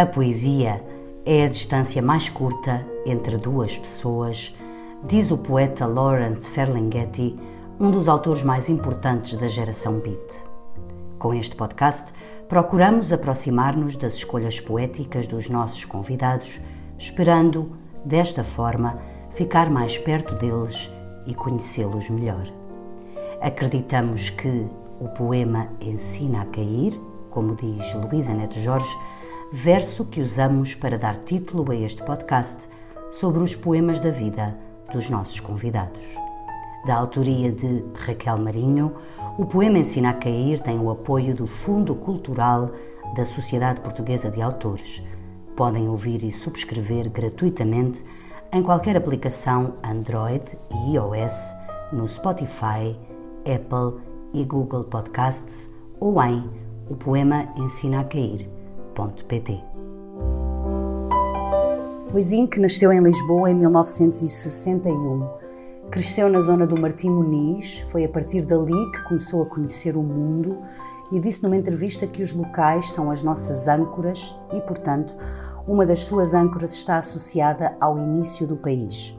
A 0.00 0.06
poesia 0.06 0.82
é 1.26 1.44
a 1.44 1.48
distância 1.48 2.00
mais 2.00 2.30
curta 2.30 2.88
entre 3.04 3.36
duas 3.36 3.78
pessoas, 3.78 4.56
diz 5.04 5.30
o 5.30 5.36
poeta 5.36 5.86
Lawrence 5.86 6.50
Ferlinghetti, 6.50 7.36
um 7.78 7.90
dos 7.90 8.08
autores 8.08 8.42
mais 8.42 8.70
importantes 8.70 9.34
da 9.34 9.46
geração 9.46 10.00
beat. 10.00 10.42
Com 11.18 11.34
este 11.34 11.54
podcast, 11.54 12.14
procuramos 12.48 13.12
aproximar-nos 13.12 13.94
das 13.94 14.14
escolhas 14.14 14.58
poéticas 14.58 15.28
dos 15.28 15.50
nossos 15.50 15.84
convidados, 15.84 16.62
esperando, 16.96 17.70
desta 18.02 18.42
forma, 18.42 18.98
ficar 19.32 19.68
mais 19.68 19.98
perto 19.98 20.34
deles 20.34 20.90
e 21.26 21.34
conhecê-los 21.34 22.08
melhor. 22.08 22.46
Acreditamos 23.38 24.30
que 24.30 24.66
o 24.98 25.08
poema 25.08 25.68
ensina 25.78 26.40
a 26.40 26.46
cair, 26.46 26.94
como 27.28 27.54
diz 27.54 27.94
Luísa 27.96 28.32
Neto 28.32 28.58
Jorge, 28.58 28.96
verso 29.52 30.04
que 30.04 30.20
usamos 30.20 30.76
para 30.76 30.96
dar 30.96 31.16
título 31.16 31.70
a 31.72 31.74
este 31.74 32.04
podcast 32.04 32.68
sobre 33.10 33.42
os 33.42 33.56
poemas 33.56 33.98
da 33.98 34.10
vida 34.10 34.56
dos 34.92 35.10
nossos 35.10 35.40
convidados. 35.40 36.16
Da 36.86 36.94
autoria 36.94 37.50
de 37.50 37.84
Raquel 37.94 38.38
Marinho, 38.38 38.94
o 39.36 39.44
poema 39.44 39.78
Ensina 39.78 40.10
a 40.10 40.14
Cair 40.14 40.60
tem 40.60 40.78
o 40.78 40.90
apoio 40.90 41.34
do 41.34 41.46
Fundo 41.46 41.96
Cultural 41.96 42.70
da 43.16 43.24
Sociedade 43.24 43.80
Portuguesa 43.80 44.30
de 44.30 44.40
Autores. 44.40 45.02
Podem 45.56 45.88
ouvir 45.88 46.22
e 46.22 46.30
subscrever 46.30 47.10
gratuitamente 47.10 48.04
em 48.52 48.62
qualquer 48.62 48.96
aplicação 48.96 49.74
Android 49.82 50.44
e 50.70 50.94
iOS, 50.94 51.54
no 51.92 52.06
Spotify, 52.06 52.96
Apple 53.40 54.00
e 54.32 54.44
Google 54.44 54.84
Podcasts 54.84 55.70
ou 55.98 56.22
em 56.22 56.48
o 56.88 56.94
poema 56.94 57.52
ensina 57.56 58.00
a 58.00 58.04
cair.pt. 58.94 59.64
Ruizinho, 62.12 62.48
que 62.48 62.58
nasceu 62.58 62.92
em 62.92 63.00
Lisboa 63.00 63.50
em 63.50 63.54
1961, 63.54 65.28
cresceu 65.90 66.28
na 66.28 66.40
zona 66.40 66.66
do 66.66 66.80
Martim 66.80 67.10
Muniz, 67.10 67.80
foi 67.90 68.04
a 68.04 68.08
partir 68.08 68.44
dali 68.44 68.90
que 68.92 69.04
começou 69.04 69.42
a 69.42 69.46
conhecer 69.46 69.96
o 69.96 70.02
mundo 70.02 70.58
e 71.12 71.20
disse 71.20 71.42
numa 71.42 71.56
entrevista 71.56 72.06
que 72.06 72.22
os 72.22 72.32
locais 72.32 72.92
são 72.92 73.10
as 73.10 73.22
nossas 73.22 73.68
âncoras 73.68 74.36
e, 74.52 74.60
portanto, 74.60 75.16
uma 75.66 75.86
das 75.86 76.00
suas 76.00 76.34
âncoras 76.34 76.72
está 76.72 76.98
associada 76.98 77.76
ao 77.80 77.98
início 77.98 78.46
do 78.46 78.56
país. 78.56 79.16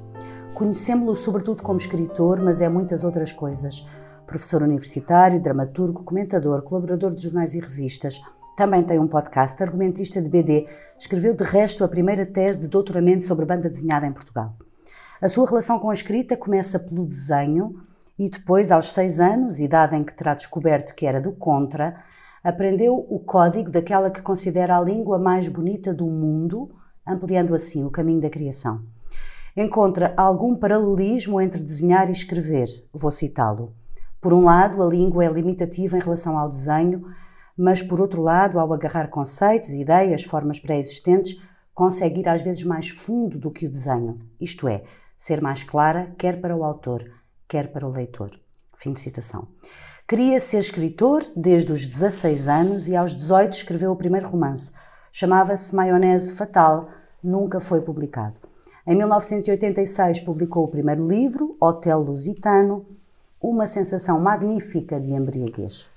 Conhecemos-lo 0.53 1.15
sobretudo 1.15 1.63
como 1.63 1.77
escritor, 1.77 2.41
mas 2.41 2.61
é 2.61 2.69
muitas 2.69 3.03
outras 3.03 3.31
coisas. 3.31 3.85
Professor 4.27 4.61
universitário, 4.61 5.41
dramaturgo, 5.41 6.03
comentador, 6.03 6.61
colaborador 6.61 7.13
de 7.13 7.23
jornais 7.23 7.55
e 7.55 7.59
revistas. 7.59 8.21
Também 8.55 8.83
tem 8.83 8.99
um 8.99 9.07
podcast, 9.07 9.61
argumentista 9.63 10.21
de 10.21 10.29
BD. 10.29 10.67
Escreveu, 10.99 11.33
de 11.33 11.43
resto, 11.43 11.83
a 11.83 11.87
primeira 11.87 12.25
tese 12.25 12.61
de 12.61 12.67
doutoramento 12.67 13.23
sobre 13.23 13.45
banda 13.45 13.69
desenhada 13.69 14.05
em 14.05 14.11
Portugal. 14.11 14.55
A 15.21 15.29
sua 15.29 15.47
relação 15.47 15.79
com 15.79 15.89
a 15.89 15.93
escrita 15.93 16.35
começa 16.35 16.79
pelo 16.79 17.05
desenho 17.05 17.75
e 18.19 18.29
depois, 18.29 18.71
aos 18.71 18.91
seis 18.91 19.19
anos, 19.19 19.59
idade 19.59 19.95
em 19.95 20.03
que 20.03 20.13
terá 20.13 20.33
descoberto 20.33 20.93
que 20.93 21.05
era 21.05 21.21
do 21.21 21.31
contra, 21.31 21.95
aprendeu 22.43 22.95
o 23.09 23.19
código 23.19 23.71
daquela 23.71 24.11
que 24.11 24.21
considera 24.21 24.77
a 24.77 24.83
língua 24.83 25.17
mais 25.17 25.47
bonita 25.47 25.93
do 25.93 26.05
mundo, 26.05 26.69
ampliando 27.07 27.55
assim 27.55 27.85
o 27.85 27.91
caminho 27.91 28.21
da 28.21 28.29
criação. 28.29 28.81
Encontra 29.55 30.13
algum 30.17 30.55
paralelismo 30.55 31.39
entre 31.39 31.61
desenhar 31.61 32.09
e 32.09 32.11
escrever. 32.11 32.67
Vou 32.93 33.11
citá-lo. 33.11 33.73
Por 34.19 34.33
um 34.33 34.43
lado, 34.43 34.83
a 34.83 34.87
língua 34.87 35.25
é 35.25 35.29
limitativa 35.29 35.97
em 35.97 36.01
relação 36.01 36.37
ao 36.37 36.47
desenho, 36.47 37.05
mas 37.57 37.81
por 37.81 37.99
outro 37.99 38.21
lado, 38.21 38.59
ao 38.59 38.73
agarrar 38.73 39.09
conceitos, 39.09 39.71
ideias, 39.71 40.23
formas 40.23 40.59
pré-existentes, 40.59 41.39
consegue 41.73 42.21
ir 42.21 42.29
às 42.29 42.41
vezes 42.41 42.63
mais 42.63 42.89
fundo 42.89 43.39
do 43.39 43.51
que 43.51 43.65
o 43.65 43.69
desenho, 43.69 44.19
isto 44.39 44.67
é, 44.67 44.83
ser 45.15 45.41
mais 45.41 45.63
clara, 45.63 46.13
quer 46.17 46.41
para 46.41 46.55
o 46.55 46.63
autor, 46.63 47.03
quer 47.47 47.71
para 47.71 47.87
o 47.87 47.91
leitor. 47.91 48.31
Fim 48.75 48.93
de 48.93 48.99
citação. 48.99 49.47
Queria 50.07 50.39
ser 50.39 50.59
escritor 50.59 51.21
desde 51.35 51.71
os 51.71 51.85
16 51.85 52.49
anos 52.49 52.87
e 52.89 52.95
aos 52.95 53.15
18 53.15 53.53
escreveu 53.53 53.91
o 53.91 53.95
primeiro 53.95 54.27
romance. 54.27 54.71
Chamava-se 55.11 55.75
Maionese 55.75 56.33
Fatal, 56.33 56.89
nunca 57.23 57.59
foi 57.59 57.81
publicado. 57.81 58.35
Em 58.85 58.95
1986 58.95 60.21
publicou 60.21 60.63
o 60.63 60.67
primeiro 60.67 61.07
livro, 61.07 61.55
Hotel 61.61 61.99
Lusitano, 61.99 62.85
uma 63.39 63.67
sensação 63.67 64.19
magnífica 64.19 64.99
de 64.99 65.13
embriaguez. 65.13 65.87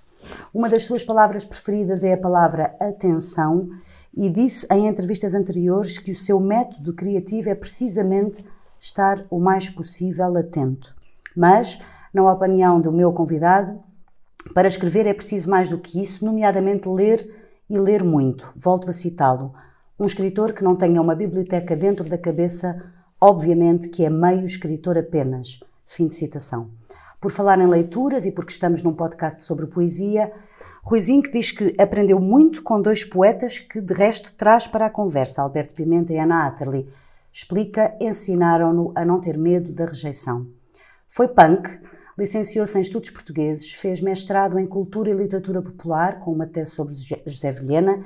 Uma 0.53 0.69
das 0.69 0.85
suas 0.85 1.05
palavras 1.05 1.45
preferidas 1.45 2.05
é 2.05 2.13
a 2.13 2.21
palavra 2.21 2.75
atenção 2.81 3.69
e 4.17 4.31
disse 4.31 4.67
em 4.71 4.87
entrevistas 4.87 5.35
anteriores 5.35 5.99
que 5.99 6.13
o 6.13 6.17
seu 6.17 6.39
método 6.39 6.95
criativo 6.95 7.49
é 7.49 7.55
precisamente 7.55 8.45
estar 8.79 9.25
o 9.31 9.41
mais 9.41 9.69
possível 9.69 10.37
atento. 10.37 10.95
Mas, 11.37 11.79
na 12.13 12.31
opinião 12.31 12.81
do 12.81 12.93
meu 12.93 13.13
convidado, 13.13 13.81
para 14.53 14.69
escrever 14.69 15.07
é 15.07 15.15
preciso 15.15 15.49
mais 15.49 15.71
do 15.71 15.79
que 15.79 16.01
isso, 16.01 16.25
nomeadamente 16.25 16.89
ler 16.89 17.19
e 17.69 17.79
ler 17.79 18.05
muito. 18.05 18.53
Volto 18.55 18.91
a 18.91 18.93
citá-lo. 18.93 19.53
Um 19.99 20.05
escritor 20.07 20.53
que 20.53 20.63
não 20.63 20.77
tenha 20.77 21.01
uma 21.01 21.15
biblioteca 21.15 21.75
dentro 21.75 22.09
da 22.09 22.19
cabeça, 22.19 22.81
obviamente 23.21 23.89
que 23.89 24.05
é 24.05 24.11
meio 24.11 24.45
escritor 24.45 24.99
apenas. 24.99 25.61
Fim 25.87 26.07
de 26.07 26.15
citação. 26.15 26.71
Por 27.25 27.33
falar 27.33 27.59
em 27.59 27.67
leituras 27.67 28.27
e 28.27 28.33
porque 28.33 28.53
estamos 28.53 28.83
num 28.83 28.93
podcast 28.93 29.45
sobre 29.45 29.67
poesia, 29.67 30.31
Ruizinho 30.83 31.23
diz 31.33 31.53
que 31.53 31.75
aprendeu 31.81 32.21
muito 32.21 32.63
com 32.63 32.83
dois 32.83 33.03
poetas 33.03 33.59
que 33.59 33.81
de 33.81 33.95
resto 33.95 34.35
traz 34.35 34.67
para 34.67 34.85
a 34.85 34.91
conversa, 34.91 35.41
Alberto 35.41 35.75
Pimenta 35.75 36.13
e 36.13 36.19
Ana 36.19 36.47
Atterley. 36.47 36.87
Explica, 37.33 37.97
ensinaram-no 37.99 38.93
a 38.95 39.07
não 39.07 39.23
ter 39.23 39.39
medo 39.39 39.73
da 39.73 39.87
rejeição. 39.87 40.47
Foi 41.09 41.27
punk, 41.27 41.81
Licenciou-se 42.19 42.77
em 42.77 42.83
Estudos 42.83 43.09
Portugueses, 43.09 43.73
fez 43.73 44.03
mestrado 44.03 44.59
em 44.59 44.67
Cultura 44.67 45.09
e 45.09 45.15
Literatura 45.15 45.63
Popular, 45.63 46.21
com 46.21 46.31
uma 46.31 46.47
tese 46.47 46.73
sobre 46.73 46.93
José 47.25 47.53
Vilhena, 47.53 48.01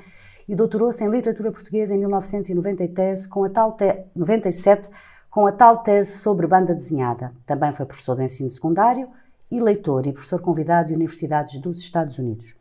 e 0.48 0.54
doutorou-se 0.54 1.02
em 1.02 1.10
Literatura 1.10 1.50
Portuguesa 1.50 1.92
em 1.92 1.98
1997 1.98 3.28
com 3.28 3.42
a 3.42 3.50
tal 3.50 3.72
te... 3.72 4.04
97, 4.14 4.88
com 5.30 5.46
a 5.46 5.52
tal 5.52 5.78
tese 5.78 6.18
sobre 6.18 6.46
banda 6.46 6.74
desenhada. 6.74 7.30
Também 7.44 7.72
foi 7.72 7.86
professor 7.86 8.16
de 8.16 8.24
ensino 8.24 8.50
secundário 8.50 9.08
e 9.50 9.60
leitor 9.60 10.06
e 10.06 10.12
professor 10.12 10.40
convidado 10.40 10.88
de 10.88 10.94
universidades 10.94 11.58
dos 11.58 11.78
Estados 11.78 12.18
Unidos. 12.18 12.54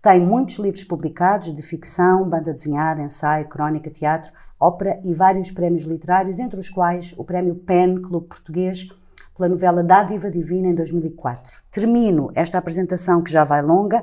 Tem 0.00 0.20
muitos 0.20 0.56
livros 0.58 0.84
publicados 0.84 1.52
de 1.52 1.62
ficção, 1.62 2.28
banda 2.28 2.52
desenhada, 2.52 3.02
ensaio, 3.02 3.48
crónica, 3.48 3.90
teatro, 3.90 4.32
ópera 4.58 5.00
e 5.04 5.12
vários 5.12 5.50
prémios 5.50 5.84
literários, 5.84 6.38
entre 6.38 6.58
os 6.60 6.68
quais 6.68 7.14
o 7.16 7.24
Prémio 7.24 7.56
PEN, 7.56 8.00
Clube 8.00 8.28
Português, 8.28 8.88
pela 9.36 9.48
novela 9.48 9.82
Dádiva 9.82 10.30
Divina 10.30 10.68
em 10.68 10.74
2004. 10.74 11.62
Termino 11.70 12.30
esta 12.34 12.56
apresentação, 12.56 13.22
que 13.22 13.32
já 13.32 13.44
vai 13.44 13.62
longa, 13.62 14.02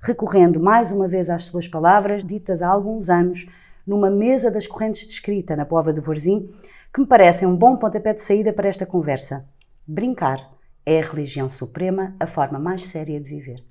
recorrendo 0.00 0.60
mais 0.60 0.90
uma 0.90 1.06
vez 1.06 1.30
às 1.30 1.44
suas 1.44 1.68
palavras, 1.68 2.24
ditas 2.24 2.62
há 2.62 2.68
alguns 2.68 3.08
anos, 3.08 3.46
numa 3.86 4.10
mesa 4.10 4.50
das 4.50 4.66
correntes 4.66 5.06
de 5.06 5.12
escrita 5.12 5.54
na 5.54 5.64
Pova 5.64 5.92
do 5.92 6.00
Vorzim, 6.00 6.50
que 6.94 7.00
me 7.00 7.06
parecem 7.06 7.48
um 7.48 7.56
bom 7.56 7.76
pontapé 7.76 8.12
de 8.12 8.20
saída 8.20 8.52
para 8.52 8.68
esta 8.68 8.84
conversa. 8.84 9.46
Brincar 9.86 10.36
é 10.84 11.00
a 11.00 11.02
religião 11.02 11.48
suprema, 11.48 12.14
a 12.20 12.26
forma 12.26 12.58
mais 12.58 12.82
séria 12.82 13.18
de 13.18 13.26
viver. 13.26 13.64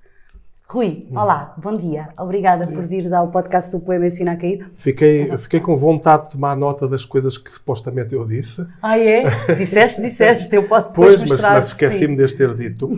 Rui, 0.68 1.08
olá, 1.12 1.54
bom 1.62 1.76
dia. 1.76 2.10
Obrigada 2.18 2.66
por 2.66 2.88
vires 2.88 3.14
ao 3.14 3.30
podcast 3.30 3.72
do 3.72 3.82
Poema 3.82 4.08
Ensina 4.08 4.32
a 4.32 4.38
Cair. 4.38 4.68
Fiquei, 4.74 5.38
fiquei 5.38 5.60
com 5.60 5.76
vontade 5.76 6.24
de 6.24 6.30
tomar 6.32 6.56
nota 6.56 6.88
das 6.88 7.06
coisas 7.06 7.38
que 7.38 7.52
supostamente 7.52 8.16
eu 8.16 8.26
disse. 8.26 8.66
Ah, 8.82 8.98
é? 8.98 9.26
Disseste, 9.56 10.02
disseste. 10.02 10.56
Eu 10.56 10.68
posso 10.68 10.92
depois 10.92 11.18
pois, 11.18 11.30
mostrar. 11.30 11.56
Mas, 11.56 11.68
mas 11.68 11.74
esqueci-me 11.74 12.16
de 12.16 12.36
ter 12.36 12.56
dito. 12.56 12.90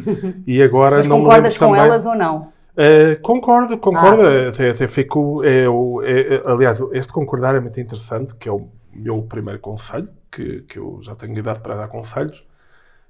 E 0.47 0.61
agora 0.61 0.99
mas 0.99 1.07
não 1.07 1.21
concordas 1.21 1.57
com 1.57 1.65
também... 1.65 1.81
elas 1.81 2.05
ou 2.05 2.15
não? 2.15 2.53
Uh, 2.77 3.19
concordo, 3.21 3.77
concordo. 3.77 4.21
Ah. 4.21 4.49
Até, 4.49 4.69
até 4.69 4.87
fico, 4.87 5.43
é, 5.43 5.65
é, 5.65 6.43
aliás, 6.45 6.79
este 6.93 7.11
concordar 7.11 7.55
é 7.55 7.59
muito 7.59 7.79
interessante, 7.81 8.35
que 8.35 8.47
é 8.47 8.51
o 8.51 8.69
meu 8.93 9.21
primeiro 9.23 9.59
conselho, 9.59 10.09
que, 10.31 10.61
que 10.61 10.79
eu 10.79 10.99
já 11.01 11.15
tenho 11.15 11.37
idade 11.37 11.59
para 11.61 11.75
dar 11.75 11.87
conselhos 11.87 12.45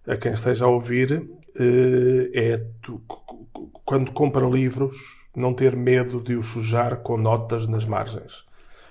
a 0.07 0.17
quem 0.17 0.33
esteja 0.33 0.65
a 0.65 0.67
ouvir, 0.67 1.13
uh, 1.13 2.29
é 2.33 2.65
tu, 2.81 3.01
quando 3.85 4.11
compra 4.11 4.45
livros, 4.45 4.95
não 5.35 5.53
ter 5.53 5.75
medo 5.75 6.21
de 6.21 6.35
os 6.35 6.47
sujar 6.47 6.97
com 6.97 7.17
notas 7.17 7.67
nas 7.67 7.85
margens. 7.85 8.45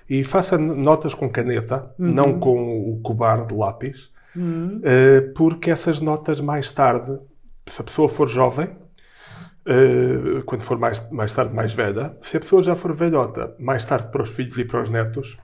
E 0.09 0.23
faça 0.23 0.57
notas 0.57 1.13
com 1.13 1.29
caneta, 1.29 1.93
uhum. 1.97 2.13
não 2.13 2.39
com 2.39 2.91
o 2.91 2.99
cobar 3.01 3.45
de 3.45 3.55
lápis, 3.55 4.11
uhum. 4.35 4.79
uh, 4.79 5.33
porque 5.33 5.71
essas 5.71 6.01
notas 6.01 6.41
mais 6.41 6.71
tarde, 6.71 7.19
se 7.65 7.81
a 7.81 7.85
pessoa 7.85 8.09
for 8.09 8.27
jovem, 8.27 8.67
uh, 8.67 10.43
quando 10.45 10.61
for 10.61 10.77
mais, 10.77 11.09
mais 11.09 11.33
tarde 11.33 11.53
mais 11.53 11.73
velha, 11.73 12.17
se 12.21 12.37
a 12.37 12.39
pessoa 12.39 12.61
já 12.61 12.75
for 12.75 12.93
velhota, 12.93 13.55
mais 13.59 13.85
tarde 13.85 14.07
para 14.11 14.21
os 14.21 14.31
filhos 14.31 14.57
e 14.57 14.65
para 14.65 14.81
os 14.81 14.89
netos, 14.89 15.37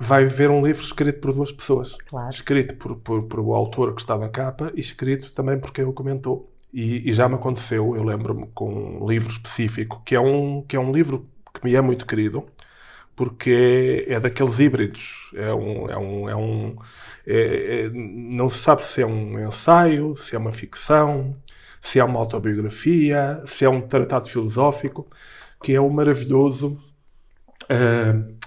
vai 0.00 0.24
ver 0.26 0.50
um 0.50 0.64
livro 0.64 0.82
escrito 0.82 1.20
por 1.20 1.32
duas 1.32 1.52
pessoas. 1.52 1.96
Claro. 2.06 2.28
Escrito 2.28 2.76
por, 2.76 2.96
por, 2.96 3.22
por 3.24 3.40
o 3.40 3.54
autor 3.54 3.94
que 3.94 4.00
está 4.00 4.16
na 4.16 4.28
capa 4.28 4.72
e 4.74 4.80
escrito 4.80 5.34
também 5.34 5.58
por 5.58 5.72
quem 5.72 5.84
o 5.84 5.92
comentou. 5.92 6.52
E, 6.72 7.08
e 7.08 7.12
já 7.12 7.28
me 7.28 7.36
aconteceu, 7.36 7.96
eu 7.96 8.04
lembro-me, 8.04 8.46
com 8.54 9.00
um 9.02 9.08
livro 9.08 9.30
específico, 9.30 10.02
que 10.04 10.14
é 10.14 10.20
um, 10.20 10.62
que 10.62 10.76
é 10.76 10.80
um 10.80 10.92
livro 10.92 11.26
que 11.52 11.64
me 11.64 11.74
é 11.74 11.80
muito 11.80 12.06
querido, 12.06 12.44
porque 13.16 14.04
é, 14.06 14.14
é 14.14 14.20
daqueles 14.20 14.60
híbridos. 14.60 15.30
É 15.34 15.52
um, 15.52 15.90
é 15.90 15.98
um, 15.98 16.28
é 16.28 16.36
um 16.36 16.76
é, 17.26 17.84
é, 17.86 17.90
não 17.92 18.48
se 18.48 18.58
sabe 18.58 18.84
se 18.84 19.02
é 19.02 19.06
um 19.06 19.38
ensaio, 19.44 20.14
se 20.16 20.36
é 20.36 20.38
uma 20.38 20.52
ficção, 20.52 21.36
se 21.80 21.98
é 21.98 22.04
uma 22.04 22.20
autobiografia, 22.20 23.42
se 23.44 23.64
é 23.64 23.68
um 23.68 23.80
tratado 23.80 24.28
filosófico, 24.28 25.06
que 25.62 25.74
é 25.74 25.80
o 25.80 25.90
maravilhoso. 25.90 26.78
Uh, 27.64 28.37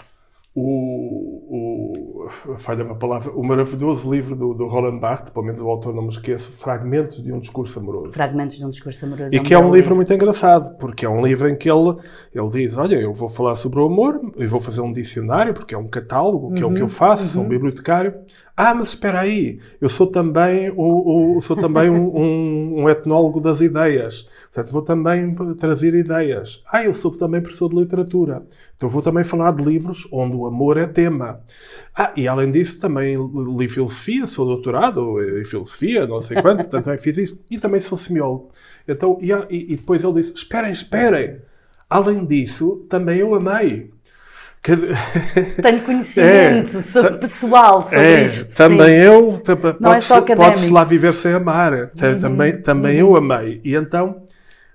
o, 0.53 2.25
o 2.25 2.30
falha 2.57 2.83
uma 2.83 2.95
palavra, 2.95 3.31
o 3.31 3.44
maravilhoso 3.44 4.12
livro 4.12 4.36
do, 4.36 4.53
do 4.53 4.68
Roland 4.68 5.00
Barthes, 5.00 5.30
pelo 5.30 5.45
menos 5.45 5.62
o 5.62 5.68
autor 5.69 5.95
não 5.95 6.03
me 6.03 6.09
esqueço, 6.09 6.51
Fragmentos 6.51 7.24
de 7.24 7.31
um 7.31 7.39
Discurso 7.39 7.80
Amoroso. 7.80 8.13
Fragmentos 8.13 8.57
de 8.57 8.65
um 8.65 8.69
Discurso 8.69 9.06
Amoroso. 9.06 9.33
E 9.33 9.38
é 9.38 9.42
que 9.42 9.53
é 9.53 9.57
um 9.57 9.63
livro, 9.63 9.75
livro 9.75 9.95
muito 9.95 10.13
engraçado, 10.13 10.77
porque 10.77 11.06
é 11.06 11.09
um 11.09 11.25
livro 11.25 11.48
em 11.48 11.56
que 11.56 11.69
ele, 11.69 11.95
ele 12.33 12.50
diz, 12.50 12.77
olha, 12.77 12.95
eu 12.95 13.13
vou 13.13 13.30
falar 13.30 13.56
sobre 13.56 13.80
o 13.80 13.86
amor, 13.86 14.19
e 14.38 14.45
vou 14.45 14.59
fazer 14.59 14.81
um 14.81 14.92
dicionário, 14.92 15.53
porque 15.53 15.74
é 15.74 15.77
um 15.77 15.88
catálogo, 15.88 16.53
que 16.53 16.63
uhum, 16.63 16.69
é 16.69 16.71
o 16.71 16.75
que 16.75 16.81
eu 16.81 16.86
uhum, 16.86 16.89
faço, 16.89 17.24
uhum. 17.24 17.30
sou 17.30 17.44
um 17.44 17.50
bibliotecário. 17.50 18.15
Ah, 18.56 18.74
mas 18.74 18.89
espera 18.89 19.21
aí, 19.21 19.59
eu 19.80 19.89
sou 19.89 20.07
também, 20.07 20.71
o, 20.75 21.38
o 21.38 21.42
sou 21.42 21.56
também 21.56 21.89
um, 21.89 22.15
um, 22.15 22.81
um, 22.81 22.89
etnólogo 22.89 23.39
das 23.39 23.62
ideias. 23.62 24.30
Portanto, 24.51 24.71
vou 24.71 24.81
também 24.81 25.33
trazer 25.57 25.94
ideias. 25.94 26.62
Ah, 26.71 26.83
eu 26.83 26.94
sou 26.94 27.12
também 27.12 27.42
professor 27.42 27.69
de 27.69 27.75
literatura. 27.77 28.45
Então 28.75 28.89
vou 28.89 29.01
também 29.01 29.24
falar 29.24 29.51
de 29.51 29.63
livros 29.63 30.07
onde 30.12 30.36
o 30.36 30.45
amor 30.45 30.77
é 30.77 30.88
tema. 30.88 31.42
Ah, 31.95 32.12
e 32.15 32.27
além 32.27 32.51
disso 32.51 32.80
também 32.80 33.15
li 33.57 33.68
filosofia, 33.69 34.27
sou 34.27 34.45
doutorado 34.45 35.21
em 35.39 35.45
filosofia, 35.45 36.06
não 36.06 36.19
sei 36.19 36.42
quanto, 36.42 36.57
portanto 36.69 36.83
também 36.86 37.00
fiz 37.00 37.18
isso. 37.18 37.42
E 37.50 37.57
também 37.57 37.80
sou 37.80 37.98
semiólogo. 37.98 38.51
Então, 38.88 39.18
e, 39.21 39.74
e 39.74 39.75
depois 39.75 40.03
ele 40.03 40.13
disse, 40.13 40.33
esperem, 40.36 40.71
esperem. 40.71 41.42
Além 41.89 42.25
disso, 42.25 42.86
também 42.89 43.19
eu 43.19 43.33
amei. 43.36 43.92
Tenho 44.62 45.81
conhecimento 45.81 46.78
é, 46.78 46.81
sobre 46.81 47.18
pessoal 47.18 47.81
sobre 47.81 48.06
é, 48.06 48.25
isto. 48.25 48.56
Também 48.56 49.00
sim. 49.00 49.06
eu, 49.06 49.36
não 49.80 49.92
podes, 49.92 50.12
é 50.12 50.36
podes 50.36 50.69
lá 50.69 50.84
viver 50.84 51.13
sem 51.13 51.34
amar. 51.34 51.74
Uhum, 51.74 52.19
também 52.19 52.62
também 52.62 53.02
uhum. 53.02 53.10
eu 53.10 53.16
amei. 53.16 53.60
E 53.63 53.74
então 53.75 54.28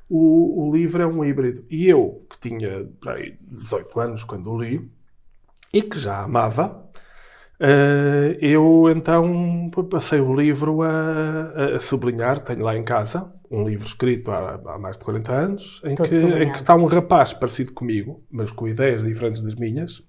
o, 0.08 0.68
o 0.68 0.72
livro 0.72 1.02
é 1.02 1.06
um 1.06 1.24
híbrido. 1.24 1.64
E 1.70 1.88
eu, 1.88 2.26
que 2.28 2.38
tinha 2.38 2.88
aí, 3.06 3.36
18 3.42 4.00
anos 4.00 4.24
quando 4.24 4.50
o 4.50 4.60
li, 4.60 4.90
e 5.72 5.82
que 5.82 5.98
já 5.98 6.22
amava, 6.22 6.84
Uh, 7.58 8.36
eu 8.42 8.92
então 8.94 9.70
passei 9.90 10.20
o 10.20 10.34
livro 10.34 10.82
a, 10.82 11.76
a, 11.76 11.80
sublinhar, 11.80 12.38
tenho 12.38 12.62
lá 12.62 12.76
em 12.76 12.84
casa, 12.84 13.30
um 13.50 13.64
livro 13.64 13.86
escrito 13.86 14.30
há, 14.30 14.60
há 14.66 14.78
mais 14.78 14.98
de 14.98 15.04
40 15.04 15.32
anos, 15.32 15.80
em 15.84 15.94
que, 15.94 16.02
em 16.02 16.52
que, 16.52 16.56
está 16.56 16.74
um 16.74 16.84
rapaz 16.84 17.32
parecido 17.32 17.72
comigo, 17.72 18.22
mas 18.30 18.50
com 18.50 18.68
ideias 18.68 19.04
diferentes 19.04 19.42
das 19.42 19.54
minhas, 19.54 20.02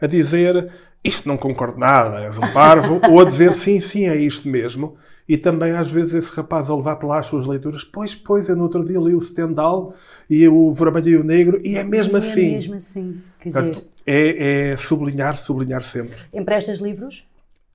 a 0.00 0.06
dizer 0.06 0.70
isto 1.02 1.28
não 1.28 1.36
concordo 1.36 1.78
nada, 1.78 2.20
és 2.20 2.38
um 2.38 2.52
parvo, 2.52 3.00
ou 3.10 3.20
a 3.20 3.24
dizer 3.24 3.52
sim, 3.52 3.80
sim, 3.80 4.08
é 4.08 4.16
isto 4.16 4.48
mesmo. 4.48 4.96
E 5.28 5.36
também 5.36 5.72
às 5.72 5.90
vezes 5.90 6.14
esse 6.14 6.32
rapaz 6.36 6.70
a 6.70 6.76
levar 6.76 6.96
para 6.96 7.08
lá 7.08 7.18
as 7.18 7.26
suas 7.26 7.46
leituras, 7.46 7.82
pois, 7.82 8.14
pois, 8.14 8.48
eu 8.48 8.54
no 8.54 8.62
outro 8.62 8.84
dia 8.84 9.00
li 9.00 9.12
o 9.12 9.20
Stendhal 9.20 9.92
e 10.30 10.46
o 10.46 10.72
Vermelho 10.72 11.08
e 11.08 11.16
o 11.16 11.24
Negro, 11.24 11.60
e 11.64 11.76
é 11.76 11.82
mesmo 11.82 12.12
e 12.12 12.14
é 12.14 12.18
assim. 12.18 12.46
É 12.46 12.54
mesmo 12.54 12.74
assim. 12.74 13.22
Quer 13.40 13.52
Portanto, 13.52 13.74
dizer 13.74 13.95
é, 14.06 14.70
é 14.70 14.76
sublinhar, 14.76 15.36
sublinhar 15.36 15.82
sempre. 15.82 16.16
Emprestas 16.32 16.78
livros? 16.78 17.26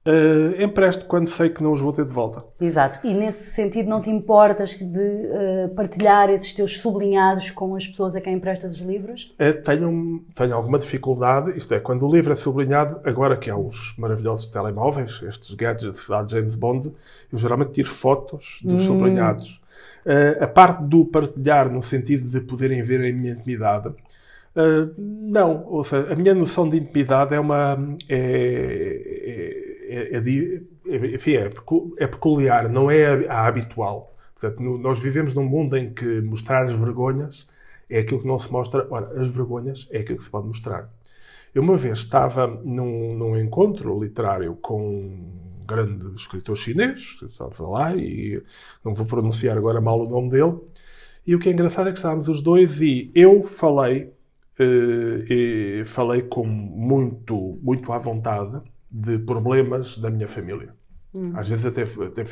Uh, 0.04 0.60
empresto 0.60 1.06
quando 1.06 1.30
sei 1.30 1.52
que 1.52 1.62
não 1.62 1.74
os 1.74 1.80
vou 1.80 1.94
ter 1.94 2.04
de 2.04 2.12
volta. 2.12 2.44
Exato. 2.60 3.06
E 3.06 3.14
nesse 3.14 3.52
sentido 3.52 3.88
não 3.88 4.02
te 4.02 4.10
importas 4.10 4.74
de 4.74 5.00
uh, 5.00 5.70
partilhar 5.76 6.28
esses 6.32 6.54
teus 6.54 6.80
sublinhados 6.80 7.52
com 7.52 7.76
as 7.76 7.86
pessoas 7.86 8.16
a 8.16 8.22
quem 8.22 8.34
emprestas 8.34 8.74
os 8.74 8.82
livros? 8.82 9.32
Uh, 9.40 9.62
tenho, 9.62 10.26
tenho 10.34 10.56
alguma 10.56 10.80
dificuldade, 10.80 11.56
isto 11.56 11.72
é, 11.76 11.80
quando 11.80 12.08
o 12.08 12.12
livro 12.12 12.34
é 12.34 12.36
sublinhado, 12.36 13.00
agora 13.04 13.38
que 13.38 13.52
há 13.52 13.56
os 13.56 13.94
maravilhosos 13.96 14.48
telemóveis, 14.48 15.22
estes 15.22 15.54
gadgets 15.54 16.10
da 16.10 16.26
James 16.28 16.56
Bond, 16.56 16.92
eu 17.32 17.38
geralmente 17.38 17.74
tiro 17.74 17.90
fotos 17.90 18.60
dos 18.64 18.82
hum. 18.82 18.88
sublinhados. 18.88 19.62
Uh, 20.04 20.44
a 20.44 20.48
parte 20.48 20.82
do 20.82 21.06
partilhar 21.06 21.72
no 21.72 21.82
sentido 21.82 22.28
de 22.28 22.42
poderem 22.42 22.82
ver 22.82 23.02
a 23.02 23.16
minha 23.16 23.34
intimidade, 23.34 23.94
Uh, 24.56 24.94
não, 24.98 25.66
ou 25.66 25.84
seja, 25.84 26.12
a 26.12 26.16
minha 26.16 26.36
noção 26.36 26.68
de 26.68 26.78
intimidade 26.78 27.34
é 27.34 27.40
uma. 27.40 27.78
É, 28.10 28.18
é, 29.88 30.16
é, 30.16 30.18
é 30.18 31.16
enfim, 31.16 31.36
é, 31.36 31.50
é, 31.98 32.08
peculiar, 32.08 32.68
não 32.70 32.92
é 32.92 33.28
a, 33.28 33.34
a 33.34 33.48
habitual. 33.48 34.16
Portanto, 34.34 34.62
no, 34.62 34.78
nós 34.78 35.00
vivemos 35.00 35.34
num 35.34 35.46
mundo 35.46 35.78
em 35.78 35.94
que 35.94 36.22
mostrar 36.22 36.64
as 36.64 36.74
vergonhas 36.74 37.48
é 37.90 38.00
aquilo 38.00 38.22
que 38.22 38.28
não 38.28 38.38
se 38.38 38.52
mostra. 38.52 38.86
Ora, 38.90 39.22
as 39.22 39.28
vergonhas 39.28 39.88
é 39.92 40.00
aquilo 40.00 40.18
que 40.18 40.24
se 40.24 40.30
pode 40.30 40.48
mostrar. 40.48 40.90
Eu 41.54 41.62
uma 41.62 41.78
vez 41.78 42.00
estava 42.00 42.48
num, 42.48 43.16
num 43.16 43.38
encontro 43.38 43.98
literário 44.00 44.56
com 44.62 44.82
um 44.82 45.42
grande 45.66 46.14
escritor 46.16 46.56
chinês, 46.56 47.18
estava 47.22 47.68
lá, 47.68 47.96
e 47.96 48.42
não 48.84 48.94
vou 48.94 49.06
pronunciar 49.06 49.58
agora 49.58 49.80
mal 49.80 50.02
o 50.02 50.10
nome 50.10 50.30
dele. 50.30 50.58
E 51.26 51.36
o 51.36 51.40
que 51.40 51.50
é 51.50 51.52
engraçado 51.52 51.88
é 51.90 51.92
que 51.92 51.98
estávamos 51.98 52.28
os 52.28 52.42
dois 52.42 52.82
e 52.82 53.12
eu 53.14 53.44
falei 53.44 54.12
e 54.64 55.84
falei 55.86 56.22
com 56.24 56.46
muito, 56.46 57.60
muito 57.62 57.92
à 57.92 57.98
vontade 57.98 58.62
de 58.90 59.20
problemas 59.20 59.98
da 59.98 60.10
minha 60.10 60.28
família. 60.28 60.76
Hum. 61.14 61.34
Às 61.36 61.50
vezes 61.50 61.66
até, 61.66 61.84
até 61.84 62.24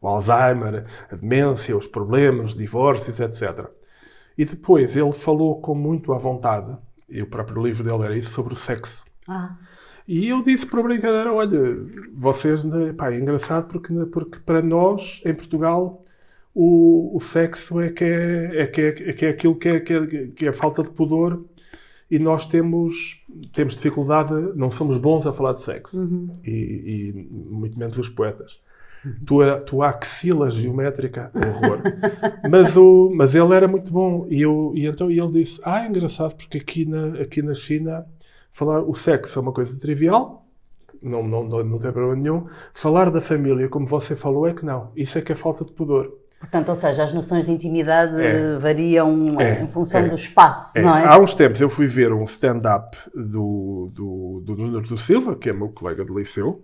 o 0.00 0.08
Alzheimer, 0.08 0.84
a 1.10 1.16
demência, 1.16 1.76
os 1.76 1.86
problemas, 1.86 2.50
os 2.50 2.56
divórcios, 2.56 3.20
etc. 3.20 3.66
E 4.36 4.44
depois 4.44 4.96
ele 4.96 5.12
falou 5.12 5.60
com 5.60 5.74
muito 5.74 6.12
à 6.12 6.18
vontade, 6.18 6.76
e 7.08 7.22
o 7.22 7.26
próprio 7.26 7.62
livro 7.62 7.84
dele 7.84 8.04
era 8.04 8.16
isso, 8.16 8.30
sobre 8.30 8.52
o 8.52 8.56
sexo. 8.56 9.04
Ah. 9.28 9.56
E 10.06 10.28
eu 10.28 10.42
disse 10.42 10.66
para 10.66 10.82
brincadeira, 10.82 11.32
olha, 11.32 11.84
vocês, 12.14 12.64
pá, 12.96 13.12
é 13.12 13.18
engraçado 13.18 13.66
porque, 13.66 13.92
porque 14.06 14.38
para 14.38 14.62
nós, 14.62 15.20
em 15.24 15.34
Portugal, 15.34 16.04
o, 16.58 17.14
o 17.14 17.20
sexo 17.20 17.78
é 17.82 17.90
que 17.90 18.02
é, 18.02 18.62
é, 18.62 18.66
que 18.66 18.80
é, 18.80 18.88
é, 18.88 19.12
que 19.12 19.26
é 19.26 19.28
aquilo 19.28 19.56
que 19.56 19.68
é, 19.68 19.78
que 19.78 19.92
é, 19.92 20.06
que 20.28 20.48
é 20.48 20.52
falta 20.52 20.82
de 20.82 20.90
pudor 20.90 21.44
e 22.10 22.18
nós 22.18 22.46
temos, 22.46 23.22
temos 23.52 23.74
dificuldade, 23.74 24.32
não 24.54 24.70
somos 24.70 24.96
bons 24.96 25.26
a 25.26 25.34
falar 25.34 25.52
de 25.52 25.60
sexo. 25.60 26.00
Uhum. 26.00 26.30
E, 26.42 27.12
e, 27.12 27.28
muito 27.30 27.78
menos 27.78 27.98
os 27.98 28.08
poetas. 28.08 28.62
Uhum. 29.04 29.14
Tua, 29.26 29.60
tua 29.60 29.88
axila 29.90 30.48
geométrica, 30.50 31.30
horror. 31.34 31.82
mas, 32.48 32.74
o, 32.74 33.12
mas 33.14 33.34
ele 33.34 33.52
era 33.52 33.68
muito 33.68 33.92
bom. 33.92 34.26
E, 34.30 34.40
eu, 34.40 34.72
e 34.74 34.86
então 34.86 35.10
ele 35.10 35.30
disse: 35.32 35.60
Ah, 35.62 35.84
é 35.84 35.88
engraçado, 35.88 36.36
porque 36.36 36.56
aqui 36.56 36.86
na, 36.86 37.20
aqui 37.20 37.42
na 37.42 37.54
China 37.54 38.06
falar 38.50 38.80
o 38.80 38.94
sexo 38.94 39.38
é 39.38 39.42
uma 39.42 39.52
coisa 39.52 39.78
trivial, 39.78 40.46
não, 41.02 41.22
não, 41.22 41.44
não 41.44 41.78
tem 41.78 41.92
problema 41.92 42.16
nenhum. 42.16 42.46
Falar 42.72 43.10
da 43.10 43.20
família, 43.20 43.68
como 43.68 43.86
você 43.86 44.16
falou, 44.16 44.48
é 44.48 44.54
que 44.54 44.64
não. 44.64 44.90
Isso 44.96 45.18
é 45.18 45.20
que 45.20 45.32
é 45.32 45.36
falta 45.36 45.62
de 45.62 45.72
pudor. 45.72 46.24
Portanto, 46.38 46.68
ou 46.68 46.74
seja, 46.74 47.02
as 47.02 47.12
noções 47.12 47.44
de 47.44 47.52
intimidade 47.52 48.20
é. 48.20 48.58
variam 48.58 49.40
é. 49.40 49.62
em 49.62 49.66
função 49.66 50.02
é. 50.02 50.08
do 50.08 50.14
espaço, 50.14 50.78
é. 50.78 50.82
não 50.82 50.96
é? 50.96 51.04
Há 51.06 51.18
uns 51.18 51.34
tempos 51.34 51.60
eu 51.60 51.68
fui 51.68 51.86
ver 51.86 52.12
um 52.12 52.24
stand-up 52.24 52.96
do, 53.14 53.90
do, 53.92 54.42
do 54.44 54.56
Nuno 54.56 54.80
do 54.82 54.96
Silva, 54.98 55.34
que 55.34 55.48
é 55.48 55.52
meu 55.52 55.70
colega 55.70 56.04
de 56.04 56.12
liceu, 56.12 56.62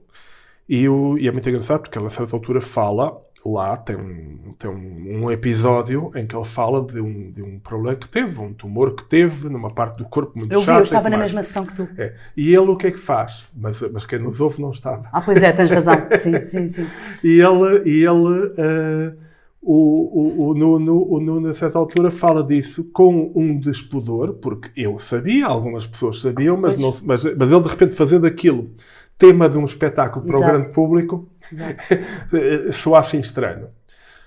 e, 0.69 0.89
o, 0.89 1.17
e 1.19 1.27
é 1.27 1.33
muito 1.33 1.49
engraçado 1.49 1.81
porque 1.81 1.99
ele 1.99 2.07
a 2.07 2.11
certa 2.11 2.37
altura 2.37 2.61
fala, 2.61 3.19
lá 3.45 3.75
tem, 3.77 3.97
um, 3.97 4.55
tem 4.59 4.71
um, 4.71 5.25
um, 5.25 5.31
episódio 5.31 6.13
em 6.15 6.27
que 6.27 6.37
ele 6.37 6.45
fala 6.45 6.85
de 6.85 7.01
um, 7.01 7.33
de 7.33 7.43
um 7.43 7.59
problema 7.59 7.97
que 7.97 8.09
teve, 8.09 8.41
um 8.41 8.53
tumor 8.53 8.95
que 8.95 9.05
teve 9.05 9.49
numa 9.49 9.69
parte 9.69 9.97
do 9.97 10.05
corpo 10.05 10.39
muito 10.39 10.53
eu 10.53 10.61
chata. 10.61 10.81
Eu 10.81 10.83
estava 10.83 11.11
na 11.11 11.17
mesma 11.19 11.43
sessão 11.43 11.65
que 11.65 11.75
tu. 11.75 11.89
É. 11.97 12.15
E 12.37 12.55
ele 12.55 12.71
o 12.71 12.77
que 12.77 12.89
é 12.89 12.91
que 12.91 13.01
faz? 13.01 13.53
Mas, 13.57 13.81
mas 13.91 14.05
quem 14.05 14.19
nos 14.19 14.41
ouve 14.41 14.61
não 14.61 14.71
estava. 14.71 15.09
Ah, 15.11 15.21
pois 15.21 15.43
é, 15.43 15.51
tens 15.51 15.71
razão. 15.71 15.97
sim, 16.13 16.43
sim, 16.45 16.69
sim. 16.69 16.87
E 17.25 17.41
ele... 17.41 17.89
E 17.89 18.05
ele 18.05 18.47
uh, 18.49 19.22
o, 19.65 20.45
o, 20.45 20.49
o, 20.49 20.55
Nuno, 20.55 21.07
o 21.09 21.21
Nuno, 21.21 21.49
a 21.49 21.55
certa 21.55 21.79
altura, 21.79 22.11
fala 22.11 22.43
disso 22.43 22.91
com 22.93 23.31
um 23.33 23.59
despudor, 23.61 24.35
porque 24.35 24.71
eu 24.77 24.99
sabia, 24.99 25.47
algumas 25.47 25.87
pessoas 25.87 26.21
sabiam, 26.21 26.57
mas, 26.57 26.81
não, 26.81 26.91
mas, 27.05 27.25
mas 27.37 27.53
ele 27.53 27.63
de 27.63 27.69
repente 27.69 27.95
fazendo 27.95 28.27
aquilo 28.27 28.73
tema 29.17 29.49
de 29.49 29.57
um 29.57 29.65
espetáculo 29.65 30.25
para 30.27 30.35
Exato. 30.35 30.51
o 30.51 30.53
grande 30.53 30.73
público 30.75 31.29
soa 32.73 32.99
assim 32.99 33.21
estranho. 33.21 33.69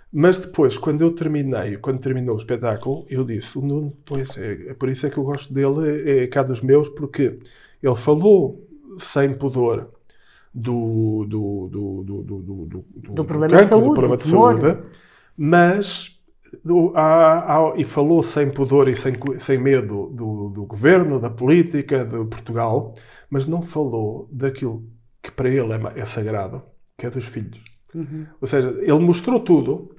Mas 0.10 0.40
depois, 0.40 0.78
quando 0.78 1.02
eu 1.02 1.12
terminei, 1.12 1.76
quando 1.76 2.00
terminou 2.00 2.36
o 2.36 2.38
espetáculo, 2.38 3.06
eu 3.10 3.26
disse: 3.26 3.58
o 3.58 3.62
Nuno, 3.62 3.94
pois, 4.06 4.38
é, 4.38 4.70
é 4.70 4.74
por 4.74 4.88
isso 4.88 5.06
é 5.06 5.10
que 5.10 5.18
eu 5.18 5.24
gosto 5.26 5.54
dele, 5.54 6.10
é, 6.10 6.24
é 6.24 6.28
cá 6.28 6.44
dos 6.44 6.62
meus, 6.62 6.88
porque 6.88 7.38
ele 7.84 7.96
falou 7.98 8.58
sem 8.98 9.34
pudor 9.34 9.90
do, 10.54 11.26
do, 11.28 11.68
do, 11.68 12.04
do, 12.04 12.24
do, 12.24 12.42
do, 12.42 12.66
do, 12.66 12.86
do 13.16 13.26
problema 13.26 13.58
de 13.58 13.66
saúde. 13.66 13.88
Do 13.90 13.94
problema 13.94 14.16
de 14.16 14.24
saúde 14.24 14.78
mas 15.38 16.20
há, 16.96 17.58
há, 17.58 17.74
e 17.78 17.84
falou 17.84 18.24
sem 18.24 18.50
pudor 18.50 18.88
e 18.88 18.96
sem, 18.96 19.16
sem 19.38 19.58
medo 19.58 20.10
do, 20.14 20.50
do, 20.50 20.66
governo, 20.66 21.20
da 21.20 21.30
política, 21.30 22.06
de 22.06 22.18
Portugal, 22.26 22.94
mas 23.30 23.46
não 23.46 23.62
falou 23.62 24.30
daquilo 24.32 24.84
que 25.22 25.32
para 25.32 25.50
ele 25.50 25.74
é, 25.74 26.02
é 26.02 26.06
sagrado, 26.06 26.64
que 26.98 27.06
é 27.06 27.10
dos 27.10 27.26
filhos. 27.26 27.62
Uhum. 27.94 28.26
Ou 28.42 28.48
seja, 28.48 28.76
ele 28.80 29.00
mostrou 29.00 29.40
tudo, 29.40 29.96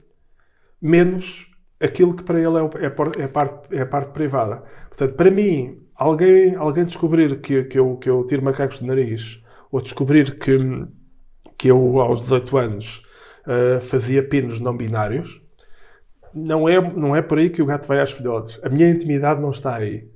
menos 0.81 1.50
aquilo 1.81 2.14
que 2.14 2.23
para 2.23 2.38
ele 2.38 2.57
é, 2.59 2.87
é, 2.87 3.23
é, 3.23 3.25
a, 3.25 3.28
parte, 3.28 3.76
é 3.76 3.81
a 3.83 3.87
parte 3.87 4.12
privada. 4.12 4.62
Portanto, 4.88 5.14
para 5.14 5.31
mim, 5.31 5.78
alguém, 5.95 6.55
alguém 6.55 6.85
descobrir 6.85 7.40
que, 7.40 7.64
que, 7.64 7.78
eu, 7.78 7.97
que 7.97 8.09
eu 8.09 8.25
tiro 8.25 8.43
macacos 8.43 8.78
do 8.78 8.87
nariz, 8.87 9.43
ou 9.71 9.81
descobrir 9.81 10.38
que, 10.38 10.59
que 11.59 11.69
eu, 11.69 12.00
aos 12.00 12.23
18 12.23 12.57
anos, 12.57 13.05
uh, 13.47 13.81
fazia 13.81 14.26
pinos 14.26 14.61
não 14.61 14.76
binários, 14.76 15.41
não 16.35 16.69
é, 16.69 16.81
não 16.95 17.17
é 17.17 17.23
por 17.23 17.38
aí 17.38 17.49
que 17.49 17.62
o 17.62 17.67
gato 17.67 17.88
vai 17.88 18.00
às 18.00 18.12
filhotes. 18.12 18.61
A 18.62 18.69
minha 18.69 18.91
intimidade 18.91 19.41
não 19.41 19.50
está 19.50 19.76
aí. 19.76 20.07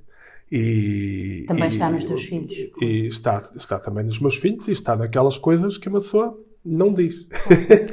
E, 0.51 1.45
também 1.47 1.65
e, 1.65 1.69
está 1.69 1.89
nos 1.89 2.03
teus 2.03 2.25
filhos. 2.25 2.53
E 2.81 3.07
está, 3.07 3.41
está 3.55 3.79
também 3.79 4.03
nos 4.03 4.19
meus 4.19 4.35
filhos 4.35 4.67
e 4.67 4.71
está 4.71 4.95
naquelas 4.95 5.37
coisas 5.37 5.77
que 5.77 5.87
uma 5.87 5.99
pessoa 5.99 6.37
não 6.63 6.93
diz. 6.93 7.25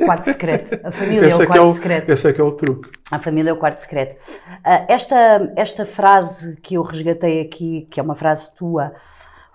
quarto 0.05 0.25
secreto. 0.25 0.79
A 0.85 0.91
família 0.91 1.27
esse 1.29 1.33
é 1.33 1.37
o 1.37 1.43
é 1.43 1.47
quarto 1.47 1.63
é 1.63 1.65
o, 1.65 1.73
secreto. 1.73 2.13
Esse 2.13 2.29
é 2.29 2.33
que 2.33 2.41
é 2.41 2.45
o 2.45 2.53
truque. 2.53 2.91
A 3.11 3.19
família 3.19 3.51
é 3.51 3.53
o 3.53 3.57
quarto 3.57 3.79
secreto. 3.79 4.15
Uh, 4.15 4.85
esta, 4.89 5.53
esta 5.57 5.87
frase 5.87 6.61
que 6.61 6.75
eu 6.75 6.83
resgatei 6.83 7.41
aqui, 7.41 7.87
que 7.91 7.99
é 7.99 8.03
uma 8.03 8.15
frase 8.15 8.55
tua, 8.55 8.93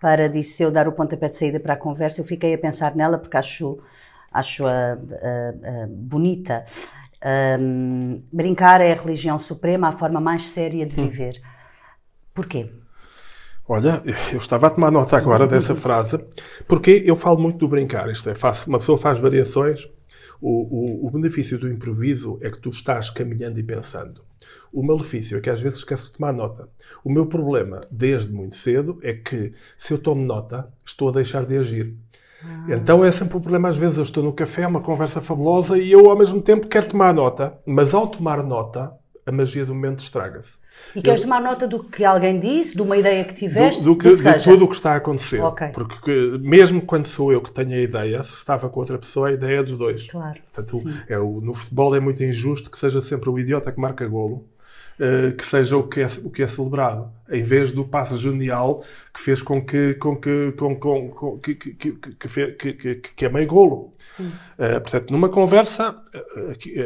para 0.01 0.27
disse 0.27 0.63
eu 0.63 0.71
dar 0.71 0.87
o 0.87 0.91
pontapé 0.91 1.27
de 1.27 1.35
saída 1.35 1.59
para 1.59 1.73
a 1.73 1.77
conversa, 1.77 2.21
eu 2.21 2.25
fiquei 2.25 2.53
a 2.53 2.57
pensar 2.57 2.95
nela 2.95 3.17
porque 3.17 3.37
acho, 3.37 3.77
acho 4.33 4.65
a, 4.65 4.71
a, 4.71 5.83
a 5.83 5.87
bonita. 5.87 6.65
Um, 7.59 8.21
brincar 8.31 8.81
é 8.81 8.91
a 8.91 8.95
religião 8.95 9.39
suprema, 9.39 9.89
a 9.89 9.91
forma 9.93 10.19
mais 10.19 10.43
séria 10.43 10.85
de 10.85 10.99
hum. 10.99 11.07
viver. 11.07 11.41
Porquê? 12.33 12.69
Olha, 13.67 14.03
eu 14.33 14.39
estava 14.39 14.67
a 14.67 14.69
tomar 14.69 14.91
nota 14.91 15.15
agora 15.15 15.47
dessa 15.47 15.73
frase, 15.73 16.19
porque 16.67 17.01
eu 17.05 17.15
falo 17.15 17.39
muito 17.39 17.59
do 17.59 17.67
brincar. 17.69 18.09
Isto 18.09 18.29
é, 18.29 18.35
faço, 18.35 18.67
uma 18.67 18.79
pessoa 18.79 18.97
faz 18.97 19.19
variações. 19.19 19.87
O, 20.41 21.05
o, 21.05 21.07
o, 21.07 21.11
benefício 21.11 21.57
do 21.57 21.69
improviso 21.69 22.37
é 22.41 22.49
que 22.49 22.59
tu 22.59 22.69
estás 22.69 23.09
caminhando 23.09 23.57
e 23.57 23.63
pensando. 23.63 24.21
O 24.73 24.83
malefício 24.83 25.37
é 25.37 25.41
que 25.41 25.49
às 25.49 25.61
vezes 25.61 25.79
esqueces 25.79 26.07
de 26.07 26.17
tomar 26.17 26.33
nota. 26.33 26.67
O 27.05 27.09
meu 27.09 27.25
problema, 27.25 27.79
desde 27.89 28.33
muito 28.33 28.57
cedo, 28.57 28.99
é 29.01 29.13
que 29.13 29.53
se 29.77 29.93
eu 29.93 29.97
tomo 29.97 30.21
nota, 30.21 30.67
estou 30.83 31.07
a 31.07 31.13
deixar 31.13 31.45
de 31.45 31.57
agir. 31.57 31.95
Ah. 32.43 32.65
Então 32.69 33.03
é 33.03 33.11
sempre 33.11 33.35
o 33.35 33.37
um 33.37 33.41
problema. 33.41 33.69
Às 33.69 33.77
vezes 33.77 33.97
eu 33.97 34.03
estou 34.03 34.23
no 34.23 34.33
café, 34.33 34.67
uma 34.67 34.81
conversa 34.81 35.21
fabulosa, 35.21 35.77
e 35.77 35.91
eu 35.91 36.09
ao 36.09 36.17
mesmo 36.17 36.41
tempo 36.41 36.67
quero 36.67 36.89
tomar 36.89 37.13
nota, 37.13 37.57
mas 37.65 37.93
ao 37.93 38.07
tomar 38.07 38.43
nota, 38.43 38.91
a 39.25 39.31
magia 39.31 39.65
do 39.65 39.73
momento 39.73 39.99
estraga-se. 39.99 40.57
E 40.95 41.01
queres 41.01 41.21
tomar 41.21 41.41
nota 41.41 41.67
do 41.67 41.83
que 41.83 42.03
alguém 42.03 42.39
disse, 42.39 42.75
de 42.75 42.81
uma 42.81 42.97
ideia 42.97 43.23
que 43.23 43.33
tiveste? 43.33 43.81
Do, 43.81 43.93
do 43.93 43.97
que, 43.97 44.13
de 44.13 44.43
tudo 44.43 44.65
o 44.65 44.67
que 44.67 44.75
está 44.75 44.93
a 44.93 44.95
acontecer. 44.97 45.41
Okay. 45.41 45.69
Porque 45.69 46.37
mesmo 46.41 46.81
quando 46.81 47.05
sou 47.05 47.31
eu 47.31 47.41
que 47.41 47.51
tenho 47.51 47.71
a 47.71 47.81
ideia, 47.81 48.23
se 48.23 48.35
estava 48.35 48.69
com 48.69 48.79
outra 48.79 48.97
pessoa, 48.97 49.29
a 49.29 49.31
ideia 49.31 49.59
é 49.59 49.63
dos 49.63 49.77
dois. 49.77 50.09
Claro. 50.09 50.39
Portanto, 50.51 50.77
é, 51.07 51.17
o, 51.17 51.39
no 51.41 51.53
futebol 51.53 51.95
é 51.95 51.99
muito 51.99 52.23
injusto 52.23 52.69
que 52.69 52.77
seja 52.77 53.01
sempre 53.01 53.29
o 53.29 53.39
idiota 53.39 53.71
que 53.71 53.79
marca 53.79 54.05
golo 54.07 54.45
uh, 54.99 55.35
que 55.35 55.45
seja 55.45 55.77
o 55.77 55.87
que, 55.87 56.01
é, 56.01 56.07
o 56.23 56.29
que 56.29 56.43
é 56.43 56.47
celebrado, 56.47 57.11
em 57.29 57.43
vez 57.43 57.71
do 57.71 57.85
passo 57.85 58.17
genial 58.17 58.83
que 59.13 59.19
fez 59.19 59.41
com 59.41 59.63
que, 59.63 59.93
com 59.95 60.15
que, 60.15 60.51
com, 60.53 60.75
com, 60.75 61.09
com 61.09 61.39
que, 61.39 61.55
que, 61.55 61.73
que, 61.73 62.53
que, 62.53 62.95
que, 62.95 63.25
é 63.25 63.29
meio 63.29 63.47
golo. 63.47 63.93
Sim. 64.05 64.31
Uh, 64.57 64.81
portanto, 64.81 65.11
numa 65.11 65.29
conversa, 65.29 65.95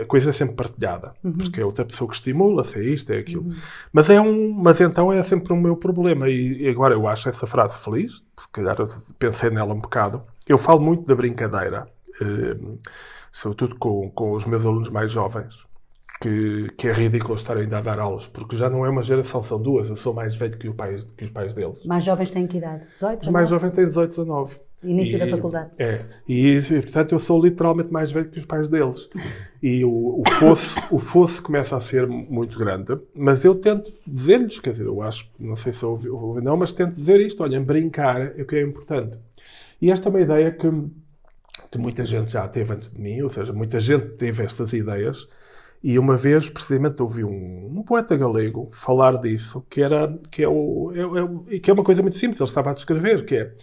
a 0.01 0.05
coisa 0.05 0.29
é 0.29 0.33
sempre 0.33 0.55
partilhada, 0.55 1.13
uhum. 1.23 1.33
porque 1.33 1.61
é 1.61 1.65
outra 1.65 1.85
pessoa 1.85 2.09
que 2.09 2.15
estimula, 2.15 2.63
se 2.63 2.79
é 2.79 2.83
isto, 2.83 3.11
é 3.11 3.17
aquilo. 3.17 3.43
Uhum. 3.43 3.55
Mas, 3.91 4.09
é 4.09 4.19
um, 4.21 4.51
mas 4.51 4.79
então 4.81 5.11
é 5.11 5.21
sempre 5.23 5.53
o 5.53 5.57
meu 5.57 5.75
problema. 5.75 6.29
E 6.29 6.67
agora 6.69 6.93
eu 6.93 7.07
acho 7.07 7.29
essa 7.29 7.47
frase 7.47 7.79
feliz, 7.79 8.23
se 8.37 8.49
calhar 8.51 8.77
pensei 9.17 9.49
nela 9.49 9.73
um 9.73 9.79
bocado. 9.79 10.23
Eu 10.47 10.57
falo 10.57 10.79
muito 10.79 11.05
da 11.05 11.15
brincadeira, 11.15 11.87
uh, 12.21 12.79
sobretudo 13.31 13.75
com, 13.77 14.09
com 14.11 14.33
os 14.33 14.45
meus 14.45 14.65
alunos 14.65 14.89
mais 14.89 15.11
jovens 15.11 15.67
que, 16.19 16.67
que 16.77 16.87
é 16.87 16.91
ridículo 16.91 17.35
estar 17.35 17.57
ainda 17.57 17.77
a 17.77 17.81
dar 17.81 17.99
aulas, 17.99 18.27
porque 18.27 18.57
já 18.57 18.69
não 18.69 18.85
é 18.85 18.89
uma 18.89 19.03
geração, 19.03 19.43
são 19.43 19.61
duas. 19.61 19.89
Eu 19.89 19.95
sou 19.95 20.13
mais 20.13 20.35
velho 20.35 20.57
que, 20.57 20.67
o 20.67 20.73
pai, 20.73 20.97
que 21.15 21.25
os 21.25 21.29
pais 21.29 21.53
deles. 21.53 21.85
Mais 21.85 22.03
jovens 22.03 22.29
têm 22.29 22.47
que 22.47 22.57
idade? 22.57 22.85
18, 22.95 23.19
19? 23.19 23.19
Os 23.19 23.29
mais 23.29 23.49
jovens 23.49 23.71
têm 23.71 23.85
18, 23.85 24.09
19. 24.09 24.59
Início 24.83 25.15
e, 25.15 25.19
da 25.19 25.27
faculdade. 25.27 25.71
É. 25.79 25.99
E, 26.27 26.57
e, 26.57 26.81
portanto, 26.81 27.11
eu 27.13 27.19
sou 27.19 27.41
literalmente 27.41 27.91
mais 27.91 28.11
velho 28.11 28.29
que 28.29 28.37
os 28.37 28.45
pais 28.45 28.69
deles. 28.69 29.09
E 29.61 29.83
o, 29.83 30.21
o, 30.21 30.29
fosso, 30.29 30.95
o 30.95 30.99
fosso 30.99 31.41
começa 31.41 31.75
a 31.75 31.79
ser 31.79 32.05
muito 32.07 32.57
grande, 32.59 32.95
mas 33.15 33.43
eu 33.43 33.55
tento 33.55 33.91
dizer-lhes, 34.05 34.59
quer 34.59 34.71
dizer, 34.71 34.85
eu 34.85 35.01
acho, 35.01 35.31
não 35.39 35.55
sei 35.55 35.73
se 35.73 35.83
ouvi, 35.83 36.09
ouvi 36.09 36.41
não, 36.41 36.55
mas 36.55 36.71
tento 36.71 36.91
dizer 36.91 37.19
isto, 37.19 37.41
olhem, 37.41 37.63
brincar 37.63 38.37
é 38.37 38.41
o 38.41 38.45
que 38.45 38.55
é 38.55 38.61
importante. 38.61 39.17
E 39.81 39.91
esta 39.91 40.09
é 40.09 40.11
uma 40.11 40.21
ideia 40.21 40.51
que, 40.51 40.69
que 41.71 41.77
muita 41.79 42.05
gente 42.05 42.31
já 42.31 42.47
teve 42.47 42.71
antes 42.71 42.91
de 42.91 43.01
mim, 43.01 43.19
ou 43.21 43.29
seja, 43.31 43.51
muita 43.53 43.79
gente 43.79 44.09
teve 44.09 44.43
estas 44.43 44.73
ideias, 44.73 45.27
e 45.83 45.99
uma 45.99 46.17
vez, 46.17 46.49
precisamente, 46.49 47.01
ouvi 47.01 47.23
um, 47.23 47.77
um, 47.77 47.83
poeta 47.83 48.15
galego 48.17 48.69
falar 48.71 49.17
disso, 49.17 49.65
que, 49.69 49.81
era, 49.81 50.17
que, 50.31 50.43
é 50.43 50.47
o, 50.47 50.91
é, 51.49 51.55
é, 51.55 51.59
que 51.59 51.69
é 51.69 51.73
uma 51.73 51.83
coisa 51.83 52.01
muito 52.01 52.17
simples, 52.17 52.39
ele 52.39 52.49
estava 52.49 52.71
a 52.71 52.73
descrever, 52.73 53.25
que 53.25 53.35
é, 53.35 53.53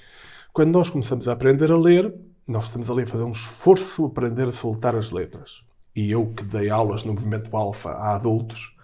quando 0.53 0.73
nós 0.73 0.89
começamos 0.89 1.29
a 1.29 1.33
aprender 1.33 1.73
a 1.73 1.77
ler, 1.77 2.15
nós 2.47 2.65
estamos 2.65 2.91
ali 2.91 3.03
a 3.03 3.07
fazer 3.07 3.25
um 3.25 3.33
esforço 3.33 4.09
para 4.11 4.29
aprender 4.29 4.49
a 4.49 4.53
soltar 4.53 4.95
as 4.95 5.11
letras. 5.11 5.65
E 5.95 6.11
eu 6.11 6.27
que 6.27 6.45
dei 6.45 6.71
aulas 6.71 7.05
no 7.05 7.13
movimento 7.15 7.55
alfa 7.57 7.91
a 7.91 8.15
adultos, 8.15 8.77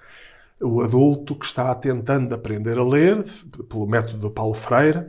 o 0.61 0.83
adulto 0.83 1.35
que 1.35 1.47
está 1.47 1.75
tentando 1.75 2.35
aprender 2.35 2.79
a 2.79 2.85
ler, 2.85 3.23
pelo 3.69 3.87
método 3.87 4.19
do 4.19 4.31
Paulo 4.31 4.55
Freire, 4.55 5.07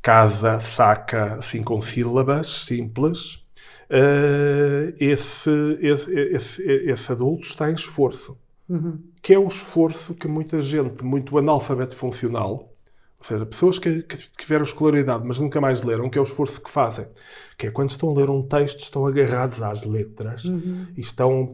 casa, 0.00 0.58
saca, 0.58 1.38
com 1.64 1.80
sílabas 1.80 2.64
simples, 2.66 3.44
uh, 3.90 4.94
esse, 4.98 5.50
esse, 5.80 6.12
esse, 6.12 6.62
esse, 6.62 7.12
adulto 7.12 7.46
está 7.46 7.70
em 7.70 7.74
esforço. 7.74 8.38
Uhum. 8.68 9.00
Que 9.20 9.34
é 9.34 9.38
o 9.38 9.48
esforço 9.48 10.14
que 10.14 10.28
muita 10.28 10.62
gente, 10.62 11.04
muito 11.04 11.36
analfabeto 11.36 11.96
funcional, 11.96 12.70
ou 13.20 13.24
seja, 13.24 13.44
pessoas 13.44 13.78
que, 13.78 14.02
que, 14.02 14.16
tiveram 14.16 14.62
escolaridade, 14.62 15.22
mas 15.26 15.38
nunca 15.38 15.60
mais 15.60 15.82
leram, 15.82 16.08
que 16.08 16.16
é 16.16 16.20
o 16.22 16.24
esforço 16.24 16.62
que 16.62 16.70
fazem. 16.70 17.06
Que 17.58 17.66
é 17.66 17.70
quando 17.70 17.90
estão 17.90 18.08
a 18.08 18.14
ler 18.14 18.30
um 18.30 18.42
texto, 18.42 18.80
estão 18.80 19.06
agarrados 19.06 19.62
às 19.62 19.84
letras 19.84 20.44
uhum. 20.46 20.86
e 20.96 21.02
estão. 21.02 21.52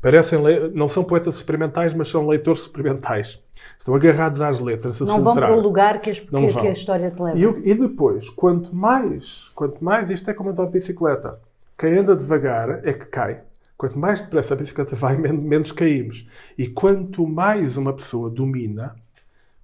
Parecem. 0.00 0.38
Não 0.72 0.88
são 0.88 1.02
poetas 1.02 1.34
experimentais, 1.34 1.94
mas 1.94 2.06
são 2.06 2.28
leitores 2.28 2.62
experimentais. 2.62 3.42
Estão 3.76 3.92
agarrados 3.96 4.40
às 4.40 4.60
letras. 4.60 5.02
A 5.02 5.06
não 5.06 5.20
vão 5.20 5.34
para 5.34 5.52
o 5.52 5.60
lugar 5.60 6.00
que, 6.00 6.10
as, 6.10 6.20
que, 6.20 6.28
que, 6.28 6.66
a 6.68 6.70
história 6.70 7.10
te 7.10 7.20
leva. 7.20 7.36
E, 7.36 7.70
e, 7.70 7.74
depois, 7.74 8.30
quanto 8.30 8.72
mais. 8.72 9.50
Quanto 9.52 9.82
mais. 9.82 10.10
Isto 10.10 10.30
é 10.30 10.34
como 10.34 10.50
andar 10.50 10.66
de 10.66 10.72
bicicleta. 10.72 11.40
Quem 11.80 11.96
anda 11.96 12.14
devagar 12.14 12.86
é 12.86 12.92
que 12.92 13.06
cai. 13.06 13.40
Quanto 13.74 13.98
mais 13.98 14.20
depressa 14.20 14.52
a 14.52 14.56
bicicleta 14.58 14.94
vai, 14.94 15.16
menos 15.16 15.72
caímos. 15.72 16.28
E 16.58 16.68
quanto 16.68 17.26
mais 17.26 17.78
uma 17.78 17.94
pessoa 17.94 18.28
domina, 18.28 18.94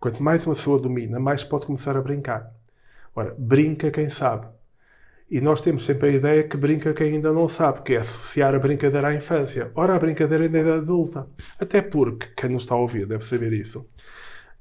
quanto 0.00 0.22
mais 0.22 0.46
uma 0.46 0.54
pessoa 0.54 0.80
domina, 0.80 1.20
mais 1.20 1.44
pode 1.44 1.66
começar 1.66 1.94
a 1.94 2.00
brincar. 2.00 2.50
Ora, 3.14 3.34
brinca 3.36 3.90
quem 3.90 4.08
sabe. 4.08 4.46
E 5.30 5.42
nós 5.42 5.60
temos 5.60 5.84
sempre 5.84 6.08
a 6.08 6.12
ideia 6.12 6.44
que 6.44 6.56
brinca 6.56 6.94
quem 6.94 7.16
ainda 7.16 7.34
não 7.34 7.50
sabe, 7.50 7.82
que 7.82 7.92
é 7.92 7.98
associar 7.98 8.54
a 8.54 8.58
brincadeira 8.58 9.08
à 9.08 9.14
infância. 9.14 9.70
Ora, 9.74 9.94
a 9.94 9.98
brincadeira 9.98 10.46
é 10.46 10.72
adulta. 10.72 11.28
Até 11.60 11.82
porque, 11.82 12.28
quem 12.34 12.48
nos 12.48 12.62
está 12.62 12.76
a 12.76 12.78
ouvir 12.78 13.06
deve 13.06 13.26
saber 13.26 13.52
isso. 13.52 13.86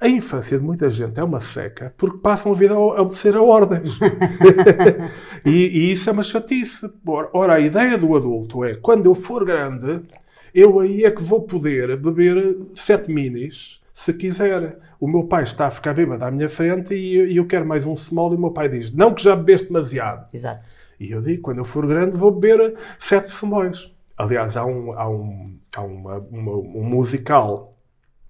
A 0.06 0.08
infância 0.08 0.60
de 0.60 0.64
muita 0.64 0.88
gente 0.88 1.20
é 1.20 1.24
uma 1.24 1.42
seca 1.42 1.92
porque 1.98 2.20
passam 2.20 2.52
a 2.52 2.56
vida 2.56 2.76
a 2.76 2.80
obedecer 2.80 3.36
a 3.36 3.42
ordens. 3.42 3.98
e, 5.44 5.50
e, 5.50 5.92
isso 5.94 6.12
é 6.12 6.14
uma 6.14 6.22
chatice. 6.22 6.88
Ora, 7.34 7.56
a 7.56 7.60
ideia 7.60 7.98
do 7.98 8.16
adulto 8.16 8.64
é 8.64 8.76
quando 8.76 9.08
eu 9.08 9.16
for 9.16 9.44
grande, 9.44 10.04
eu 10.54 10.80
aí 10.80 11.06
é 11.06 11.10
que 11.10 11.24
vou 11.24 11.42
poder 11.42 11.98
beber 11.98 12.38
sete 12.76 13.12
minis 13.12 13.82
se 13.96 14.14
quiser. 14.14 14.78
O 15.00 15.08
meu 15.08 15.24
pai 15.24 15.42
está 15.42 15.66
a 15.66 15.72
ficar 15.72 15.96
bêbado 15.96 16.24
à 16.24 16.30
minha 16.30 16.50
frente 16.50 16.94
e, 16.94 17.34
e 17.34 17.38
eu 17.38 17.48
quero 17.48 17.66
mais 17.66 17.88
um 17.88 17.96
small 17.96 18.32
e 18.32 18.36
o 18.36 18.40
meu 18.40 18.52
pai 18.52 18.70
diz: 18.70 18.92
Não, 18.92 19.12
que 19.12 19.24
já 19.24 19.36
bebeste 19.36 19.70
demasiado. 19.70 20.30
Exato. 20.32 20.70
E 21.00 21.12
eu 21.14 21.20
digo: 21.20 21.42
Quando 21.42 21.58
eu 21.58 21.66
for 21.66 21.88
grande, 21.88 22.16
vou 22.16 22.32
beber 22.32 22.76
sete 23.00 23.30
smóis. 23.30 23.92
Aliás, 24.16 24.56
há 24.56 24.64
um, 24.64 24.94
há 24.94 25.10
um, 25.10 25.58
há 25.76 25.82
uma, 25.82 26.18
uma, 26.30 26.58
um 26.58 26.84
musical 26.84 27.75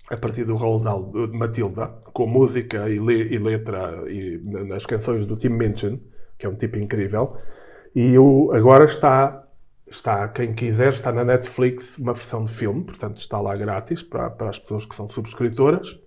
a 0.10 0.18
partir 0.18 0.44
do 0.46 0.56
Roald 0.56 0.84
de 1.32 1.38
Matilda, 1.38 1.88
com 2.14 2.28
música 2.28 2.90
e, 2.90 3.00
le 3.00 3.34
e 3.34 3.38
letra 3.38 4.04
e 4.08 4.40
nas 4.44 4.86
canções 4.86 5.26
do 5.26 5.36
Tim 5.36 5.50
Minchin, 5.50 6.02
que 6.38 6.46
é 6.46 6.50
um 6.50 6.56
tipo 6.56 6.78
incrível. 6.78 7.38
E 7.96 8.18
o, 8.18 8.52
agora 8.54 8.86
está, 8.86 9.48
está, 9.90 10.28
quem 10.28 10.54
quiser, 10.54 10.90
está 10.90 11.12
na 11.12 11.24
Netflix 11.24 11.98
uma 11.98 12.14
versão 12.14 12.44
de 12.44 12.52
filme, 12.52 12.84
portanto 12.84 13.18
está 13.18 13.42
lá 13.42 13.56
grátis 13.56 14.04
para, 14.04 14.30
para 14.30 14.50
as 14.50 14.60
pessoas 14.60 14.86
que 14.86 14.94
são 14.94 15.10
subscritoras 15.10 16.00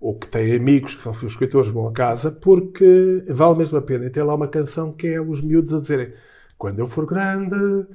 ou 0.00 0.18
que 0.18 0.28
têm 0.28 0.56
amigos 0.56 0.94
que 0.94 1.02
são 1.02 1.12
subscritores, 1.12 1.68
vão 1.68 1.86
a 1.86 1.92
casa, 1.92 2.32
porque 2.32 3.24
vale 3.28 3.58
mesmo 3.58 3.76
a 3.76 3.82
pena. 3.82 4.06
E 4.06 4.10
tem 4.10 4.22
lá 4.22 4.34
uma 4.34 4.48
canção 4.48 4.92
que 4.92 5.06
é 5.06 5.20
os 5.20 5.42
miúdos 5.42 5.74
a 5.74 5.78
dizerem 5.78 6.12
quando 6.56 6.78
eu 6.78 6.86
for 6.86 7.06
grande, 7.06 7.86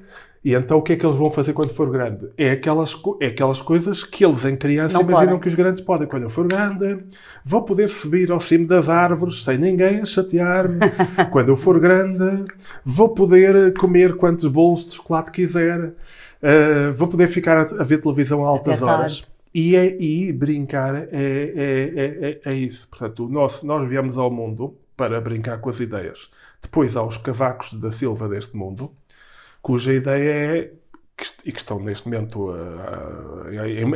e 0.46 0.54
então 0.54 0.78
o 0.78 0.82
que 0.82 0.92
é 0.92 0.96
que 0.96 1.04
eles 1.04 1.16
vão 1.16 1.28
fazer 1.28 1.52
quando 1.52 1.70
for 1.70 1.90
grande? 1.90 2.30
É 2.38 2.52
aquelas, 2.52 2.94
é 3.20 3.26
aquelas 3.26 3.60
coisas 3.60 4.04
que 4.04 4.24
eles 4.24 4.44
em 4.44 4.56
criança 4.56 4.94
não 4.94 5.00
imaginam 5.00 5.30
podem. 5.30 5.40
que 5.40 5.48
os 5.48 5.54
grandes 5.56 5.80
podem. 5.80 6.06
Quando 6.06 6.22
eu 6.22 6.30
for 6.30 6.46
grande, 6.46 7.02
vou 7.44 7.64
poder 7.64 7.88
subir 7.88 8.30
ao 8.30 8.38
cimo 8.38 8.64
das 8.64 8.88
árvores 8.88 9.42
sem 9.42 9.58
ninguém 9.58 10.06
chatear-me. 10.06 10.78
quando 11.32 11.48
eu 11.48 11.56
for 11.56 11.80
grande, 11.80 12.44
vou 12.84 13.08
poder 13.08 13.74
comer 13.74 14.16
quantos 14.16 14.46
bolos 14.46 14.86
de 14.86 14.94
chocolate 14.94 15.32
quiser. 15.32 15.80
Uh, 15.88 16.94
vou 16.94 17.08
poder 17.08 17.26
ficar 17.26 17.56
a, 17.56 17.80
a 17.80 17.82
ver 17.82 18.00
televisão 18.00 18.44
a 18.44 18.48
altas 18.48 18.82
horas. 18.82 19.26
E, 19.52 19.74
é, 19.74 20.00
e 20.00 20.32
brincar 20.32 20.94
é, 20.94 21.08
é, 21.10 21.92
é, 21.96 22.40
é, 22.44 22.54
isso. 22.54 22.88
Portanto, 22.88 23.28
nós, 23.28 23.64
nós 23.64 23.88
viemos 23.88 24.16
ao 24.16 24.30
mundo 24.30 24.76
para 24.96 25.20
brincar 25.20 25.58
com 25.58 25.70
as 25.70 25.80
ideias. 25.80 26.30
Depois 26.62 26.96
há 26.96 27.02
os 27.02 27.16
cavacos 27.16 27.74
da 27.74 27.90
Silva 27.90 28.28
deste 28.28 28.56
mundo, 28.56 28.92
cuja 29.66 29.92
ideia 29.92 30.30
é, 30.30 30.72
e 31.44 31.50
que 31.50 31.58
estão 31.58 31.80
neste 31.80 32.08
momento 32.08 32.54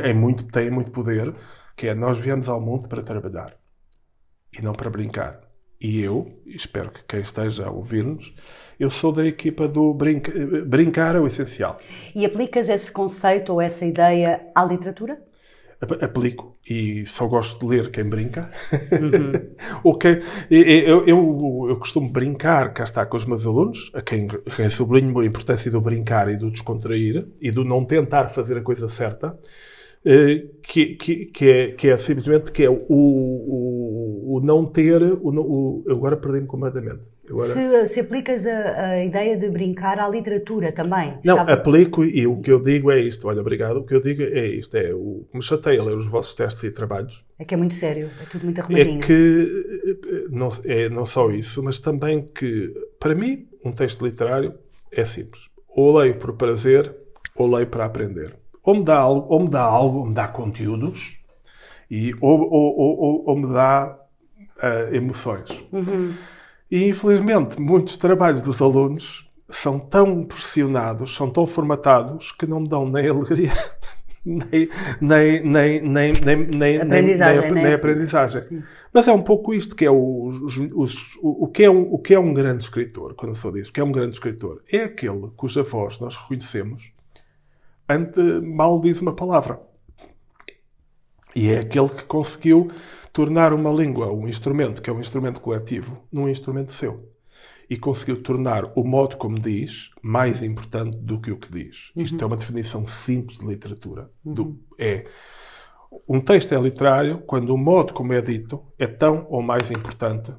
é, 0.03 0.13
muito, 0.13 0.43
têm 0.51 0.69
muito 0.69 0.91
poder, 0.91 1.33
que 1.77 1.87
é 1.87 1.95
nós 1.95 2.19
viemos 2.19 2.49
ao 2.49 2.59
mundo 2.59 2.89
para 2.89 3.01
trabalhar 3.01 3.55
e 4.51 4.61
não 4.61 4.73
para 4.73 4.89
brincar. 4.89 5.39
E 5.79 6.01
eu, 6.01 6.43
espero 6.45 6.91
que 6.91 7.05
quem 7.05 7.21
esteja 7.21 7.67
a 7.67 7.71
ouvir-nos, 7.71 8.35
eu 8.77 8.89
sou 8.89 9.13
da 9.13 9.25
equipa 9.25 9.65
do 9.65 9.93
brinca, 9.93 10.33
brincar 10.65 11.15
é 11.15 11.19
o 11.21 11.25
essencial. 11.25 11.79
E 12.13 12.25
aplicas 12.25 12.67
esse 12.67 12.91
conceito 12.91 13.53
ou 13.53 13.61
essa 13.61 13.85
ideia 13.85 14.51
à 14.53 14.65
literatura? 14.65 15.23
Aplico 15.81 16.57
e 16.69 17.05
só 17.05 17.27
gosto 17.27 17.59
de 17.59 17.75
ler 17.75 17.89
quem 17.89 18.07
brinca. 18.07 18.51
Uhum. 18.91 19.55
Ou 19.83 19.97
quem, 19.97 20.19
eu, 20.49 21.05
eu, 21.05 21.67
eu, 21.69 21.75
costumo 21.77 22.09
brincar, 22.09 22.73
cá 22.73 22.83
está, 22.83 23.05
com 23.05 23.17
os 23.17 23.25
meus 23.25 23.45
alunos, 23.45 23.91
a 23.93 24.01
quem 24.01 24.27
sublinho 24.69 25.19
a 25.19 25.25
importância 25.25 25.71
do 25.71 25.81
brincar 25.81 26.29
e 26.29 26.37
do 26.37 26.51
descontrair 26.51 27.27
e 27.41 27.51
do 27.51 27.63
não 27.63 27.83
tentar 27.85 28.27
fazer 28.29 28.57
a 28.57 28.61
coisa 28.61 28.87
certa. 28.87 29.37
Eh, 30.03 30.47
que, 30.63 30.95
que, 30.95 31.25
que, 31.27 31.49
é, 31.49 31.71
que 31.73 31.89
é 31.89 31.97
simplesmente 31.97 32.51
que 32.51 32.63
é 32.63 32.69
o, 32.69 32.73
o, 32.89 34.37
o 34.37 34.41
não 34.41 34.65
ter, 34.65 35.01
o, 35.03 35.29
o, 35.29 35.83
agora 35.87 36.17
perdi-me 36.17 36.47
completamente. 36.47 37.10
Agora... 37.29 37.47
Se, 37.47 37.87
se, 37.87 37.99
aplicas 37.99 38.45
a, 38.45 38.89
a, 38.89 39.05
ideia 39.05 39.37
de 39.37 39.49
brincar 39.49 39.99
à 39.99 40.07
literatura 40.07 40.71
também. 40.71 41.19
Não, 41.23 41.35
Estava... 41.35 41.53
aplico 41.53 42.03
e 42.03 42.25
o 42.27 42.41
que 42.41 42.51
eu 42.51 42.61
digo 42.61 42.91
é 42.91 42.99
isto. 42.99 43.27
Olha, 43.27 43.41
obrigado. 43.41 43.77
O 43.77 43.83
que 43.83 43.93
eu 43.93 44.01
digo 44.01 44.23
é 44.23 44.47
isto. 44.47 44.75
É 44.75 44.93
o 44.93 45.25
que 45.29 45.37
me 45.37 45.43
chateia 45.43 45.83
ler 45.83 45.95
os 45.95 46.07
vossos 46.07 46.35
testes 46.35 46.63
e 46.63 46.71
trabalhos. 46.71 47.25
É 47.39 47.45
que 47.45 47.53
é 47.53 47.57
muito 47.57 47.73
sério. 47.73 48.09
É 48.21 48.25
tudo 48.25 48.45
muito 48.45 48.59
arrumadinho. 48.59 48.99
É 48.99 49.01
que 49.01 50.27
não, 50.29 50.51
é 50.65 50.89
não 50.89 51.05
só 51.05 51.31
isso, 51.31 51.63
mas 51.63 51.79
também 51.79 52.29
que, 52.33 52.73
para 52.99 53.15
mim, 53.15 53.47
um 53.63 53.71
texto 53.71 54.05
literário 54.05 54.53
é 54.91 55.05
simples. 55.05 55.49
Ou 55.69 55.97
leio 55.99 56.15
por 56.15 56.33
prazer, 56.33 56.93
ou 57.35 57.49
leio 57.55 57.67
para 57.67 57.85
aprender 57.85 58.41
ou 58.63 58.75
me 58.75 58.83
dá 58.83 58.97
algo, 58.97 59.33
ou 59.33 59.39
me 59.39 59.49
dá, 59.49 59.61
algo, 59.61 59.99
ou 59.99 60.05
me 60.05 60.13
dá 60.13 60.27
conteúdos, 60.27 61.19
e, 61.89 62.13
ou, 62.21 62.41
ou, 62.41 62.79
ou, 62.79 63.23
ou 63.27 63.35
me 63.35 63.53
dá 63.53 63.97
uh, 64.57 64.95
emoções. 64.95 65.63
Uhum. 65.71 66.13
E, 66.71 66.87
infelizmente, 66.87 67.59
muitos 67.59 67.97
trabalhos 67.97 68.41
dos 68.41 68.61
alunos 68.61 69.29
são 69.49 69.77
tão 69.77 70.23
pressionados, 70.23 71.13
são 71.13 71.29
tão 71.29 71.45
formatados, 71.45 72.31
que 72.31 72.47
não 72.47 72.61
me 72.61 72.69
dão 72.69 72.89
nem 72.89 73.09
alegria, 73.09 73.51
nem, 74.23 74.69
nem, 75.01 75.43
nem, 75.43 75.81
nem, 75.83 76.13
nem, 76.13 76.47
nem, 76.47 76.77
aprendizagem. 76.77 77.41
Nem, 77.41 77.51
nem, 77.51 77.63
nem 77.63 77.73
aprendizagem. 77.73 78.63
Mas 78.93 79.07
é 79.07 79.11
um 79.11 79.21
pouco 79.21 79.53
isto 79.53 79.75
que 79.75 79.85
é 79.85 79.91
o, 79.91 80.25
os, 80.25 80.57
os, 80.57 81.17
o, 81.21 81.43
o, 81.43 81.47
que 81.47 81.65
é 81.65 81.69
um, 81.69 81.93
o 81.93 81.99
que 81.99 82.13
é 82.13 82.19
um 82.19 82.33
grande 82.33 82.63
escritor, 82.63 83.13
quando 83.15 83.31
eu 83.31 83.35
sou 83.35 83.51
disso, 83.51 83.69
o 83.69 83.73
que 83.73 83.81
é 83.81 83.83
um 83.83 83.91
grande 83.91 84.13
escritor? 84.13 84.63
É 84.71 84.85
aquele 84.85 85.29
cuja 85.35 85.63
voz 85.63 85.99
nós 85.99 86.15
reconhecemos 86.15 86.93
ante 87.91 88.21
mal 88.41 88.79
diz 88.79 89.01
uma 89.01 89.13
palavra. 89.13 89.59
E 91.35 91.49
é 91.49 91.59
aquele 91.59 91.89
que 91.89 92.03
conseguiu 92.03 92.69
tornar 93.11 93.53
uma 93.53 93.71
língua, 93.71 94.11
um 94.11 94.27
instrumento, 94.27 94.81
que 94.81 94.89
é 94.89 94.93
um 94.93 94.99
instrumento 94.99 95.41
coletivo, 95.41 96.01
num 96.11 96.29
instrumento 96.29 96.71
seu. 96.71 97.09
E 97.69 97.77
conseguiu 97.77 98.21
tornar 98.21 98.71
o 98.75 98.83
modo 98.83 99.15
como 99.17 99.39
diz 99.39 99.91
mais 100.01 100.43
importante 100.43 100.97
do 100.97 101.19
que 101.19 101.31
o 101.31 101.37
que 101.37 101.51
diz. 101.51 101.91
Uhum. 101.95 102.03
Isto 102.03 102.23
é 102.23 102.27
uma 102.27 102.35
definição 102.35 102.85
simples 102.85 103.39
de 103.39 103.47
literatura. 103.47 104.09
Uhum. 104.25 104.33
Do, 104.33 104.59
é 104.77 105.05
um 106.07 106.19
texto 106.21 106.53
é 106.53 106.59
literário 106.59 107.19
quando 107.25 107.53
o 107.53 107.57
modo 107.57 107.93
como 107.93 108.13
é 108.13 108.21
dito 108.21 108.61
é 108.79 108.87
tão 108.87 109.25
ou 109.29 109.41
mais 109.41 109.69
importante 109.71 110.33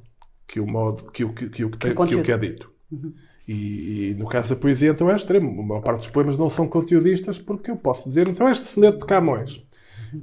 que 0.47 0.61
o 0.61 0.67
modo 0.67 1.11
que 1.11 1.25
o 1.25 1.33
que, 1.33 1.49
que, 1.49 1.65
o 1.65 1.71
que, 1.71 1.79
tem, 1.79 1.95
que, 1.95 2.15
o 2.15 2.23
que 2.23 2.33
é 2.33 2.39
dito. 2.39 2.71
Uhum. 2.91 3.13
E, 3.47 4.11
e, 4.11 4.15
no 4.15 4.27
caso 4.27 4.55
da 4.55 4.61
poesia, 4.61 4.91
então 4.91 5.11
é 5.11 5.15
extremo. 5.15 5.61
A 5.61 5.65
maior 5.65 5.83
parte 5.83 5.99
dos 5.99 6.11
poemas 6.11 6.39
não 6.39 6.49
são 6.49 6.69
conteudistas, 6.69 7.39
porque 7.39 7.71
eu 7.71 7.77
posso 7.77 8.09
dizer, 8.09 8.29
então 8.29 8.49
este 8.49 8.67
soneto 8.67 8.99
de 8.99 9.07
Camões, 9.07 9.65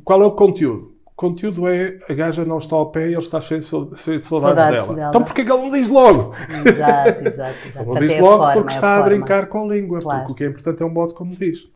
qual 0.03 0.21
é 0.21 0.25
o 0.25 0.31
conteúdo? 0.31 0.95
O 1.19 1.27
conteúdo 1.29 1.67
é 1.67 1.97
a 2.07 2.13
gaja 2.13 2.45
não 2.45 2.59
está 2.59 2.77
ao 2.77 2.91
pé 2.91 3.01
e 3.01 3.11
ele 3.11 3.17
está 3.17 3.41
cheio 3.41 3.59
de, 3.59 3.65
saudades, 3.65 4.23
saudades 4.23 4.85
dela. 4.85 4.95
dela. 4.95 5.09
Então 5.09 5.21
porquê 5.21 5.43
que 5.43 5.51
ele 5.51 5.61
não 5.61 5.69
diz 5.69 5.89
logo? 5.89 6.33
Exato, 6.65 7.27
exato, 7.27 7.57
exato. 7.67 7.93
Não 7.93 7.99
diz 7.99 8.17
logo 8.21 8.37
forma, 8.37 8.53
porque 8.53 8.71
é 8.71 8.75
está 8.75 8.95
a, 8.95 8.99
a 8.99 9.03
brincar 9.03 9.47
com 9.47 9.69
a 9.69 9.75
língua, 9.75 9.99
claro. 9.99 10.19
porque 10.19 10.31
o 10.31 10.35
que 10.35 10.43
é 10.45 10.47
importante 10.47 10.81
é 10.81 10.85
o 10.85 10.89
modo 10.89 11.13
como 11.13 11.35
diz. 11.35 11.67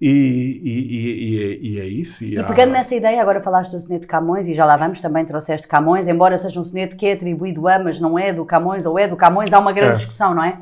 E, 0.00 0.08
e, 0.08 0.94
e, 0.94 1.72
e, 1.72 1.80
é 1.80 1.86
isso. 1.86 2.22
E, 2.22 2.40
pegando 2.44 2.70
nessa 2.70 2.94
ideia, 2.94 3.20
agora 3.20 3.40
falaste 3.40 3.72
do 3.72 3.80
soneto 3.80 4.02
de 4.02 4.06
Camões 4.06 4.46
e 4.46 4.54
já 4.54 4.64
lá 4.64 4.76
vamos, 4.76 5.00
também 5.00 5.24
trouxeste 5.24 5.66
Camões, 5.66 6.06
embora 6.06 6.38
seja 6.38 6.60
um 6.60 6.62
soneto 6.62 6.96
que 6.96 7.04
é 7.04 7.14
atribuído 7.14 7.66
a, 7.66 7.80
mas 7.80 8.00
não 8.00 8.16
é 8.16 8.32
do 8.32 8.44
Camões 8.44 8.86
ou 8.86 8.96
é 8.96 9.08
do 9.08 9.16
Camões, 9.16 9.52
há 9.52 9.58
uma 9.58 9.72
grande 9.72 9.90
é. 9.90 9.94
discussão, 9.94 10.36
não 10.36 10.44
é? 10.44 10.56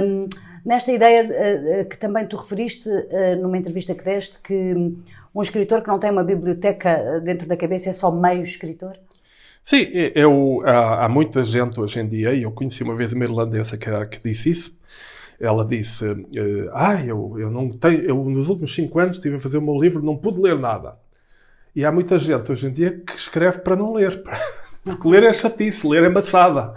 Um, 0.00 0.28
nesta 0.64 0.92
ideia 0.92 1.24
uh, 1.24 1.88
que 1.88 1.98
também 1.98 2.26
tu 2.26 2.36
referiste 2.36 2.88
uh, 2.88 3.42
numa 3.42 3.58
entrevista 3.58 3.92
que 3.92 4.04
deste, 4.04 4.38
que 4.38 4.94
um 5.34 5.42
escritor 5.42 5.82
que 5.82 5.88
não 5.88 5.98
tem 5.98 6.10
uma 6.10 6.24
biblioteca 6.24 7.20
dentro 7.24 7.48
da 7.48 7.56
cabeça 7.56 7.90
é 7.90 7.92
só 7.92 8.10
meio 8.12 8.42
escritor? 8.42 8.96
Sim, 9.62 9.86
eu, 10.14 10.62
há, 10.64 11.06
há 11.06 11.08
muita 11.08 11.42
gente 11.42 11.80
hoje 11.80 11.98
em 11.98 12.06
dia, 12.06 12.34
e 12.34 12.42
eu 12.42 12.52
conheci 12.52 12.82
uma 12.82 12.94
vez 12.94 13.12
uma 13.12 13.24
irlandesa 13.24 13.78
que, 13.78 13.90
que 14.06 14.22
disse 14.22 14.50
isso, 14.50 14.78
ela 15.40 15.64
disse: 15.64 16.04
Ah, 16.72 17.02
eu, 17.04 17.34
eu 17.38 17.50
não 17.50 17.70
tenho, 17.70 18.02
eu 18.02 18.16
nos 18.24 18.48
últimos 18.48 18.74
cinco 18.74 18.98
anos 18.98 19.16
estive 19.16 19.36
a 19.36 19.40
fazer 19.40 19.58
o 19.58 19.62
meu 19.62 19.76
livro, 19.76 20.02
não 20.02 20.16
pude 20.16 20.40
ler 20.40 20.58
nada. 20.58 20.98
E 21.74 21.84
há 21.84 21.90
muita 21.90 22.18
gente 22.18 22.52
hoje 22.52 22.68
em 22.68 22.72
dia 22.72 23.00
que 23.04 23.16
escreve 23.16 23.58
para 23.58 23.74
não 23.74 23.94
ler, 23.94 24.22
porque 24.84 25.08
ler 25.08 25.24
é 25.24 25.32
chatice, 25.32 25.86
ler 25.86 26.04
é 26.04 26.08
maçada. 26.08 26.74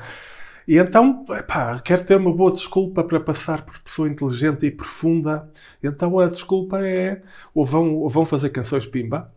E 0.68 0.78
então, 0.78 1.24
epá, 1.30 1.80
quero 1.80 2.06
ter 2.06 2.18
uma 2.18 2.34
boa 2.34 2.52
desculpa 2.52 3.04
para 3.04 3.20
passar 3.20 3.64
por 3.66 3.80
pessoa 3.80 4.10
inteligente 4.10 4.66
e 4.66 4.72
profunda. 4.72 5.50
Então 5.82 6.20
a 6.20 6.28
desculpa 6.28 6.80
é 6.86 7.22
ou 7.54 7.66
vão, 7.66 7.96
ou 7.96 8.10
vão 8.10 8.26
fazer 8.26 8.50
canções 8.50 8.86
pimba, 8.86 9.34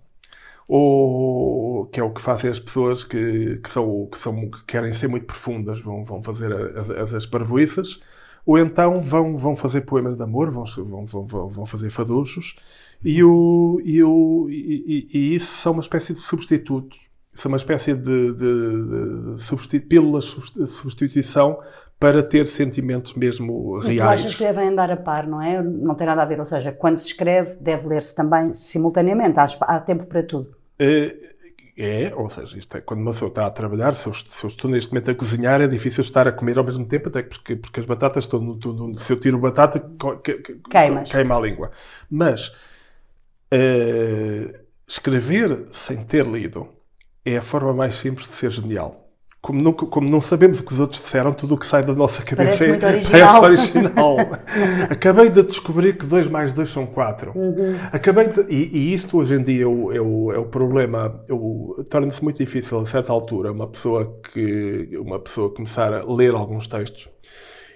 ou 0.67 1.87
que 1.87 2.01
é 2.01 2.03
o 2.03 2.13
que 2.13 2.21
fazem 2.21 2.51
as 2.51 2.61
pessoas 2.61 3.05
que, 3.05 3.59
que, 3.59 3.69
são, 3.69 4.09
que, 4.11 4.19
são, 4.19 4.51
que 4.51 4.65
querem 4.65 4.93
ser 4.93 5.09
muito 5.09 5.27
profundas, 5.27 5.81
vão, 5.81 6.05
vão 6.05 6.23
fazer 6.23 6.53
as, 6.77 7.15
as, 7.15 7.27
parvoiças 7.27 8.01
ou 8.47 8.59
então 8.59 9.03
vão, 9.03 9.37
vão 9.37 9.55
fazer 9.55 9.83
poemas 9.83 10.17
de 10.17 10.23
amor, 10.23 10.51
vão, 10.51 10.65
vão, 10.65 11.07
vão, 11.07 11.49
vão 11.49 11.67
fazer 11.67 11.91
faduchos, 11.91 12.57
e, 13.05 13.23
o, 13.23 13.81
e, 13.85 14.03
o, 14.03 14.49
e, 14.51 15.09
e, 15.13 15.35
isso 15.35 15.57
são 15.57 15.73
uma 15.73 15.81
espécie 15.83 16.13
de 16.13 16.21
substitutos, 16.21 17.10
são 17.35 17.51
uma 17.51 17.57
espécie 17.57 17.95
de, 17.95 18.35
de, 18.35 19.35
de 19.35 19.43
substitu 19.43 20.21
substituição 20.67 21.59
para 21.99 22.23
ter 22.23 22.49
sentimentos 22.49 23.15
mesmo 23.15 23.79
reais. 23.79 23.95
E 23.95 23.99
tu 23.99 24.27
achas 24.27 24.35
que 24.35 24.43
devem 24.43 24.69
andar 24.69 24.91
a 24.91 24.97
par, 24.97 25.27
não 25.27 25.41
é? 25.41 25.63
Não 25.63 25.95
tem 25.95 26.07
nada 26.07 26.23
a 26.23 26.25
ver, 26.25 26.39
ou 26.39 26.47
seja, 26.47 26.73
quando 26.73 26.97
se 26.97 27.09
escreve, 27.09 27.57
deve 27.57 27.87
ler-se 27.87 28.15
também 28.15 28.51
simultaneamente, 28.51 29.39
há, 29.39 29.45
há 29.45 29.81
tempo 29.81 30.07
para 30.07 30.23
tudo. 30.23 30.57
Uh, 30.81 31.31
é, 31.77 32.13
ou 32.15 32.29
seja, 32.31 32.59
isto 32.59 32.77
é, 32.77 32.81
quando 32.81 33.01
uma 33.01 33.13
pessoa 33.13 33.29
está 33.29 33.47
a 33.47 33.51
trabalhar, 33.51 33.95
se 33.95 34.07
eu, 34.07 34.15
se 34.15 34.45
eu, 34.45 34.49
estou 34.49 34.71
neste 34.71 34.91
momento 34.93 35.11
a 35.11 35.15
cozinhar, 35.15 35.61
é 35.61 35.67
difícil 35.67 36.03
estar 36.03 36.27
a 36.27 36.33
comer 36.33 36.59
ao 36.59 36.65
mesmo 36.65 36.87
tempo, 36.87 37.11
até 37.11 37.23
porque, 37.23 37.57
porque 37.57 37.81
as 37.81 37.87
batatas 37.87 38.25
estão 38.25 38.41
no, 38.41 38.55
no, 38.55 38.99
se 38.99 39.13
eu 39.13 39.21
tiro 39.21 39.39
batata, 39.39 39.83
queima 41.11 41.37
a 41.37 41.41
língua. 41.41 41.71
Mas 42.11 42.49
uh, 43.53 44.59
escrever 44.87 45.67
sem 45.71 46.05
ter 46.05 46.27
lido 46.27 46.80
é 47.25 47.37
a 47.37 47.43
forma 47.43 47.73
mais 47.73 47.97
simples 47.97 48.29
de 48.29 48.35
ser 48.35 48.51
genial 48.51 49.11
como 49.41 49.63
não, 49.63 49.73
como 49.73 50.09
não 50.09 50.21
sabemos 50.21 50.61
o 50.61 50.65
que 50.65 50.73
os 50.73 50.81
outros 50.81 51.01
disseram, 51.01 51.33
tudo 51.33 51.55
o 51.55 51.59
que 51.59 51.65
sai 51.65 51.83
da 51.83 51.95
nossa 51.95 52.23
cabeça 52.23 52.59
parece, 52.59 52.85
é, 52.85 52.89
original. 52.89 53.41
parece 53.41 53.79
original. 53.79 54.17
Acabei 54.91 55.31
de 55.31 55.43
descobrir 55.43 55.97
que 55.97 56.05
2 56.05 56.29
mais 56.29 56.53
2 56.53 56.69
são 56.69 56.87
4. 56.87 57.33
Uhum. 57.35 57.75
Acabei 57.91 58.29
de, 58.29 58.43
e, 58.53 58.77
e, 58.77 58.95
isto 58.95 59.17
hoje 59.17 59.35
em 59.35 59.43
dia 59.43 59.65
é 59.65 59.67
o, 59.67 59.93
é 59.93 60.01
o, 60.01 60.33
é 60.33 60.39
o 60.39 60.45
problema. 60.45 61.25
Torna-se 61.89 62.23
muito 62.23 62.37
difícil, 62.37 62.79
a 62.81 62.87
certa 62.87 63.13
altura, 63.13 63.51
uma 63.51 63.67
pessoa, 63.67 64.21
que, 64.31 64.91
uma 64.99 65.19
pessoa 65.19 65.53
começar 65.53 65.93
a 65.93 66.05
ler 66.05 66.35
alguns 66.35 66.67
textos 66.67 67.09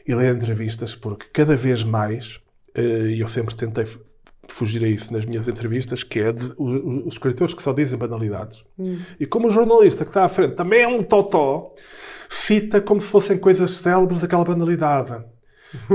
e 0.07 0.15
ler 0.15 0.37
entrevistas, 0.37 0.95
porque 0.95 1.27
cada 1.33 1.57
vez 1.57 1.83
mais, 1.83 2.41
eh, 2.75 3.07
e 3.15 3.21
eu 3.21 3.29
sempre 3.29 3.55
tentei 3.55 3.87
fugir 4.49 4.85
a 4.85 4.89
isso 4.89 5.13
nas 5.13 5.25
minhas 5.25 5.49
entrevistas, 5.49 6.03
que 6.03 6.21
é 6.21 6.33
de, 6.33 6.45
os, 6.59 7.07
os 7.07 7.13
escritores 7.15 7.55
que 7.55 7.63
só 7.63 7.73
dizem 7.73 7.99
banalidades. 7.99 8.65
Hum. 8.79 8.99
E 9.19 9.27
como 9.27 9.49
o 9.49 9.51
jornalista 9.51 10.05
que 10.05 10.11
está 10.11 10.25
à 10.25 10.29
frente 10.29 10.55
também 10.55 10.83
é 10.83 10.89
um 10.89 11.03
totó, 11.03 11.73
cita 12.29 12.81
como 12.81 13.01
se 13.01 13.11
fossem 13.11 13.39
coisas 13.39 13.71
célebres 13.73 14.25
aquela 14.25 14.45
banalidade. 14.45 15.25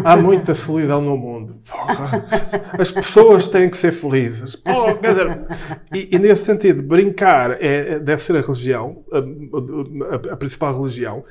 Há 0.03 0.17
muita 0.17 0.53
solidão 0.53 1.01
no 1.01 1.17
mundo. 1.17 1.61
Porra. 1.69 2.25
As 2.77 2.91
pessoas 2.91 3.47
têm 3.47 3.69
que 3.69 3.77
ser 3.77 3.93
felizes. 3.93 4.55
Porra, 4.55 4.93
dizer, 4.95 5.45
e, 5.93 6.15
e, 6.15 6.19
nesse 6.19 6.43
sentido, 6.43 6.83
brincar 6.83 7.51
é, 7.61 7.93
é, 7.93 7.99
deve 7.99 8.21
ser 8.21 8.35
a 8.35 8.41
religião, 8.41 9.03
a, 9.11 9.17
a, 9.17 10.33
a 10.33 10.37
principal 10.37 10.77
religião. 10.77 11.23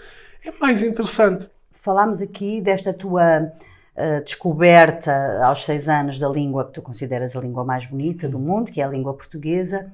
É 0.44 0.52
mais 0.61 0.83
interessante. 0.83 1.48
Falámos 1.72 2.22
aqui 2.22 2.61
desta 2.61 2.92
tua 2.92 3.52
uh, 3.99 4.23
descoberta 4.25 5.41
aos 5.45 5.65
seis 5.65 5.89
anos 5.89 6.19
da 6.19 6.29
língua 6.29 6.65
que 6.65 6.73
tu 6.73 6.83
consideras 6.83 7.35
a 7.35 7.41
língua 7.41 7.65
mais 7.65 7.87
bonita 7.87 8.29
do 8.29 8.39
mundo, 8.39 8.71
que 8.71 8.81
é 8.81 8.85
a 8.85 8.89
língua 8.89 9.15
portuguesa. 9.15 9.93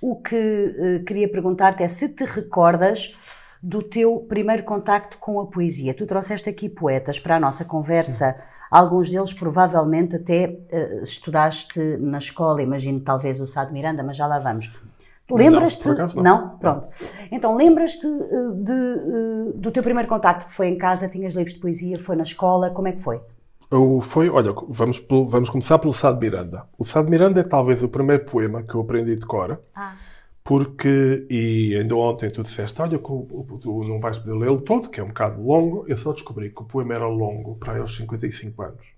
O 0.00 0.16
que 0.16 0.36
uh, 0.36 1.04
queria 1.04 1.28
perguntar-te 1.28 1.82
é 1.82 1.88
se 1.88 2.08
te 2.10 2.24
recordas 2.24 3.14
do 3.62 3.82
teu 3.82 4.24
primeiro 4.28 4.62
contacto 4.62 5.18
com 5.18 5.40
a 5.40 5.46
poesia. 5.46 5.94
Tu 5.94 6.06
trouxeste 6.06 6.48
aqui 6.48 6.68
poetas 6.68 7.18
para 7.18 7.36
a 7.36 7.40
nossa 7.40 7.64
conversa, 7.64 8.36
alguns 8.70 9.10
deles 9.10 9.32
provavelmente 9.32 10.16
até 10.16 10.46
uh, 10.46 11.02
estudaste 11.02 11.80
na 11.98 12.18
escola, 12.18 12.62
imagino 12.62 13.00
talvez 13.00 13.40
o 13.40 13.46
Sá 13.46 13.64
de 13.64 13.72
Miranda, 13.72 14.02
mas 14.02 14.16
já 14.16 14.26
lá 14.26 14.38
vamos. 14.38 14.70
Lembras-te? 15.28 15.88
Não, 15.88 16.22
não. 16.22 16.58
Pronto. 16.58 16.88
Então, 17.32 17.56
lembras-te 17.56 18.06
uh, 18.06 18.52
de, 18.52 18.72
uh, 18.72 19.52
do 19.56 19.72
teu 19.72 19.82
primeiro 19.82 20.08
contacto? 20.08 20.48
Foi 20.48 20.68
em 20.68 20.78
casa, 20.78 21.08
tinhas 21.08 21.34
livros 21.34 21.54
de 21.54 21.58
poesia, 21.58 21.98
foi 21.98 22.14
na 22.14 22.22
escola, 22.22 22.70
como 22.70 22.86
é 22.86 22.92
que 22.92 23.02
foi? 23.02 23.20
Eu, 23.70 24.00
foi, 24.00 24.28
olha, 24.30 24.54
vamos, 24.68 25.04
vamos 25.08 25.50
começar 25.50 25.78
pelo 25.78 25.92
Sá 25.92 26.12
de 26.12 26.20
Miranda. 26.20 26.64
O 26.78 26.84
Sá 26.84 27.02
de 27.02 27.10
Miranda 27.10 27.40
é 27.40 27.44
talvez 27.44 27.82
o 27.82 27.88
primeiro 27.88 28.24
poema 28.24 28.62
que 28.62 28.74
eu 28.74 28.80
aprendi 28.80 29.14
de 29.16 29.26
cor. 29.26 29.60
Ah 29.74 29.96
porque, 30.46 31.26
e 31.28 31.76
ainda 31.76 31.96
ontem 31.96 32.30
tu 32.30 32.40
disseste, 32.40 32.80
olha, 32.80 32.96
tu 32.96 33.84
não 33.84 33.98
vais 33.98 34.16
poder 34.20 34.38
lê-lo 34.38 34.60
todo, 34.60 34.88
que 34.88 35.00
é 35.00 35.02
um 35.02 35.08
bocado 35.08 35.42
longo, 35.42 35.84
eu 35.88 35.96
só 35.96 36.12
descobri 36.12 36.50
que 36.50 36.62
o 36.62 36.64
poema 36.64 36.94
era 36.94 37.08
longo 37.08 37.56
para 37.56 37.80
aos 37.80 37.96
55 37.96 38.62
anos. 38.62 38.94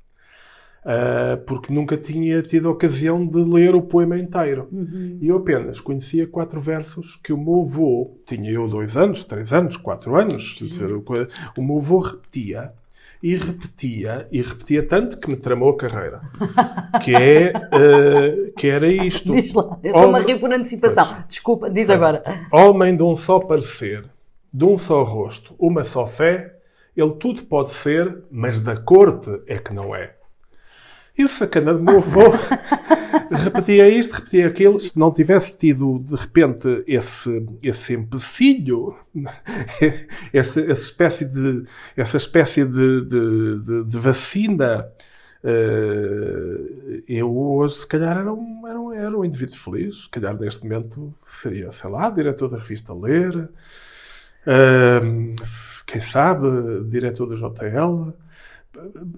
Uh, 0.84 1.42
porque 1.46 1.72
nunca 1.72 1.96
tinha 1.96 2.42
tido 2.42 2.68
a 2.68 2.70
ocasião 2.70 3.26
de 3.26 3.38
ler 3.38 3.74
o 3.74 3.82
poema 3.82 4.18
inteiro. 4.18 4.68
Uhum. 4.70 5.18
E 5.20 5.28
eu 5.28 5.38
apenas 5.38 5.80
conhecia 5.80 6.26
quatro 6.26 6.60
versos 6.60 7.16
que 7.16 7.32
o 7.32 7.38
meu 7.38 7.62
avô, 7.62 8.18
tinha 8.26 8.50
eu 8.50 8.68
dois 8.68 8.96
anos, 8.96 9.24
três 9.24 9.50
anos, 9.52 9.78
quatro 9.78 10.16
anos, 10.16 10.56
dizer, 10.58 10.92
o 10.92 11.62
meu 11.62 11.78
avô 11.78 11.98
repetia 11.98 12.74
e 13.22 13.34
repetia, 13.34 14.28
e 14.30 14.40
repetia 14.40 14.86
tanto 14.86 15.18
que 15.18 15.28
me 15.28 15.36
tramou 15.36 15.70
a 15.70 15.76
carreira. 15.76 16.20
Que, 17.02 17.14
é, 17.14 17.52
uh, 17.52 18.52
que 18.52 18.68
era 18.68 18.86
isto. 18.86 19.32
Diz 19.32 19.54
lá, 19.54 19.78
eu 19.82 19.94
estou-me 19.94 20.18
a 20.18 20.22
rir 20.22 20.38
por 20.38 20.52
antecipação. 20.52 21.06
Pois. 21.06 21.24
Desculpa, 21.26 21.70
diz 21.70 21.90
agora. 21.90 22.22
Homem 22.52 22.96
de 22.96 23.02
um 23.02 23.16
só 23.16 23.40
parecer, 23.40 24.04
de 24.52 24.64
um 24.64 24.78
só 24.78 25.02
rosto, 25.02 25.54
uma 25.58 25.84
só 25.84 26.06
fé, 26.06 26.54
ele 26.96 27.12
tudo 27.12 27.42
pode 27.44 27.70
ser, 27.70 28.24
mas 28.30 28.60
da 28.60 28.76
corte 28.76 29.30
é 29.46 29.58
que 29.58 29.72
não 29.72 29.94
é. 29.94 30.14
E 31.16 31.24
o 31.24 31.28
sacana 31.28 31.74
do 31.74 31.82
meu 31.82 31.98
avô 31.98 32.20
repetia 33.30 33.88
isto, 33.88 34.14
repetia 34.14 34.46
aquilo. 34.46 34.80
Se 34.80 34.98
não 34.98 35.12
tivesse 35.12 35.56
tido, 35.56 35.98
de 35.98 36.14
repente, 36.14 36.84
esse, 36.86 37.46
esse 37.62 37.94
empecilho, 37.94 38.94
essa, 40.32 40.60
essa 40.60 40.82
espécie 40.82 41.24
de, 41.24 41.64
essa 41.96 42.16
espécie 42.16 42.64
de, 42.64 43.00
de, 43.02 43.58
de, 43.60 43.84
de 43.84 43.98
vacina, 43.98 44.88
uh, 45.44 47.02
eu 47.08 47.36
hoje, 47.36 47.74
se 47.76 47.86
calhar, 47.86 48.18
era 48.18 48.32
um, 48.32 48.66
era, 48.66 48.80
um, 48.80 48.92
era 48.92 49.18
um 49.18 49.24
indivíduo 49.24 49.58
feliz. 49.58 50.04
Se 50.04 50.10
calhar, 50.10 50.38
neste 50.38 50.62
momento, 50.62 51.14
seria, 51.22 51.70
sei 51.70 51.90
lá, 51.90 52.10
diretor 52.10 52.48
da 52.48 52.58
revista 52.58 52.94
Ler, 52.94 53.36
uh, 53.36 53.50
quem 55.86 56.00
sabe, 56.00 56.46
diretor 56.88 57.26
da 57.26 57.34
JL 57.34 58.12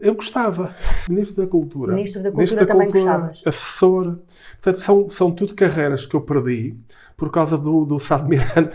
eu 0.01 0.15
gostava. 0.15 0.75
Ministro 1.09 1.45
da 1.45 1.51
Cultura. 1.51 1.95
Ministro 1.95 2.23
da 2.23 2.31
Cultura 2.31 2.43
Ministro 2.43 2.67
da 2.67 2.73
também 2.73 2.91
Cultura, 2.91 3.19
gostavas. 3.19 3.43
Assessor. 3.47 4.19
Portanto, 4.61 4.81
são, 4.81 5.09
são 5.09 5.33
tudo 5.33 5.55
carreiras 5.55 6.07
que 6.07 6.15
eu 6.15 6.21
perdi 6.21 6.77
por 7.17 7.31
causa 7.31 7.59
do, 7.59 7.85
do 7.85 8.01
Sá 8.01 8.17
de 8.17 8.29
Miranda. 8.31 8.73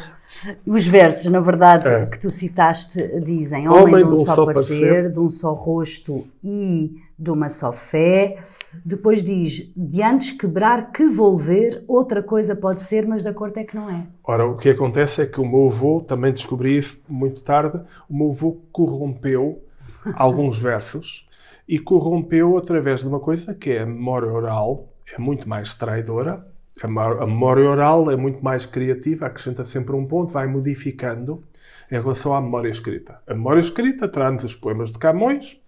Os 0.65 0.85
versos, 0.85 1.31
na 1.31 1.39
verdade, 1.39 1.87
é. 1.87 2.05
que 2.05 2.19
tu 2.19 2.29
citaste, 2.29 3.19
dizem 3.21 3.67
Homem, 3.67 3.95
Homem 3.95 4.07
de 4.07 4.13
um, 4.13 4.15
só, 4.17 4.35
só 4.35 4.45
parecer, 4.45 4.79
parecer, 4.79 5.11
de 5.11 5.19
um 5.19 5.29
só 5.29 5.53
rosto 5.53 6.27
e 6.43 7.01
de 7.17 7.31
uma 7.31 7.49
só 7.49 7.73
fé. 7.73 8.37
Depois 8.85 9.23
diz, 9.23 9.71
de 9.75 10.03
antes 10.03 10.29
quebrar 10.29 10.91
que 10.91 11.07
volver, 11.07 11.83
outra 11.87 12.21
coisa 12.21 12.55
pode 12.55 12.81
ser, 12.81 13.07
mas 13.07 13.23
da 13.23 13.33
corte 13.33 13.59
é 13.59 13.63
que 13.63 13.75
não 13.75 13.89
é. 13.89 14.05
Ora, 14.23 14.45
o 14.45 14.55
que 14.55 14.69
acontece 14.69 15.23
é 15.23 15.25
que 15.25 15.41
o 15.41 15.45
meu 15.45 15.67
avô, 15.67 16.01
também 16.01 16.31
descobri 16.31 16.77
isso 16.77 17.01
muito 17.09 17.41
tarde, 17.41 17.81
o 18.07 18.15
meu 18.15 18.29
avô 18.29 18.59
corrompeu 18.71 19.64
alguns 20.13 20.57
versos 20.57 21.27
e 21.67 21.79
corrompeu 21.79 22.57
através 22.57 23.01
de 23.01 23.07
uma 23.07 23.19
coisa 23.19 23.55
que 23.55 23.71
é 23.71 23.81
a 23.81 23.85
memória 23.85 24.31
oral, 24.31 24.93
é 25.13 25.19
muito 25.19 25.49
mais 25.49 25.73
traidora. 25.75 26.45
A 26.83 26.87
memória 26.87 27.69
oral 27.69 28.11
é 28.11 28.17
muito 28.17 28.43
mais 28.43 28.65
criativa, 28.65 29.25
acrescenta 29.25 29.63
sempre 29.63 29.95
um 29.95 30.05
ponto, 30.05 30.33
vai 30.33 30.45
modificando 30.45 31.43
em 31.89 31.95
relação 31.95 32.35
à 32.35 32.41
memória 32.41 32.69
escrita. 32.69 33.21
A 33.25 33.33
memória 33.33 33.59
escrita 33.59 34.07
traz 34.07 34.43
os 34.43 34.55
poemas 34.55 34.91
de 34.91 34.99
Camões, 34.99 35.59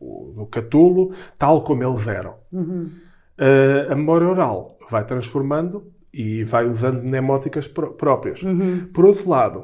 do 0.00 0.46
Catulo, 0.46 1.12
tal 1.38 1.62
como 1.62 1.82
eles 1.82 2.06
eram. 2.06 2.34
Uhum. 2.52 2.90
Uh, 3.38 3.92
a 3.92 3.94
memória 3.96 4.28
oral 4.28 4.78
vai 4.88 5.04
transformando 5.04 5.92
e 6.12 6.44
vai 6.44 6.66
usando 6.66 7.02
mnemóticas 7.02 7.66
pr 7.66 7.86
próprias. 7.88 8.42
Uhum. 8.42 8.88
Por 8.92 9.06
outro 9.06 9.28
lado, 9.28 9.58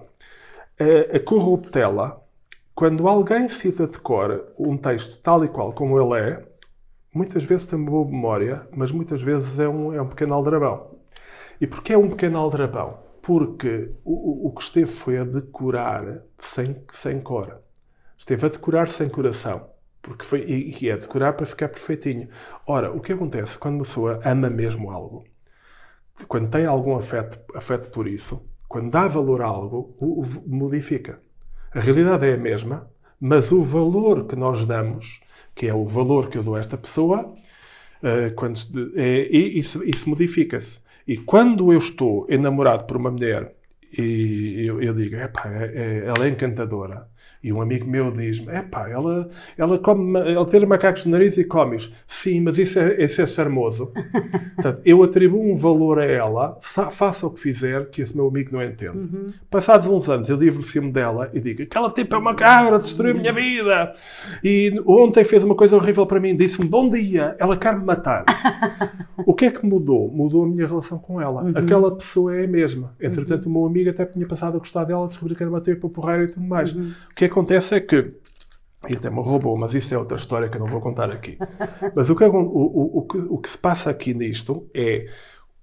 uh, 0.81 1.17
a 1.17 1.21
corruptela 1.21 2.20
quando 2.81 3.07
alguém 3.07 3.47
cita 3.47 3.87
de 3.87 3.99
cor 3.99 4.55
um 4.59 4.75
texto 4.75 5.21
tal 5.21 5.45
e 5.45 5.49
qual 5.49 5.71
como 5.71 6.01
ele 6.01 6.19
é, 6.19 6.43
muitas 7.15 7.45
vezes 7.45 7.67
tem 7.67 7.85
boa 7.85 8.07
memória, 8.07 8.67
mas 8.75 8.91
muitas 8.91 9.23
vezes 9.23 9.61
é 9.61 9.69
um, 9.69 9.93
é 9.93 10.01
um 10.01 10.09
pequeno 10.09 10.33
aldrabão. 10.33 10.99
E 11.61 11.67
porquê 11.67 11.93
é 11.93 11.99
um 11.99 12.09
pequeno 12.09 12.39
aldrabão? 12.39 12.99
Porque 13.21 13.93
o, 14.03 14.47
o 14.49 14.55
que 14.55 14.63
esteve 14.63 14.91
foi 14.91 15.19
a 15.19 15.25
decorar 15.25 16.23
sem, 16.39 16.83
sem 16.91 17.21
cor. 17.21 17.61
Esteve 18.17 18.47
a 18.47 18.49
decorar 18.49 18.89
sem 18.89 19.11
coração. 19.11 19.69
Porque 20.01 20.25
foi, 20.25 20.41
e, 20.49 20.75
e 20.83 20.89
é 20.89 20.97
decorar 20.97 21.35
para 21.35 21.45
ficar 21.45 21.69
perfeitinho. 21.69 22.31
Ora, 22.67 22.91
o 22.91 23.01
que 23.03 23.13
acontece 23.13 23.59
quando 23.59 23.75
uma 23.75 23.85
pessoa 23.85 24.23
ama 24.25 24.49
mesmo 24.49 24.91
algo, 24.91 25.23
quando 26.27 26.49
tem 26.49 26.65
algum 26.65 26.97
afeto, 26.97 27.39
afeto 27.55 27.91
por 27.91 28.09
isso, 28.09 28.43
quando 28.67 28.91
dá 28.91 29.07
valor 29.07 29.43
a 29.43 29.49
algo, 29.49 29.95
o, 30.01 30.23
o 30.23 30.43
modifica. 30.47 31.21
A 31.73 31.79
realidade 31.79 32.27
é 32.27 32.35
a 32.35 32.37
mesma, 32.37 32.91
mas 33.21 33.53
o 33.53 33.63
valor 33.63 34.27
que 34.27 34.35
nós 34.35 34.67
damos, 34.67 35.21
que 35.55 35.69
é 35.69 35.75
o 35.75 35.87
valor 35.87 36.29
que 36.29 36.37
eu 36.37 36.43
dou 36.43 36.57
a 36.57 36.59
esta 36.59 36.77
pessoa, 36.77 37.33
uh, 38.03 38.35
quando 38.35 38.59
é, 38.97 39.29
isso, 39.31 39.85
isso 39.85 40.11
modifica-se. 40.11 40.81
E 41.07 41.17
quando 41.17 41.73
eu 41.73 41.79
estou 41.79 42.27
enamorado 42.29 42.85
por 42.87 42.97
uma 42.97 43.11
mulher 43.11 43.55
e 43.97 44.65
eu, 44.67 44.81
eu 44.81 44.95
digo, 44.95 45.17
epá, 45.17 45.51
é, 45.53 45.73
é, 45.75 46.05
ela 46.07 46.27
é 46.27 46.29
encantadora, 46.29 47.09
e 47.43 47.51
um 47.53 47.61
amigo 47.63 47.89
meu 47.89 48.13
diz-me: 48.13 48.53
é 48.53 48.61
pá, 48.61 48.89
ela, 48.89 49.29
ela, 49.57 49.79
come, 49.79 50.21
ela 50.21 50.45
tira 50.45 50.67
macacos 50.67 51.07
no 51.07 51.13
nariz 51.13 51.39
e 51.39 51.45
come-os. 51.45 51.91
Sim, 52.07 52.43
mas 52.43 52.59
isso 52.59 52.79
é, 52.79 53.03
isso 53.03 53.23
é 53.23 53.27
charmoso. 53.27 53.93
Portanto, 54.57 54.83
eu 54.85 55.03
atribuo 55.03 55.51
um 55.51 55.57
valor 55.57 56.01
a 56.01 56.05
ela, 56.05 56.59
faça 56.61 57.27
o 57.27 57.31
que 57.31 57.41
fizer, 57.41 57.89
que 57.89 58.03
esse 58.03 58.15
meu 58.15 58.29
amigo 58.29 58.51
não 58.53 58.63
entende. 58.63 58.99
Uhum. 58.99 59.29
Passados 59.51 59.87
uns 59.87 60.09
anos, 60.11 60.29
eu 60.29 60.37
divorcio-me 60.37 60.93
dela 60.93 61.31
e 61.33 61.41
digo: 61.41 61.63
aquela 61.63 61.91
tipo 61.91 62.15
é 62.15 62.19
uma 62.19 62.35
cabra, 62.35 62.79
destruiu 62.79 63.15
a 63.15 63.19
minha 63.19 63.33
vida. 63.33 63.93
E 64.45 64.75
ontem 64.87 65.25
fez 65.25 65.43
uma 65.43 65.55
coisa 65.55 65.77
horrível 65.77 66.05
para 66.05 66.21
mim, 66.21 66.37
disse-me: 66.37 66.69
bom 66.69 66.91
dia, 66.91 67.37
ela 67.39 67.57
quer 67.57 67.75
me 67.75 67.87
matar. 67.87 68.27
o 69.25 69.33
que 69.33 69.47
é 69.47 69.51
que 69.51 69.65
mudou? 69.65 70.11
Mudou 70.11 70.45
a 70.45 70.47
minha 70.47 70.67
relação 70.67 70.99
com 70.99 71.19
ela. 71.19 71.43
Uhum. 71.43 71.53
Aquela 71.55 71.97
pessoa 71.97 72.37
é 72.37 72.45
a 72.45 72.49
mesma. 72.49 72.95
Entretanto, 73.01 73.47
uhum. 73.47 73.51
o 73.51 73.59
meu 73.61 73.67
amigo 73.67 73.80
até 73.89 74.05
tinha 74.05 74.27
passado 74.27 74.57
a 74.57 74.59
gostar 74.59 74.85
dela, 74.85 75.07
descobri 75.07 75.35
que 75.35 75.43
era 75.43 75.51
bater 75.51 75.81
para 75.81 75.89
porrar 75.89 76.21
e 76.21 76.27
tudo 76.27 76.47
mais. 76.47 76.73
Uhum. 76.73 76.93
O 77.11 77.15
que 77.15 77.25
acontece 77.25 77.75
é 77.75 77.81
que 77.81 78.15
e 78.89 78.97
até 78.97 79.11
me 79.11 79.21
roubou, 79.21 79.57
mas 79.59 79.75
isso 79.75 79.95
é 79.95 79.99
outra 79.99 80.17
história 80.17 80.49
que 80.49 80.57
eu 80.57 80.61
não 80.61 80.67
vou 80.67 80.81
contar 80.81 81.11
aqui. 81.11 81.37
Mas 81.95 82.09
o 82.09 82.17
que, 82.17 82.25
o, 82.25 82.35
o, 82.35 82.99
o, 82.99 83.03
que, 83.03 83.19
o 83.19 83.37
que 83.37 83.51
se 83.51 83.59
passa 83.59 83.91
aqui 83.91 84.15
nisto 84.15 84.71
é 84.75 85.07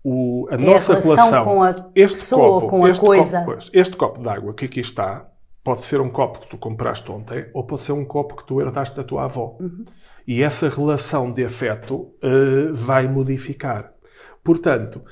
o, 0.04 0.48
a 0.52 0.54
é 0.54 0.58
nossa 0.58 0.94
a 0.94 1.00
relação, 1.00 1.16
relação, 1.16 1.44
com 1.44 1.64
a 1.64 1.76
este 1.96 2.20
pessoa, 2.20 2.62
copo, 2.62 2.68
com 2.68 2.86
a 2.86 2.90
este 2.92 3.06
coisa. 3.06 3.40
Copo, 3.40 3.52
pois, 3.52 3.70
este 3.74 3.98
copo 3.98 4.22
de 4.22 4.30
água 4.30 4.54
que 4.54 4.66
aqui 4.66 4.80
está 4.82 5.28
pode 5.64 5.82
ser 5.82 6.00
um 6.00 6.10
copo 6.10 6.42
que 6.42 6.48
tu 6.48 6.58
compraste 6.58 7.12
ontem 7.12 7.50
ou 7.54 7.64
pode 7.64 7.82
ser 7.82 7.92
um 7.92 8.06
copo 8.06 8.36
que 8.36 8.46
tu 8.46 8.62
herdaste 8.62 8.96
da 8.96 9.04
tua 9.04 9.24
avó. 9.24 9.58
Uhum. 9.60 9.84
E 10.28 10.44
essa 10.44 10.70
relação 10.70 11.32
de 11.32 11.44
afeto 11.44 11.96
uh, 11.96 12.74
vai 12.74 13.08
modificar. 13.08 13.94
Portanto, 14.44 15.04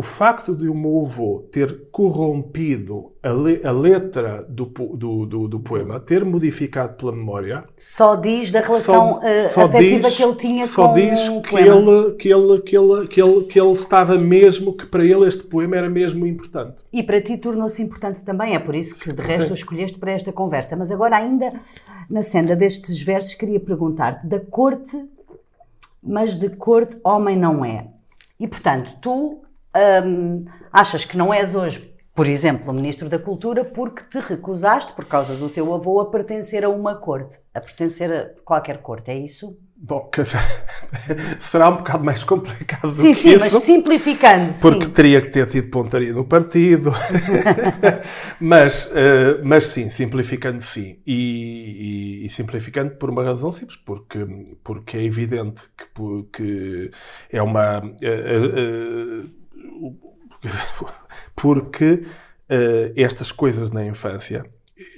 o 0.00 0.02
facto 0.02 0.56
de 0.56 0.66
o 0.66 0.74
meu 0.74 1.02
avô 1.04 1.46
ter 1.52 1.90
corrompido 1.90 3.12
a, 3.22 3.28
le 3.34 3.60
a 3.62 3.70
letra 3.70 4.46
do, 4.48 4.64
do, 4.64 5.26
do, 5.26 5.46
do, 5.46 5.60
poema, 5.60 6.00
ter 6.00 6.24
modificado 6.24 6.96
pela 6.96 7.12
memória. 7.12 7.64
Só 7.76 8.16
diz 8.16 8.50
da 8.50 8.60
relação 8.60 8.94
só, 8.94 9.18
uh, 9.18 9.48
só 9.52 9.64
afetiva 9.64 10.08
diz, 10.08 10.16
que 10.16 10.24
ele 10.24 10.34
tinha 10.36 10.66
só 10.66 10.88
com 10.88 10.94
diz 10.94 11.28
o 11.28 11.42
que 11.42 11.50
poema. 11.50 11.76
Ele, 11.76 12.14
que, 12.14 12.32
ele, 12.32 12.60
que, 12.62 12.78
ele, 12.78 13.08
que, 13.08 13.20
ele, 13.20 13.44
que 13.44 13.60
ele 13.60 13.72
estava 13.72 14.16
mesmo, 14.16 14.74
que 14.74 14.86
para 14.86 15.04
ele 15.04 15.28
este 15.28 15.42
poema 15.42 15.76
era 15.76 15.90
mesmo 15.90 16.26
importante. 16.26 16.82
E 16.90 17.02
para 17.02 17.20
ti 17.20 17.36
tornou-se 17.36 17.82
importante 17.82 18.24
também, 18.24 18.54
é 18.54 18.58
por 18.58 18.74
isso 18.74 18.98
que 18.98 19.12
de 19.12 19.20
resto 19.20 19.50
o 19.50 19.54
escolheste 19.54 19.98
para 19.98 20.12
esta 20.12 20.32
conversa. 20.32 20.78
Mas 20.78 20.90
agora, 20.90 21.18
ainda 21.18 21.52
na 22.08 22.22
senda 22.22 22.56
destes 22.56 23.02
versos, 23.02 23.34
queria 23.34 23.60
perguntar-te: 23.60 24.26
da 24.26 24.40
corte, 24.40 24.96
mas 26.02 26.36
de 26.36 26.48
corte 26.56 26.96
homem 27.04 27.36
não 27.36 27.62
é. 27.62 27.86
E 28.38 28.48
portanto, 28.48 28.96
tu 29.02 29.42
achas 30.72 31.04
que 31.04 31.16
não 31.16 31.32
és 31.32 31.54
hoje 31.54 31.90
Por 32.14 32.26
exemplo, 32.26 32.70
o 32.70 32.74
Ministro 32.74 33.08
da 33.08 33.18
Cultura, 33.18 33.64
porque 33.64 34.02
te 34.04 34.18
recusaste, 34.20 34.92
por 34.92 35.06
causa 35.06 35.36
do 35.36 35.48
teu 35.48 35.72
avô, 35.72 36.00
a 36.00 36.10
pertencer 36.10 36.64
a 36.64 36.68
uma 36.68 36.96
corte, 36.96 37.38
a 37.54 37.60
pertencer 37.60 38.12
a 38.12 38.30
qualquer 38.44 38.82
corte, 38.82 39.10
é 39.10 39.16
isso? 39.18 39.56
Bom, 39.76 40.10
dizer, 40.14 40.38
será 41.40 41.70
um 41.70 41.76
bocado 41.78 42.04
mais 42.04 42.22
complicado 42.22 42.94
do 42.94 42.94
sim, 42.94 43.14
que 43.14 43.14
sim, 43.14 43.30
isso. 43.30 43.38
mas 43.38 43.52
simplificando, 43.54 44.52
Porque 44.60 44.84
sim. 44.84 44.92
teria 44.92 45.22
que 45.22 45.30
ter 45.30 45.46
tido 45.48 45.70
pontaria 45.70 46.12
no 46.12 46.26
partido. 46.26 46.92
mas, 48.40 48.90
eh, 48.94 49.40
mas 49.42 49.64
sim, 49.64 49.90
simplificando 49.90 50.62
sim. 50.62 50.98
E, 51.06 52.20
e- 52.22 52.26
e 52.26 52.28
simplificando 52.30 52.96
por 52.96 53.10
uma 53.10 53.24
razão 53.24 53.50
simples, 53.52 53.76
porque, 53.78 54.18
porque 54.62 54.96
é 54.98 55.02
evidente 55.04 55.62
que, 55.76 55.86
que 56.32 56.90
é 57.30 57.42
uma. 57.42 57.82
eh, 58.02 58.40
eh, 59.24 59.39
porque 61.36 62.02
eh, 62.48 62.92
estas 62.96 63.32
coisas 63.32 63.70
na 63.70 63.84
infância, 63.84 64.44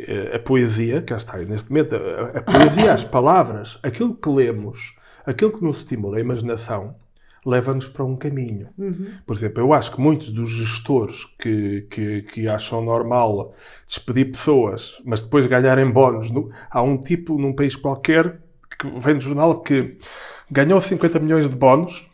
eh, 0.01 0.33
a 0.37 0.39
poesia, 0.39 1.03
cá 1.03 1.17
está, 1.17 1.39
neste 1.39 1.71
momento, 1.71 1.95
a, 1.97 2.39
a 2.39 2.43
poesia, 2.43 2.93
as 2.93 3.05
palavras, 3.05 3.79
aquilo 3.83 4.15
que 4.15 4.29
lemos, 4.29 4.97
aquilo 5.27 5.53
que 5.53 5.63
nos 5.65 5.79
estimula 5.79 6.19
a 6.19 6.21
imaginação, 6.21 6.95
leva-nos 7.45 7.89
para 7.89 8.05
um 8.05 8.17
caminho. 8.17 8.69
Por 9.27 9.35
exemplo, 9.35 9.61
eu 9.65 9.73
acho 9.73 9.91
que 9.93 10.01
muitos 10.01 10.31
dos 10.31 10.49
gestores 10.49 11.25
que, 11.25 11.83
que, 11.91 12.23
que 12.23 12.49
acham 12.49 12.81
normal 12.85 13.53
despedir 13.85 14.31
pessoas, 14.31 14.95
mas 15.05 15.23
depois 15.23 15.47
ganharem 15.49 15.91
bónus, 15.91 16.31
no- 16.31 16.51
há 16.71 16.81
um 16.83 16.97
tipo 16.97 17.37
num 17.39 17.53
país 17.53 17.75
qualquer 17.75 18.41
que 18.79 18.89
vem 19.01 19.15
no 19.15 19.21
jornal 19.21 19.61
que 19.61 19.99
ganhou 20.51 20.81
50 20.81 21.19
milhões 21.19 21.51
de 21.51 21.57
bónus 21.57 22.09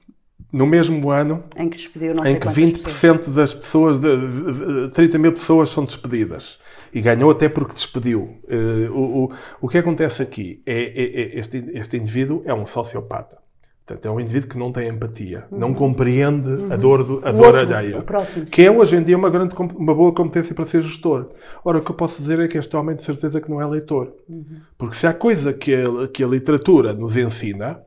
no 0.52 0.66
mesmo 0.66 1.10
ano 1.10 1.44
Em 1.56 1.68
que 1.68 1.76
despediu 1.76 2.14
não 2.14 2.24
em 2.24 2.34
que 2.34 2.40
quantas 2.40 2.54
pessoas. 2.72 3.26
20% 3.26 3.34
das 3.34 3.54
pessoas, 3.54 3.98
de, 4.00 4.16
de- 4.16 4.86
de- 4.86 4.88
30 4.90 5.18
mil 5.18 5.32
pessoas 5.32 5.68
são 5.68 5.84
despedidas. 5.84 6.58
E 6.92 7.00
ganhou 7.02 7.30
até 7.30 7.48
porque 7.48 7.74
despediu. 7.74 8.36
Eh, 8.48 8.88
o, 8.90 9.24
o, 9.26 9.32
o 9.60 9.68
que 9.68 9.76
acontece 9.78 10.22
aqui 10.22 10.62
é, 10.64 10.74
é- 10.74 11.20
é- 11.36 11.40
este, 11.40 11.64
este 11.74 11.96
indivíduo 11.98 12.42
é 12.46 12.54
um 12.54 12.64
sociopata. 12.64 13.36
Portanto, 13.86 14.04
é 14.06 14.10
um 14.10 14.20
indivíduo 14.20 14.50
que 14.50 14.58
não 14.58 14.70
tem 14.70 14.86
empatia, 14.88 15.46
não 15.50 15.72
compreende 15.72 16.50
a 16.70 16.76
dor, 16.76 17.02
do, 17.04 17.26
a 17.26 17.30
Uhum. 17.30 17.38
O 17.38 17.42
dor 17.42 17.54
outro, 17.54 17.74
alheia. 17.74 17.98
o 17.98 18.02
próximo, 18.02 18.44
que 18.44 18.62
é 18.62 18.70
hoje 18.70 18.96
em 18.96 19.02
dia 19.02 19.16
uma, 19.16 19.30
grande, 19.30 19.54
uma 19.76 19.94
boa 19.94 20.12
competência 20.14 20.54
para 20.54 20.66
ser 20.66 20.82
gestor. 20.82 21.30
Ora, 21.64 21.78
o 21.78 21.82
que 21.82 21.90
eu 21.90 21.94
posso 21.94 22.20
dizer 22.20 22.38
é 22.38 22.46
que 22.48 22.58
este 22.58 22.76
homem 22.76 22.94
de 22.94 23.02
certeza 23.02 23.40
que 23.40 23.48
não 23.50 23.62
é 23.62 23.66
leitor. 23.66 24.12
Porque 24.76 24.94
se 24.94 25.06
há 25.06 25.14
coisa 25.14 25.54
que 25.54 25.74
a, 25.74 26.06
que 26.12 26.22
a 26.22 26.26
literatura 26.26 26.92
nos 26.92 27.16
ensina, 27.16 27.80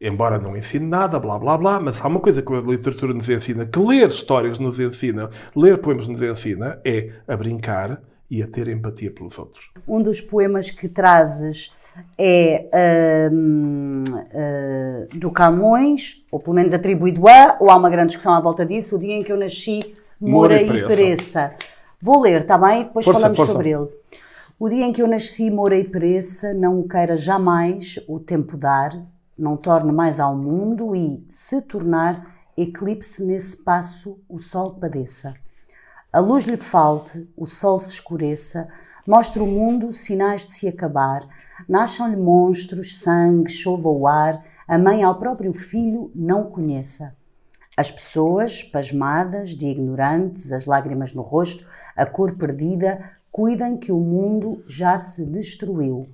embora 0.00 0.38
não 0.38 0.56
ensine 0.56 0.86
nada, 0.86 1.18
blá 1.18 1.38
blá 1.38 1.58
blá, 1.58 1.78
mas 1.78 2.02
há 2.02 2.08
uma 2.08 2.20
coisa 2.20 2.40
que 2.40 2.52
a 2.52 2.60
literatura 2.60 3.12
nos 3.12 3.28
ensina, 3.28 3.66
que 3.66 3.78
ler 3.78 4.08
histórias 4.08 4.58
nos 4.58 4.80
ensina, 4.80 5.28
ler 5.54 5.78
poemas 5.78 6.08
nos 6.08 6.22
ensina, 6.22 6.80
é 6.84 7.10
a 7.28 7.36
brincar 7.36 8.00
e 8.30 8.42
a 8.42 8.46
ter 8.46 8.68
empatia 8.68 9.10
pelos 9.10 9.38
outros. 9.38 9.72
Um 9.86 10.00
dos 10.00 10.20
poemas 10.20 10.70
que 10.70 10.88
trazes 10.88 11.96
é 12.16 12.68
ah, 12.72 13.28
do 15.14 15.30
Camões, 15.32 16.24
ou 16.30 16.38
pelo 16.38 16.54
menos 16.54 16.72
atribuído 16.72 17.26
a, 17.26 17.56
ou 17.60 17.68
há 17.70 17.76
uma 17.76 17.90
grande 17.90 18.08
discussão 18.08 18.32
à 18.32 18.40
volta 18.40 18.64
disso, 18.64 18.96
o 18.96 18.98
dia 18.98 19.14
em 19.14 19.22
que 19.22 19.32
eu 19.32 19.36
nasci, 19.36 19.80
Moura 20.20 20.62
e 20.62 20.86
Pereça. 20.86 21.52
Vou 22.00 22.22
ler, 22.22 22.42
está 22.42 22.56
bem? 22.56 22.82
E 22.82 22.84
depois 22.84 23.04
Força, 23.04 23.20
falamos 23.20 23.38
força. 23.38 23.52
sobre 23.52 23.70
ele. 23.70 23.88
O 24.58 24.68
dia 24.68 24.84
em 24.84 24.92
que 24.92 25.02
eu 25.02 25.08
nasci, 25.08 25.50
Moura 25.50 25.76
e 25.76 25.84
Pereça, 25.84 26.54
não 26.54 26.78
o 26.78 26.86
queira 26.86 27.16
jamais 27.16 27.98
o 28.06 28.20
tempo 28.20 28.56
dar, 28.56 28.90
não 29.40 29.56
torne 29.56 29.90
mais 29.90 30.20
ao 30.20 30.36
mundo 30.36 30.94
e, 30.94 31.24
se 31.26 31.62
tornar, 31.62 32.38
eclipse 32.56 33.24
nesse 33.24 33.56
passo 33.64 34.18
o 34.28 34.38
sol 34.38 34.74
padeça. 34.74 35.34
A 36.12 36.20
luz 36.20 36.44
lhe 36.44 36.58
falte, 36.58 37.26
o 37.36 37.46
sol 37.46 37.78
se 37.78 37.94
escureça, 37.94 38.68
mostra 39.06 39.42
o 39.42 39.46
mundo 39.46 39.92
sinais 39.92 40.44
de 40.44 40.50
se 40.50 40.68
acabar, 40.68 41.26
nasçam-lhe 41.66 42.16
monstros, 42.16 43.00
sangue, 43.00 43.50
chova 43.50 43.88
o 43.88 44.06
ar, 44.06 44.44
a 44.68 44.76
mãe 44.76 45.02
ao 45.02 45.18
próprio 45.18 45.52
filho 45.54 46.12
não 46.14 46.50
conheça. 46.50 47.16
As 47.76 47.90
pessoas, 47.90 48.62
pasmadas, 48.62 49.56
de 49.56 49.68
ignorantes, 49.68 50.52
as 50.52 50.66
lágrimas 50.66 51.14
no 51.14 51.22
rosto, 51.22 51.66
a 51.96 52.04
cor 52.04 52.36
perdida, 52.36 53.02
cuidem 53.32 53.78
que 53.78 53.90
o 53.90 54.00
mundo 54.00 54.62
já 54.66 54.98
se 54.98 55.24
destruiu. 55.24 56.08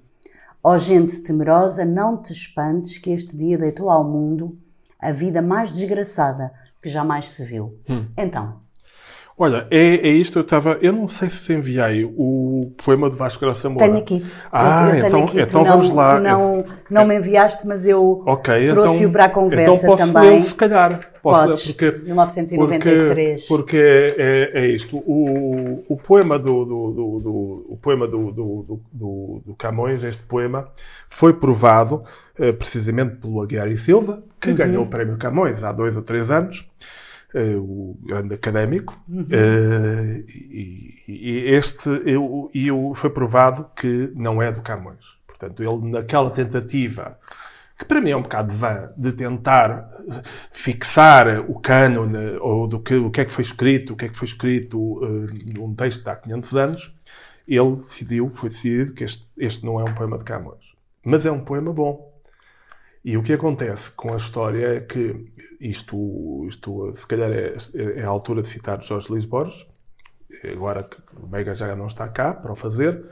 Ó 0.63 0.77
gente 0.77 1.23
temerosa, 1.23 1.85
não 1.85 2.21
te 2.21 2.33
espantes 2.33 2.99
que 2.99 3.11
este 3.11 3.37
dia 3.37 3.57
deitou 3.57 3.91
ao 3.91 4.05
mundo 4.05 4.59
a 4.99 5.13
vida 5.13 5.41
mais 5.41 5.71
desgraçada 5.71 6.53
que 6.83 6.89
jamais 6.89 7.29
se 7.31 7.45
viu. 7.45 7.79
Então, 8.17 8.61
Olha, 9.39 9.67
é, 9.71 9.97
é 9.97 10.09
isto, 10.09 10.39
eu 10.39 10.43
estava. 10.43 10.79
Eu 10.81 10.95
não 10.95 11.07
sei 11.07 11.29
se 11.29 11.53
enviei 11.53 12.05
o 12.05 12.73
poema 12.83 13.11
de 13.11 13.17
Vasco 13.17 13.45
Graça 13.45 13.69
Moura. 13.69 13.85
Tenho 13.85 13.99
aqui. 13.99 14.25
Ah, 14.51 14.89
eu, 14.89 14.95
eu 14.97 15.07
então, 15.07 15.25
aqui. 15.25 15.41
então 15.43 15.63
tu 15.63 15.69
vamos 15.69 15.89
não, 15.91 15.95
lá. 15.97 16.17
Tu 16.17 16.23
não, 16.23 16.65
não 16.91 17.05
me 17.07 17.17
enviaste, 17.19 17.67
mas 17.67 17.85
eu 17.85 18.23
Ok, 18.27 18.69
trouxe-o 18.69 18.97
então, 19.01 19.13
para 19.13 19.25
a 19.27 19.29
conversa 19.29 19.77
então 19.77 19.97
posso 19.97 20.13
também. 20.15 20.31
lê-lo, 20.31 20.43
se 20.43 20.55
calhar. 20.55 21.13
Posso, 21.23 21.41
Podes. 21.49 21.67
porque, 21.73 21.91
1993. 22.07 23.47
Porque, 23.47 23.77
porque 23.77 23.77
é, 24.17 24.51
é 24.55 24.67
isto. 24.69 24.97
O, 24.99 25.85
o 25.87 25.97
poema 25.99 26.39
do, 26.39 26.65
do, 26.65 26.91
do, 26.93 27.19
do- 27.19 27.67
o 27.71 27.79
poema 27.83 28.07
do- 28.09 28.33
do 29.45 29.55
Camões, 29.59 30.03
este 30.05 30.23
poema, 30.23 30.69
foi 31.11 31.35
provado 31.35 32.03
eh, 32.39 32.53
precisamente 32.53 33.17
pelo 33.17 33.43
Aguiar 33.43 33.69
e 33.69 33.77
Silva, 33.77 34.23
que 34.41 34.51
Uhum. 34.51 34.57
ganhou 34.57 34.85
o 34.85 34.87
prémio 34.87 35.17
Camões 35.19 35.63
há 35.65 35.73
dois 35.73 35.95
ou 35.97 36.03
três 36.03 36.31
anos. 36.31 36.67
Eh, 37.37 37.57
o 37.57 37.97
grande 38.03 38.35
académico, 38.35 38.99
Uhum. 39.09 39.27
eh, 39.31 40.25
e, 40.29 41.05
e 41.09 41.39
este 41.55 41.89
eu, 42.05 42.51
eu- 42.55 42.93
foi 42.95 43.11
provado 43.11 43.67
que 43.77 44.11
não 44.15 44.41
é 44.43 44.51
do 44.53 44.63
Camões. 44.63 45.17
Portanto, 45.27 45.63
ele 45.63 45.91
naquela 45.91 46.31
tentativa 46.31 47.19
que 47.79 47.85
para 47.85 48.01
mim 48.01 48.11
é 48.11 48.17
um 48.17 48.23
bocado 48.23 48.53
vã, 48.55 48.91
de 48.97 49.13
tentar 49.13 49.91
fixar 50.53 51.41
o 51.51 51.61
cânone, 51.61 52.39
ou 52.41 52.67
do 52.67 52.81
que, 52.81 52.95
o 52.95 53.11
que 53.11 53.21
é 53.21 53.25
que 53.25 53.31
foi 53.31 53.43
escrito, 53.43 53.93
o 53.93 53.97
que 53.97 54.07
é 54.07 54.09
que 54.09 54.17
foi 54.17 54.27
escrito 54.27 55.01
eh, 55.05 55.59
num 55.59 55.75
texto 55.75 56.03
de 56.03 56.09
há 56.11 56.17
500 56.17 56.55
anos, 56.57 56.95
ele 57.47 57.77
decidiu, 57.77 58.31
foi 58.31 58.49
decidido 58.49 58.93
que 58.95 59.05
este, 59.05 59.25
este 59.39 59.65
não 59.65 59.79
é 59.79 59.85
um 59.85 59.95
poema 59.95 60.17
de 60.19 60.25
Camões. 60.25 60.75
Mas 61.05 61.25
é 61.27 61.31
um 61.31 61.41
poema 61.41 61.73
bom. 61.73 62.06
E 63.07 63.17
o 63.17 63.23
que 63.23 63.33
acontece 63.33 63.93
com 63.93 64.13
a 64.13 64.17
história 64.17 64.79
é 64.79 64.81
que 64.81 65.33
isto, 65.61 66.45
isto 66.49 66.93
se 66.93 67.07
calhar 67.07 67.31
é, 67.31 67.55
é 68.01 68.03
a 68.03 68.09
altura 68.09 68.43
de 68.43 68.49
citar 68.49 68.83
Jorge 68.83 69.09
Luís 69.09 69.25
Borges, 69.25 69.65
agora 70.43 70.83
que 70.83 70.97
o 71.17 71.29
Mega 71.29 71.55
já 71.55 71.77
não 71.77 71.87
está 71.87 72.09
cá 72.09 72.35
para 72.35 72.51
o 72.51 72.57
fazer, 72.57 73.07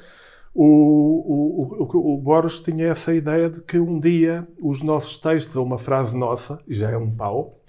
o, 0.52 0.66
o, 0.66 1.84
o, 1.84 2.14
o 2.14 2.18
Borges 2.20 2.58
tinha 2.58 2.88
essa 2.88 3.14
ideia 3.14 3.48
de 3.48 3.62
que 3.62 3.78
um 3.78 4.00
dia 4.00 4.48
os 4.60 4.82
nossos 4.82 5.16
textos, 5.18 5.54
ou 5.54 5.64
uma 5.64 5.78
frase 5.78 6.18
nossa, 6.18 6.58
e 6.66 6.74
já 6.74 6.90
é 6.90 6.96
um 6.96 7.14
pau, 7.14 7.60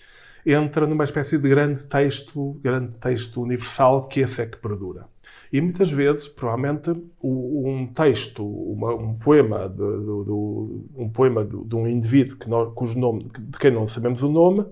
entra 0.44 0.88
numa 0.88 1.04
espécie 1.04 1.38
de 1.38 1.48
grande 1.48 1.84
texto, 1.84 2.60
grande 2.60 3.00
texto 3.00 3.40
universal 3.40 4.02
que 4.08 4.22
esse 4.22 4.42
é 4.42 4.48
que 4.48 4.58
perdura. 4.58 5.08
E 5.52 5.62
muitas 5.62 5.92
vezes, 5.92 6.28
provavelmente, 6.28 6.92
um 7.24 7.88
texto, 7.94 8.46
uma- 8.46 8.94
um 8.96 9.14
poema, 9.16 9.70
de, 9.70 9.78
do- 9.78 10.86
um 10.96 11.10
poema 11.10 11.44
de, 11.46 11.58
de 11.64 11.76
um 11.76 11.88
indivíduo 11.88 12.38
que 12.38 12.50
nós- 12.50 12.74
cujo 12.74 13.00
nome, 13.00 13.24
de 13.40 13.58
quem 13.58 13.72
não 13.72 13.88
sabemos 13.88 14.24
o 14.24 14.30
nome, 14.30 14.66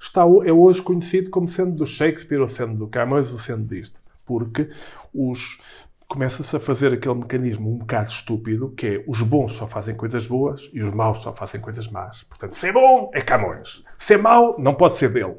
está, 0.00 0.22
é 0.22 0.52
hoje 0.52 0.82
conhecido 0.82 1.30
como 1.30 1.48
sendo 1.48 1.74
do 1.76 1.86
Shakespeare, 1.86 2.40
ou 2.40 2.48
sendo 2.48 2.76
do 2.76 2.86
Camões, 2.88 3.32
ou 3.32 3.38
sendo 3.38 3.64
disto. 3.66 4.00
Porque 4.24 4.68
os, 5.14 5.58
começa-se 6.06 6.54
a 6.56 6.60
fazer 6.60 6.92
aquele 6.94 7.14
mecanismo 7.16 7.70
um 7.70 7.78
bocado 7.78 8.08
estúpido, 8.08 8.70
que 8.76 8.86
é 8.86 9.04
os 9.06 9.22
bons 9.22 9.52
só 9.52 9.66
fazem 9.66 9.94
coisas 9.94 10.26
boas 10.26 10.70
e 10.72 10.82
os 10.82 10.92
maus 10.92 11.18
só 11.18 11.32
fazem 11.32 11.60
coisas 11.60 11.88
más. 11.88 12.22
Portanto, 12.24 12.52
ser 12.54 12.72
bom 12.72 13.10
é 13.14 13.20
Camões. 13.20 13.82
Ser 13.98 14.18
mau 14.18 14.56
não 14.58 14.74
pode 14.74 14.94
ser 14.94 15.10
dele. 15.12 15.34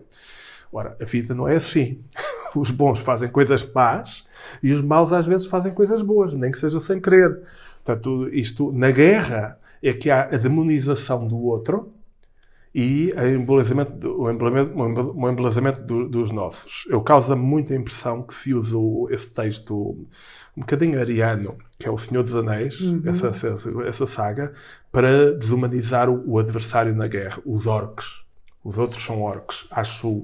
Ora, 0.72 0.96
a 1.02 1.06
vida 1.06 1.34
não 1.34 1.48
é 1.48 1.56
assim. 1.56 2.00
Os 2.56 2.72
bons 2.72 3.00
fazem 3.00 3.30
coisas 3.30 3.64
más 3.74 4.26
e 4.64 4.74
os 4.74 4.82
maus 4.82 5.14
às 5.14 5.28
vezes 5.28 5.48
fazem 5.48 5.74
coisas 5.74 6.02
boas, 6.02 6.36
nem 6.36 6.52
que 6.52 6.58
seja 6.60 6.80
sem 6.80 7.00
querer. 7.00 7.42
Portanto, 7.84 8.28
isto, 8.32 8.72
na 8.72 8.90
guerra, 8.92 9.58
é 9.82 9.94
que 9.94 10.10
há 10.12 10.24
a 10.24 10.38
demonização 10.38 11.28
do 11.28 11.38
outro 11.38 11.92
e 12.74 13.12
o 13.16 13.28
embelezamento, 13.28 13.92
do- 13.94 14.22
o 14.22 14.30
embelezamento, 14.32 14.78
o 14.78 14.88
embele- 14.88 15.12
o 15.16 15.30
embelezamento 15.30 15.84
do- 15.84 16.08
dos 16.08 16.30
nossos. 16.32 16.86
Eu 16.90 17.02
causa 17.02 17.36
muita 17.36 17.74
impressão 17.74 18.22
que 18.22 18.34
se 18.34 18.54
usa 18.54 18.78
esse 19.12 19.34
texto 19.34 19.76
um 20.56 20.62
bocadinho 20.62 21.00
ariano, 21.00 21.56
que 21.80 21.88
é 21.88 21.92
o 21.92 21.98
Senhor 21.98 22.22
dos 22.24 22.36
Anéis, 22.36 22.80
essa, 23.06 23.28
essa, 23.30 23.54
essa 23.88 24.06
saga, 24.06 24.54
para 24.92 25.34
desumanizar 25.36 26.10
o, 26.10 26.24
o 26.34 26.38
adversário 26.40 26.96
na 26.96 27.08
guerra, 27.08 27.40
os 27.46 27.66
orcs. 27.66 28.22
Os 28.64 28.78
outros 28.78 29.04
são 29.04 29.22
orcs. 29.22 29.68
Acho, 29.72 30.24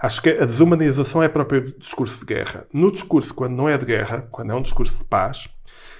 acho 0.00 0.20
que 0.22 0.30
a 0.30 0.44
desumanização 0.44 1.22
é 1.22 1.28
próprio 1.28 1.72
do 1.72 1.78
discurso 1.78 2.20
de 2.20 2.34
guerra. 2.34 2.66
No 2.72 2.90
discurso, 2.90 3.32
quando 3.34 3.54
não 3.54 3.68
é 3.68 3.78
de 3.78 3.84
guerra, 3.86 4.26
quando 4.30 4.50
é 4.52 4.54
um 4.54 4.62
discurso 4.62 4.98
de 4.98 5.04
paz, 5.04 5.48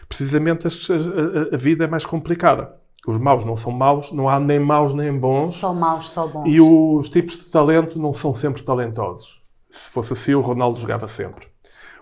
precisamente 0.09 0.67
a, 0.67 0.71
a- 0.71 1.55
a 1.55 1.57
vida 1.57 1.85
é 1.85 1.89
mais 1.89 2.05
complicada. 2.05 2.75
Os 3.07 3.19
maus 3.19 3.45
não 3.45 3.57
são 3.57 3.71
maus, 3.71 4.11
não 4.13 4.29
há 4.29 4.41
nem 4.41 4.59
maus 4.59 4.93
nem 4.93 5.17
bons. 5.17 5.55
Só 5.55 5.73
maus, 5.73 6.11
só 6.11 6.27
bons. 6.27 6.45
E 6.53 6.61
os 6.61 7.09
tipos 7.09 7.37
de 7.45 7.51
talento 7.53 7.99
não 8.01 8.13
são 8.13 8.35
sempre 8.35 8.63
talentosos. 8.65 9.41
Se 9.71 9.89
fosse 9.91 10.13
assim, 10.13 10.35
o 10.35 10.41
Ronaldo 10.41 10.81
jogava 10.81 11.07
sempre. 11.07 11.47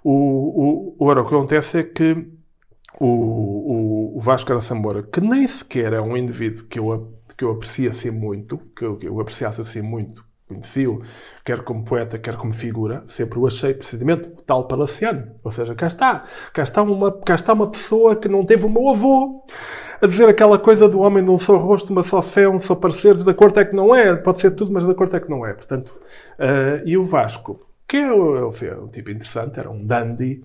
O, 0.03 0.94
o, 0.99 1.07
ora, 1.07 1.20
o 1.20 1.27
que 1.27 1.35
acontece 1.35 1.79
é 1.79 1.83
que 1.83 2.27
o, 2.99 3.07
o, 3.07 4.16
o 4.16 4.20
Vasco 4.20 4.49
Graça 4.49 4.75
Moura, 4.75 5.03
que 5.03 5.20
nem 5.20 5.47
sequer 5.47 5.92
é 5.92 6.01
um 6.01 6.16
indivíduo 6.16 6.64
que 6.64 6.79
eu, 6.79 7.12
que 7.37 7.44
eu 7.44 7.51
aprecio 7.51 7.90
assim 7.90 8.11
muito, 8.11 8.59
que 8.77 8.85
eu, 8.85 8.97
que 8.97 9.09
eu 9.09 9.20
apreciasse 9.20 9.61
assim 9.61 9.83
muito, 9.83 10.25
conheci-o, 10.49 11.03
quer 11.44 11.62
como 11.62 11.85
poeta, 11.85 12.18
quer 12.18 12.37
como 12.37 12.53
figura, 12.53 13.03
sempre 13.07 13.38
o 13.38 13.47
achei 13.47 13.75
precisamente 13.75 14.29
o 14.29 14.42
tal 14.42 14.66
palaciano. 14.66 15.33
Ou 15.42 15.51
seja, 15.51 15.75
cá 15.75 15.87
está. 15.87 16.25
Cá 16.53 16.62
está, 16.62 16.83
uma, 16.83 17.12
cá 17.12 17.35
está 17.35 17.53
uma 17.53 17.70
pessoa 17.70 18.16
que 18.16 18.29
não 18.29 18.44
teve 18.44 18.66
o 18.66 18.70
meu 18.70 18.90
avô 18.90 19.44
a 20.01 20.07
dizer 20.07 20.29
aquela 20.29 20.59
coisa 20.59 20.88
do 20.88 21.01
homem 21.01 21.25
de 21.25 21.31
um 21.31 21.38
só 21.38 21.57
rosto, 21.57 21.90
uma 21.92 22.03
só 22.03 22.20
fé, 22.20 22.49
um 22.49 22.59
só 22.59 22.75
pareceres, 22.75 23.25
da 23.25 23.33
cor 23.33 23.53
é 23.57 23.64
que 23.64 23.75
não 23.75 23.94
é. 23.94 24.16
Pode 24.16 24.38
ser 24.38 24.53
tudo, 24.53 24.73
mas 24.73 24.87
da 24.87 24.94
cor 24.94 25.09
é 25.12 25.20
que 25.20 25.31
não 25.31 25.47
é. 25.47 25.55
Portanto, 25.55 26.01
uh, 26.38 26.87
e 26.87 26.97
o 26.97 27.05
Vasco, 27.05 27.66
que 27.88 27.97
é 27.97 28.12
um, 28.12 28.51
é 28.51 28.87
tipo 28.92 29.11
interessante, 29.11 29.59
era 29.59 29.70
um 29.70 29.85
dandy, 29.85 30.42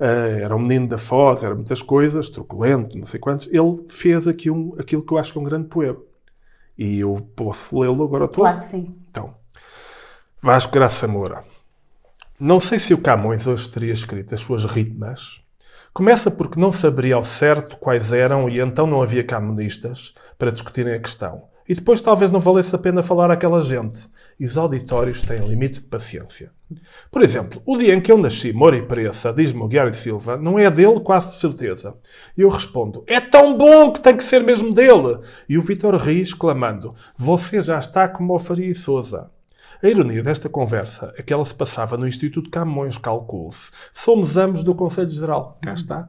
Uh, 0.00 0.40
era 0.40 0.56
um 0.56 0.58
menino 0.58 0.88
da 0.88 0.96
Foz, 0.96 1.42
era 1.42 1.54
muitas 1.54 1.82
coisas, 1.82 2.30
truculento, 2.30 2.96
não 2.96 3.04
sei 3.04 3.20
quantos. 3.20 3.48
Ele 3.52 3.84
fez 3.90 4.26
aqui 4.26 4.50
um, 4.50 4.74
aquilo 4.78 5.04
que 5.04 5.12
eu 5.12 5.18
acho 5.18 5.30
que 5.30 5.38
é 5.38 5.40
um 5.42 5.44
grande 5.44 5.68
poema. 5.68 5.98
E 6.80 7.00
eu 7.00 7.14
posso 7.36 7.78
lê-lo 7.78 8.02
agora 8.02 8.26
todo? 8.26 8.36
Claro 8.36 8.58
que 8.60 8.64
sim. 8.64 8.96
Então, 9.10 9.34
Vasco 10.40 10.72
Graça 10.72 11.06
Moura. 11.06 11.44
Não 12.38 12.58
sei 12.58 12.78
se 12.78 12.94
o 12.94 13.02
Camões 13.02 13.46
hoje 13.46 13.68
teria 13.68 13.92
escrito 13.92 14.34
as 14.34 14.40
suas 14.40 14.64
ritmas. 14.64 15.42
Começa 15.92 16.30
porque 16.30 16.58
não 16.58 16.72
saberia 16.72 17.16
ao 17.16 17.22
certo 17.22 17.76
quais 17.76 18.14
eram 18.14 18.48
e 18.48 18.60
então 18.60 18.86
não 18.86 19.02
havia 19.02 19.22
camonistas 19.22 20.14
para 20.38 20.50
discutirem 20.50 20.94
a 20.94 20.98
questão. 20.98 21.49
E 21.70 21.74
depois 21.76 22.02
talvez 22.02 22.32
não 22.32 22.40
valesse 22.40 22.74
a 22.74 22.78
pena 22.78 23.00
falar 23.00 23.30
àquela 23.30 23.60
gente. 23.60 24.08
E 24.40 24.44
os 24.44 24.58
auditórios 24.58 25.22
têm 25.22 25.38
limites 25.46 25.80
de 25.80 25.86
paciência. 25.86 26.50
Por 27.12 27.22
exemplo, 27.22 27.62
o 27.64 27.76
dia 27.76 27.94
em 27.94 28.00
que 28.00 28.10
eu 28.10 28.18
nasci, 28.18 28.52
Moura 28.52 28.76
e 28.76 28.82
Pressa, 28.82 29.32
diz-me 29.32 29.62
o 29.62 29.92
Silva, 29.92 30.36
não 30.36 30.58
é 30.58 30.68
dele 30.68 30.98
quase 30.98 31.30
de 31.30 31.38
certeza. 31.38 31.96
E 32.36 32.40
eu 32.40 32.48
respondo, 32.48 33.04
é 33.06 33.20
tão 33.20 33.56
bom 33.56 33.92
que 33.92 34.00
tem 34.00 34.16
que 34.16 34.24
ser 34.24 34.42
mesmo 34.42 34.74
dele. 34.74 35.20
E 35.48 35.56
o 35.56 35.62
Vitor 35.62 35.94
ri 35.94 36.20
exclamando, 36.20 36.92
você 37.16 37.62
já 37.62 37.78
está 37.78 38.08
como 38.08 38.34
o 38.34 38.38
Faria 38.40 38.66
e 38.66 38.74
Souza. 38.74 39.30
A 39.80 39.88
ironia 39.88 40.24
desta 40.24 40.48
conversa 40.48 41.14
é 41.16 41.22
que 41.22 41.32
ela 41.32 41.44
se 41.44 41.54
passava 41.54 41.96
no 41.96 42.08
Instituto 42.08 42.50
Camões, 42.50 42.98
calcule-se. 42.98 43.70
Somos 43.92 44.36
ambos 44.36 44.64
do 44.64 44.74
Conselho 44.74 45.08
Geral. 45.08 45.56
Cá 45.62 45.74
está. 45.74 46.08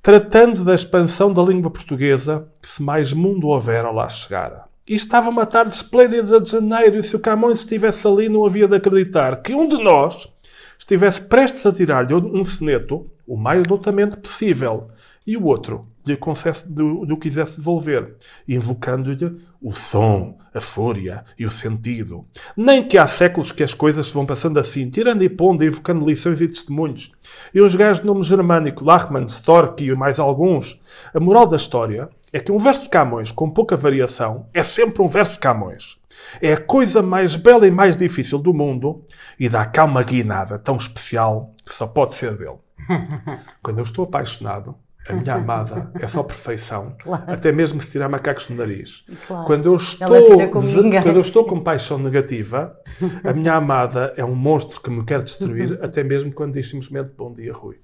Tratando 0.00 0.64
da 0.64 0.76
expansão 0.76 1.32
da 1.32 1.42
língua 1.42 1.68
portuguesa, 1.68 2.48
que 2.62 2.68
se 2.68 2.80
mais 2.80 3.12
mundo 3.12 3.48
houver 3.48 3.82
lá 3.92 4.08
chegar. 4.08 4.67
E 4.88 4.94
estava 4.94 5.28
uma 5.28 5.44
tarde 5.44 5.74
esplêndida 5.74 6.40
de 6.40 6.50
janeiro, 6.50 6.98
e 6.98 7.02
se 7.02 7.14
o 7.14 7.20
Camões 7.20 7.58
estivesse 7.58 8.06
ali, 8.08 8.28
não 8.28 8.46
havia 8.46 8.66
de 8.66 8.74
acreditar 8.74 9.42
que 9.42 9.54
um 9.54 9.68
de 9.68 9.76
nós 9.82 10.32
estivesse 10.78 11.20
prestes 11.22 11.66
a 11.66 11.72
tirar-lhe 11.72 12.14
um 12.14 12.44
soneto 12.44 13.10
o 13.26 13.36
mais 13.36 13.66
doutamente 13.66 14.16
possível, 14.16 14.88
e 15.26 15.36
o 15.36 15.44
outro 15.44 15.86
concesse 16.16 16.70
do, 16.70 17.04
do 17.04 17.16
quisesse 17.16 17.58
devolver, 17.58 18.16
invocando-lhe 18.46 19.36
o 19.60 19.72
som, 19.72 20.38
a 20.52 20.60
fúria 20.60 21.24
e 21.38 21.44
o 21.44 21.50
sentido. 21.50 22.26
Nem 22.56 22.86
que 22.86 22.98
há 22.98 23.06
séculos 23.06 23.52
que 23.52 23.62
as 23.62 23.74
coisas 23.74 24.06
se 24.06 24.14
vão 24.14 24.26
passando 24.26 24.58
assim, 24.58 24.88
tirando 24.88 25.22
e 25.22 25.28
pondo, 25.28 25.64
invocando 25.64 26.06
lições 26.06 26.40
e 26.40 26.48
testemunhos. 26.48 27.12
E 27.54 27.60
uns 27.60 27.74
gajos 27.74 28.00
de 28.00 28.06
nome 28.06 28.22
germânico, 28.22 28.84
Lachmann, 28.84 29.26
Stork 29.26 29.84
e 29.84 29.94
mais 29.94 30.18
alguns. 30.18 30.80
A 31.14 31.20
moral 31.20 31.46
da 31.46 31.56
história 31.56 32.08
é 32.32 32.40
que 32.40 32.52
um 32.52 32.58
verso 32.58 32.84
de 32.84 32.90
Camões 32.90 33.30
com 33.30 33.50
pouca 33.50 33.76
variação 33.76 34.46
é 34.52 34.62
sempre 34.62 35.02
um 35.02 35.08
verso 35.08 35.34
de 35.34 35.38
Camões. 35.38 35.98
É 36.40 36.52
a 36.52 36.60
coisa 36.60 37.02
mais 37.02 37.36
bela 37.36 37.66
e 37.66 37.70
mais 37.70 37.96
difícil 37.96 38.38
do 38.38 38.52
mundo 38.52 39.04
e 39.38 39.48
dá 39.48 39.64
cá 39.64 39.84
uma 39.84 40.02
guinada 40.02 40.58
tão 40.58 40.76
especial 40.76 41.54
que 41.64 41.72
só 41.72 41.86
pode 41.86 42.14
ser 42.14 42.36
dele. 42.36 42.58
Quando 43.62 43.78
eu 43.78 43.82
estou 43.82 44.04
apaixonado, 44.04 44.74
a 45.08 45.12
minha 45.12 45.34
amada 45.36 45.90
é 45.98 46.06
só 46.06 46.22
perfeição, 46.22 46.94
claro. 47.02 47.24
até 47.26 47.50
mesmo 47.50 47.80
se 47.80 47.92
tirar 47.92 48.08
macacos 48.08 48.48
no 48.48 48.56
nariz. 48.56 49.04
Claro. 49.26 49.46
Quando, 49.46 49.66
eu 49.66 49.76
estou, 49.76 50.08
quando 50.50 51.06
eu 51.06 51.20
estou 51.20 51.44
com 51.44 51.60
paixão 51.60 51.98
negativa, 51.98 52.76
a 53.24 53.32
minha 53.32 53.54
amada 53.54 54.12
é 54.16 54.24
um 54.24 54.34
monstro 54.34 54.80
que 54.80 54.90
me 54.90 55.04
quer 55.04 55.22
destruir, 55.22 55.78
até 55.82 56.04
mesmo 56.04 56.32
quando 56.32 56.54
diz 56.54 56.68
simplesmente 56.68 57.14
bom 57.16 57.32
dia, 57.32 57.52
Rui. 57.52 57.76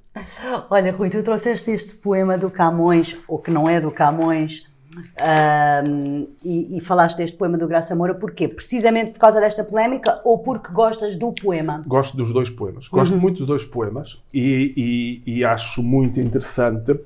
Olha, 0.71 0.93
Rui, 0.93 1.11
tu 1.11 1.23
trouxeste 1.23 1.73
este 1.73 1.95
poema 1.95 2.39
do 2.39 2.51
Camões, 2.51 3.17
ou 3.27 3.39
que 3.39 3.51
não 3.51 3.69
é 3.69 3.81
do 3.81 3.91
Camões, 3.91 4.69
um, 4.97 6.27
e, 6.45 6.79
e, 6.79 6.81
falaste 6.81 7.17
deste 7.17 7.37
poema 7.37 7.59
do 7.59 7.67
Graça 7.67 7.95
Moura, 7.95 8.15
porquê? 8.15 8.49
Precisamente 8.49 9.13
por 9.13 9.21
causa 9.21 9.41
desta 9.41 9.65
polémica 9.65 10.21
ou 10.25 10.39
porque 10.39 10.73
gostas 10.73 11.17
do 11.17 11.33
poema? 11.33 11.83
Gosto 11.87 12.17
dos 12.17 12.33
dois 12.33 12.51
poemas. 12.51 12.89
Gosto 12.89 13.15
uhum. 13.15 13.21
muito 13.21 13.39
dos 13.39 13.47
dois 13.47 13.65
poemas 13.65 14.23
e, 14.33 15.23
e, 15.27 15.39
e, 15.39 15.45
acho 15.45 15.83
muito 15.83 16.21
interessante 16.21 16.99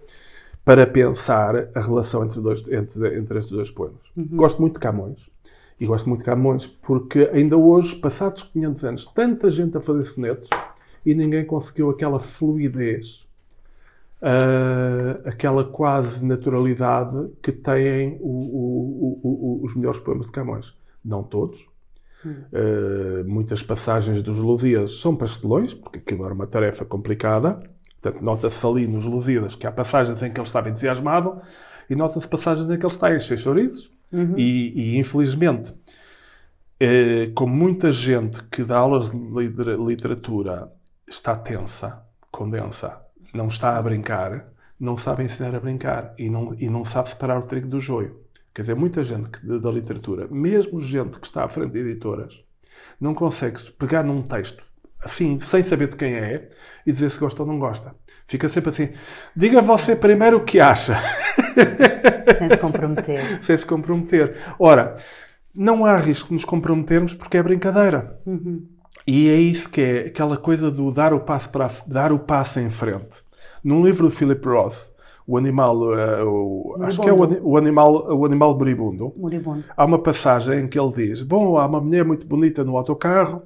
para 0.65 0.87
pensar 0.87 1.69
a 1.75 1.81
relação 1.81 2.25
entre, 2.25 2.41
dois, 2.41 2.61
entre, 2.69 3.19
entre 3.19 3.39
estes 3.39 3.53
dois 3.53 3.71
poemas. 3.71 4.01
Uhum. 4.17 4.29
Gosto 4.33 4.61
muito 4.61 4.75
de 4.75 4.81
Camões. 4.81 5.31
E 5.81 5.87
gosto 5.87 6.09
muito 6.09 6.21
de 6.21 6.25
Camões 6.25 6.67
porque 6.67 7.31
ainda 7.33 7.57
hoje, 7.57 7.95
passados 7.97 8.43
500 8.43 8.85
anos, 8.85 9.07
tanta 9.07 9.51
gente 9.51 9.77
a 9.77 9.81
fazer 9.81 10.05
sonetos 10.05 10.51
e 11.07 11.15
ninguém 11.15 11.45
conseguiu 11.45 11.91
aquela 11.91 12.19
fluidez 12.19 13.28
uh, 14.23 15.29
aquela 15.29 15.65
quase 15.65 16.25
naturalidade 16.25 17.31
que 17.43 17.53
têm 17.53 18.19
o, 18.21 18.29
o, 18.29 19.21
o, 19.23 19.65
os 19.65 19.75
melhores 19.75 20.01
poemas 20.01 20.27
de 20.27 20.33
Camões. 20.33 20.77
Não 21.05 21.23
todos. 21.23 21.69
Uh, 22.25 23.25
muitas 23.27 23.63
passagens 23.63 24.23
dos 24.23 24.39
Lusíadas 24.39 24.99
são 25.01 25.15
pastelões, 25.15 25.73
porque 25.73 25.99
aquilo 25.99 26.25
era 26.25 26.35
uma 26.35 26.47
tarefa 26.47 26.85
complicada. 26.85 27.61
Portanto, 28.01 28.23
nota-se 28.23 28.67
ali 28.67 28.87
nos 28.87 29.07
Lusíadas 29.07 29.55
que 29.55 29.67
há 29.67 29.73
passagens 29.73 30.23
em 30.23 30.31
que 30.31 30.41
ele 30.41 30.47
estava 30.47 30.69
entusiasmado 30.69 31.41
e 31.89 31.95
nota-se 31.95 32.29
passagens 32.29 32.69
em 32.69 32.79
que 32.79 32.85
ele 32.85 32.93
está 32.93 33.09
a 33.09 33.17
encher 33.17 33.39
chouriços. 33.39 33.93
Uhum. 34.13 34.39
E, 34.39 34.95
e, 34.95 34.99
infelizmente, 34.99 35.75
eh, 36.81 37.31
como 37.35 37.55
muita 37.55 37.93
gente 37.93 38.43
que 38.45 38.63
dá 38.63 38.79
aulas 38.79 39.11
de 39.11 39.19
literatura 39.77 40.73
está 41.07 41.35
tensa, 41.37 42.05
condensa, 42.31 43.03
não 43.33 43.47
está 43.47 43.77
a 43.77 43.83
brincar, 43.83 44.53
não 44.79 44.97
sabe 44.97 45.25
ensinar 45.25 45.55
a 45.55 45.61
brincar 45.61 46.15
e 46.19 46.31
não, 46.31 46.55
e 46.59 46.69
não 46.69 46.85
sabe 46.85 47.09
separar 47.09 47.39
o 47.39 47.43
trigo 47.43 47.69
do 47.69 47.81
joio. 47.81 48.21
Quer 48.55 48.63
dizer, 48.63 48.75
muita 48.75 49.05
gente 49.05 49.29
que, 49.29 49.47
da 49.59 49.71
literatura, 49.71 50.27
mesmo 50.29 50.81
gente 50.81 51.19
que 51.19 51.27
está 51.27 51.45
à 51.45 51.49
frente 51.49 51.73
de 51.73 51.81
editoras, 51.81 52.45
não 53.01 53.15
consegue 53.15 53.61
pegar 53.73 54.03
num 54.03 54.23
texto 54.23 54.69
assim, 55.03 55.39
sem 55.39 55.63
saber 55.63 55.89
de 55.89 55.97
quem 55.97 56.15
é, 56.15 56.49
e 56.87 56.93
dizer 56.93 57.11
se 57.11 57.21
gosta 57.21 57.43
ou 57.43 57.49
não 57.49 57.59
gosta. 57.59 57.95
Fica 58.27 58.49
sempre 58.49 58.71
assim. 58.71 58.91
Diga 59.35 59.61
você 59.61 59.95
primeiro 59.95 60.39
o 60.39 60.45
que 60.45 60.61
acha. 60.61 61.01
Sem 62.37 62.51
se 62.51 62.59
comprometer. 62.59 63.43
sem 63.43 63.57
se 63.57 63.65
comprometer. 63.65 64.37
Ora, 64.59 64.97
não 65.55 65.87
há 65.87 65.97
risco 65.97 66.29
de 66.29 66.35
nos 66.35 66.45
comprometermos 66.45 67.15
porque 67.15 67.39
é 67.39 67.43
brincadeira. 67.43 68.21
Uhum. 68.27 68.69
E 69.11 69.27
é 69.31 69.37
isso 69.37 69.71
que 69.71 69.81
é 69.81 69.99
aquela 70.01 70.37
coisa 70.37 70.71
do 70.71 70.93
dar 70.93 71.15
o 71.15 71.21
passo 71.21 71.49
para 71.49 71.71
dar 71.87 72.13
o 72.13 72.19
passo 72.19 72.61
em 72.61 72.69
frente. 72.69 73.25
Num 73.65 73.83
livro 73.83 74.05
do 74.05 74.11
Philip 74.11 74.47
Roth, 74.47 74.93
o 75.27 75.39
animal, 75.39 75.79
uh, 75.79 76.29
o, 76.29 76.77
acho 76.83 77.01
que 77.01 77.09
é 77.09 77.13
o, 77.15 77.43
o, 77.43 77.57
animal, 77.57 78.15
o 78.15 78.27
animal 78.27 78.55
moribundo. 78.55 79.15
moribundo. 79.17 79.65
Há 79.75 79.87
uma 79.87 79.99
passagem 79.99 80.61
em 80.61 80.69
que 80.69 80.79
ele 80.79 80.93
diz: 80.93 81.23
Bom, 81.23 81.57
há 81.57 81.65
uma 81.65 81.81
mulher 81.81 82.05
muito 82.05 82.27
bonita 82.27 82.63
no 82.63 82.77
autocarro 82.77 83.45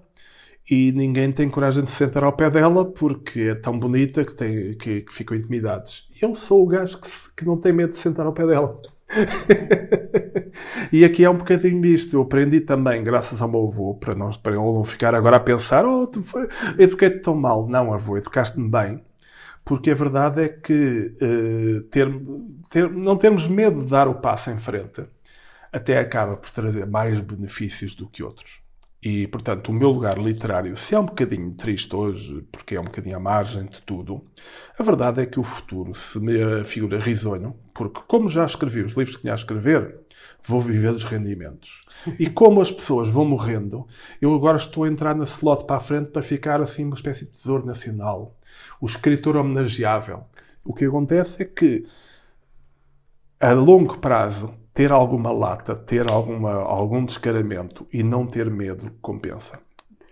e 0.68 0.90
ninguém 0.90 1.30
tem 1.30 1.48
coragem 1.48 1.84
de 1.84 1.92
se 1.92 1.98
sentar 1.98 2.24
ao 2.24 2.32
pé 2.32 2.50
dela 2.50 2.84
porque 2.84 3.42
é 3.42 3.54
tão 3.54 3.78
bonita 3.78 4.24
que, 4.24 4.34
tem, 4.34 4.74
que, 4.74 5.02
que 5.02 5.12
ficam 5.12 5.36
intimidados. 5.36 6.08
Eu 6.20 6.34
sou 6.34 6.64
o 6.64 6.66
gajo 6.66 6.98
que, 6.98 7.08
que 7.36 7.46
não 7.46 7.56
tem 7.56 7.72
medo 7.72 7.90
de 7.90 7.98
sentar 7.98 8.26
ao 8.26 8.32
pé 8.32 8.48
dela. 8.48 8.80
e 10.92 11.04
aqui 11.04 11.24
é 11.24 11.30
um 11.30 11.36
bocadinho 11.36 11.80
disto. 11.80 12.16
Eu 12.16 12.22
aprendi 12.22 12.60
também, 12.60 13.02
graças 13.02 13.40
ao 13.42 13.48
meu 13.48 13.66
avô, 13.68 13.94
para, 13.94 14.14
não, 14.14 14.30
para 14.30 14.52
ele 14.52 14.62
não 14.62 14.84
ficar 14.84 15.14
agora 15.14 15.36
a 15.36 15.40
pensar: 15.40 15.84
oh, 15.84 16.06
tu 16.06 16.20
eduquei-te 16.78 17.20
tão 17.20 17.34
mal. 17.34 17.68
Não, 17.68 17.92
avô, 17.92 18.16
educaste-me 18.16 18.68
bem. 18.68 19.02
Porque 19.64 19.92
a 19.92 19.94
verdade 19.94 20.42
é 20.42 20.48
que 20.48 21.14
uh, 21.22 21.82
ter, 21.88 22.08
ter, 22.70 22.90
não 22.90 23.16
termos 23.16 23.46
medo 23.46 23.84
de 23.84 23.90
dar 23.90 24.08
o 24.08 24.16
passo 24.16 24.50
em 24.50 24.58
frente 24.58 25.04
até 25.72 25.98
acaba 25.98 26.36
por 26.36 26.50
trazer 26.50 26.86
mais 26.86 27.18
benefícios 27.20 27.94
do 27.94 28.08
que 28.08 28.22
outros. 28.22 28.61
E, 29.04 29.26
portanto, 29.26 29.70
o 29.70 29.72
meu 29.72 29.90
lugar 29.90 30.16
literário, 30.16 30.76
se 30.76 30.94
é 30.94 30.98
um 30.98 31.04
bocadinho 31.04 31.50
triste 31.54 31.94
hoje, 31.94 32.46
porque 32.52 32.76
é 32.76 32.80
um 32.80 32.84
bocadinho 32.84 33.16
à 33.16 33.20
margem 33.20 33.64
de 33.66 33.82
tudo, 33.82 34.24
a 34.78 34.82
verdade 34.84 35.20
é 35.20 35.26
que 35.26 35.40
o 35.40 35.42
futuro 35.42 35.92
se 35.92 36.20
me 36.20 36.64
figura 36.64 37.00
risonho, 37.00 37.56
porque, 37.74 38.00
como 38.06 38.28
já 38.28 38.44
escrevi 38.44 38.80
os 38.80 38.92
livros 38.92 39.16
que 39.16 39.22
tinha 39.22 39.34
a 39.34 39.34
escrever, 39.34 40.02
vou 40.44 40.60
viver 40.60 40.92
dos 40.92 41.02
rendimentos. 41.02 41.82
E 42.16 42.28
como 42.30 42.60
as 42.60 42.70
pessoas 42.70 43.08
vão 43.08 43.24
morrendo, 43.24 43.88
eu 44.20 44.32
agora 44.34 44.56
estou 44.56 44.84
a 44.84 44.88
entrar 44.88 45.16
na 45.16 45.24
slot 45.24 45.64
para 45.64 45.78
a 45.78 45.80
frente 45.80 46.10
para 46.10 46.22
ficar 46.22 46.60
assim 46.60 46.84
uma 46.84 46.94
espécie 46.94 47.24
de 47.24 47.32
tesouro 47.32 47.66
nacional. 47.66 48.38
O 48.80 48.86
escritor 48.86 49.36
homenageável. 49.36 50.24
O 50.64 50.72
que 50.72 50.84
acontece 50.84 51.42
é 51.42 51.44
que, 51.44 51.86
a 53.40 53.52
longo 53.52 53.98
prazo, 53.98 54.54
ter 54.74 54.90
alguma 54.90 55.30
lata, 55.30 55.74
ter 55.74 56.10
alguma, 56.10 56.52
algum 56.52 57.04
descaramento 57.04 57.86
e 57.92 58.02
não 58.02 58.26
ter 58.26 58.50
medo 58.50 58.90
compensa. 59.00 59.58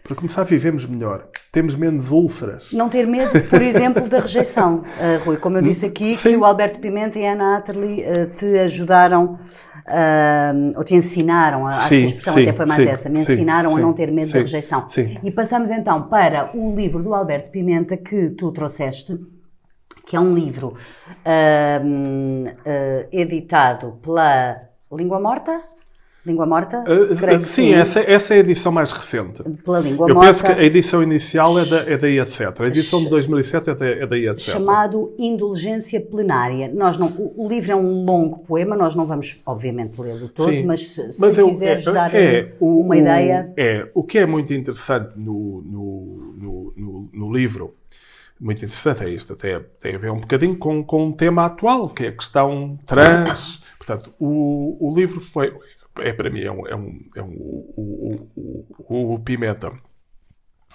Para 0.02 0.16
começar, 0.16 0.42
vivemos 0.42 0.86
melhor. 0.86 1.28
temos 1.52 1.76
menos 1.76 2.10
úlceras. 2.10 2.72
Não 2.72 2.88
ter 2.88 3.06
medo, 3.06 3.40
por 3.48 3.62
exemplo, 3.62 4.08
da 4.08 4.20
rejeição, 4.20 4.78
uh, 4.78 5.24
Rui. 5.24 5.36
Como 5.36 5.58
eu 5.58 5.62
disse 5.62 5.86
aqui, 5.86 6.16
Sim. 6.16 6.30
que 6.30 6.36
o 6.36 6.44
Alberto 6.44 6.80
Pimenta 6.80 7.18
e 7.18 7.26
a 7.26 7.32
Ana 7.32 7.58
Atterley 7.58 8.02
uh, 8.02 8.26
te 8.32 8.58
ajudaram, 8.58 9.34
uh, 9.34 10.76
ou 10.76 10.84
te 10.84 10.94
ensinaram, 10.94 11.66
acho 11.66 11.88
que 11.88 11.94
a 11.94 11.98
expressão 12.00 12.34
sim, 12.34 12.42
até 12.42 12.52
foi 12.52 12.66
mais 12.66 12.82
sim, 12.82 12.88
essa, 12.88 13.08
me 13.08 13.20
ensinaram 13.20 13.76
a 13.76 13.80
não 13.80 13.92
ter 13.92 14.10
medo 14.10 14.32
da 14.32 14.40
rejeição. 14.40 14.86
E 15.22 15.30
passamos 15.30 15.70
então 15.70 16.08
para 16.08 16.50
o 16.56 16.74
livro 16.74 17.02
do 17.02 17.14
Alberto 17.14 17.50
Pimenta 17.50 17.96
que 17.96 18.30
tu 18.30 18.50
trouxeste, 18.50 19.16
que 20.10 20.16
é 20.16 20.20
um 20.20 20.34
livro 20.34 20.74
editado 23.12 24.00
pela 24.02 24.60
Língua 24.90 25.20
Morta, 25.20 25.56
Língua 26.26 26.44
Morta? 26.46 26.84
Uh, 26.84 27.14
sim, 27.14 27.44
sim, 27.44 27.72
Essa, 27.72 28.00
essa 28.00 28.34
é 28.34 28.38
a 28.38 28.40
edição 28.40 28.70
mais 28.70 28.92
recente. 28.92 29.42
Pela 29.64 29.78
Língua 29.78 30.08
Eu 30.08 30.14
Morta. 30.14 30.28
Eu 30.28 30.34
penso 30.34 30.44
que 30.44 30.60
a 30.60 30.64
edição 30.64 31.02
inicial 31.02 31.58
é 31.58 31.64
da, 31.64 31.78
é 31.92 31.96
da. 31.96 32.06
A 32.06 32.66
edição 32.66 33.00
de 33.00 33.08
2007 33.08 33.70
é 33.70 33.74
da, 33.74 33.86
é 33.86 34.06
da. 34.06 34.36
Chamado 34.36 35.14
Indulgência 35.18 36.00
Plenária. 36.00 36.70
Nós 36.74 36.98
não, 36.98 37.10
o 37.36 37.48
livro 37.48 37.72
é 37.72 37.76
um 37.76 38.04
longo 38.04 38.42
poema, 38.42 38.76
nós 38.76 38.94
não 38.94 39.06
vamos, 39.06 39.40
obviamente, 39.46 39.98
lê-lo 39.98 40.28
todo, 40.28 40.50
sim, 40.50 40.64
mas 40.64 40.88
se, 40.88 41.02
mas 41.02 41.34
se 41.34 41.40
eu, 41.40 41.46
quiseres 41.46 41.86
é, 41.86 41.92
dar 41.92 42.14
é, 42.14 42.52
o, 42.60 42.80
uma 42.80 42.98
ideia... 42.98 43.52
É, 43.56 43.88
o 43.94 44.02
que 44.02 44.18
é 44.18 44.26
muito 44.26 44.52
interessante 44.52 45.18
no, 45.18 45.62
no, 45.62 46.72
no, 46.76 47.08
no 47.12 47.32
livro 47.32 47.79
muito 48.40 48.64
interessante 48.64 49.04
é 49.04 49.10
isto, 49.10 49.34
até 49.34 49.60
tem 49.60 49.96
a 49.96 49.98
ver 49.98 50.10
um 50.10 50.20
bocadinho 50.20 50.56
com, 50.56 50.82
com 50.82 51.06
um 51.08 51.12
tema 51.12 51.44
atual, 51.44 51.90
que 51.90 52.06
é 52.06 52.08
a 52.08 52.16
questão 52.16 52.78
trans. 52.86 53.62
Portanto, 53.76 54.14
o, 54.18 54.88
o 54.88 54.94
livro 54.94 55.20
foi, 55.20 55.54
é 55.98 56.12
para 56.12 56.30
mim, 56.30 56.40
é 56.40 56.50
um, 56.50 56.66
é 56.66 56.74
um, 56.74 57.00
é 57.16 57.22
um 57.22 57.32
o, 57.32 58.30
o, 58.88 59.14
o, 59.14 59.18
Pimenta 59.18 59.72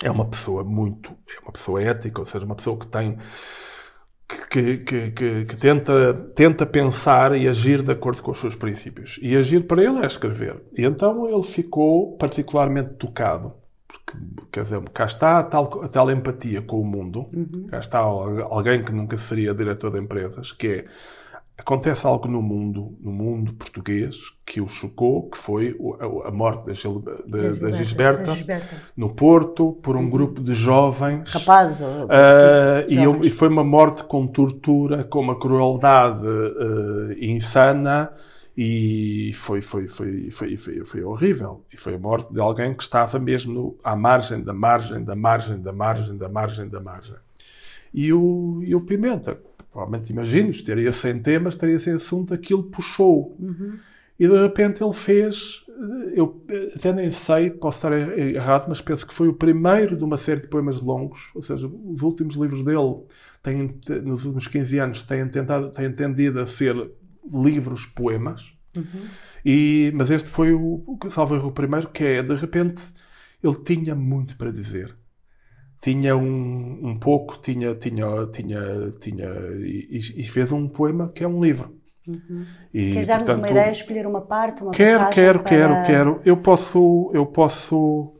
é 0.03 0.11
uma 0.11 0.25
pessoa 0.25 0.63
muito, 0.63 1.11
é 1.35 1.39
uma 1.41 1.51
pessoa 1.51 1.81
ética, 1.81 2.21
ou 2.21 2.25
seja, 2.25 2.45
uma 2.45 2.55
pessoa 2.55 2.77
que 2.77 2.87
tem 2.87 3.17
que, 4.49 4.77
que, 4.77 5.11
que, 5.11 5.45
que, 5.45 5.57
tenta, 5.57 6.13
tenta 6.35 6.65
pensar 6.65 7.35
e 7.35 7.47
agir 7.47 7.81
de 7.81 7.91
acordo 7.91 8.23
com 8.23 8.31
os 8.31 8.39
seus 8.39 8.55
princípios. 8.55 9.19
E 9.21 9.35
agir 9.35 9.67
para 9.67 9.83
ele 9.83 9.99
é 9.99 10.05
escrever. 10.05 10.63
E 10.75 10.83
então 10.83 11.27
ele 11.27 11.43
ficou 11.43 12.17
particularmente 12.17 12.95
tocado. 12.95 13.53
Porque, 13.87 14.17
quer 14.51 14.63
dizer, 14.63 14.81
cá 14.89 15.05
está 15.05 15.39
a 15.39 15.43
tal, 15.43 15.83
a 15.83 15.87
tal 15.87 16.11
empatia 16.11 16.61
com 16.61 16.81
o 16.81 16.85
mundo, 16.85 17.27
uhum. 17.33 17.67
cá 17.69 17.79
está 17.79 17.99
alguém 17.99 18.83
que 18.83 18.91
nunca 18.91 19.17
seria 19.17 19.53
diretor 19.53 19.91
de 19.91 19.99
empresas, 19.99 20.51
que 20.51 20.67
é 20.67 20.85
acontece 21.57 22.05
algo 22.05 22.27
no 22.27 22.41
mundo, 22.41 22.95
no 22.99 23.11
mundo 23.11 23.53
português, 23.53 24.17
que 24.45 24.59
o 24.59 24.67
chocou, 24.67 25.29
que 25.29 25.37
foi 25.37 25.75
a, 26.25 26.31
morte 26.31 26.65
da, 26.67 26.73
Gil, 26.73 26.99
da, 26.99 27.11
da, 27.11 27.51
Gilberta, 27.51 27.59
da, 27.59 27.71
Gisberta, 27.71 28.25
Gisberta, 28.25 28.75
no 28.95 29.09
Porto, 29.13 29.71
por 29.81 29.95
um 29.95 30.01
uhum. 30.01 30.09
grupo 30.09 30.41
de 30.41 30.53
jovens. 30.53 31.31
Rapazes. 31.31 31.81
Uh, 31.81 33.21
e, 33.23 33.27
e, 33.27 33.31
foi 33.31 33.47
uma 33.47 33.63
morte 33.63 34.03
com 34.03 34.27
tortura, 34.27 35.03
com 35.05 35.19
uma 35.19 35.39
crueldade 35.39 36.25
uh, 36.25 37.13
insana, 37.19 38.11
e 38.57 39.31
foi, 39.33 39.61
foi, 39.61 39.87
foi, 39.87 40.31
foi, 40.31 40.55
foi, 40.55 40.85
foi 40.85 41.03
horrível. 41.03 41.65
E 41.73 41.77
foi 41.77 41.95
a 41.95 41.99
morte 41.99 42.33
de 42.33 42.39
alguém 42.39 42.73
que 42.73 42.83
estava 42.83 43.19
mesmo 43.19 43.53
no, 43.53 43.77
à 43.83 43.95
margem 43.95 44.41
da 44.41 44.53
margem, 44.53 45.03
da 45.03 45.15
margem, 45.15 45.61
da 45.61 45.73
margem, 45.73 46.17
da 46.17 46.29
margem, 46.29 46.69
da 46.69 46.79
margem. 46.79 47.15
E 47.93 48.13
o, 48.13 48.61
e 48.63 48.73
o 48.73 48.81
Pimenta, 48.81 49.37
provavelmente 49.71 50.09
imagino, 50.09 50.49
estaria 50.51 50.91
sem 50.93 51.19
temas, 51.19 51.55
estaria 51.55 51.77
sem 51.79 51.93
assunto, 51.93 52.33
aquilo 52.33 52.63
puxou. 52.63 53.35
Uhum. 53.37 53.77
E 54.17 54.25
de 54.25 54.41
repente 54.41 54.81
ele 54.81 54.93
fez, 54.93 55.65
eu 56.13 56.41
até 56.73 56.93
nem 56.93 57.11
sei, 57.11 57.49
posso 57.49 57.79
estar 57.79 58.17
errado, 58.17 58.67
mas 58.69 58.79
penso 58.79 59.05
que 59.05 59.13
foi 59.13 59.27
o 59.27 59.33
primeiro 59.33 59.97
de 59.97 60.03
uma 60.05 60.17
série 60.17 60.39
de 60.39 60.47
poemas 60.47 60.81
longos, 60.81 61.31
ou 61.35 61.43
seja, 61.43 61.67
os 61.67 62.01
últimos 62.01 62.35
livros 62.35 62.63
dele, 62.63 63.03
têm, 63.43 63.77
nos 64.03 64.23
últimos 64.23 64.47
15 64.47 64.79
anos, 64.79 65.03
têm, 65.03 65.27
tentado, 65.27 65.69
têm 65.71 65.91
tendido 65.91 66.39
a 66.39 66.47
ser 66.47 66.73
livros 67.33 67.85
poemas. 67.85 68.57
Uhum. 68.75 69.07
E, 69.45 69.91
mas 69.95 70.09
este 70.11 70.29
foi 70.29 70.53
o, 70.53 70.83
salvo 71.09 71.35
o 71.35 71.51
primeiro, 71.51 71.89
que 71.89 72.03
é, 72.03 72.23
de 72.23 72.35
repente, 72.35 72.83
ele 73.43 73.55
tinha 73.63 73.95
muito 73.95 74.37
para 74.37 74.51
dizer 74.51 74.95
tinha 75.81 76.15
um, 76.15 76.79
um 76.83 76.97
pouco, 76.97 77.37
tinha, 77.41 77.75
tinha, 77.75 78.25
tinha, 78.31 78.91
tinha 78.99 79.27
e, 79.57 79.97
e, 79.97 80.23
fez 80.23 80.51
um 80.51 80.67
poema 80.67 81.09
que 81.09 81.23
é 81.23 81.27
um 81.27 81.43
livro. 81.43 81.75
Uhum. 82.07 82.45
E, 82.73 82.91
Queres 82.91 83.07
dar-nos 83.07 83.35
uma 83.35 83.49
ideia, 83.49 83.71
escolher 83.71 84.07
uma 84.07 84.21
parte, 84.21 84.63
uma 84.63 84.71
quero, 84.71 85.09
quero, 85.09 85.39
para... 85.39 85.49
quero, 85.49 85.85
quero. 85.85 86.21
Eu 86.23 86.37
posso, 86.37 87.11
eu 87.13 87.25
posso, 87.25 88.15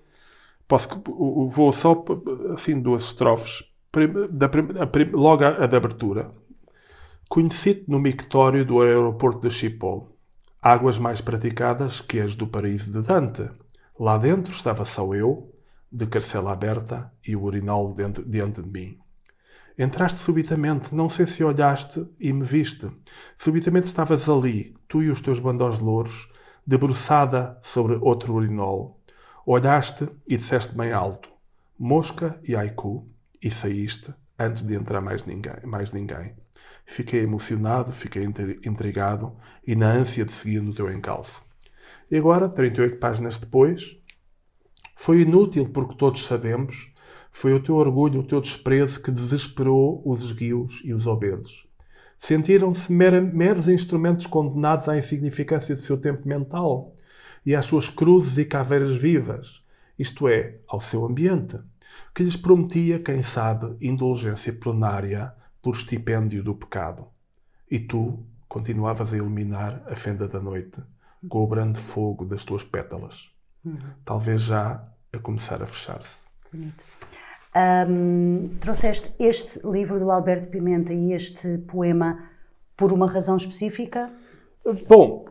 posso, 0.68 1.02
vou 1.48 1.72
só 1.72 2.04
assim 2.54 2.80
duas 2.80 3.04
estrofes. 3.04 3.64
Da, 4.32 4.48
a, 4.48 5.18
logo 5.18 5.44
a, 5.44 5.64
a 5.64 5.68
de 5.68 5.76
abertura. 5.76 6.32
Conheci-te 7.28 7.90
no 7.90 8.00
mictório 8.00 8.64
do 8.64 8.82
aeroporto 8.82 9.48
de 9.48 9.54
Schiphol. 9.54 10.16
Águas 10.62 11.00
mais 11.00 11.22
praticadas 11.22 12.00
que 12.00 12.20
as 12.20 12.36
do 12.36 12.48
paraíso 12.48 12.92
de 12.92 13.02
Dante. 13.06 13.50
Lá 14.00 14.18
dentro 14.18 14.54
estava 14.54 14.86
só 14.86 15.14
eu, 15.14 15.52
de 15.92 16.06
carcela 16.06 16.52
aberta 16.52 17.12
e 17.26 17.36
o 17.36 17.44
urinol 17.44 17.94
dentro, 17.94 18.24
diante 18.24 18.62
de 18.62 18.70
mim. 18.70 19.00
Entraste 19.78 20.20
subitamente, 20.20 20.94
não 20.94 21.10
sei 21.10 21.26
se 21.26 21.44
olhaste 21.44 22.08
e 22.20 22.32
me 22.32 22.46
viste. 22.46 22.90
Subitamente 23.36 23.88
estavas 23.88 24.30
ali, 24.30 24.76
tu 24.88 25.02
e 25.02 25.10
os 25.10 25.20
teus 25.20 25.40
bandós 25.40 25.80
louros, 25.80 26.32
debruçada 26.66 27.58
sobre 27.62 27.96
outro 27.96 28.36
urinol. 28.36 29.02
Olhaste 29.46 30.08
e 30.28 30.36
disseste 30.38 30.76
bem 30.76 30.94
alto, 30.94 31.30
mosca 31.78 32.40
e 32.44 32.56
haiku, 32.56 33.08
e 33.42 33.50
saíste 33.50 34.14
antes 34.40 34.64
de 34.64 34.76
entrar 34.76 35.02
mais 35.02 35.26
ninguém. 35.26 35.66
Mais 35.66 35.92
ninguém. 35.92 36.34
Fiquei 36.86 37.22
emocionado, 37.22 37.92
fiquei 37.92 38.24
intrigado 38.64 39.36
e 39.66 39.76
na 39.76 39.92
ânsia 39.92 40.24
de 40.24 40.32
seguir 40.32 40.62
no 40.62 40.74
teu 40.74 40.92
encalço. 40.92 41.44
E 42.10 42.18
agora, 42.18 42.48
38 42.48 42.98
páginas 42.98 43.40
depois, 43.40 43.98
foi 44.96 45.22
inútil 45.22 45.70
porque 45.70 45.96
todos 45.96 46.26
sabemos, 46.26 46.94
foi 47.32 47.54
o 47.54 47.60
teu 47.62 47.76
orgulho, 47.76 48.22
o 48.22 48.28
teu 48.28 48.40
desprezo 48.40 49.02
que 49.02 49.12
desesperou 49.12 50.02
os 50.06 50.24
esguios 50.24 50.82
e 50.86 50.94
os 50.94 51.06
obesos. 51.08 51.68
Sentiram-se 52.18 52.92
meros 52.92 53.68
instrumentos 53.68 54.26
condenados 54.26 54.88
à 54.88 54.98
insignificância 54.98 55.76
do 55.76 55.82
seu 55.82 55.98
tempo 55.98 56.28
mental 56.28 56.96
e 57.46 57.54
às 57.54 57.66
suas 57.66 57.90
cruzes 57.90 58.38
e 58.38 58.46
caveiras 58.46 58.96
vivas, 58.96 59.64
isto 60.00 60.28
é, 60.28 60.60
ao 60.68 60.80
seu 60.80 61.06
ambiente, 61.06 61.58
que 62.14 62.24
lhes 62.24 62.38
prometia, 62.38 63.00
quem 63.00 63.22
sabe, 63.22 63.76
indulgência 63.82 64.54
plenária 64.54 65.34
por 65.66 65.76
estipêndio 65.76 66.44
do 66.44 66.56
pecado. 66.56 67.08
E 67.70 67.80
tu 67.80 68.26
continuavas 68.48 69.14
a 69.14 69.18
iluminar 69.18 69.84
a 69.88 69.96
fenda 69.96 70.28
da 70.28 70.40
noite 70.40 70.82
com 71.28 71.44
o 71.44 71.48
brando 71.48 71.80
fogo 71.80 72.24
das 72.24 72.44
tuas 72.44 72.64
pétalas 72.64 73.36
talvez 74.04 74.42
já 74.42 74.84
a 75.12 75.20
começar 75.20 75.62
a 75.62 75.68
fechar-se. 75.68 76.20
Bonito. 76.52 76.84
Um, 77.90 78.50
trouxeste 78.60 79.14
este 79.20 79.66
livro 79.66 80.00
do 80.00 80.12
Alberto 80.12 80.50
Pimenta 80.50 80.94
e 80.94 81.14
este 81.14 81.58
poema 81.60 82.20
por 82.76 82.92
uma 82.92 83.10
razão 83.10 83.38
específica? 83.38 84.12
Bom, 84.88 85.26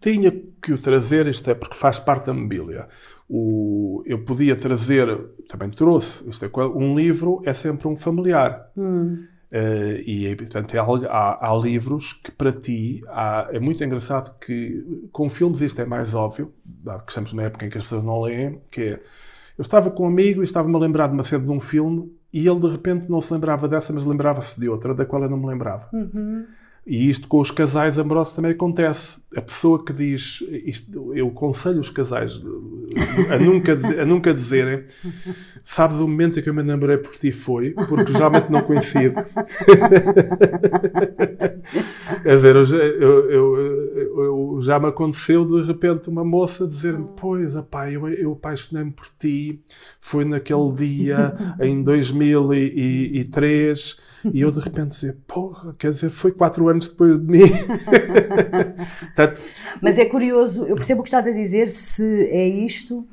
tinha 0.00 0.30
que 0.62 0.72
o 0.72 0.78
trazer, 0.78 1.26
isto 1.26 1.50
é 1.50 1.54
porque 1.54 1.74
faz 1.74 1.98
parte 1.98 2.26
da 2.26 2.34
mobília. 2.34 2.88
O, 3.28 4.02
eu 4.06 4.24
podia 4.24 4.56
trazer, 4.56 5.08
também 5.48 5.70
trouxe, 5.70 6.28
isto 6.28 6.44
é, 6.44 6.66
um 6.66 6.94
livro 6.94 7.42
é 7.44 7.52
sempre 7.52 7.88
um 7.88 7.96
familiar. 7.96 8.70
Hum. 8.76 9.26
Uh, 9.52 10.00
e, 10.04 10.34
portanto, 10.36 10.74
há, 10.76 11.50
há, 11.50 11.56
livros 11.56 12.12
que 12.12 12.32
para 12.32 12.52
ti 12.52 13.02
há, 13.08 13.48
é 13.52 13.60
muito 13.60 13.84
engraçado 13.84 14.36
que 14.38 14.84
com 15.12 15.30
filmes 15.30 15.60
isto 15.60 15.80
é 15.80 15.84
mais 15.84 16.14
óbvio, 16.14 16.52
dado 16.64 17.04
que 17.04 17.12
estamos 17.12 17.32
na 17.32 17.44
época 17.44 17.64
em 17.64 17.70
que 17.70 17.78
as 17.78 17.84
pessoas 17.84 18.02
não 18.02 18.20
leem, 18.22 18.60
que 18.70 18.82
é 18.82 19.00
eu 19.56 19.62
estava 19.62 19.90
com 19.90 20.04
um 20.04 20.08
amigo 20.08 20.42
e 20.42 20.44
estava-me 20.44 20.74
a 20.74 20.78
lembrar 20.78 21.06
de 21.06 21.14
uma 21.14 21.22
cena 21.22 21.44
de 21.44 21.50
um 21.50 21.60
filme 21.60 22.12
e 22.32 22.46
ele 22.46 22.58
de 22.58 22.68
repente 22.68 23.08
não 23.08 23.20
se 23.20 23.32
lembrava 23.32 23.68
dessa, 23.68 23.92
mas 23.92 24.04
lembrava-se 24.04 24.58
de 24.58 24.68
outra, 24.68 24.92
da 24.92 25.06
qual 25.06 25.22
eu 25.22 25.30
não 25.30 25.36
me 25.36 25.46
lembrava. 25.46 25.88
Uhum. 25.92 26.44
E 26.86 27.08
isto 27.08 27.26
com 27.28 27.40
os 27.40 27.50
casais 27.50 27.98
amorosos 27.98 28.34
também 28.34 28.52
acontece. 28.52 29.22
A 29.34 29.40
pessoa 29.40 29.82
que 29.82 29.92
diz, 29.92 30.44
isto, 30.64 31.14
eu 31.14 31.28
aconselho 31.28 31.80
os 31.80 31.88
casais 31.88 32.42
a 33.30 33.38
nunca, 33.38 33.72
a 34.02 34.04
nunca 34.04 34.34
dizerem, 34.34 34.84
sabes 35.64 35.96
o 35.96 36.06
momento 36.06 36.38
em 36.38 36.42
que 36.42 36.48
eu 36.48 36.54
me 36.54 36.62
namorei 36.62 36.98
por 36.98 37.16
ti 37.16 37.32
foi, 37.32 37.70
porque 37.70 38.12
geralmente 38.12 38.50
não 38.50 38.60
coincide. 38.62 39.14
Quer 42.22 42.36
dizer, 42.36 42.54
eu, 42.54 42.64
eu, 42.64 43.30
eu, 43.30 43.56
eu, 44.24 44.58
já 44.60 44.78
me 44.78 44.86
aconteceu 44.86 45.44
de 45.44 45.66
repente 45.66 46.08
uma 46.10 46.24
moça 46.24 46.66
dizer-me, 46.66 47.08
pois, 47.16 47.56
apá, 47.56 47.90
eu, 47.90 48.06
eu 48.10 48.32
apaixonei-me 48.32 48.92
por 48.92 49.06
ti, 49.18 49.62
foi 50.04 50.22
naquele 50.22 50.70
dia 50.72 51.34
em 51.58 51.82
2003 51.82 53.96
e 54.34 54.42
eu 54.42 54.50
de 54.50 54.60
repente 54.60 54.88
dizer, 54.88 55.16
porra, 55.26 55.74
quer 55.78 55.92
dizer, 55.92 56.10
foi 56.10 56.30
quatro 56.30 56.68
anos 56.68 56.90
depois 56.90 57.18
de 57.18 57.26
mim. 57.26 57.50
Mas 59.80 59.98
é 59.98 60.04
curioso, 60.04 60.66
eu 60.66 60.74
percebo 60.74 61.00
o 61.00 61.02
que 61.02 61.08
estás 61.08 61.26
a 61.26 61.32
dizer, 61.32 61.66
se 61.66 62.28
é 62.30 62.46
isto 62.46 63.06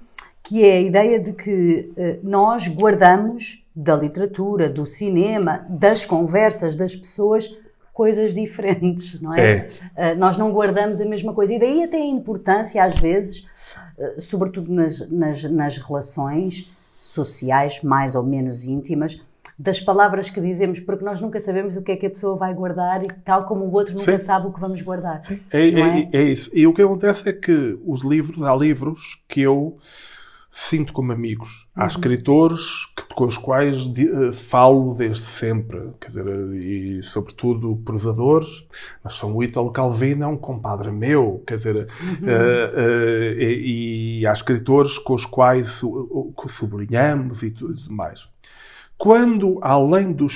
que 0.44 0.66
é 0.66 0.74
a 0.74 0.82
ideia 0.82 1.18
de 1.18 1.32
que 1.32 1.90
uh, 1.96 2.30
nós 2.30 2.68
guardamos 2.68 3.66
da 3.74 3.96
literatura, 3.96 4.70
do 4.70 4.86
cinema, 4.86 5.66
das 5.70 6.04
conversas 6.04 6.76
das 6.76 6.94
pessoas 6.94 7.58
coisas 7.94 8.34
diferentes, 8.34 9.22
não 9.22 9.34
é? 9.34 9.70
é. 9.96 10.14
Uh, 10.14 10.20
nós 10.20 10.38
não 10.38 10.52
guardamos 10.52 11.00
a 11.00 11.06
mesma 11.06 11.34
coisa. 11.34 11.54
E 11.54 11.60
daí 11.60 11.84
até 11.84 11.98
a 11.98 12.06
importância, 12.06 12.84
às 12.84 12.98
vezes, 12.98 13.46
uh, 13.98 14.20
sobretudo 14.20 14.74
nas, 14.74 15.10
nas, 15.10 15.44
nas 15.46 15.78
relações 15.78 16.70
sociais 17.04 17.82
mais 17.82 18.16
ou 18.16 18.24
menos 18.24 18.66
íntimas, 18.66 19.22
das 19.58 19.80
palavras 19.80 20.30
que 20.30 20.42
dizemos, 20.42 20.80
porque 20.80 21.06
nós 21.06 21.22
nunca 21.22 21.40
sabemos 21.40 21.76
o 21.76 21.84
que 21.84 21.92
é 21.92 21.96
que 21.96 22.08
a 22.08 22.10
pessoa 22.10 22.36
vai 22.36 22.54
guardar 22.54 23.04
e 23.04 23.08
tal 23.24 23.46
como 23.46 23.66
o 23.66 23.72
outro 23.72 23.96
nunca 23.96 24.18
Sim. 24.18 24.26
sabe 24.26 24.48
o 24.48 24.52
que 24.52 24.60
vamos 24.60 24.82
guardar. 24.82 25.22
É, 25.52 25.70
é, 25.70 25.80
é? 25.80 26.10
é, 26.14 26.24
isso. 26.24 26.50
E 26.54 26.66
o 26.66 26.74
que 26.74 26.82
acontece 26.82 27.30
é 27.30 27.34
que 27.34 27.78
os 27.86 28.04
livros, 28.04 28.42
há 28.42 28.56
livros 28.56 29.22
que 29.28 29.42
eu 29.42 29.78
sinto 30.52 30.92
como 30.92 31.14
amigos. 31.14 31.68
Há 31.74 31.84
uhum. 31.84 31.88
escritores 31.88 32.86
que, 32.96 33.06
com 33.16 33.26
os 33.26 33.38
quais 33.38 33.88
uh, 33.88 34.34
falo 34.34 34.94
desde 34.96 35.24
sempre, 35.24 35.92
quer 36.00 36.08
dizer, 36.08 36.28
e 36.56 37.02
sobretudo 37.02 37.78
prosadores, 37.86 38.68
mas 39.02 39.14
são 39.14 39.34
o 39.34 39.44
Italo 39.44 39.72
Calvino 39.72 40.26
é 40.26 40.28
um 40.28 40.38
compadre 40.38 40.92
meu, 40.92 41.42
quer 41.48 41.56
dizer, 41.56 41.76
uhum. 41.76 41.84
uh, 41.84 43.38
uh, 43.38 43.40
e, 43.40 44.20
e, 44.20 44.28
há 44.28 44.34
escritores 44.34 44.98
com 44.98 45.14
os 45.14 45.26
quais 45.26 45.82
sublinhamos 46.50 47.44
e 47.44 47.52
tudo 47.52 47.82
mais. 47.90 48.28
Quando, 48.98 49.58
além 49.64 50.12
do, 50.12 50.28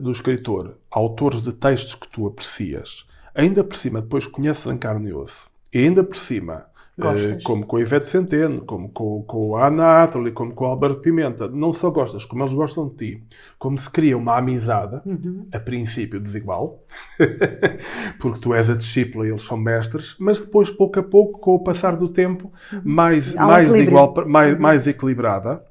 do 0.00 0.10
escritor, 0.10 0.78
autores 0.90 1.42
de 1.42 1.52
textos 1.52 1.94
que 1.94 2.08
tu 2.08 2.26
aprecias, 2.26 3.04
ainda 3.34 3.62
por 3.64 3.76
cima 3.76 4.00
depois 4.00 4.26
conheces 4.26 4.64
em 4.66 4.78
carne 4.78 5.10
e 5.10 5.12
osso, 5.12 5.50
e 5.72 5.80
ainda 5.80 6.02
por 6.02 6.16
cima 6.16 6.64
Gostas? 6.98 7.42
como 7.42 7.66
com 7.66 7.76
a 7.76 7.80
Ivete 7.80 8.06
Centeno, 8.06 8.62
como 8.62 8.88
com, 8.88 9.22
com 9.24 9.56
a 9.56 9.66
Ana 9.66 10.02
Atali, 10.02 10.30
como 10.30 10.54
com 10.54 10.64
o 10.64 10.68
Alberto 10.68 11.00
Pimenta. 11.00 11.48
Não 11.48 11.72
só 11.72 11.90
gostas, 11.90 12.24
como 12.24 12.42
eles 12.42 12.52
gostam 12.52 12.88
de 12.88 12.94
ti. 12.96 13.24
Como 13.58 13.76
se 13.76 13.90
cria 13.90 14.16
uma 14.16 14.38
amizade, 14.38 15.00
uhum. 15.04 15.48
a 15.52 15.58
princípio 15.58 16.20
desigual, 16.20 16.84
porque 18.20 18.40
tu 18.40 18.54
és 18.54 18.70
a 18.70 18.74
discípula 18.74 19.26
e 19.26 19.30
eles 19.30 19.42
são 19.42 19.56
mestres, 19.56 20.16
mas 20.20 20.40
depois, 20.40 20.70
pouco 20.70 21.00
a 21.00 21.02
pouco, 21.02 21.40
com 21.40 21.54
o 21.54 21.64
passar 21.64 21.96
do 21.96 22.08
tempo, 22.08 22.52
uhum. 22.72 22.80
mais, 22.84 23.34
mais, 23.34 23.74
igual, 23.74 24.14
mais, 24.26 24.54
uhum. 24.54 24.60
mais 24.60 24.86
equilibrada 24.86 25.62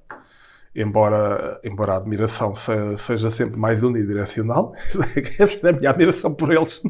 embora, 0.76 1.60
embora 1.64 1.94
a 1.94 1.98
admiração 1.98 2.54
seja 2.56 3.30
sempre 3.30 3.60
mais 3.60 3.84
unidirecional, 3.84 4.74
essa 5.38 5.70
a 5.70 5.74
minha 5.74 5.90
admiração 5.90 6.34
por 6.34 6.52
eles 6.52 6.82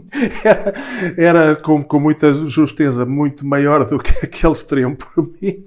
era, 0.44 0.74
era 1.18 1.56
com, 1.56 1.84
com 1.84 2.00
muita 2.00 2.34
justeza 2.34 3.06
muito 3.06 3.46
maior 3.46 3.86
do 3.86 4.00
que 4.00 4.26
aqueles 4.26 4.64
teriam 4.64 4.96
por 4.96 5.30
mim, 5.42 5.66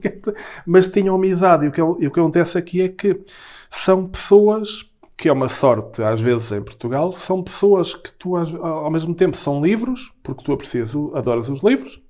mas 0.67 0.89
tinham 0.89 1.15
amizade. 1.15 1.67
E 1.67 1.69
o 1.69 1.73
que, 1.73 1.81
e 1.81 2.07
o 2.07 2.11
que 2.11 2.21
acontece 2.21 2.57
aqui 2.57 2.83
é 2.83 2.89
que 2.89 3.21
são 3.69 4.07
pessoas 4.07 4.91
que 5.17 5.29
é 5.29 5.33
uma 5.33 5.49
sorte 5.49 6.03
às 6.03 6.21
vezes 6.21 6.53
em 6.53 6.61
Portugal, 6.61 7.11
são 7.11 7.43
pessoas 7.43 7.95
que 7.95 8.13
tu 8.13 8.37
ao 8.37 8.91
mesmo 8.91 9.15
tempo 9.15 9.35
são 9.37 9.65
livros, 9.65 10.13
porque 10.23 10.45
tu 10.45 10.53
aprecias, 10.53 10.95
adoras 11.15 11.49
os 11.49 11.63
livros, 11.63 12.03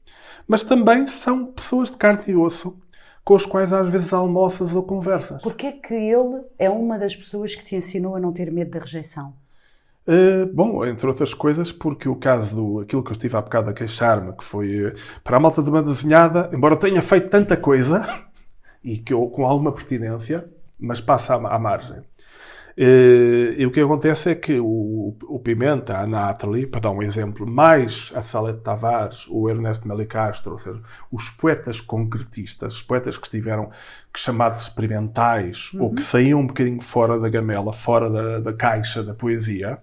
mas 0.46 0.64
também 0.64 1.06
são 1.06 1.46
pessoas 1.46 1.90
de 1.90 1.98
carne 1.98 2.24
e 2.26 2.34
osso 2.34 2.76
com 3.26 3.34
os 3.34 3.44
quais 3.44 3.72
às 3.72 3.88
vezes 3.88 4.12
almoças 4.12 4.72
ou 4.72 4.84
conversas. 4.84 5.42
Porquê 5.42 5.72
que 5.72 5.92
ele 5.92 6.44
é 6.56 6.70
uma 6.70 6.96
das 6.96 7.16
pessoas 7.16 7.56
que 7.56 7.64
te 7.64 7.74
ensinou 7.74 8.14
a 8.14 8.20
não 8.20 8.32
ter 8.32 8.52
medo 8.52 8.70
da 8.70 8.78
rejeição? 8.78 9.34
Uh, 10.06 10.46
bom, 10.54 10.86
entre 10.86 11.08
outras 11.08 11.34
coisas, 11.34 11.72
porque 11.72 12.08
o 12.08 12.14
caso 12.14 12.54
do 12.54 12.80
aquilo 12.82 13.02
que 13.02 13.10
eu 13.10 13.14
estive 13.14 13.36
há 13.36 13.42
bocado 13.42 13.70
a 13.70 13.72
queixar-me, 13.72 14.32
que 14.32 14.44
foi 14.44 14.86
uh, 14.86 14.94
para 15.24 15.38
a 15.38 15.40
malta 15.40 15.60
de 15.60 15.68
uma 15.68 15.82
desenhada, 15.82 16.48
embora 16.52 16.78
tenha 16.78 17.02
feito 17.02 17.28
tanta 17.28 17.56
coisa, 17.56 18.06
e 18.84 18.96
que 18.96 19.12
eu 19.12 19.26
com 19.26 19.44
alguma 19.44 19.72
pertinência, 19.72 20.48
mas 20.78 21.00
passa 21.00 21.34
à, 21.34 21.56
à 21.56 21.58
margem. 21.58 22.00
Eh, 22.78 23.54
e 23.56 23.64
o 23.64 23.70
que 23.70 23.80
acontece 23.80 24.30
é 24.30 24.34
que 24.34 24.60
o, 24.60 25.16
o 25.28 25.38
Pimenta, 25.38 25.96
a 25.96 26.06
Nathalie, 26.06 26.66
para 26.66 26.80
dar 26.80 26.90
um 26.90 27.02
exemplo, 27.02 27.46
mais 27.46 28.12
a 28.14 28.20
Salete 28.20 28.60
Tavares, 28.60 29.26
o 29.30 29.48
Ernesto 29.48 29.88
Melicastro, 29.88 30.52
ou 30.52 30.58
seja, 30.58 30.80
os 31.10 31.30
poetas 31.30 31.80
concretistas, 31.80 32.74
os 32.74 32.82
poetas 32.82 33.16
que 33.16 33.26
estiveram 33.26 33.70
que 34.12 34.20
chamados 34.20 34.60
experimentais, 34.60 35.70
uhum. 35.72 35.84
ou 35.84 35.94
que 35.94 36.02
saíam 36.02 36.40
um 36.40 36.46
bocadinho 36.46 36.80
fora 36.82 37.18
da 37.18 37.30
gamela, 37.30 37.72
fora 37.72 38.10
da, 38.10 38.40
da 38.40 38.52
caixa 38.52 39.02
da 39.02 39.14
poesia, 39.14 39.78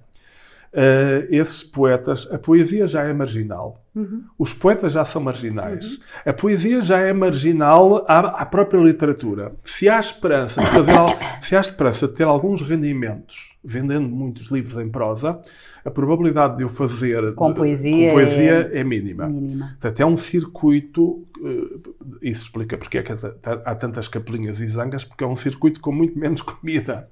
uh, 0.74 1.28
esses 1.30 1.64
poetas, 1.64 2.28
a 2.32 2.38
poesia 2.38 2.88
já 2.88 3.04
é 3.04 3.14
marginal. 3.14 3.84
Uhum. 3.96 4.24
Os 4.38 4.54
poetas 4.54 4.94
já 4.94 5.06
são 5.06 5.22
marginais. 5.22 5.94
Uhum. 5.94 6.00
A 6.26 6.34
poesia 6.34 6.82
já 6.82 7.00
é 7.00 7.14
marginal 7.14 8.04
à, 8.08 8.42
à 8.42 8.46
própria 8.46 8.80
literatura. 8.80 9.54
Se 9.64 9.88
há 9.88 10.00
esperança 10.00 10.60
de 10.62 10.68
fazer, 10.68 10.94
se 11.42 11.56
há 11.56 11.60
esperança 11.60 12.08
de 12.08 12.14
ter 12.14 12.24
alguns 12.24 12.64
rendimentos 12.64 13.54
vendendo 13.64 14.10
muitos 14.10 14.52
livros 14.52 14.78
em 14.78 14.90
prosa, 14.90 15.40
a 15.86 15.92
probabilidade 15.92 16.58
de 16.58 16.66
o 16.66 16.70
fazer 16.70 17.34
com 17.34 17.54
poesia, 17.54 18.10
com 18.10 18.16
poesia 18.16 18.70
é, 18.74 18.80
é, 18.80 18.84
mínima. 18.84 19.28
mínima. 19.28 19.68
Portanto, 19.80 20.00
é 20.02 20.06
um 20.06 20.18
circuito. 20.18 21.26
Eh, 21.44 22.30
isso 22.30 22.46
explica 22.46 22.78
porque 22.78 22.98
é 22.98 23.04
que 23.04 23.12
há 23.12 23.76
tantas 23.76 24.08
capelinhas 24.08 24.60
e 24.60 24.68
zangas, 24.68 25.04
porque 25.04 25.24
é 25.24 25.28
um 25.28 25.36
circuito 25.36 25.80
com 25.80 25.92
muito 25.92 26.18
menos 26.18 26.42
comida. 26.44 27.10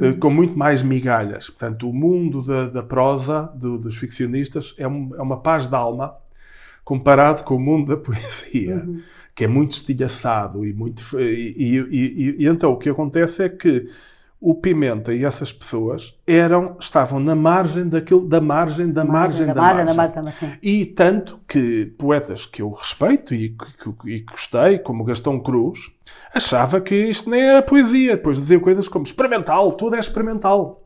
Eh, 0.00 0.12
com 0.14 0.30
muito 0.30 0.56
mais 0.56 0.82
migalhas. 0.82 1.50
Portanto, 1.50 1.88
o 1.88 1.92
mundo 1.92 2.42
da, 2.42 2.68
da 2.68 2.82
prosa 2.82 3.42
do, 3.54 3.78
dos 3.78 3.96
ficcionistas 3.96 4.74
é, 4.78 4.86
um, 4.86 5.14
é, 5.14 5.22
uma 5.22 5.40
paz 5.40 5.68
de 5.68 5.74
alma 5.74 6.14
comparado 6.84 7.44
com 7.44 7.56
o 7.56 7.60
mundo 7.60 7.94
da 7.94 7.96
poesia, 7.96 8.76
uhum. 8.76 9.02
que 9.34 9.44
é 9.44 9.48
muito 9.48 9.72
estilhaçado 9.72 10.64
e 10.64 10.72
muito. 10.72 11.02
E, 11.20 11.54
e, 11.56 11.76
e, 11.78 12.36
e, 12.44 12.46
então 12.46 12.72
o 12.72 12.76
que 12.76 12.88
acontece 12.88 13.42
é 13.42 13.48
que 13.48 13.88
o 14.40 14.54
Pimenta 14.54 15.12
e 15.12 15.24
essas 15.24 15.52
pessoas 15.52 16.16
eram, 16.26 16.76
estavam 16.78 17.18
na 17.18 17.34
margem 17.34 17.88
daquilo, 17.88 18.26
da 18.26 18.40
margem, 18.40 18.90
da 18.90 19.04
margem, 19.04 19.46
da, 19.46 19.52
da 19.52 19.60
margem. 19.60 19.84
Da 19.84 19.94
margem, 19.94 20.14
da 20.14 20.22
margem. 20.22 20.58
E 20.62 20.86
tanto 20.86 21.40
que 21.46 21.86
poetas 21.98 22.46
que 22.46 22.62
eu 22.62 22.70
respeito 22.70 23.34
e 23.34 23.50
que, 23.50 24.10
e 24.10 24.20
gostei, 24.20 24.78
como 24.78 25.04
Gastão 25.04 25.40
Cruz, 25.40 25.90
achava 26.32 26.80
que 26.80 26.94
isto 26.94 27.28
nem 27.28 27.42
era 27.42 27.62
poesia. 27.62 28.16
Depois 28.16 28.36
dizia 28.38 28.60
coisas 28.60 28.86
como 28.86 29.04
experimental, 29.04 29.72
tudo 29.72 29.96
é 29.96 29.98
experimental. 29.98 30.84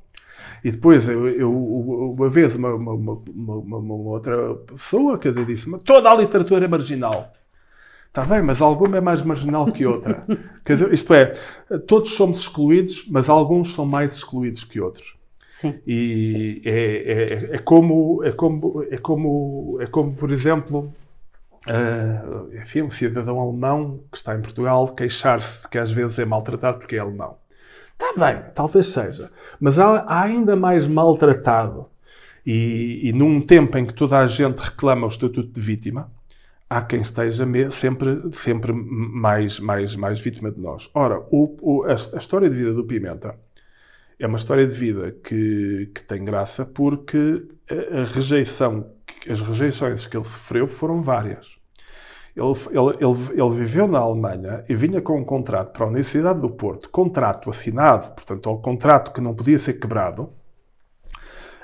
E 0.65 0.71
depois, 0.71 1.09
eu, 1.09 1.29
eu 1.29 1.53
uma 1.53 2.29
vez, 2.29 2.55
uma, 2.55 2.73
uma, 2.75 2.93
uma, 2.95 3.79
uma, 3.79 3.95
outra 3.95 4.55
pessoa, 4.55 5.19
quer 5.19 5.33
dizer, 5.33 5.45
disse 5.45 5.79
toda 5.81 6.09
a 6.09 6.15
literatura 6.15 6.65
é 6.65 6.69
marginal. 6.69 7.33
Está 8.13 8.27
bem, 8.27 8.43
mas 8.43 8.61
alguma 8.61 8.99
é 8.99 9.01
mais 9.01 9.23
marginal 9.23 9.73
que 9.73 9.87
outra. 9.87 10.23
Quer 10.63 10.75
dizer, 10.75 10.93
isto 10.93 11.15
é, 11.15 11.33
todos 11.87 12.13
somos 12.13 12.41
excluídos, 12.41 13.07
mas 13.09 13.31
alguns 13.31 13.75
são 13.75 13.87
mais 13.87 14.15
excluídos 14.15 14.65
que 14.65 14.79
outros. 14.79 15.17
Sim. 15.49 15.81
E 15.87 16.61
é, 16.63 16.73
é, 16.73 17.57
é 17.57 17.59
como, 17.59 18.23
é, 18.23 18.31
como, 18.31 18.87
é, 18.91 18.99
como, 18.99 19.79
é 19.81 19.87
como, 19.87 20.13
por 20.13 20.31
exemplo, 20.31 20.93
uh, 21.67 22.55
enfim, 22.55 22.83
um 22.83 22.91
cidadão 22.91 23.41
alemão 23.41 24.05
que 24.11 24.19
está 24.19 24.37
em 24.37 24.43
Portugal 24.43 24.89
queixar-se 24.89 25.67
que 25.67 25.79
às 25.79 25.91
vezes 25.91 26.19
é 26.19 26.27
maltratado 26.27 26.81
porque 26.81 26.97
é 26.97 27.01
alemão. 27.01 27.39
Está 27.93 28.13
bem, 28.27 28.43
talvez 28.55 28.89
seja. 28.89 29.31
Mas 29.59 29.79
há, 29.79 30.01
há 30.01 30.21
ainda 30.21 30.55
mais 30.55 30.87
maltratado. 30.87 31.87
E, 32.45 33.09
e 33.09 33.13
num 33.15 33.41
tempo 33.41 33.79
em 33.79 33.87
que 33.87 33.95
toda 33.95 34.19
a 34.19 34.27
gente 34.27 34.59
reclama 34.59 35.07
o 35.07 35.09
estatuto 35.09 35.49
de 35.49 35.61
vítima, 35.63 36.11
há 36.73 36.81
quem 36.81 37.03
esteja 37.03 37.47
sempre, 37.71 38.23
sempre 38.33 38.73
mais, 38.73 39.61
mais, 39.61 39.95
mais 39.95 40.21
vítima 40.21 40.51
de 40.51 40.59
nós. 40.59 40.89
Ora, 40.95 41.21
o, 41.31 41.57
o, 41.61 41.85
a, 41.85 41.93
a, 41.93 41.95
história 41.95 42.49
de 42.49 42.57
vida 42.57 42.73
do 42.73 42.85
Pimenta 42.85 43.35
é 44.19 44.27
uma 44.27 44.39
história 44.39 44.67
de 44.67 44.75
vida 44.75 45.13
que, 45.23 45.91
que 45.95 46.03
tem 46.03 46.25
graça 46.25 46.65
porque 46.65 47.47
a, 47.71 48.01
a, 48.01 48.05
rejeição, 48.05 48.87
as 49.29 49.43
rejeições 49.43 50.07
que 50.07 50.17
ele 50.17 50.25
sofreu 50.25 50.67
foram 50.67 51.03
várias. 51.03 51.59
Ele, 52.35 52.47
ele, 52.71 52.97
ele, 53.05 53.43
ele, 53.43 53.51
viveu 53.51 53.87
na 53.87 53.99
Alemanha 53.99 54.65
e 54.67 54.75
vinha 54.75 55.03
com 55.03 55.21
um 55.21 55.25
contrato 55.25 55.73
para 55.73 55.85
a 55.85 55.89
Universidade 55.89 56.41
do 56.41 56.49
Porto, 56.49 56.89
contrato 56.89 57.51
assinado, 57.51 58.13
portanto, 58.13 58.51
um 58.51 58.57
contrato 58.57 59.13
que 59.13 59.21
não 59.21 59.35
podia 59.35 59.59
ser 59.59 59.75
quebrado, 59.75 60.23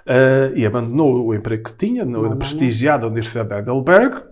uh, 0.04 0.54
e 0.54 0.66
abandonou 0.66 1.24
o 1.24 1.34
emprego 1.34 1.64
que 1.64 1.74
tinha, 1.74 2.04
na 2.04 2.36
prestigiada 2.36 3.06
Universidade 3.06 3.48
de 3.48 3.70
Heidelberg, 3.70 4.22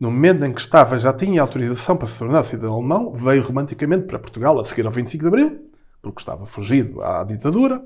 no 0.00 0.10
momento 0.10 0.44
em 0.46 0.52
que 0.52 0.60
estava, 0.60 0.98
já 0.98 1.12
tinha 1.12 1.42
autorização 1.42 1.94
para 1.94 2.08
se 2.08 2.18
tornar 2.18 2.42
cidadão 2.42 2.74
alemão, 2.74 3.12
veio 3.12 3.42
romanticamente 3.42 4.06
para 4.06 4.18
Portugal 4.18 4.58
a 4.58 4.64
seguir 4.64 4.86
ao 4.86 4.92
25 4.92 5.22
de 5.22 5.28
Abril, 5.28 5.70
porque 6.00 6.22
estava 6.22 6.46
fugido 6.46 7.02
à 7.02 7.22
ditadura, 7.22 7.84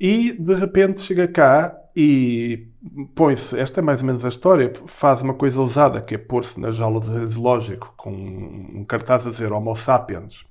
e 0.00 0.32
de 0.32 0.54
repente 0.54 1.02
chega 1.02 1.28
cá 1.28 1.78
e 1.94 2.68
põe-se, 3.14 3.58
esta 3.60 3.80
é 3.80 3.82
mais 3.82 4.00
ou 4.00 4.06
menos 4.06 4.24
a 4.24 4.28
história, 4.28 4.72
faz 4.86 5.20
uma 5.20 5.34
coisa 5.34 5.60
ousada, 5.60 6.00
que 6.00 6.14
é 6.14 6.18
pôr-se 6.18 6.58
na 6.58 6.70
jaula 6.70 6.98
de 6.98 7.26
zoológico 7.26 7.92
com 7.94 8.10
um 8.10 8.84
cartaz 8.88 9.26
a 9.26 9.30
dizer 9.30 9.52
Homo 9.52 9.74
sapiens, 9.74 10.46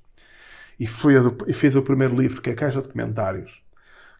e, 0.78 0.86
foi 0.86 1.14
e 1.48 1.52
fez 1.52 1.74
o 1.74 1.82
primeiro 1.82 2.14
livro, 2.16 2.40
que 2.40 2.50
é 2.50 2.52
a 2.52 2.56
Caixa 2.56 2.80
de 2.80 2.88
Comentários, 2.88 3.64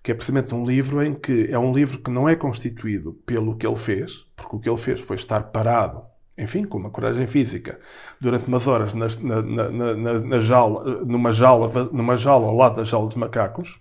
que 0.02 0.10
é 0.10 0.14
precisamente 0.14 0.52
um 0.52 0.64
livro 0.64 1.02
em 1.02 1.14
que 1.14 1.48
é 1.50 1.58
um 1.58 1.72
livro 1.72 1.98
que 2.00 2.10
não 2.10 2.28
é 2.28 2.34
constituído 2.34 3.14
pelo 3.24 3.56
que 3.56 3.66
ele 3.66 3.76
fez, 3.76 4.26
porque 4.34 4.56
o 4.56 4.58
que 4.58 4.68
ele 4.68 4.76
fez 4.76 5.00
foi 5.00 5.16
estar 5.16 5.40
parado 5.44 6.02
enfim, 6.36 6.64
com 6.64 6.78
uma 6.78 6.90
coragem 6.90 7.26
física, 7.26 7.78
durante 8.20 8.46
umas 8.46 8.66
horas 8.66 8.94
na, 8.94 9.06
na, 9.20 9.70
na, 9.70 10.18
na 10.20 10.40
jaula, 10.40 11.04
numa, 11.04 11.30
jaula, 11.30 11.84
numa 11.92 12.16
jaula 12.16 12.46
ao 12.46 12.56
lado 12.56 12.76
da 12.76 12.84
jaula 12.84 13.08
dos 13.08 13.16
macacos, 13.16 13.80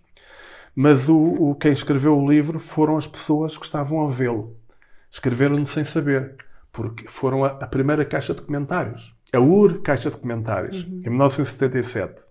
mas 0.76 1.10
o, 1.10 1.18
o, 1.18 1.56
quem 1.56 1.72
escreveu 1.72 2.18
o 2.18 2.30
livro 2.30 2.60
foram 2.60 2.98
as 2.98 3.08
pessoas 3.08 3.58
que 3.58 3.66
estavam 3.66 4.04
a 4.04 4.08
vê-lo. 4.08 4.56
Escreveram-no 5.10 5.68
sem 5.68 5.84
saber, 5.84 6.36
porque 6.72 7.08
foram 7.08 7.44
a, 7.44 7.50
a, 7.50 7.68
primeira 7.68 8.06
caixa 8.06 8.34
de 8.34 8.42
comentários, 8.42 9.16
a 9.32 9.40
UR 9.40 9.82
Caixa 9.82 10.12
de 10.12 10.18
Comentários, 10.18 10.84
uhum. 10.84 11.02
em 11.06 11.10
1977, 11.10 12.26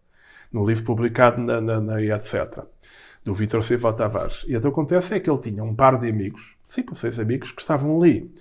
no 0.53 0.64
livro 0.64 0.85
publicado 0.85 1.43
na, 1.43 1.61
na, 1.61 1.81
na 1.81 2.03
etc., 2.03 2.64
do 3.25 3.35
Vítor 3.35 3.62
Silva 3.62 3.93
Tavares. 3.93 4.45
E 4.49 4.57
o 4.57 4.61
que 4.61 4.66
acontece 4.66 5.14
é 5.14 5.20
que 5.20 5.31
ele 5.31 5.41
tinha 5.41 5.62
um 5.62 5.75
par 5.75 5.99
de 5.99 6.09
amigos, 6.09 6.57
cinco 6.64 6.91
ou 6.91 6.97
seis 6.97 7.18
amigos, 7.18 7.53
que 7.53 7.61
estavam 7.61 8.01
ali 8.01 8.33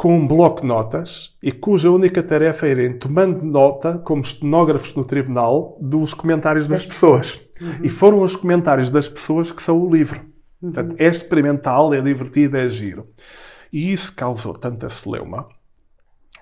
com 0.00 0.16
um 0.16 0.26
bloco 0.26 0.62
de 0.62 0.66
notas 0.66 1.36
e 1.42 1.52
cuja 1.52 1.90
única 1.90 2.22
tarefa 2.22 2.66
era 2.66 2.84
ir 2.84 2.98
tomando 2.98 3.44
nota, 3.44 3.98
como 3.98 4.22
estenógrafos 4.22 4.94
no 4.94 5.04
tribunal, 5.04 5.76
dos 5.78 6.14
comentários 6.14 6.66
das 6.66 6.86
pessoas. 6.86 7.38
Uhum. 7.60 7.84
E 7.84 7.90
foram 7.90 8.22
os 8.22 8.34
comentários 8.34 8.90
das 8.90 9.10
pessoas 9.10 9.52
que 9.52 9.60
são 9.60 9.78
o 9.78 9.92
livro. 9.92 10.22
Uhum. 10.62 10.72
Portanto, 10.72 10.96
é 10.98 11.06
experimental, 11.06 11.92
é 11.92 12.00
divertido, 12.00 12.56
é 12.56 12.66
giro. 12.66 13.10
E 13.70 13.92
isso 13.92 14.14
causou 14.16 14.54
tanta 14.54 14.88
celeuma 14.88 15.46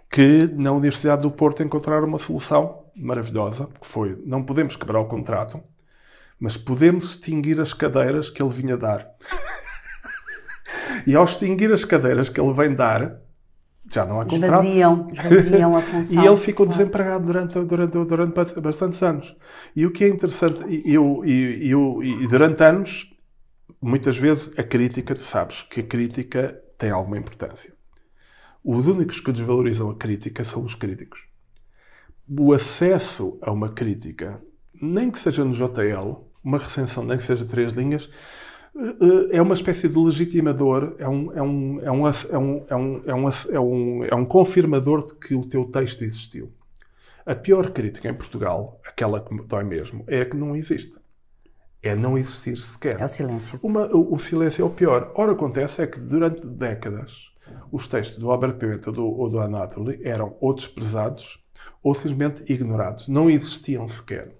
que 0.09 0.48
na 0.54 0.70
Universidade 0.70 1.22
do 1.22 1.30
Porto 1.32 1.61
encontraram 1.61 2.06
uma 2.06 2.20
solução 2.20 2.84
maravilhosa, 2.94 3.68
que 3.80 3.88
foi, 3.88 4.22
não 4.24 4.44
podemos 4.44 4.76
quebrar 4.76 5.00
o 5.00 5.06
contrato, 5.06 5.61
mas 6.38 6.56
podemos 6.56 7.11
extinguir 7.11 7.61
as 7.61 7.74
cadeiras 7.74 8.30
que 8.30 8.40
ele 8.40 8.52
vinha 8.52 8.76
dar. 8.76 9.04
e 11.04 11.16
ao 11.16 11.24
extinguir 11.24 11.72
as 11.72 11.84
cadeiras 11.84 12.28
que 12.28 12.40
ele 12.40 12.52
vem 12.52 12.72
dar, 12.72 13.26
já 13.91 14.05
não 14.05 14.20
há 14.20 14.24
contrato. 14.24 14.45
Esvaziam, 14.45 15.09
esvaziam 15.12 15.76
a 15.76 15.80
função. 15.80 16.22
e 16.22 16.26
ele 16.26 16.36
ficou 16.36 16.66
desempregado 16.66 17.26
durante, 17.26 17.59
durante, 17.64 17.93
durante 18.05 18.61
bastantes 18.61 19.03
anos. 19.03 19.34
E 19.74 19.86
o 19.86 19.91
que 19.91 20.05
é 20.05 20.09
interessante, 20.09 20.61
eu, 20.84 21.24
eu, 21.24 21.62
eu, 21.62 22.03
e 22.03 22.26
durante 22.26 22.62
anos, 22.62 23.14
muitas 23.80 24.18
vezes 24.18 24.53
a 24.59 24.62
crítica, 24.62 25.14
tu 25.14 25.22
sabes 25.22 25.62
que 25.62 25.80
a 25.80 25.84
crítica 25.84 26.61
tem 26.76 26.91
alguma 26.91 27.18
importância. 27.18 27.72
Os 28.62 28.86
únicos 28.86 29.20
que 29.20 29.32
desvalorizam 29.32 29.91
a 29.91 29.97
crítica 29.97 30.45
são 30.45 30.62
os 30.62 30.74
críticos. 30.74 31.26
O 32.28 32.53
acesso 32.53 33.39
a 33.41 33.51
uma 33.51 33.70
crítica, 33.70 34.43
nem 34.80 35.11
que 35.11 35.18
seja 35.18 35.45
no 35.45 35.53
JL, 35.53 36.28
uma 36.45 36.59
recensão, 36.59 37.05
nem 37.05 37.16
que 37.16 37.24
seja 37.24 37.45
três 37.45 37.72
linhas, 37.72 38.11
é 39.33 39.43
uma 39.43 39.55
espécie 39.55 39.89
de 39.89 39.99
legitimador, 39.99 40.95
é 40.99 41.09
um, 41.09 41.33
é 41.33 41.43
um, 41.43 41.81
é 41.81 41.91
um, 41.91 42.07
é 42.07 42.39
um, 42.39 42.64
é 42.68 42.76
um, 42.76 43.03
é 43.07 43.14
um, 43.14 43.29
é 43.29 43.61
um, 43.61 44.05
é 44.05 44.14
um 44.14 44.24
confirmador 44.24 45.07
de 45.07 45.14
que 45.14 45.35
o 45.35 45.45
teu 45.47 45.64
texto 45.64 46.03
existiu. 46.03 46.53
A 47.26 47.35
pior 47.35 47.70
crítica 47.70 48.09
em 48.09 48.14
Portugal, 48.14 48.81
aquela 48.87 49.20
que 49.20 49.35
dói 49.43 49.64
mesmo, 49.64 50.05
é 50.07 50.22
a 50.22 50.26
que 50.26 50.37
não 50.37 50.57
existe. 50.57 50.99
É 51.83 51.95
não 51.95 52.16
existir 52.16 52.57
sequer. 52.57 53.01
É 53.01 53.05
o 53.05 53.09
silêncio. 53.09 53.59
Uma, 53.62 53.87
o, 53.95 54.14
o, 54.14 54.18
silêncio 54.18 54.62
é 54.62 54.64
o 54.64 54.70
pior. 54.70 55.12
Ora, 55.14 55.33
acontece 55.33 55.83
é 55.83 55.87
que 55.87 56.01
durante 56.01 56.47
décadas 56.47 57.33
os 57.70 57.87
textos 57.87 58.18
do 58.18 58.31
Albert 58.31 58.55
Pimenta 58.55 58.91
do, 58.91 59.05
ou 59.05 59.29
do 59.29 59.41
Anatoly 59.41 60.01
eram 60.03 60.37
ou 60.41 60.55
desprezados 60.55 61.45
ou 61.83 61.95
simplesmente 61.95 62.51
ignorados. 62.51 63.09
Não 63.09 63.29
existiam 63.29 63.87
sequer. 63.87 64.35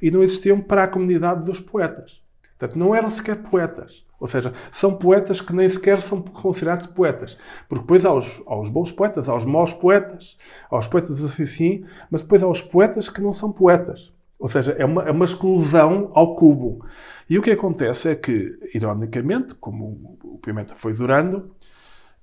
E 0.00 0.10
não 0.10 0.22
existiam 0.22 0.60
para 0.60 0.84
a 0.84 0.88
comunidade 0.88 1.44
dos 1.44 1.60
poetas. 1.60 2.23
Portanto, 2.64 2.78
não 2.78 2.94
eram 2.94 3.10
sequer 3.10 3.36
poetas. 3.42 4.06
Ou 4.18 4.26
seja, 4.26 4.52
são 4.70 4.94
poetas 4.94 5.42
que 5.42 5.52
nem 5.52 5.68
sequer 5.68 6.00
são 6.00 6.22
considerados 6.22 6.86
poetas. 6.86 7.38
Porque 7.68 7.82
depois 7.82 8.06
há 8.06 8.12
os, 8.12 8.42
há 8.46 8.58
os 8.58 8.70
bons 8.70 8.90
poetas, 8.90 9.28
há 9.28 9.34
os 9.34 9.44
maus 9.44 9.74
poetas, 9.74 10.38
há 10.70 10.78
os 10.78 10.88
poetas 10.88 11.22
assim, 11.22 11.84
mas 12.10 12.22
depois 12.22 12.42
há 12.42 12.48
os 12.48 12.62
poetas 12.62 13.10
que 13.10 13.20
não 13.20 13.34
são 13.34 13.52
poetas. 13.52 14.14
Ou 14.38 14.48
seja, 14.48 14.74
é 14.78 14.84
uma, 14.84 15.02
é 15.02 15.10
uma 15.10 15.26
exclusão 15.26 16.10
ao 16.14 16.34
cubo. 16.36 16.86
E 17.28 17.38
o 17.38 17.42
que 17.42 17.50
acontece 17.50 18.08
é 18.08 18.14
que, 18.14 18.58
ironicamente, 18.74 19.54
como 19.56 20.18
o 20.24 20.38
Pimenta 20.38 20.74
foi 20.74 20.94
durando, 20.94 21.54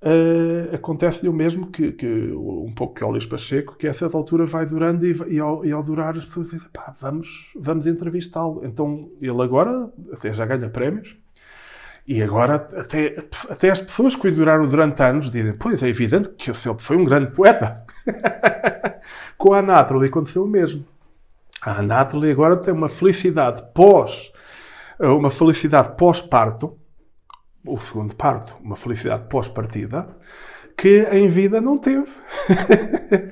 Uh, 0.02 0.74
acontece-lhe 0.74 1.28
o 1.28 1.32
mesmo 1.32 1.70
que, 1.70 1.92
que, 1.92 2.32
um 2.32 2.72
pouco 2.74 2.94
que 2.94 3.04
o 3.04 3.10
Luís 3.10 3.24
Pacheco, 3.24 3.76
que 3.76 3.86
a 3.86 3.94
certa 3.94 4.16
altura 4.16 4.44
vai 4.44 4.66
durando 4.66 5.06
e, 5.06 5.16
e, 5.28 5.38
ao, 5.38 5.64
e 5.64 5.70
ao, 5.70 5.80
durar 5.80 6.16
as 6.16 6.24
pessoas 6.24 6.50
dizem, 6.50 6.68
pá, 6.72 6.92
vamos, 7.00 7.52
vamos 7.54 7.86
entrevistá-lo. 7.86 8.62
Então 8.64 9.12
ele 9.20 9.40
agora 9.40 9.92
até 10.12 10.34
já 10.34 10.44
ganha 10.44 10.68
prémios 10.68 11.16
e 12.04 12.20
agora 12.20 12.56
até, 12.56 13.14
até 13.48 13.70
as 13.70 13.80
pessoas 13.80 14.16
que 14.16 14.26
o 14.26 14.34
duraram 14.34 14.66
durante 14.66 15.00
anos 15.04 15.30
dizem, 15.30 15.52
pois 15.52 15.84
é 15.84 15.88
evidente 15.88 16.30
que 16.30 16.50
o 16.50 16.54
senhor 16.54 16.76
foi 16.80 16.96
um 16.96 17.04
grande 17.04 17.30
poeta. 17.30 17.84
Com 19.38 19.52
a 19.52 19.60
Anátrole 19.60 20.08
aconteceu 20.08 20.42
o 20.42 20.48
mesmo. 20.48 20.84
A 21.62 21.78
Anátrole 21.78 22.28
agora 22.28 22.56
tem 22.56 22.74
uma 22.74 22.88
felicidade 22.88 23.62
pós, 23.72 24.32
uma 24.98 25.30
felicidade 25.30 25.96
pós-parto, 25.96 26.76
o 27.64 27.78
segundo 27.78 28.14
parto, 28.14 28.56
uma 28.62 28.76
felicidade 28.76 29.28
pós-partida, 29.28 30.08
que 30.76 31.08
em 31.12 31.28
vida 31.28 31.60
não 31.60 31.76
teve. 31.76 32.10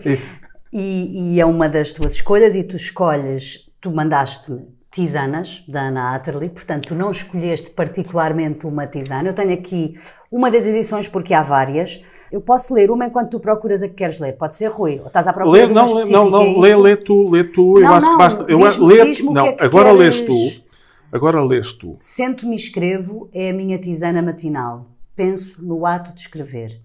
e, 0.72 1.34
e, 1.34 1.40
é 1.40 1.46
uma 1.46 1.68
das 1.68 1.92
tuas 1.92 2.14
escolhas, 2.14 2.54
e 2.54 2.64
tu 2.64 2.76
escolhes, 2.76 3.70
tu 3.80 3.90
mandaste-me 3.90 4.80
tisanas 4.90 5.62
da 5.68 5.82
Ana 5.82 6.16
Atterley, 6.16 6.48
portanto 6.48 6.88
tu 6.88 6.94
não 6.96 7.12
escolheste 7.12 7.70
particularmente 7.70 8.66
uma 8.66 8.86
tisana. 8.86 9.28
Eu 9.28 9.34
tenho 9.34 9.52
aqui 9.52 9.94
uma 10.30 10.50
das 10.50 10.66
edições 10.66 11.06
porque 11.06 11.32
há 11.32 11.42
várias. 11.42 12.02
Eu 12.32 12.40
posso 12.40 12.74
ler 12.74 12.90
uma 12.90 13.06
enquanto 13.06 13.30
tu 13.30 13.40
procuras 13.40 13.84
a 13.84 13.88
que 13.88 13.94
queres 13.94 14.18
ler. 14.18 14.32
Pode 14.32 14.56
ser 14.56 14.68
Rui, 14.68 14.98
ou 14.98 15.06
estás 15.06 15.28
à 15.28 15.32
procura 15.32 15.60
lê, 15.60 15.66
de 15.66 15.72
uma 15.72 15.84
não, 15.84 16.08
não, 16.08 16.30
não, 16.30 16.64
é 16.64 16.76
lê, 16.76 16.76
lê 16.76 16.96
tu, 16.96 17.30
lê 17.30 17.44
tu. 17.44 17.74
Não, 17.74 17.80
eu 17.80 17.88
acho 17.94 18.06
não, 18.06 18.12
que 18.12 18.18
basta. 18.18 18.44
Eu, 18.48 18.58
lê, 18.86 19.12
não, 19.32 19.46
é 19.46 19.56
agora 19.60 19.96
queres... 19.96 20.20
lês 20.20 20.58
tu. 20.58 20.69
Agora 21.12 21.42
lês 21.42 21.72
tu. 21.72 21.96
Sento-me 21.98 22.52
e 22.52 22.56
escrevo 22.56 23.28
é 23.32 23.50
a 23.50 23.52
minha 23.52 23.80
tisana 23.80 24.22
matinal. 24.22 24.92
Penso 25.16 25.60
no 25.60 25.84
ato 25.84 26.14
de 26.14 26.20
escrever. 26.20 26.80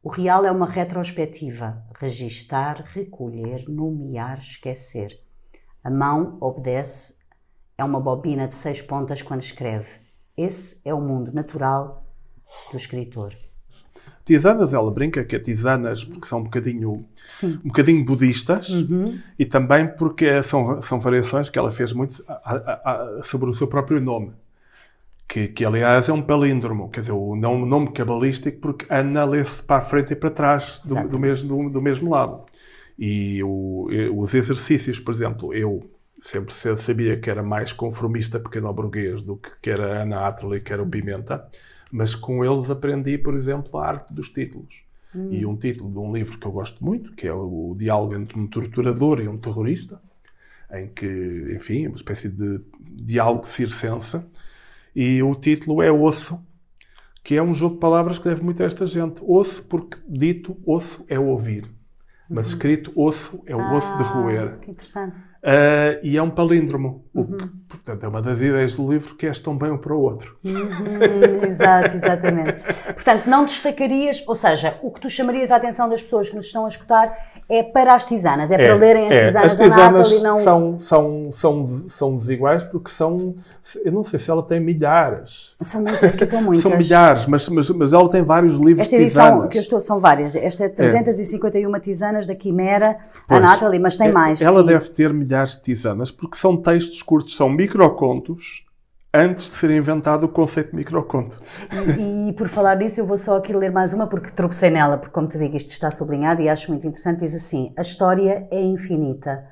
O 0.00 0.08
real 0.08 0.46
é 0.46 0.50
uma 0.50 0.68
retrospectiva. 0.68 1.84
Registar, 1.98 2.84
recolher, 2.86 3.64
nomear, 3.68 4.38
esquecer. 4.38 5.18
A 5.82 5.90
mão 5.90 6.38
obedece. 6.40 7.18
É 7.76 7.82
uma 7.82 7.98
bobina 7.98 8.46
de 8.46 8.54
seis 8.54 8.80
pontas 8.80 9.22
quando 9.22 9.40
escreve. 9.40 9.98
Esse 10.36 10.80
é 10.84 10.94
o 10.94 11.00
mundo 11.00 11.32
natural 11.32 12.06
do 12.70 12.76
escritor. 12.76 13.36
Tisanas, 14.24 14.72
ela 14.72 14.90
brinca 14.90 15.22
que 15.22 15.36
é 15.36 15.38
tisanas 15.38 16.02
porque 16.02 16.26
são 16.26 16.40
um 16.40 16.44
bocadinho, 16.44 17.04
Sim. 17.22 17.58
um 17.62 17.68
bocadinho 17.68 18.02
budistas 18.04 18.70
uhum. 18.70 19.18
e 19.38 19.44
também 19.44 19.86
porque 19.86 20.42
são, 20.42 20.80
são 20.80 20.98
variações 20.98 21.50
que 21.50 21.58
ela 21.58 21.70
fez 21.70 21.92
muito 21.92 22.24
a, 22.26 22.32
a, 22.32 23.18
a, 23.18 23.22
sobre 23.22 23.50
o 23.50 23.54
seu 23.54 23.66
próprio 23.66 24.00
nome. 24.00 24.32
Que, 25.28 25.48
que, 25.48 25.64
aliás 25.64 26.08
é 26.08 26.12
um 26.12 26.22
palíndromo, 26.22 26.90
quer 26.90 27.00
dizer, 27.00 27.12
o 27.12 27.34
nome, 27.34 27.66
nome 27.66 27.92
cabalístico, 27.92 28.60
porque 28.60 28.86
Ana 28.88 29.24
lê-se 29.24 29.62
para 29.62 29.78
a 29.78 29.80
frente 29.80 30.12
e 30.12 30.16
para 30.16 30.30
trás 30.30 30.80
do, 30.84 31.08
do 31.08 31.18
mesmo, 31.18 31.48
do, 31.48 31.70
do, 31.70 31.82
mesmo 31.82 32.10
lado. 32.10 32.44
E 32.98 33.42
o, 33.42 33.88
os 34.16 34.34
exercícios, 34.34 35.00
por 35.00 35.12
exemplo, 35.12 35.52
eu 35.52 35.82
sempre 36.20 36.54
sabia 36.54 37.18
que 37.18 37.28
era 37.28 37.42
mais 37.42 37.72
conformista 37.72 38.38
pequeno 38.38 38.72
burguês 38.72 39.22
do 39.22 39.36
que, 39.36 39.50
que 39.62 39.70
era 39.70 40.02
Ana 40.02 40.26
Atterley, 40.26 40.60
que 40.60 40.72
era 40.72 40.82
o 40.82 40.88
Pimenta. 40.88 41.46
Mas 41.94 42.12
com 42.12 42.44
eles 42.44 42.68
aprendi, 42.70 43.16
por 43.16 43.36
exemplo, 43.36 43.78
a 43.78 43.86
arte 43.86 44.12
dos 44.12 44.28
títulos. 44.28 44.82
Hum. 45.14 45.28
E 45.30 45.46
um 45.46 45.56
título 45.56 45.92
de 45.92 45.98
um 45.98 46.12
livro 46.12 46.36
que 46.36 46.44
eu 46.44 46.50
gosto 46.50 46.84
muito, 46.84 47.12
que 47.12 47.28
é 47.28 47.32
o 47.32 47.72
Diálogo 47.78 48.16
entre 48.16 48.36
um 48.36 48.48
torturador 48.48 49.20
e 49.20 49.28
um 49.28 49.38
terrorista, 49.38 50.02
em 50.72 50.88
que, 50.88 51.52
enfim, 51.54 51.84
é 51.84 51.88
uma 51.88 51.94
espécie 51.94 52.28
de 52.28 52.60
diálogo 52.80 53.46
circense. 53.46 54.20
E 54.92 55.22
o 55.22 55.36
título 55.36 55.80
é 55.80 55.92
Osso, 55.92 56.44
que 57.22 57.36
é 57.36 57.42
um 57.42 57.54
jogo 57.54 57.76
de 57.76 57.80
palavras 57.80 58.18
que 58.18 58.28
deve 58.28 58.42
muito 58.42 58.60
a 58.60 58.66
esta 58.66 58.88
gente. 58.88 59.22
Osso, 59.24 59.64
porque 59.66 59.98
dito 60.04 60.60
osso 60.66 61.06
é 61.08 61.16
ouvir. 61.16 61.70
Mas 62.28 62.48
uhum. 62.48 62.54
escrito 62.54 62.92
osso 62.96 63.40
é 63.46 63.54
o 63.54 63.60
ah, 63.60 63.76
osso 63.76 63.96
de 63.96 64.02
roer. 64.02 64.58
Que 64.58 64.72
interessante. 64.72 65.22
Uh, 65.44 66.00
e 66.02 66.16
é 66.16 66.22
um 66.22 66.30
palíndromo. 66.30 67.04
Uhum. 67.14 67.36
Que, 67.36 67.46
portanto, 67.68 68.02
é 68.02 68.08
uma 68.08 68.22
das 68.22 68.40
ideias 68.40 68.74
do 68.74 68.90
livro 68.90 69.14
que 69.14 69.26
és 69.26 69.38
tão 69.40 69.58
bem 69.58 69.70
um 69.70 69.76
para 69.76 69.94
o 69.94 70.00
outro. 70.00 70.38
Uhum, 70.42 71.44
exato, 71.44 71.94
exatamente. 71.94 72.62
Portanto, 72.94 73.26
não 73.26 73.44
destacarias, 73.44 74.24
ou 74.26 74.34
seja, 74.34 74.78
o 74.82 74.90
que 74.90 75.02
tu 75.02 75.10
chamarias 75.10 75.50
a 75.50 75.56
atenção 75.56 75.86
das 75.86 76.02
pessoas 76.02 76.30
que 76.30 76.36
nos 76.36 76.46
estão 76.46 76.64
a 76.64 76.68
escutar 76.68 77.14
é 77.48 77.62
para 77.62 77.94
as 77.94 78.04
tisanas, 78.04 78.50
é, 78.50 78.54
é 78.54 78.58
para 78.58 78.74
lerem 78.74 79.08
as 79.08 79.16
é. 79.16 79.26
tisanas, 79.26 79.52
as 79.52 79.58
tisanas 79.58 80.10
da 80.10 80.18
não... 80.20 80.42
São, 80.42 80.78
são, 80.78 81.28
são, 81.32 81.66
são 81.88 82.16
desiguais 82.16 82.64
porque 82.64 82.90
são, 82.90 83.34
eu 83.84 83.92
não 83.92 84.02
sei 84.02 84.18
se 84.18 84.30
ela 84.30 84.42
tem 84.42 84.60
milhares. 84.60 85.54
São 85.60 85.82
muitas, 85.82 86.04
aqui 86.04 86.24
estão 86.24 86.40
muitas. 86.42 86.62
São 86.62 86.76
milhares, 86.76 87.26
mas, 87.26 87.48
mas, 87.48 87.70
mas 87.70 87.92
ela 87.92 88.08
tem 88.08 88.22
vários 88.22 88.54
livros 88.54 88.80
Esta 88.80 88.96
edição 88.96 89.24
tisanas. 89.26 89.48
que 89.50 89.58
eu 89.58 89.60
estou, 89.60 89.80
são 89.80 90.00
várias. 90.00 90.34
Esta 90.34 90.64
é 90.64 90.68
351 90.68 91.74
é. 91.74 91.80
tisanas 91.80 92.26
da 92.26 92.34
Quimera, 92.34 92.96
pois, 93.28 93.38
a 93.38 93.40
Natalie, 93.40 93.78
mas 93.80 93.96
tem 93.96 94.08
é, 94.08 94.12
mais. 94.12 94.40
Ela 94.40 94.60
sim. 94.60 94.66
deve 94.66 94.88
ter 94.90 95.12
milhares 95.12 95.56
de 95.56 95.62
tisanas 95.62 96.10
porque 96.10 96.36
são 96.36 96.56
textos 96.56 97.02
curtos, 97.02 97.36
são 97.36 97.48
microcontos 97.50 98.64
antes 99.14 99.48
de 99.48 99.56
ser 99.56 99.70
inventado 99.70 100.24
o 100.24 100.28
conceito 100.28 100.70
de 100.70 100.76
microconto. 100.76 101.38
E, 101.96 102.30
e, 102.30 102.32
por 102.32 102.48
falar 102.48 102.76
nisso, 102.76 103.00
eu 103.00 103.06
vou 103.06 103.16
só 103.16 103.36
aqui 103.36 103.52
ler 103.52 103.70
mais 103.70 103.92
uma, 103.92 104.08
porque 104.08 104.32
tropecei 104.32 104.70
nela, 104.70 104.98
porque, 104.98 105.14
como 105.14 105.28
te 105.28 105.38
digo, 105.38 105.56
isto 105.56 105.70
está 105.70 105.88
sublinhado 105.90 106.42
e 106.42 106.48
acho 106.48 106.68
muito 106.70 106.84
interessante. 106.84 107.20
Diz 107.20 107.34
assim: 107.34 107.72
A 107.78 107.80
história 107.80 108.48
é 108.50 108.60
infinita. 108.60 109.46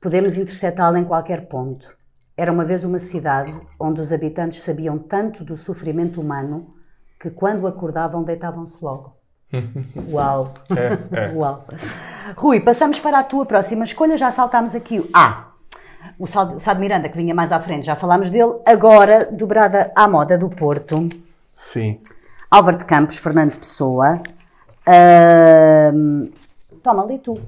Podemos 0.00 0.38
interceptá-la 0.38 0.98
em 0.98 1.04
qualquer 1.04 1.46
ponto. 1.48 1.94
Era 2.36 2.50
uma 2.50 2.64
vez 2.64 2.82
uma 2.82 2.98
cidade 2.98 3.52
onde 3.78 4.00
os 4.00 4.10
habitantes 4.10 4.60
sabiam 4.60 4.98
tanto 4.98 5.44
do 5.44 5.56
sofrimento 5.56 6.20
humano 6.20 6.74
que, 7.20 7.30
quando 7.30 7.66
acordavam, 7.66 8.24
deitavam-se 8.24 8.82
logo. 8.82 9.16
Uau! 10.10 10.52
É, 10.76 11.26
é. 11.26 11.32
Uau! 11.32 11.64
Rui, 12.36 12.60
passamos 12.60 12.98
para 12.98 13.20
a 13.20 13.22
tua 13.22 13.44
próxima 13.44 13.84
escolha. 13.84 14.16
Já 14.16 14.30
saltámos 14.30 14.74
aqui 14.74 14.98
o 14.98 15.08
A. 15.12 15.53
O 16.18 16.26
Sado 16.26 16.80
Miranda, 16.80 17.08
que 17.08 17.16
vinha 17.16 17.34
mais 17.34 17.50
à 17.52 17.60
frente, 17.60 17.86
já 17.86 17.96
falámos 17.96 18.30
dele. 18.30 18.54
Agora, 18.66 19.30
dobrada 19.32 19.92
à 19.96 20.06
moda 20.06 20.38
do 20.38 20.48
Porto. 20.48 21.08
Sim. 21.54 22.00
Álvaro 22.50 22.78
de 22.78 22.84
Campos, 22.84 23.18
Fernando 23.18 23.58
Pessoa. 23.58 24.22
Uh, 24.88 26.32
toma, 26.82 27.04
lê 27.04 27.18
tu. 27.18 27.38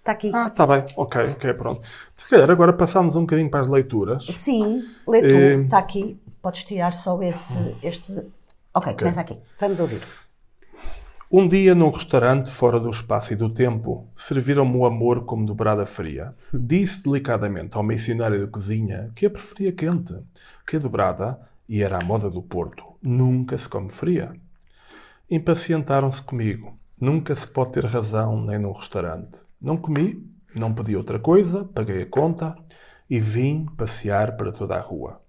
Está 0.00 0.12
aqui. 0.12 0.30
Ah, 0.34 0.46
está 0.46 0.66
bem. 0.66 0.84
Ok, 0.96 1.22
ok, 1.22 1.54
pronto. 1.54 1.86
Se 2.16 2.28
calhar 2.28 2.50
agora 2.50 2.72
passamos 2.72 3.16
um 3.16 3.22
bocadinho 3.22 3.50
para 3.50 3.60
as 3.60 3.68
leituras. 3.68 4.24
Sim, 4.26 4.84
lê 5.06 5.20
tu. 5.20 5.64
Está 5.64 5.78
ehm, 5.78 5.82
aqui. 5.84 6.20
Podes 6.40 6.64
tirar 6.64 6.92
só 6.92 7.20
esse, 7.22 7.76
este... 7.82 8.12
Ok, 8.12 8.92
okay. 8.92 8.94
começa 8.94 9.20
aqui. 9.20 9.36
Vamos 9.58 9.80
ouvir. 9.80 10.00
Um 11.28 11.48
dia, 11.48 11.74
num 11.74 11.90
restaurante 11.90 12.52
fora 12.52 12.78
do 12.78 12.88
espaço 12.88 13.32
e 13.32 13.36
do 13.36 13.52
tempo, 13.52 14.08
serviram-me 14.14 14.76
o 14.76 14.86
amor 14.86 15.24
como 15.24 15.44
dobrada 15.44 15.84
fria. 15.84 16.32
Disse 16.54 17.02
delicadamente 17.02 17.76
ao 17.76 17.82
missionário 17.82 18.40
da 18.40 18.46
cozinha 18.46 19.10
que 19.12 19.26
a 19.26 19.30
preferia 19.30 19.72
quente, 19.72 20.14
que 20.64 20.76
a 20.76 20.78
dobrada, 20.78 21.40
e 21.68 21.82
era 21.82 21.98
a 22.00 22.04
moda 22.04 22.30
do 22.30 22.40
Porto, 22.40 22.84
nunca 23.02 23.58
se 23.58 23.68
come 23.68 23.90
fria. 23.90 24.40
Impacientaram-se 25.28 26.22
comigo. 26.22 26.78
Nunca 26.98 27.34
se 27.34 27.48
pode 27.48 27.72
ter 27.72 27.84
razão 27.84 28.40
nem 28.40 28.60
num 28.60 28.70
restaurante. 28.70 29.40
Não 29.60 29.76
comi, 29.76 30.24
não 30.54 30.72
pedi 30.72 30.94
outra 30.94 31.18
coisa, 31.18 31.64
paguei 31.64 32.02
a 32.02 32.06
conta 32.06 32.56
e 33.10 33.18
vim 33.18 33.64
passear 33.76 34.36
para 34.36 34.52
toda 34.52 34.76
a 34.76 34.80
rua. 34.80 35.20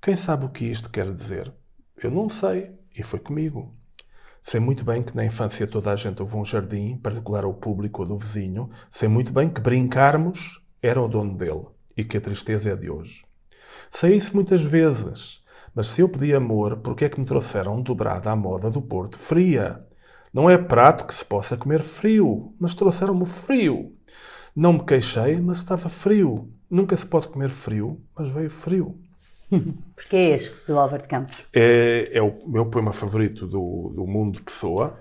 Quem 0.00 0.14
sabe 0.14 0.46
o 0.46 0.48
que 0.48 0.64
isto 0.64 0.92
quer 0.92 1.12
dizer? 1.12 1.52
Eu 2.00 2.12
não 2.12 2.28
sei, 2.28 2.72
e 2.96 3.02
foi 3.02 3.18
comigo. 3.18 3.77
Sei 4.42 4.60
muito 4.60 4.84
bem 4.84 5.02
que 5.02 5.14
na 5.14 5.24
infância 5.24 5.66
toda 5.66 5.92
a 5.92 5.96
gente 5.96 6.22
houve 6.22 6.36
um 6.36 6.44
jardim, 6.44 6.96
particular 6.96 7.44
ao 7.44 7.54
público 7.54 8.02
ou 8.02 8.08
do 8.08 8.18
vizinho. 8.18 8.70
Sei 8.90 9.08
muito 9.08 9.32
bem 9.32 9.48
que 9.48 9.60
brincarmos 9.60 10.62
era 10.82 11.02
o 11.02 11.08
dono 11.08 11.36
dele 11.36 11.66
e 11.96 12.04
que 12.04 12.16
a 12.16 12.20
tristeza 12.20 12.70
é 12.70 12.76
de 12.76 12.88
hoje. 12.90 13.24
Sei 13.90 14.16
isso 14.16 14.34
muitas 14.34 14.62
vezes, 14.62 15.42
mas 15.74 15.88
se 15.88 16.00
eu 16.00 16.08
pedi 16.08 16.34
amor, 16.34 16.78
por 16.78 16.94
que 16.94 17.04
é 17.04 17.08
que 17.08 17.18
me 17.18 17.26
trouxeram 17.26 17.82
dobrada 17.82 18.30
à 18.30 18.36
moda 18.36 18.70
do 18.70 18.82
Porto 18.82 19.18
fria? 19.18 19.84
Não 20.32 20.48
é 20.48 20.58
prato 20.58 21.06
que 21.06 21.14
se 21.14 21.24
possa 21.24 21.56
comer 21.56 21.82
frio, 21.82 22.54
mas 22.60 22.74
trouxeram-me 22.74 23.26
frio. 23.26 23.94
Não 24.54 24.74
me 24.74 24.84
queixei, 24.84 25.40
mas 25.40 25.58
estava 25.58 25.88
frio. 25.88 26.52
Nunca 26.70 26.96
se 26.96 27.06
pode 27.06 27.28
comer 27.28 27.50
frio, 27.50 28.02
mas 28.16 28.28
veio 28.28 28.50
frio. 28.50 29.00
Porque 29.94 30.16
é 30.16 30.30
este, 30.30 30.66
do 30.66 30.78
Álvaro 30.78 31.02
de 31.02 31.08
Campos? 31.08 31.44
É, 31.52 32.10
é 32.12 32.22
o 32.22 32.34
meu 32.46 32.66
poema 32.66 32.92
favorito 32.92 33.46
do, 33.46 33.92
do 33.94 34.06
mundo 34.06 34.42
Pessoa. 34.42 34.98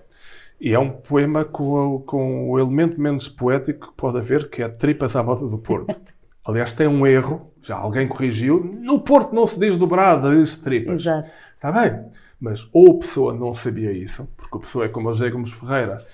E 0.60 0.74
é 0.74 0.80
um 0.80 0.89
poema 0.89 1.45
com, 1.45 2.02
com 2.06 2.50
o 2.50 2.60
elemento 2.60 3.00
menos 3.00 3.30
poético 3.30 3.89
que 3.89 3.93
pode 3.95 4.18
haver, 4.18 4.50
que 4.50 4.64
é 4.64 4.68
Tripas 4.68 5.16
à 5.16 5.22
Moda 5.22 5.48
do 5.48 5.60
Porto. 5.60 5.95
Aliás, 6.43 6.72
tem 6.72 6.88
um 6.88 7.06
erro, 7.06 7.52
já 7.62 7.76
alguém 7.76 8.08
corrigiu. 8.08 8.64
No 8.64 9.02
Porto 9.02 9.36
não 9.36 9.45
se 9.45 9.60
diz 9.60 9.78
dobrada, 9.78 10.34
diz 10.34 10.58
tripas. 10.58 11.02
Exato. 11.02 11.30
Está 11.54 11.72
bem. 11.72 12.06
Mas 12.39 12.70
ou 12.72 12.91
a 12.91 13.00
pessoa 13.00 13.34
não 13.34 13.54
sabia 13.54 13.91
isso, 13.91 14.28
porque 14.38 14.58
a 14.58 14.60
pessoa 14.62 14.86
é 14.86 14.88
como 14.88 15.10
o 15.10 15.14
José 15.14 15.30
Gomes 15.30 15.52
Ferreira. 15.52 16.06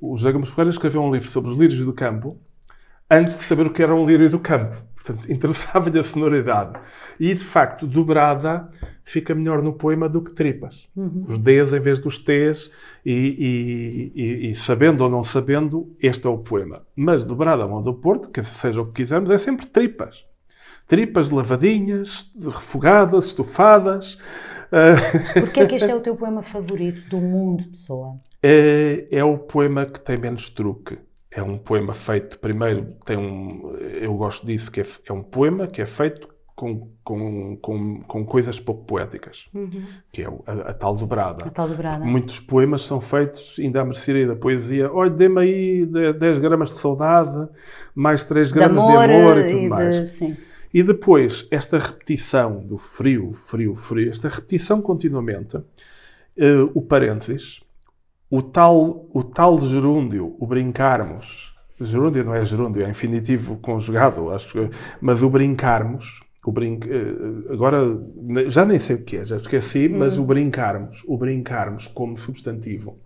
O 0.00 0.16
José 0.16 0.32
Gomes 0.32 0.48
Ferreira 0.48 0.70
escreveu 0.70 1.02
um 1.02 1.12
livro 1.12 1.28
sobre 1.28 1.50
os 1.50 1.58
lírios 1.58 1.80
do 1.80 1.92
campo 1.92 2.38
antes 3.10 3.36
de 3.36 3.44
saber 3.44 3.66
o 3.66 3.70
que 3.70 3.82
era 3.82 3.94
um 3.94 4.06
lírio 4.06 4.30
do 4.30 4.38
campo. 4.38 4.82
Portanto, 5.04 5.30
interessava-lhe 5.30 5.98
a 5.98 6.04
sonoridade. 6.04 6.78
E, 7.20 7.32
de 7.32 7.44
facto, 7.44 7.86
dobrada 7.86 8.70
fica 9.04 9.34
melhor 9.34 9.62
no 9.62 9.74
poema 9.74 10.08
do 10.08 10.22
que 10.22 10.32
tripas. 10.32 10.88
Uhum. 10.96 11.24
Os 11.28 11.38
Ds 11.38 11.74
em 11.74 11.80
vez 11.80 12.00
dos 12.00 12.18
Ts, 12.18 12.70
e, 13.04 13.12
e, 13.12 14.12
e, 14.14 14.48
e, 14.48 14.54
sabendo 14.54 15.04
ou 15.04 15.10
não 15.10 15.22
sabendo, 15.22 15.94
este 16.00 16.26
é 16.26 16.30
o 16.30 16.38
poema. 16.38 16.86
Mas 16.96 17.24
dobrada 17.24 17.64
a 17.64 17.68
mão 17.68 17.82
do 17.82 17.92
Porto, 17.94 18.30
que 18.30 18.42
seja 18.42 18.80
o 18.80 18.86
que 18.86 19.02
quisermos, 19.02 19.30
é 19.30 19.36
sempre 19.36 19.66
tripas. 19.66 20.26
Tripas 20.88 21.30
lavadinhas, 21.30 22.30
refogadas, 22.36 23.26
estufadas. 23.26 24.18
Porquê 25.38 25.60
é 25.60 25.66
que 25.66 25.74
este 25.76 25.90
é 25.90 25.94
o 25.94 26.00
teu 26.00 26.16
poema 26.16 26.42
favorito 26.42 27.08
do 27.08 27.18
mundo, 27.18 27.64
pessoa? 27.68 28.16
É, 28.42 29.06
é 29.10 29.22
o 29.22 29.38
poema 29.38 29.86
que 29.86 30.00
tem 30.00 30.18
menos 30.18 30.50
truque 30.50 30.98
é 31.34 31.42
um 31.42 31.58
poema 31.58 31.92
feito, 31.92 32.38
primeiro, 32.38 32.94
tem 33.04 33.16
um, 33.16 33.76
eu 33.76 34.14
gosto 34.14 34.46
disso, 34.46 34.70
que 34.70 34.80
é, 34.80 34.86
é 35.06 35.12
um 35.12 35.22
poema 35.22 35.66
que 35.66 35.82
é 35.82 35.86
feito 35.86 36.28
com, 36.54 36.88
com, 37.02 37.56
com, 37.56 38.00
com 38.02 38.24
coisas 38.24 38.60
pouco 38.60 38.84
poéticas, 38.84 39.48
uhum. 39.52 39.82
que 40.12 40.22
é 40.22 40.26
a, 40.46 40.52
a, 40.52 40.74
tal 40.74 40.96
dobrada. 40.96 41.44
A 41.44 41.50
tal 41.50 41.68
dobrada. 41.68 42.04
Muitos 42.04 42.38
poemas 42.38 42.82
são 42.82 43.00
feitos, 43.00 43.56
ainda 43.58 43.80
a 43.80 43.84
mercearia 43.84 44.28
da 44.28 44.36
poesia, 44.36 44.92
olha, 44.92 45.10
dê-me 45.10 45.40
aí 45.40 45.86
10 45.86 46.38
gramas 46.38 46.70
de 46.70 46.78
saudade, 46.78 47.48
mais 47.94 48.22
3 48.22 48.52
gramas 48.52 48.84
de 48.84 48.90
amor, 48.92 49.08
de 49.08 49.14
amor 49.14 49.38
e 49.38 49.42
tudo 49.42 49.58
e 49.58 49.68
mais. 49.68 49.96
De, 49.96 50.06
sim. 50.06 50.36
E 50.72 50.82
depois, 50.82 51.48
esta 51.50 51.78
repetição 51.78 52.64
do 52.64 52.78
frio, 52.78 53.32
frio, 53.34 53.74
frio, 53.74 54.10
esta 54.10 54.28
repetição 54.28 54.80
continuamente, 54.80 55.56
uh, 55.56 55.64
o 56.74 56.82
parênteses, 56.82 57.63
o 58.36 58.42
tal, 58.42 59.08
o 59.14 59.22
tal 59.22 59.60
gerúndio, 59.60 60.34
o 60.40 60.46
brincarmos, 60.46 61.54
gerúndio 61.80 62.24
não 62.24 62.34
é 62.34 62.44
gerúndio, 62.44 62.84
é 62.84 62.90
infinitivo 62.90 63.58
conjugado, 63.58 64.30
acho 64.30 64.50
que, 64.52 64.70
mas 65.00 65.22
o 65.22 65.30
brincarmos, 65.30 66.20
o 66.44 66.50
brin, 66.50 66.80
eh, 66.84 67.52
agora 67.52 67.78
já 68.48 68.64
nem 68.64 68.80
sei 68.80 68.96
o 68.96 69.04
que 69.04 69.18
é, 69.18 69.24
já 69.24 69.36
esqueci, 69.36 69.88
mas 69.88 70.18
o 70.18 70.24
brincarmos, 70.24 71.04
o 71.06 71.16
brincarmos 71.16 71.86
como 71.86 72.16
substantivo 72.16 72.98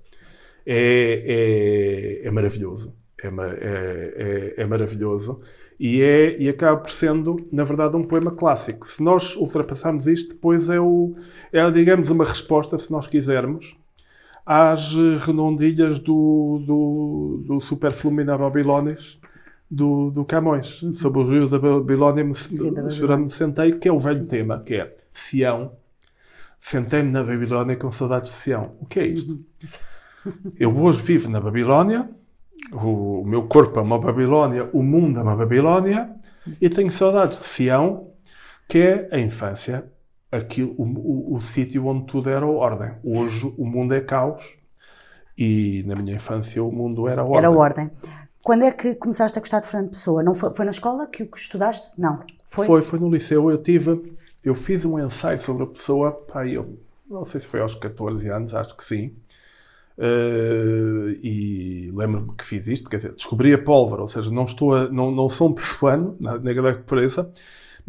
é, 0.64 2.22
é, 2.24 2.26
é 2.26 2.30
maravilhoso. 2.30 2.96
É, 3.20 3.26
é, 3.26 4.54
é, 4.56 4.62
é, 4.62 4.66
maravilhoso 4.66 5.38
e, 5.78 6.00
é, 6.02 6.40
e 6.40 6.48
acaba 6.48 6.80
por 6.80 6.90
sendo, 6.90 7.36
na 7.50 7.64
verdade, 7.64 7.96
um 7.96 8.04
poema 8.04 8.30
clássico. 8.30 8.88
Se 8.88 9.02
nós 9.02 9.34
ultrapassarmos 9.34 10.06
isto, 10.06 10.34
depois 10.34 10.70
é, 10.70 10.80
o, 10.80 11.16
é 11.52 11.68
digamos, 11.72 12.10
uma 12.10 12.24
resposta, 12.24 12.78
se 12.78 12.92
nós 12.92 13.08
quisermos, 13.08 13.77
às 14.50 14.94
redondilhas 15.26 15.98
do, 15.98 16.62
do, 16.66 17.44
do 17.46 17.60
Superflumina 17.60 18.38
Babilones 18.38 19.20
do, 19.70 20.10
do 20.10 20.24
Camões, 20.24 20.82
uhum. 20.82 20.94
sobre 20.94 21.20
o 21.20 21.26
rio 21.28 21.46
da 21.46 21.58
Babilónia, 21.58 22.24
chorando 22.88 23.28
sentei, 23.28 23.72
que 23.72 23.88
é 23.88 23.92
o 23.92 23.98
velho 23.98 24.24
Sim. 24.24 24.28
tema, 24.30 24.60
que 24.60 24.76
é 24.76 24.96
Sião. 25.12 25.72
Sentei-me 26.58 27.10
na 27.10 27.22
Babilónia 27.22 27.76
com 27.76 27.92
saudades 27.92 28.30
de 28.30 28.38
Sião. 28.38 28.74
O 28.80 28.86
que 28.86 29.00
é 29.00 29.06
isto? 29.06 29.38
Eu 30.58 30.74
hoje 30.78 31.02
vivo 31.02 31.28
na 31.28 31.42
Babilónia, 31.42 32.08
o, 32.72 33.20
o 33.20 33.26
meu 33.26 33.46
corpo 33.48 33.78
é 33.78 33.82
uma 33.82 33.98
Babilónia, 33.98 34.70
o 34.72 34.82
mundo 34.82 35.20
é 35.20 35.22
uma 35.22 35.36
Babilónia, 35.36 36.10
e 36.58 36.70
tenho 36.70 36.90
saudades 36.90 37.38
de 37.38 37.46
Sião, 37.46 38.12
que 38.66 38.78
é 38.78 39.08
a 39.12 39.18
infância 39.18 39.84
aquilo, 40.30 40.74
o, 40.76 40.82
o, 40.82 41.36
o 41.36 41.40
sítio 41.40 41.86
onde 41.86 42.06
tudo 42.06 42.30
era 42.30 42.46
ordem. 42.46 42.92
Hoje 43.04 43.52
o 43.56 43.66
mundo 43.66 43.94
é 43.94 44.00
caos 44.00 44.58
e 45.36 45.84
na 45.86 45.94
minha 45.94 46.16
infância 46.16 46.62
o 46.62 46.72
mundo 46.72 47.08
era 47.08 47.22
ordem. 47.22 47.38
Era 47.38 47.50
ordem. 47.50 47.90
Quando 48.42 48.64
é 48.64 48.72
que 48.72 48.94
começaste 48.94 49.38
a 49.38 49.42
gostar 49.42 49.60
de 49.60 49.66
Fernando 49.66 49.90
Pessoa? 49.90 50.22
Não 50.22 50.34
foi, 50.34 50.54
foi 50.54 50.64
na 50.64 50.70
escola 50.70 51.06
que 51.06 51.22
o 51.22 51.30
estudaste? 51.34 51.90
Não. 51.98 52.20
Foi? 52.46 52.66
Foi, 52.66 52.82
foi 52.82 52.98
no 52.98 53.10
liceu. 53.10 53.50
Eu 53.50 53.62
tive, 53.62 54.16
eu 54.42 54.54
fiz 54.54 54.84
um 54.84 54.98
ensaio 54.98 55.38
sobre 55.38 55.64
a 55.64 55.66
pessoa, 55.66 56.12
pá, 56.12 56.46
eu 56.46 56.78
não 57.08 57.24
sei 57.24 57.40
se 57.40 57.46
foi 57.46 57.60
aos 57.60 57.74
14 57.74 58.28
anos, 58.28 58.54
acho 58.54 58.76
que 58.76 58.84
sim. 58.84 59.14
Uh, 59.98 61.10
e 61.22 61.90
lembro-me 61.92 62.32
que 62.36 62.44
fiz 62.44 62.68
isto, 62.68 62.88
quer 62.88 62.98
dizer, 62.98 63.12
descobri 63.14 63.52
a 63.52 63.58
pólvora, 63.62 64.02
ou 64.02 64.08
seja, 64.08 64.30
não 64.30 64.44
estou 64.44 64.74
a, 64.74 64.88
não, 64.88 65.10
não 65.10 65.28
sou 65.28 65.48
um 65.48 65.52
pessoano, 65.54 66.16
na, 66.20 66.38
na 66.38 66.74
que 66.74 66.84
pareça, 66.84 67.32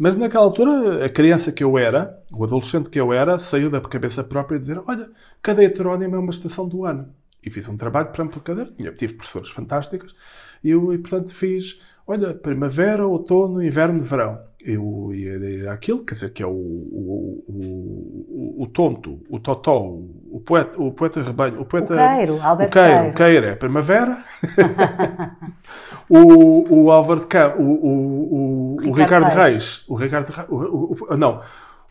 mas 0.02 0.16
naquela 0.16 0.44
altura, 0.44 1.04
a 1.04 1.10
criança 1.10 1.52
que 1.52 1.62
eu 1.62 1.76
era, 1.76 2.18
o 2.32 2.42
adolescente 2.42 2.88
que 2.88 2.98
eu 2.98 3.12
era, 3.12 3.38
saiu 3.38 3.68
da 3.68 3.82
cabeça 3.82 4.24
própria 4.24 4.58
de 4.58 4.66
dizer: 4.66 4.82
Olha, 4.86 5.10
cada 5.42 5.62
heterónimo 5.62 6.16
é 6.16 6.18
uma 6.18 6.30
estação 6.30 6.66
do 6.66 6.86
ano. 6.86 7.10
E 7.44 7.50
fiz 7.50 7.68
um 7.68 7.76
trabalho 7.76 8.06
por 8.06 8.22
exemplo, 8.22 8.40
cadeira. 8.40 8.70
Tive 8.96 9.12
professores 9.12 9.50
fantásticos. 9.50 10.16
E, 10.64 10.70
eu, 10.70 10.90
e, 10.94 10.96
portanto, 10.96 11.34
fiz: 11.34 11.82
Olha, 12.06 12.32
primavera, 12.32 13.06
outono, 13.06 13.62
inverno, 13.62 14.00
verão. 14.00 14.40
E, 14.64 15.66
aquilo, 15.68 16.02
quer 16.02 16.14
dizer, 16.14 16.30
que 16.30 16.42
é 16.42 16.46
o, 16.46 16.50
o, 16.50 17.44
o, 17.46 18.62
o 18.62 18.66
tonto, 18.68 19.20
o 19.28 19.38
totó, 19.38 19.80
o 19.82 20.40
poeta, 20.40 20.80
o 20.80 20.92
poeta 20.92 21.22
rebanho, 21.22 21.60
o 21.60 21.66
poeta. 21.66 21.92
O 21.92 21.96
Queiro, 21.96 22.42
Alberto 22.42 22.78
o 22.78 22.82
Queiro. 22.82 23.08
O 23.08 23.14
Queiro 23.14 23.46
é 23.46 23.54
primavera. 23.54 24.24
o, 26.10 26.82
o 26.86 26.90
Álvaro 26.90 27.20
de 27.20 27.26
Campos, 27.28 27.60
o, 27.60 27.62
o, 27.62 28.74
o, 28.76 28.80
Ricardo, 28.92 29.24
Ricardo 29.26 29.34
Reis, 29.36 29.84
o 29.88 29.94
Ricardo 29.94 30.32
o, 30.50 31.16
não, 31.16 31.40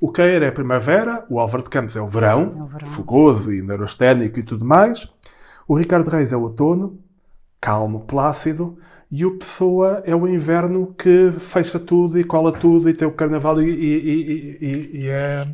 O 0.02 0.12
Keir 0.12 0.44
é 0.44 0.48
a 0.48 0.52
primavera, 0.52 1.26
o 1.30 1.40
Álvaro 1.40 1.64
de 1.64 1.70
Campos 1.70 1.96
é 1.96 2.02
o 2.02 2.08
verão, 2.08 2.54
É 2.58 2.64
o 2.64 2.66
verão. 2.68 2.88
fogoso 2.88 3.54
e 3.54 3.62
neurosténico 3.62 4.38
e 4.40 4.44
tudo 4.44 4.66
mais. 4.66 5.08
O 5.68 5.76
Ricardo 5.78 6.10
Reis 6.10 6.34
é 6.34 6.38
o 6.38 6.42
outono, 6.42 7.00
calmo, 7.62 8.02
plácido. 8.02 8.78
E 9.12 9.26
o 9.26 9.38
Pessoa 9.40 10.04
é 10.06 10.16
o 10.16 10.28
inverno 10.28 10.94
que 10.96 11.32
fecha 11.40 11.80
tudo 11.80 12.20
e 12.20 12.24
cola 12.24 12.52
tudo 12.52 12.88
e 12.90 12.94
tem 12.94 13.08
o 13.08 13.12
carnaval 13.12 13.60
e, 13.62 13.66
e- 13.68 13.72
e- 13.72 14.58
e- 14.62 14.98
e 15.02 15.08
é 15.08 15.48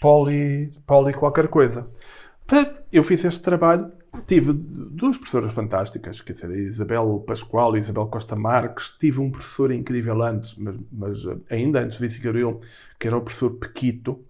poli, 0.00 0.70
poli 0.86 1.12
qualquer 1.14 1.46
coisa. 1.48 1.86
Eu 2.92 3.02
fiz 3.04 3.24
este 3.24 3.42
trabalho, 3.42 3.90
tive 4.22 4.52
duas 4.52 5.16
professoras 5.16 5.52
fantásticas, 5.52 6.20
quer 6.20 6.32
dizer, 6.32 6.50
a 6.50 6.56
Isabel 6.56 7.24
Pascoal 7.26 7.74
e 7.74 7.78
a 7.78 7.80
Isabel 7.80 8.06
Costa 8.06 8.36
Marques. 8.36 8.90
Tive 8.98 9.20
um 9.20 9.30
professor 9.30 9.70
incrível 9.72 10.22
antes, 10.22 10.56
mas, 10.56 10.76
mas, 10.92 11.24
eh, 11.24 11.54
ainda 11.54 11.80
antes 11.80 11.98
de 11.98 12.18
Gabriel, 12.18 12.60
que 12.98 13.06
era 13.06 13.16
o 13.16 13.20
professor 13.20 13.50
Pequito. 13.50 14.24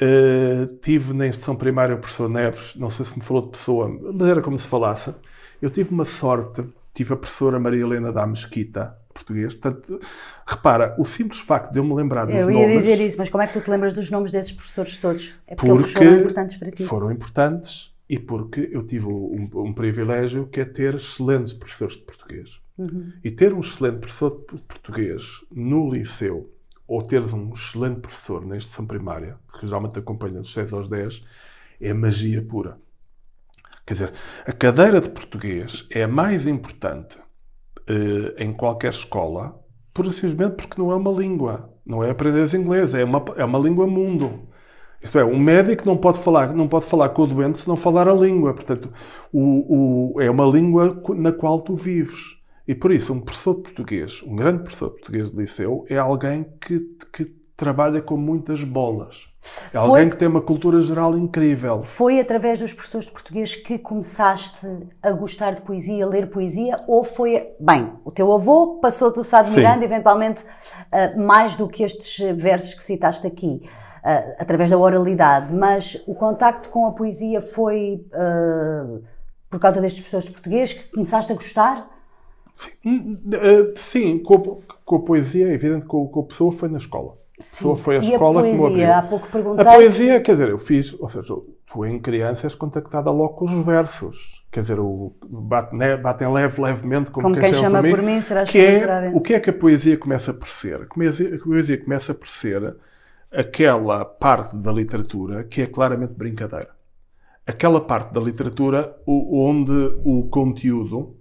Uh, 0.00 0.72
tive 0.80 1.12
na 1.12 1.26
instituição 1.26 1.56
primária 1.56 1.96
o 1.96 1.98
professor 1.98 2.28
Neves, 2.28 2.76
não 2.76 2.88
sei 2.88 3.04
se 3.04 3.18
me 3.18 3.24
falou 3.24 3.42
de 3.42 3.50
pessoa, 3.50 3.88
mas 3.88 4.28
era 4.28 4.40
como 4.40 4.56
se 4.56 4.68
falasse. 4.68 5.12
Eu 5.60 5.70
tive 5.70 5.90
uma 5.90 6.04
sorte, 6.04 6.64
tive 6.94 7.14
a 7.14 7.16
professora 7.16 7.58
Maria 7.58 7.82
Helena 7.82 8.12
da 8.12 8.24
Mesquita, 8.24 8.96
português. 9.12 9.54
Portanto, 9.54 9.98
repara, 10.46 10.94
o 10.98 11.04
simples 11.04 11.40
facto 11.40 11.72
de 11.72 11.80
eu 11.80 11.84
me 11.84 11.94
lembrar 11.94 12.26
dos 12.26 12.34
Eu 12.34 12.48
ia 12.48 12.60
nomes... 12.60 12.84
dizer 12.84 13.00
isso, 13.00 13.18
mas 13.18 13.28
como 13.28 13.42
é 13.42 13.48
que 13.48 13.54
tu 13.54 13.60
te 13.60 13.68
lembras 13.68 13.92
dos 13.92 14.08
nomes 14.08 14.30
desses 14.30 14.52
professores 14.52 14.96
todos? 14.98 15.34
É 15.48 15.56
porque, 15.56 15.66
Porque 15.66 15.82
eles 15.82 15.92
foram 15.92 16.16
importantes 16.20 16.56
para 16.56 16.70
ti. 16.70 16.84
foram 16.84 17.10
importantes 17.10 17.97
e 18.08 18.18
porque 18.18 18.68
eu 18.72 18.86
tive 18.86 19.06
um, 19.06 19.48
um 19.54 19.72
privilégio 19.72 20.46
que 20.46 20.60
é 20.60 20.64
ter 20.64 20.94
excelentes 20.94 21.52
professores 21.52 21.96
de 21.96 22.04
português. 22.04 22.60
Uhum. 22.78 23.12
E 23.22 23.30
ter 23.30 23.52
um 23.52 23.60
excelente 23.60 23.98
professor 23.98 24.30
de 24.30 24.62
português 24.62 25.44
no 25.50 25.92
liceu 25.92 26.52
ou 26.86 27.02
teres 27.02 27.32
um 27.34 27.52
excelente 27.52 28.00
professor 28.00 28.46
na 28.46 28.56
instituição 28.56 28.86
primária, 28.86 29.36
que 29.58 29.66
geralmente 29.66 29.98
acompanha 29.98 30.38
dos 30.38 30.52
6 30.54 30.72
aos 30.72 30.88
10, 30.88 31.22
é 31.80 31.92
magia 31.92 32.42
pura. 32.42 32.78
Quer 33.84 33.92
dizer, 33.94 34.12
a 34.46 34.52
cadeira 34.52 35.00
de 35.00 35.10
português 35.10 35.86
é 35.90 36.04
a 36.04 36.08
mais 36.08 36.46
importante 36.46 37.18
eh, 37.86 38.44
em 38.44 38.52
qualquer 38.52 38.90
escola, 38.90 39.58
por 39.92 40.10
simplesmente 40.12 40.56
porque 40.56 40.80
não 40.80 40.92
é 40.92 40.96
uma 40.96 41.10
língua. 41.10 41.74
Não 41.84 42.04
é 42.04 42.10
aprender 42.10 42.54
inglês, 42.54 42.94
é 42.94 43.04
uma, 43.04 43.24
é 43.36 43.44
uma 43.44 43.58
língua 43.58 43.86
mundo. 43.86 44.47
Isto 45.02 45.18
é, 45.18 45.24
um 45.24 45.38
médico 45.38 45.86
não 45.86 45.96
pode 45.96 46.18
falar, 46.18 46.52
não 46.54 46.66
pode 46.66 46.84
falar 46.84 47.10
com 47.10 47.22
o 47.22 47.26
doente 47.26 47.58
se 47.58 47.68
não 47.68 47.76
falar 47.76 48.08
a 48.08 48.14
língua. 48.14 48.52
Portanto, 48.52 48.92
o, 49.32 50.14
o, 50.16 50.20
é 50.20 50.28
uma 50.28 50.44
língua 50.44 51.00
na 51.14 51.32
qual 51.32 51.60
tu 51.60 51.74
vives. 51.74 52.36
E 52.66 52.74
por 52.74 52.92
isso, 52.92 53.12
um 53.12 53.20
professor 53.20 53.54
de 53.54 53.62
português, 53.62 54.22
um 54.26 54.34
grande 54.34 54.62
professor 54.62 54.88
de 54.88 54.96
português 54.96 55.30
de 55.30 55.36
liceu, 55.36 55.86
é 55.88 55.96
alguém 55.96 56.46
que, 56.60 56.80
que 57.12 57.24
trabalha 57.56 58.02
com 58.02 58.16
muitas 58.16 58.62
bolas. 58.62 59.28
É 59.72 59.78
alguém 59.78 60.10
que 60.10 60.16
tem 60.16 60.28
uma 60.28 60.40
cultura 60.42 60.80
geral 60.80 61.16
incrível. 61.16 61.80
Foi 61.80 62.20
através 62.20 62.58
dos 62.58 62.72
professores 62.72 63.06
de 63.06 63.12
português 63.12 63.54
que 63.54 63.78
começaste 63.78 64.66
a 65.02 65.12
gostar 65.12 65.52
de 65.54 65.62
poesia, 65.62 66.04
a 66.04 66.08
ler 66.08 66.28
poesia, 66.28 66.76
ou 66.86 67.02
foi, 67.04 67.48
bem, 67.60 67.92
o 68.04 68.10
teu 68.10 68.32
avô 68.32 68.78
passou-te 68.80 69.18
o 69.20 69.24
Sá 69.24 69.42
de 69.42 69.48
Sim. 69.50 69.56
Miranda, 69.56 69.84
eventualmente, 69.84 70.44
ah, 70.92 71.14
mais 71.16 71.56
do 71.56 71.68
que 71.68 71.82
estes 71.82 72.18
versos 72.36 72.74
que 72.74 72.82
citaste 72.82 73.26
aqui, 73.26 73.62
ah, 74.04 74.22
através 74.40 74.70
da 74.70 74.76
oralidade, 74.78 75.54
mas 75.54 76.02
o 76.06 76.14
contacto 76.14 76.68
com 76.68 76.86
a 76.86 76.92
poesia 76.92 77.40
foi 77.40 78.04
ah, 78.12 78.98
por 79.48 79.60
causa 79.60 79.80
destes 79.80 80.00
professores 80.00 80.26
de 80.26 80.32
português 80.32 80.72
que 80.74 80.90
começaste 80.90 81.32
a 81.32 81.34
gostar? 81.34 81.88
Uh, 82.84 83.72
sim, 83.76 84.18
com, 84.18 84.34
a- 84.34 84.74
com 84.84 84.96
a 84.96 85.00
poesia, 85.00 85.48
é 85.48 85.54
evidente 85.54 85.82
que 85.82 85.86
com, 85.86 86.06
com 86.08 86.20
a 86.20 86.24
pessoa 86.24 86.50
foi 86.50 86.68
na 86.68 86.76
escola. 86.78 87.16
A 87.38 87.40
pessoa 87.40 87.76
foi 87.76 87.96
a 87.98 88.00
E 88.00 88.06
a 88.06 88.10
escola 88.14 88.42
que 88.42 88.50
me 88.50 88.58
poesia? 88.58 88.68
abriu. 88.88 88.92
Há 88.94 89.02
pouco 89.02 89.28
perguntei- 89.28 89.64
A 89.66 89.72
poesia, 89.74 90.20
quer 90.20 90.32
dizer, 90.32 90.48
eu 90.48 90.58
fiz, 90.58 90.98
ou 90.98 91.06
seja, 91.08 91.34
tu 91.70 91.86
em 91.86 92.00
criança 92.00 92.46
és 92.48 92.54
contactada 92.56 93.10
logo 93.12 93.34
com 93.34 93.44
os 93.44 93.64
versos. 93.64 94.44
Quer 94.50 94.60
dizer, 94.60 94.80
o 94.80 95.12
bate, 95.24 95.76
né, 95.76 95.96
batem 95.96 96.32
leve, 96.32 96.60
levemente, 96.60 97.12
como, 97.12 97.28
Como 97.28 97.40
quem 97.40 97.54
chama 97.54 97.80
por 97.80 98.02
mim, 98.02 98.18
que 98.18 98.22
feliz, 98.22 98.54
é, 98.56 98.74
será 98.80 99.00
bem. 99.02 99.14
O 99.14 99.20
que 99.20 99.34
é 99.34 99.40
que 99.40 99.50
a 99.50 99.52
poesia 99.52 99.96
começa 99.96 100.34
por 100.34 100.48
ser? 100.48 100.82
A 100.82 100.86
poesia, 100.86 101.32
a 101.32 101.38
poesia 101.38 101.78
começa 101.84 102.12
por 102.12 102.26
ser 102.26 102.74
aquela 103.30 104.04
parte 104.04 104.56
da 104.56 104.72
literatura 104.72 105.44
que 105.44 105.62
é 105.62 105.66
claramente 105.66 106.14
brincadeira. 106.14 106.70
Aquela 107.46 107.80
parte 107.80 108.12
da 108.12 108.20
literatura 108.20 108.96
onde 109.06 109.72
o 110.04 110.28
conteúdo 110.28 111.16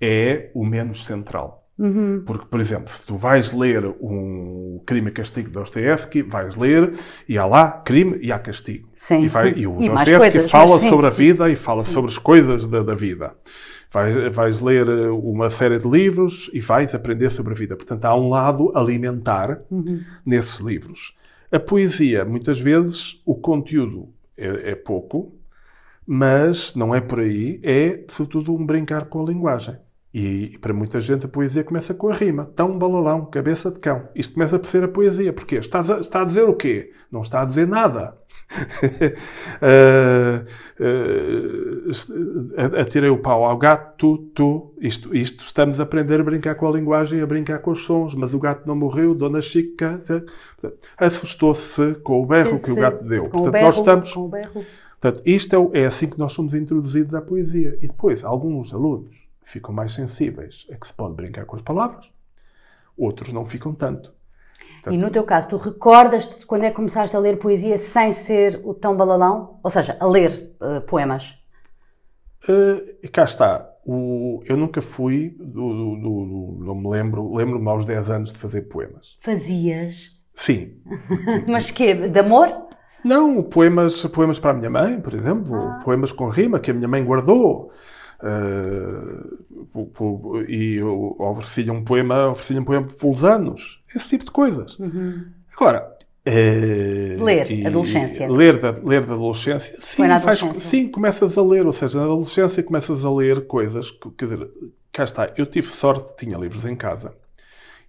é 0.00 0.50
o 0.54 0.64
menos 0.66 1.04
central. 1.06 1.61
Uhum. 1.78 2.22
Porque, 2.26 2.46
por 2.46 2.60
exemplo, 2.60 2.88
se 2.88 3.06
tu 3.06 3.16
vais 3.16 3.52
ler 3.52 3.84
um 4.00 4.80
Crime 4.86 5.08
e 5.08 5.12
Castigo 5.12 5.48
de 5.48 5.54
Dostoevsky, 5.54 6.22
vais 6.22 6.54
ler 6.56 6.92
e 7.28 7.38
há 7.38 7.46
lá 7.46 7.70
crime 7.70 8.18
e 8.22 8.30
há 8.30 8.38
castigo. 8.38 8.88
Sim. 8.94 9.24
E, 9.24 9.28
vai, 9.28 9.52
e 9.56 9.66
o 9.66 9.76
E 9.80 9.88
Dostoevsky 9.88 10.48
fala 10.48 10.78
sim. 10.78 10.88
sobre 10.88 11.06
a 11.06 11.10
vida 11.10 11.50
e 11.50 11.56
fala 11.56 11.84
sobre 11.84 12.10
as 12.10 12.18
coisas 12.18 12.68
da, 12.68 12.82
da 12.82 12.94
vida. 12.94 13.34
Vais, 13.90 14.34
vais 14.34 14.60
ler 14.60 14.88
uma 15.10 15.50
série 15.50 15.76
de 15.78 15.88
livros 15.88 16.50
e 16.54 16.60
vais 16.60 16.94
aprender 16.94 17.30
sobre 17.30 17.52
a 17.52 17.56
vida. 17.56 17.74
Portanto, 17.76 18.04
há 18.04 18.14
um 18.14 18.28
lado 18.28 18.70
alimentar 18.74 19.60
Uhum. 19.70 20.00
nesses 20.24 20.60
livros. 20.60 21.16
A 21.50 21.58
poesia, 21.60 22.24
muitas 22.24 22.58
vezes, 22.60 23.20
o 23.26 23.34
conteúdo 23.36 24.08
é, 24.36 24.70
é 24.70 24.74
pouco, 24.74 25.34
mas 26.06 26.74
não 26.74 26.94
é 26.94 27.00
por 27.00 27.20
aí, 27.20 27.60
é 27.62 28.04
sobretudo 28.08 28.54
um 28.54 28.64
brincar 28.64 29.06
com 29.06 29.22
a 29.22 29.24
linguagem. 29.26 29.76
E 30.14 30.58
para 30.60 30.74
muita 30.74 31.00
gente 31.00 31.24
a 31.24 31.28
poesia 31.28 31.64
começa 31.64 31.94
com 31.94 32.08
a 32.08 32.14
rima. 32.14 32.44
Tão 32.54 32.78
balalão, 32.78 33.24
cabeça 33.26 33.70
de 33.70 33.80
cão. 33.80 34.08
Isto 34.14 34.34
começa 34.34 34.58
por 34.58 34.66
ser 34.68 34.84
a 34.84 34.88
poesia. 34.88 35.32
Porquê? 35.32 35.56
Está 35.56 35.80
a, 35.80 36.00
está 36.00 36.20
a 36.20 36.24
dizer 36.24 36.42
o 36.48 36.54
quê? 36.54 36.90
Não 37.10 37.22
está 37.22 37.40
a 37.42 37.44
dizer 37.44 37.66
nada. 37.66 38.16
Ah, 39.62 40.44
ah, 42.56 42.80
atirei 42.82 43.08
o 43.10 43.18
pau 43.18 43.44
ao 43.44 43.56
gato, 43.56 43.96
tu, 43.96 44.18
tu. 44.34 44.74
Isto, 44.80 45.14
isto 45.16 45.40
estamos 45.44 45.80
a 45.80 45.84
aprender 45.84 46.20
a 46.20 46.24
brincar 46.24 46.54
com 46.56 46.66
a 46.68 46.72
linguagem 46.72 47.20
a 47.20 47.26
brincar 47.26 47.58
com 47.60 47.70
os 47.70 47.84
sons. 47.84 48.14
Mas 48.14 48.34
o 48.34 48.38
gato 48.38 48.66
não 48.66 48.76
morreu, 48.76 49.14
Dona 49.14 49.40
Chica 49.40 49.98
se- 50.00 50.22
assustou-se 50.98 51.94
com 52.02 52.18
o 52.20 52.26
berro 52.28 52.58
Se- 52.58 52.64
que 52.66 52.70
o 52.72 52.74
se- 52.74 52.80
gato 52.80 53.04
deu. 53.04 53.22
Com 53.24 53.30
Portanto, 53.30 53.48
o 53.48 53.52
berro, 53.52 53.64
nós 53.66 53.76
estamos 53.78 54.12
com 54.12 54.20
o 54.20 54.28
berro. 54.28 54.64
Portanto, 55.00 55.22
isto 55.26 55.54
é, 55.54 55.58
o- 55.58 55.70
é 55.72 55.86
assim 55.86 56.06
que 56.08 56.18
nós 56.18 56.32
somos 56.32 56.54
introduzidos 56.54 57.14
à 57.14 57.20
poesia. 57.22 57.76
E 57.80 57.88
depois, 57.88 58.24
alguns 58.24 58.72
alunos 58.74 59.21
ficam 59.44 59.72
mais 59.74 59.92
sensíveis 59.92 60.66
a 60.72 60.76
que 60.76 60.86
se 60.86 60.92
pode 60.92 61.14
brincar 61.14 61.44
com 61.46 61.56
as 61.56 61.62
palavras, 61.62 62.10
outros 62.96 63.32
não 63.32 63.44
ficam 63.44 63.74
tanto. 63.74 64.14
E 64.90 64.96
no 64.96 65.10
teu 65.10 65.22
caso, 65.24 65.48
tu 65.48 65.56
recordas-te 65.56 66.40
de 66.40 66.46
quando 66.46 66.64
é 66.64 66.70
que 66.70 66.76
começaste 66.76 67.14
a 67.14 67.18
ler 67.18 67.38
poesia 67.38 67.78
sem 67.78 68.12
ser 68.12 68.60
o 68.64 68.74
tão 68.74 68.96
balalão? 68.96 69.60
Ou 69.62 69.70
seja, 69.70 69.96
a 70.00 70.06
ler 70.06 70.54
eh, 70.60 70.80
poemas? 70.80 71.38
Uh, 72.48 73.08
cá 73.12 73.22
está. 73.24 73.68
O- 73.84 74.42
eu 74.44 74.56
nunca 74.56 74.82
fui, 74.82 75.36
do, 75.38 75.44
do- 75.44 75.96
do- 75.96 76.64
não 76.64 76.74
me 76.74 76.88
lembro, 76.88 77.32
lembro-me 77.34 77.68
aos 77.68 77.84
10 77.84 78.10
anos 78.10 78.32
de 78.32 78.38
fazer 78.38 78.62
poemas. 78.62 79.16
Fazias. 79.20 80.10
Sim. 80.34 80.80
Mas 81.48 81.70
que? 81.70 81.94
De 81.94 82.18
amor? 82.18 82.48
Não, 83.04 83.42
poemas, 83.42 84.04
poemas 84.06 84.38
para 84.38 84.50
a 84.52 84.54
minha 84.54 84.70
mãe, 84.70 85.00
por 85.00 85.14
exemplo, 85.14 85.52
poemas 85.84 86.10
com 86.12 86.28
rima 86.28 86.58
que 86.60 86.70
a 86.70 86.74
minha 86.74 86.88
mãe 86.88 87.04
guardou. 87.04 87.72
Uh, 88.22 90.46
e 90.48 90.80
ofereci-lhe 90.82 91.70
um 91.70 91.82
poema, 91.84 92.28
ofereci 92.28 92.58
um 92.58 92.64
poema 92.64 92.86
pelos 92.86 93.24
anos. 93.24 93.82
Esse 93.94 94.10
tipo 94.10 94.24
de 94.26 94.30
coisas. 94.30 94.78
Agora, 95.56 95.96
eh, 96.24 97.16
Ler, 97.20 97.50
e- 97.50 97.66
adolescência. 97.66 98.30
Ler 98.30 98.60
da, 98.60 98.70
ler 98.70 99.04
da 99.04 99.14
adolescência. 99.14 99.76
Sim, 99.80 100.02
na 100.06 100.20
faz- 100.20 100.38
adolescência. 100.38 100.70
sim, 100.70 100.88
começas 100.88 101.36
a 101.36 101.42
ler. 101.42 101.66
Ou 101.66 101.72
seja, 101.72 101.98
na 101.98 102.04
adolescência 102.04 102.62
começas 102.62 103.04
a 103.04 103.12
ler 103.12 103.46
coisas. 103.46 103.90
que- 103.90 104.10
Quer 104.12 104.24
dizer, 104.26 104.50
cá 104.92 105.04
está. 105.04 105.32
Eu 105.36 105.46
tive 105.46 105.66
sorte, 105.66 106.16
tinha 106.16 106.38
livros 106.38 106.64
em 106.64 106.76
casa. 106.76 107.14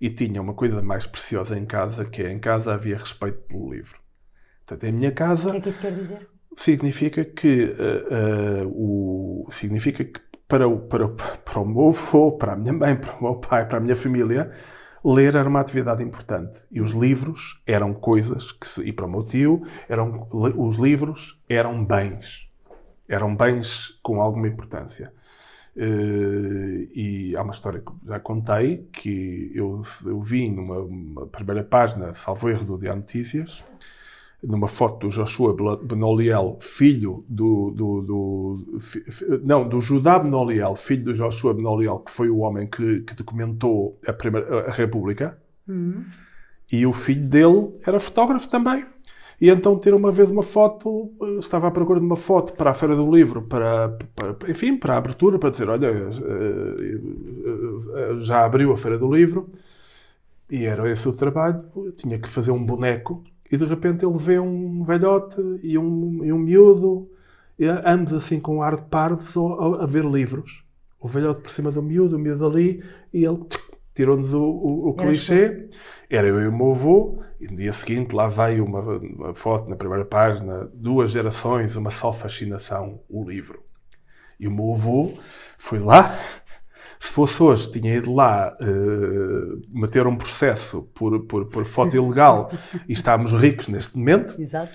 E 0.01 0.09
tinha 0.09 0.41
uma 0.41 0.53
coisa 0.53 0.81
mais 0.81 1.05
preciosa 1.07 1.57
em 1.57 1.65
casa, 1.65 2.03
que 2.05 2.21
é 2.23 2.31
em 2.31 2.39
casa 2.39 2.73
havia 2.73 2.97
respeito 2.97 3.37
pelo 3.47 3.71
livro. 3.73 3.97
Portanto, 4.65 4.89
em 4.89 4.91
minha 4.91 5.11
casa 5.11 5.49
O 5.49 5.51
que 5.51 5.57
é 5.57 5.61
que 5.61 5.69
isso 5.69 5.79
quer 5.79 5.91
dizer? 5.93 6.27
Significa 6.55 7.23
que 7.25 7.75
eh, 7.77 8.05
eh, 8.11 8.63
o 8.67 9.45
significa 9.49 10.03
que 10.03 10.19
para 10.47 10.67
o, 10.67 10.79
para, 10.79 11.07
para 11.09 11.59
o 11.59 11.65
meu 11.65 11.87
avô, 11.89 12.31
para 12.33 12.53
a 12.53 12.55
minha 12.55 12.73
mãe, 12.73 12.95
para 12.95 13.17
o 13.17 13.23
meu 13.23 13.35
pai, 13.35 13.67
para 13.67 13.77
a 13.77 13.81
minha 13.81 13.95
família, 13.95 14.51
ler 15.03 15.35
era 15.35 15.47
uma 15.49 15.59
atividade 15.59 16.03
importante. 16.03 16.59
E 16.71 16.79
os 16.81 16.91
livros 16.91 17.61
eram 17.65 17.93
coisas 17.93 18.51
que, 18.51 18.67
se- 18.67 18.83
e 18.83 18.93
para 18.93 19.05
o 19.05 19.09
meu 19.11 19.23
tio, 19.23 19.63
eram, 19.89 20.27
os 20.31 20.77
livros 20.77 21.41
eram 21.49 21.83
bens. 21.83 22.47
Eram 23.07 23.35
bens 23.35 23.99
com 24.03 24.21
alguma 24.21 24.47
importância. 24.47 25.11
Eh, 25.75 26.87
e 26.93 27.35
há 27.35 27.41
uma 27.41 27.51
história 27.51 27.79
que 27.81 27.91
já 28.07 28.19
contei, 28.19 28.87
que 28.91 29.51
eu, 29.55 29.81
eu 30.05 30.21
vi 30.21 30.49
numa 30.49 30.77
uma 30.79 31.25
primeira 31.27 31.63
página, 31.63 32.13
salvo 32.13 32.47
erro, 32.49 32.63
do 32.63 32.77
Diário 32.77 33.01
Notícias, 33.01 33.63
numa 34.43 34.67
foto 34.67 35.07
do 35.07 35.09
Joshua 35.09 35.55
Benoliel, 35.83 36.57
filho 36.61 37.23
do, 37.29 37.71
do, 37.71 38.01
do 38.01 38.79
fi- 38.79 39.03
não, 39.43 39.67
do 39.67 39.79
Judá 39.81 40.19
Benoliel, 40.19 40.75
filho 40.75 41.05
do 41.05 41.13
Joshua 41.13 41.53
Benoliel, 41.53 41.99
que 41.99 42.11
foi 42.11 42.29
o 42.29 42.39
homem 42.39 42.67
que, 42.67 43.01
que 43.01 43.15
documentou 43.15 43.99
a, 44.07 44.13
primeira, 44.13 44.67
a 44.67 44.71
República, 44.71 45.37
e 46.71 46.85
o 46.85 46.93
filho 46.93 47.27
dele 47.27 47.73
era 47.85 47.99
fotógrafo 47.99 48.49
também. 48.49 48.85
E 49.41 49.49
então 49.49 49.77
ter 49.77 49.93
uma 49.93 50.11
vez 50.11 50.29
uma 50.31 50.43
foto, 50.43 51.11
eh, 51.21 51.39
estava 51.39 51.67
à 51.67 51.71
procura 51.71 51.99
de 51.99 52.05
uma 52.05 52.15
foto 52.15 52.53
para 52.53 52.71
a 52.71 52.73
Feira 52.73 52.95
do 52.95 53.11
Livro, 53.13 53.41
para, 53.41 53.89
para 54.15 54.49
enfim, 54.51 54.77
para 54.77 54.93
a 54.93 54.97
abertura, 54.97 55.37
para 55.39 55.49
dizer, 55.49 55.69
olha, 55.69 55.87
eh, 55.87 56.99
eh, 57.95 58.13
já 58.21 58.45
abriu 58.45 58.71
a 58.71 58.77
Feira 58.77 58.97
do 58.97 59.13
Livro, 59.13 59.49
e 60.49 60.65
era 60.65 60.89
esse 60.89 61.07
o 61.07 61.11
trabalho, 61.11 61.65
eu 61.75 61.91
tinha 61.93 62.19
que 62.19 62.29
fazer 62.29 62.51
um 62.51 62.63
boneco, 62.63 63.23
e 63.53 63.57
de 63.57 63.65
repente 63.65 64.03
ele 64.03 64.17
vê 64.17 64.39
um 64.39 64.83
velhote 64.83 65.39
e 65.61 65.77
um, 65.77 66.25
e 66.25 66.33
um 66.33 66.39
miúdo, 66.39 67.07
e 67.59 67.67
ambos 67.67 68.11
assim 68.11 68.39
com 68.39 68.57
um 68.57 68.61
ar 68.63 68.77
de 68.77 68.81
parvos 68.81 69.37
a, 69.37 69.83
a 69.83 69.85
ver 69.85 70.03
livros. 70.05 70.65
O 70.99 71.07
velhote 71.07 71.41
por 71.41 71.51
cima 71.51 71.71
do 71.71 71.83
miúdo, 71.83 72.15
o 72.15 72.19
miúdo 72.19 72.47
ali, 72.47 72.83
e 73.13 73.23
ele 73.23 73.45
tirou-nos 73.93 74.33
o, 74.33 74.41
o, 74.41 74.89
o 74.89 74.93
clichê. 74.95 75.69
Era 76.09 76.25
eu 76.25 76.41
e 76.41 76.47
o 76.47 76.51
meu 76.51 76.71
avô, 76.71 77.21
e 77.39 77.45
no 77.45 77.55
dia 77.55 77.71
seguinte 77.73 78.15
lá 78.15 78.27
veio 78.27 78.65
uma, 78.65 78.81
uma, 78.81 79.35
foto 79.35 79.69
na 79.69 79.75
primeira 79.75 80.03
página, 80.03 80.67
duas 80.73 81.11
gerações, 81.11 81.75
uma 81.75 81.91
só 81.91 82.11
fascinação, 82.11 83.01
o 83.07 83.23
livro. 83.23 83.61
E 84.39 84.47
o 84.47 84.51
meu 84.51 84.73
avô 84.73 85.13
foi 85.59 85.77
lá, 85.77 86.17
se 87.03 87.11
fosse 87.11 87.43
hoje, 87.43 87.69
tinha 87.69 87.95
ido 87.95 88.13
lá 88.13 88.55
uh, 88.61 89.61
meter 89.77 90.07
um 90.07 90.15
processo 90.15 90.83
por, 90.93 91.19
por, 91.25 91.45
por 91.47 91.65
foto 91.65 91.97
ilegal 91.97 92.49
e 92.87 92.93
estávamos 92.93 93.33
ricos 93.33 93.67
neste 93.67 93.97
momento. 93.97 94.39
Exato. 94.39 94.71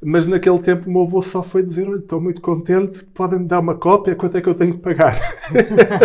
Mas 0.00 0.28
naquele 0.28 0.60
tempo 0.60 0.88
o 0.88 0.92
meu 0.92 1.02
avô 1.02 1.20
só 1.20 1.42
foi 1.42 1.60
dizer: 1.60 1.88
Olha, 1.88 1.98
estou 1.98 2.20
muito 2.20 2.40
contente, 2.40 3.04
podem-me 3.06 3.48
dar 3.48 3.58
uma 3.58 3.74
cópia, 3.74 4.14
quanto 4.14 4.36
é 4.36 4.40
que 4.40 4.48
eu 4.48 4.54
tenho 4.54 4.74
que 4.74 4.78
pagar? 4.78 5.18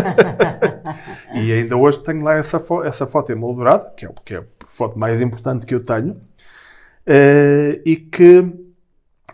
e 1.36 1.52
ainda 1.54 1.78
hoje 1.78 2.00
tenho 2.04 2.24
lá 2.24 2.34
essa, 2.34 2.60
fo 2.60 2.84
essa 2.84 3.06
foto 3.06 3.32
emoldurada, 3.32 3.92
que 3.96 4.08
é, 4.08 4.10
que 4.26 4.34
é 4.34 4.38
a 4.40 4.46
foto 4.66 4.98
mais 4.98 5.22
importante 5.22 5.64
que 5.64 5.76
eu 5.76 5.84
tenho, 5.84 6.14
uh, 6.14 7.82
e 7.86 7.98
que, 7.98 8.52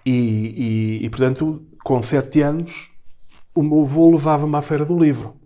e, 0.06 1.00
e, 1.02 1.06
e, 1.06 1.10
portanto, 1.10 1.66
com 1.86 2.04
sete 2.04 2.42
anos, 2.42 2.92
o 3.56 3.64
meu 3.64 3.84
avô 3.84 4.12
levava-me 4.12 4.58
à 4.58 4.62
Feira 4.62 4.84
do 4.84 5.00
Livro. 5.00 5.42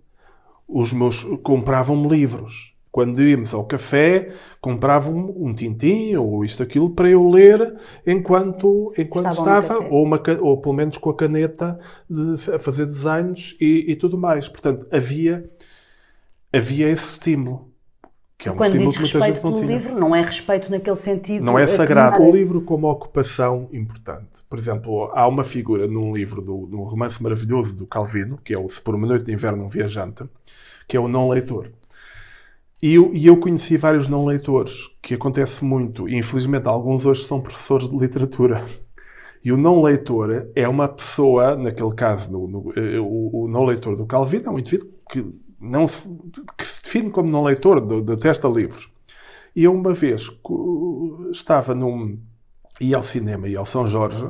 Os 0.67 0.91
meus 0.93 1.23
compravam-me 1.43 2.07
livros 2.07 2.77
quando 2.97 3.21
íamos 3.21 3.53
ao 3.53 3.63
café, 3.63 4.33
compravam 4.59 5.31
um 5.37 5.53
tintim 5.53 6.15
ou 6.15 6.43
isto, 6.43 6.63
aquilo, 6.63 6.89
para 6.89 7.07
eu 7.07 7.29
ler 7.29 7.77
enquanto, 8.07 8.91
enquanto 8.97 9.31
estava, 9.33 9.77
ou, 9.77 10.03
uma, 10.03 10.19
ou 10.41 10.59
pelo 10.59 10.73
menos 10.73 10.97
com 10.97 11.11
a 11.11 11.15
caneta 11.15 11.79
de, 12.09 12.51
a 12.51 12.57
fazer 12.57 12.87
desenhos 12.87 13.55
e, 13.61 13.91
e, 13.91 13.95
tudo 13.95 14.17
mais. 14.17 14.49
Portanto, 14.49 14.87
havia, 14.91 15.47
havia 16.51 16.89
esse 16.89 17.05
estímulo. 17.09 17.66
Que 18.37 18.49
é 18.49 18.51
um 18.51 18.55
Quando 18.55 18.75
estímulo 18.75 18.91
diz 18.91 18.97
que 18.97 19.17
respeito 19.17 19.41
pelo 19.41 19.61
livro, 19.63 19.99
não 19.99 20.15
é 20.15 20.21
respeito 20.21 20.69
naquele 20.69 20.95
sentido. 20.95 21.43
Não 21.43 21.57
é 21.57 21.65
sagrado. 21.65 22.21
O 22.21 22.31
livro 22.31 22.61
como 22.61 22.87
ocupação 22.87 23.67
importante. 23.73 24.43
Por 24.47 24.59
exemplo, 24.59 25.09
há 25.13 25.27
uma 25.27 25.43
figura 25.43 25.87
num 25.87 26.15
livro, 26.15 26.41
do, 26.41 26.67
num 26.69 26.83
romance 26.83 27.21
maravilhoso 27.21 27.75
do 27.75 27.87
Calvino, 27.87 28.37
que 28.43 28.53
é 28.53 28.57
o 28.59 28.69
Se 28.69 28.79
por 28.79 28.93
uma 28.93 29.07
noite 29.07 29.25
de 29.25 29.33
inverno 29.33 29.63
um 29.63 29.67
viajante, 29.67 30.23
que 30.87 30.95
é 30.95 30.99
o 30.99 31.07
não 31.07 31.27
leitor. 31.29 31.71
E 32.81 32.93
eu, 32.93 33.11
e 33.11 33.25
eu 33.25 33.37
conheci 33.37 33.75
vários 33.75 34.07
não 34.07 34.23
leitores, 34.23 34.91
que 35.01 35.15
acontece 35.15 35.65
muito, 35.65 36.07
e 36.07 36.15
infelizmente 36.15 36.67
alguns 36.67 37.07
hoje 37.07 37.23
são 37.23 37.41
professores 37.41 37.89
de 37.89 37.97
literatura. 37.97 38.67
E 39.43 39.51
o 39.51 39.57
não 39.57 39.81
leitor 39.81 40.49
é 40.55 40.67
uma 40.67 40.87
pessoa, 40.87 41.55
naquele 41.55 41.93
caso, 41.95 42.31
no, 42.31 42.47
no, 42.47 42.73
eh, 42.75 42.99
o, 42.99 43.45
o, 43.45 43.47
não 43.47 43.63
leitor 43.63 43.95
do 43.95 44.05
Calvino 44.05 44.47
é 44.47 44.49
um 44.51 44.59
indivíduo 44.59 44.89
que, 45.09 45.25
não 45.59 45.85
que 45.85 46.65
se 46.65 46.81
define 46.83 47.09
como 47.09 47.29
não 47.29 47.43
leitor, 47.43 47.81
detesta 48.01 48.47
livros. 48.47 48.91
E 49.55 49.63
eu 49.63 49.73
uma 49.73 49.93
vez 49.93 50.29
estava 51.31 51.73
num. 51.73 52.19
ia 52.79 52.97
ao 52.97 53.03
cinema 53.03 53.47
e 53.47 53.55
ao 53.55 53.65
São 53.65 53.85
Jorge 53.85 54.27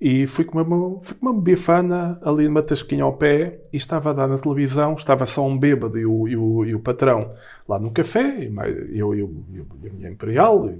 e 0.00 0.26
fui 0.26 0.44
comer 0.44 0.62
uma, 0.62 1.00
fui 1.02 1.16
comer 1.16 1.32
uma 1.32 1.40
bifana 1.40 2.18
ali 2.24 2.48
numa 2.48 2.62
tasquinha 2.62 3.04
ao 3.04 3.16
pé 3.18 3.60
e 3.70 3.76
estava 3.76 4.10
a 4.10 4.12
dar 4.14 4.26
na 4.26 4.38
televisão, 4.38 4.94
estava 4.94 5.26
só 5.26 5.46
um 5.46 5.58
bêbado 5.58 5.98
e 5.98 6.06
o, 6.06 6.26
e 6.26 6.36
o, 6.36 6.64
e 6.64 6.74
o 6.74 6.80
patrão 6.80 7.34
lá 7.68 7.78
no 7.78 7.90
café, 7.90 8.50
eu 8.92 9.14
e, 9.14 9.22
a 9.22 9.92
minha 9.92 10.10
Imperial, 10.10 10.72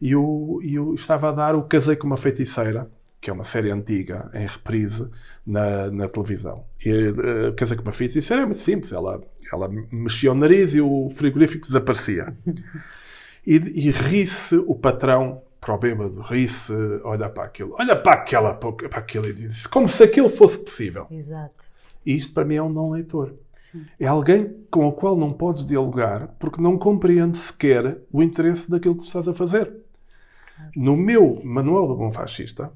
e, 0.00 0.14
o, 0.14 0.60
e 0.62 0.76
eu 0.76 0.94
estava 0.94 1.30
a 1.30 1.32
dar 1.32 1.56
o 1.56 1.64
Casei 1.64 1.96
com 1.96 2.06
uma 2.06 2.16
Feiticeira, 2.16 2.88
que 3.22 3.30
é 3.30 3.32
uma 3.32 3.44
série 3.44 3.70
antiga, 3.70 4.28
em 4.34 4.44
reprise, 4.44 5.08
na, 5.46 5.88
na 5.92 6.08
televisão. 6.08 6.64
E 6.84 6.92
uh, 6.92 7.54
Casei 7.54 7.76
com 7.76 7.84
uma 7.84 7.92
Feiticeira 7.92 8.42
é 8.42 8.44
muito 8.44 8.58
simples, 8.58 8.92
ela, 8.92 9.22
ela 9.50 9.70
mexia 9.92 10.32
o 10.32 10.34
nariz 10.34 10.74
e 10.74 10.80
o 10.80 11.08
frigorífico 11.10 11.64
desaparecia. 11.64 12.36
E, 13.44 13.56
e 13.56 13.90
ri-se 13.90 14.54
o 14.54 14.76
patrão 14.76 15.42
para 15.60 15.74
o 15.74 15.78
bêbado, 15.78 16.20
ri-se, 16.20 16.72
olha 17.02 17.28
para 17.28 17.42
aquilo, 17.42 17.74
olha 17.76 17.96
para 17.96 18.12
aquela, 18.12 18.54
para 18.54 19.00
aquilo 19.00 19.26
e 19.26 19.32
diz 19.32 19.66
como 19.66 19.88
se 19.88 20.00
aquilo 20.00 20.28
fosse 20.28 20.60
possível. 20.60 21.08
Exato. 21.10 21.66
E 22.06 22.14
isto 22.14 22.32
para 22.34 22.44
mim 22.44 22.54
é 22.54 22.62
um 22.62 22.68
não 22.72 22.90
leitor. 22.90 23.34
Sim. 23.52 23.84
É 23.98 24.06
alguém 24.06 24.64
com 24.70 24.86
o 24.86 24.92
qual 24.92 25.16
não 25.16 25.32
podes 25.32 25.66
dialogar 25.66 26.28
porque 26.38 26.62
não 26.62 26.78
compreende 26.78 27.36
sequer 27.36 27.98
o 28.12 28.22
interesse 28.22 28.70
daquilo 28.70 28.94
que 28.94 29.02
tu 29.02 29.06
estás 29.06 29.26
a 29.26 29.34
fazer. 29.34 29.74
Claro. 30.54 30.70
No 30.76 30.96
meu 30.96 31.40
manual 31.42 31.88
do 31.88 31.96
bom 31.96 32.12
fascista, 32.12 32.70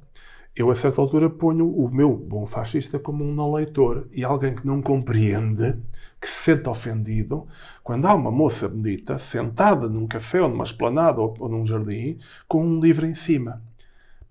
eu 0.57 0.71
a 0.71 0.75
certa 0.75 1.03
altura 1.03 1.29
ponho 1.29 1.69
o 1.69 1.95
meu 1.95 2.17
bom 2.17 2.47
fascista 2.47 2.99
como 2.99 3.23
um 3.23 3.35
não 3.35 3.53
leitor 3.53 4.09
e 4.11 4.25
alguém 4.25 4.55
que 4.55 4.67
não 4.67 4.81
compreende 4.81 5.79
que 6.19 6.29
se 6.29 6.45
sente 6.45 6.67
ofendido 6.67 7.47
quando 7.85 8.07
há 8.07 8.15
uma 8.15 8.31
moça 8.31 8.67
bonita 8.67 9.19
sentada 9.19 9.87
num 9.87 10.07
café 10.07 10.41
ou 10.41 10.49
numa 10.49 10.65
esplanada 10.65 11.21
ou, 11.21 11.37
ou 11.39 11.49
num 11.51 11.65
jardim 11.65 12.17
com 12.49 12.67
um 12.67 12.81
livro 12.81 13.05
em 13.05 13.15
cima. 13.15 13.63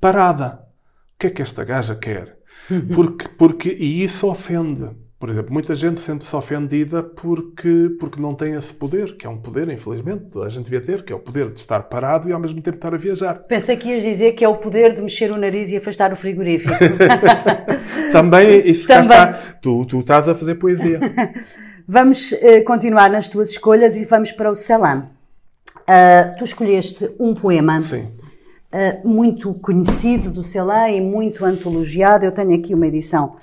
Parada. 0.02 0.68
O 1.14 1.20
que 1.20 1.28
é 1.28 1.30
que 1.30 1.42
esta 1.44 1.64
gaja 1.64 1.96
quer? 1.96 2.40
Porque, 2.96 3.28
porque, 3.38 3.70
e 3.70 4.04
isso 4.04 4.28
ofende. 4.28 4.90
Por 5.26 5.32
exemplo, 5.32 5.52
muita 5.52 5.74
gente 5.74 6.00
sente-se 6.00 6.36
ofendida 6.36 7.02
porque, 7.02 7.90
porque 8.00 8.22
não 8.22 8.36
tem 8.36 8.54
esse 8.54 8.72
poder, 8.72 9.18
que 9.18 9.26
é 9.26 9.30
um 9.30 9.38
poder, 9.38 9.68
infelizmente, 9.70 10.26
toda 10.30 10.46
a 10.46 10.50
gente 10.50 10.66
devia 10.66 10.80
ter, 10.80 11.02
que 11.02 11.12
é 11.12 11.16
o 11.16 11.20
poder 11.20 11.48
de 11.48 11.60
estar 11.60 11.82
parado 11.82 12.30
e 12.30 12.32
ao 12.32 12.40
mesmo 12.40 12.62
tempo 12.62 12.78
estar 12.78 12.94
a 12.94 12.98
viajar. 12.98 13.34
Pensei 13.48 13.76
que 13.76 13.90
ias 13.90 14.04
dizer 14.04 14.34
que 14.34 14.46
é 14.46 14.48
o 14.48 14.54
poder 14.58 14.94
de 14.94 15.02
mexer 15.02 15.32
o 15.32 15.38
nariz 15.38 15.72
e 15.72 15.78
afastar 15.78 16.14
o 16.14 16.16
frigorífico. 16.16 16.76
Também, 18.14 18.70
isso 18.70 18.88
Também. 18.88 19.10
cá 19.10 19.32
está. 19.32 19.58
Tu, 19.60 19.86
tu 19.88 20.02
estás 20.02 20.30
a 20.30 20.36
fazer 20.36 20.54
poesia. 20.60 21.00
vamos 21.90 22.34
uh, 22.34 22.64
continuar 22.64 23.10
nas 23.10 23.28
tuas 23.28 23.50
escolhas 23.50 23.98
e 23.98 24.06
vamos 24.06 24.32
para 24.32 24.52
o 24.52 24.54
Salam. 24.54 25.10
Uh, 25.90 26.38
tu 26.38 26.44
escolheste 26.44 27.10
um 27.20 27.34
poema. 27.34 27.82
Sim 27.82 28.12
uh, 28.74 29.07
muito 29.07 29.53
conhecido 29.55 30.30
do 30.30 30.43
Celan 30.43 30.89
e 30.89 31.01
muito 31.01 31.45
antologiado. 31.45 32.26
Eu 32.26 32.32
tenho 32.32 32.57
aqui 32.57 32.74
uma 32.74 32.88
edição 32.88 33.36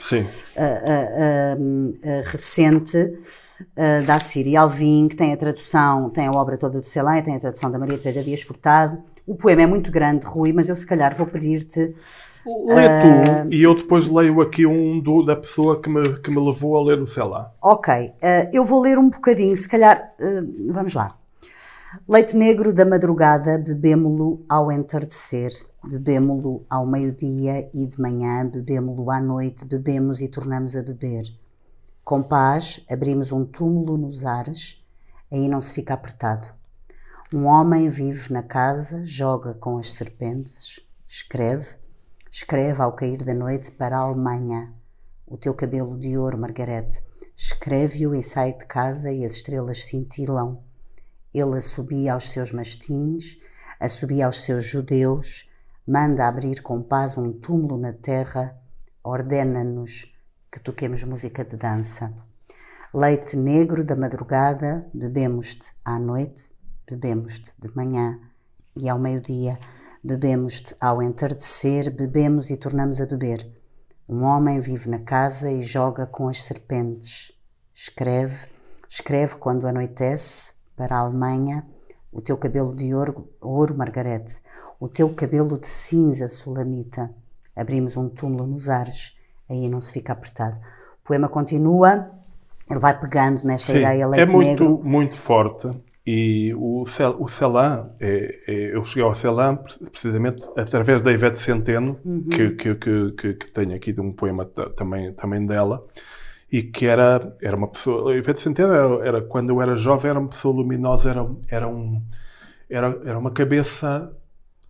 uh, 0.56 2.22
recente 2.24 2.98
da 4.06 4.16
Assíria 4.16 4.60
Alvim, 4.60 5.06
que 5.08 5.14
tem 5.14 5.32
a 5.32 5.36
tradução, 5.36 6.10
tem 6.10 6.26
a 6.26 6.32
obra 6.32 6.56
toda 6.58 6.80
do 6.80 6.86
Celan 6.86 7.18
e 7.18 7.22
tem 7.22 7.36
a 7.36 7.38
tradução 7.38 7.70
da 7.70 7.78
Maria 7.78 7.96
Teresa 7.96 8.22
Dias 8.22 8.42
Furtado. 8.42 9.00
O 9.26 9.36
poema 9.36 9.62
é 9.62 9.66
muito 9.66 9.92
grande, 9.92 10.26
Rui, 10.26 10.52
mas 10.52 10.68
eu 10.68 10.74
se 10.74 10.86
calhar 10.86 11.16
vou 11.16 11.26
pedir-te 11.26 11.94
Lê 12.44 12.88
tu, 12.88 13.48
uh, 13.48 13.52
e 13.52 13.62
eu 13.62 13.74
depois 13.74 14.08
leio 14.08 14.40
aqui 14.40 14.66
um 14.66 14.98
do, 14.98 15.22
da 15.22 15.36
pessoa 15.36 15.80
que 15.80 15.88
me, 15.88 16.18
que 16.18 16.30
me 16.30 16.44
levou 16.44 16.76
a 16.76 16.82
ler 16.82 17.00
o 17.00 17.06
Celan. 17.06 17.46
Ok, 17.62 17.94
uh, 17.94 18.10
eu 18.52 18.64
vou 18.64 18.80
ler 18.80 18.98
um 18.98 19.08
bocadinho, 19.08 19.56
se 19.56 19.68
calhar, 19.68 20.12
uh, 20.18 20.72
vamos 20.72 20.94
lá. 20.94 21.16
Leite 22.08 22.34
negro 22.34 22.72
da 22.72 22.86
madrugada, 22.86 23.58
bebemo-lo 23.58 24.46
ao 24.48 24.72
entardecer, 24.72 25.50
bebemo-lo 25.84 26.64
ao 26.70 26.86
meio-dia 26.86 27.68
e 27.74 27.86
de 27.86 28.00
manhã, 28.00 28.48
bebemo-lo 28.48 29.10
à 29.10 29.20
noite, 29.20 29.66
bebemos 29.66 30.22
e 30.22 30.28
tornamos 30.28 30.74
a 30.74 30.82
beber. 30.82 31.22
Com 32.02 32.22
paz, 32.22 32.82
abrimos 32.90 33.30
um 33.30 33.44
túmulo 33.44 33.98
nos 33.98 34.24
ares, 34.24 34.82
aí 35.30 35.46
não 35.48 35.60
se 35.60 35.74
fica 35.74 35.92
apertado. 35.92 36.48
Um 37.30 37.44
homem 37.44 37.90
vive 37.90 38.32
na 38.32 38.42
casa, 38.42 39.04
joga 39.04 39.52
com 39.52 39.76
as 39.76 39.92
serpentes, 39.92 40.80
escreve, 41.06 41.76
escreve 42.30 42.80
ao 42.80 42.94
cair 42.94 43.22
da 43.22 43.34
noite 43.34 43.70
para 43.70 43.98
a 43.98 44.00
Alemanha. 44.00 44.72
O 45.26 45.36
teu 45.36 45.52
cabelo 45.52 45.98
de 45.98 46.16
ouro, 46.16 46.38
Margarete, 46.38 47.02
escreve-o 47.36 48.14
e 48.14 48.22
sai 48.22 48.54
de 48.56 48.64
casa 48.64 49.12
e 49.12 49.26
as 49.26 49.32
estrelas 49.32 49.84
cintilam 49.84 50.71
ele 51.32 51.56
assobia 51.56 52.12
aos 52.14 52.30
seus 52.30 52.52
mastins, 52.52 53.38
assobia 53.80 54.26
aos 54.26 54.44
seus 54.44 54.64
judeus, 54.64 55.50
manda 55.86 56.28
abrir 56.28 56.60
com 56.62 56.82
paz 56.82 57.16
um 57.18 57.32
túmulo 57.32 57.76
na 57.76 57.92
terra, 57.92 58.56
ordena-nos 59.02 60.14
que 60.50 60.60
toquemos 60.60 61.02
música 61.04 61.44
de 61.44 61.56
dança. 61.56 62.12
Leite 62.94 63.36
negro 63.36 63.82
da 63.82 63.96
madrugada, 63.96 64.86
bebemos-te 64.92 65.72
à 65.84 65.98
noite, 65.98 66.52
bebemos-te 66.88 67.58
de 67.60 67.74
manhã 67.74 68.20
e 68.76 68.88
ao 68.88 68.98
meio-dia, 68.98 69.58
bebemos-te 70.04 70.76
ao 70.78 71.02
entardecer, 71.02 71.90
bebemos 71.90 72.50
e 72.50 72.56
tornamos 72.56 73.00
a 73.00 73.06
beber. 73.06 73.50
Um 74.08 74.24
homem 74.24 74.60
vive 74.60 74.90
na 74.90 74.98
casa 74.98 75.50
e 75.50 75.62
joga 75.62 76.06
com 76.06 76.28
as 76.28 76.42
serpentes. 76.42 77.32
Escreve, 77.74 78.46
escreve 78.86 79.36
quando 79.36 79.66
anoitece, 79.66 80.52
para 80.82 80.96
a 80.96 81.00
Alemanha, 81.00 81.64
O 82.14 82.20
teu 82.20 82.36
cabelo 82.36 82.74
de 82.74 82.92
ouro, 82.92 83.26
ouro, 83.40 83.74
Margarete. 83.74 84.34
O 84.78 84.86
teu 84.86 85.08
cabelo 85.14 85.56
de 85.56 85.66
cinza, 85.66 86.28
Sulamita. 86.28 87.10
Abrimos 87.56 87.96
um 87.96 88.06
túmulo 88.08 88.46
nos 88.46 88.68
ares. 88.68 89.14
Aí 89.48 89.66
não 89.66 89.80
se 89.80 89.92
fica 89.94 90.12
apertado. 90.12 90.56
O 91.02 91.06
poema 91.06 91.28
continua. 91.30 92.10
Ele 92.70 92.80
vai 92.80 93.00
pegando 93.00 93.42
nesta 93.44 93.72
Sim, 93.72 93.78
ideia 93.78 94.02
é 94.02 94.06
leite 94.06 94.30
muito, 94.30 94.64
negro. 94.64 94.80
muito 94.84 95.16
forte. 95.16 95.68
E 96.06 96.52
o, 96.54 96.84
Cel, 96.84 97.16
o 97.18 97.26
Celan, 97.28 97.88
é, 97.98 98.40
é- 98.46 98.76
eu 98.76 98.82
cheguei 98.82 99.04
ao 99.04 99.14
Celan 99.14 99.56
precisamente 99.90 100.46
através 100.56 101.00
da 101.00 101.10
Ivete 101.12 101.38
Centeno, 101.38 101.98
que, 102.30 102.50
que, 102.50 102.74
que, 102.74 103.12
que, 103.12 103.34
que 103.34 103.46
tenho 103.52 103.74
aqui 103.74 103.90
de 103.92 104.00
um 104.02 104.12
poema 104.12 104.44
ta- 104.44 104.68
também, 104.76 105.14
também 105.14 105.46
dela, 105.46 105.82
e 106.52 106.62
que 106.62 106.86
era, 106.86 107.34
era 107.42 107.56
uma 107.56 107.68
pessoa. 107.68 108.14
Ivete 108.14 108.40
Centeno 108.40 108.72
era, 108.74 109.08
era- 109.08 109.22
quando 109.22 109.50
eu 109.50 109.62
era 109.62 109.74
jovem, 109.74 110.10
era 110.10 110.20
uma 110.20 110.28
pessoa 110.28 110.54
luminosa, 110.54 111.10
era, 111.10 111.26
era, 111.50 111.68
um, 111.68 112.02
era, 112.70 112.88
era 113.06 113.18
uma 113.18 113.30
cabeça 113.32 114.14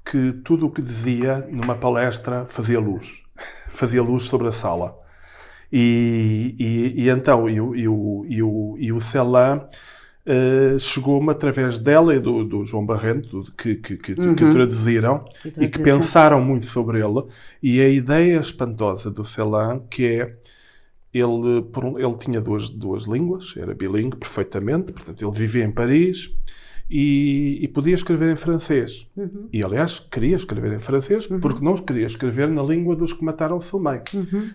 que 0.05 0.33
tudo 0.45 0.66
o 0.66 0.70
que 0.70 0.83
dizia 0.83 1.47
numa 1.51 1.74
palestra 1.76 2.47
fazia 2.47 2.80
luz. 2.80 3.22
fazia 3.70 4.03
luz 4.03 4.24
sobre 4.24 4.49
a 4.49 4.53
sala. 4.53 4.97
E, 5.72 6.55
e, 6.59 7.05
e 7.05 7.09
então, 7.11 7.49
e 7.49 7.61
o, 7.61 7.74
e 7.74 7.89
o, 7.89 8.26
e 8.28 8.43
o, 8.43 8.76
e 8.78 8.93
o 8.93 9.01
Celan 9.01 9.66
eh, 10.26 10.76
chegou-me 10.78 11.30
através 11.30 11.78
dela 11.78 12.14
e 12.14 12.20
do, 12.20 12.45
do 12.45 12.64
João 12.64 12.85
Barrento, 12.85 13.43
que, 13.57 13.76
que, 13.76 13.97
que, 13.97 14.14
que 14.14 14.53
traduziram 14.53 15.24
e 15.45 15.66
que 15.66 15.78
pensaram 15.83 16.41
muito 16.43 16.66
sobre 16.66 16.99
ele. 17.01 17.24
E 17.62 17.80
a 17.80 17.89
ideia 17.89 18.39
espantosa 18.39 19.11
do 19.11 19.24
Celan, 19.24 19.80
que 19.91 20.07
é 20.07 20.37
ele, 21.13 21.65
ele 21.99 22.17
tinha 22.17 22.41
duas, 22.41 22.71
duas 22.71 23.05
línguas, 23.05 23.55
era 23.57 23.75
bilingue 23.75 24.17
perfeitamente, 24.17 24.93
portanto, 24.93 25.23
ele 25.23 25.39
vivia 25.39 25.65
em 25.65 25.71
Paris 25.71 26.35
e, 26.95 27.59
e 27.62 27.68
podia 27.68 27.95
escrever 27.95 28.30
em 28.30 28.36
francês. 28.36 29.07
Uhum. 29.16 29.49
E, 29.51 29.64
aliás, 29.64 29.99
queria 29.99 30.36
escrever 30.36 30.74
em 30.74 30.78
francês 30.78 31.26
porque 31.40 31.64
não 31.64 31.74
queria 31.74 32.05
escrever 32.05 32.49
na 32.49 32.62
língua 32.62 32.95
dos 32.95 33.14
que 33.14 33.24
mataram 33.24 33.59
sua 33.62 33.80
mãe. 33.80 34.03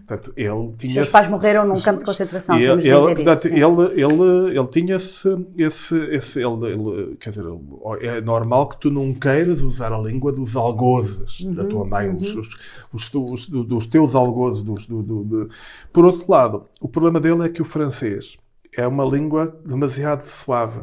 Portanto, 0.06 0.32
ele 0.38 0.50
Os 0.52 0.76
tinha. 0.78 0.94
seus 0.94 1.10
pais 1.10 1.28
morreram 1.28 1.66
num 1.68 1.82
campo 1.82 1.98
de 2.00 2.06
concentração, 2.06 2.56
E 2.58 2.60
de 2.60 2.66
ele, 2.66 2.78
dizer 2.78 3.16
portanto, 3.16 3.46
isso. 3.46 3.48
ele, 3.48 4.04
ele, 4.04 4.58
ele 4.60 4.68
tinha 4.68 4.96
esse, 4.98 5.46
esse, 5.58 5.96
esse 6.14 6.40
ele, 6.40 6.66
ele- 6.74 7.16
quer 7.20 7.32
dizer, 7.32 7.44
ele- 7.44 8.08
é 8.08 8.22
normal 8.22 8.70
que 8.70 8.80
tu 8.80 8.92
não 8.92 9.12
queiras 9.16 9.64
usar 9.64 9.92
a 9.92 9.98
língua 9.98 10.32
dos 10.32 10.56
algozes 10.56 11.44
da 11.56 11.66
tua 11.66 11.84
mãe, 11.86 12.10
os, 12.14 12.36
os, 12.36 12.48
os, 12.94 13.12
os- 13.14 13.50
do- 13.50 13.64
dos 13.64 13.88
teus 13.88 14.14
algozes. 14.14 14.62
Dos, 14.62 14.86
do, 14.86 15.02
do- 15.02 15.24
do- 15.24 15.50
Por 15.92 16.06
outro 16.06 16.32
lado, 16.32 16.66
o 16.80 16.88
problema 16.88 17.20
dele 17.20 17.44
é 17.46 17.50
que 17.50 17.62
o 17.62 17.66
francês 17.66 18.38
é 18.76 18.86
uma 18.86 19.04
língua 19.06 19.60
demasiado 19.66 20.22
suave 20.22 20.82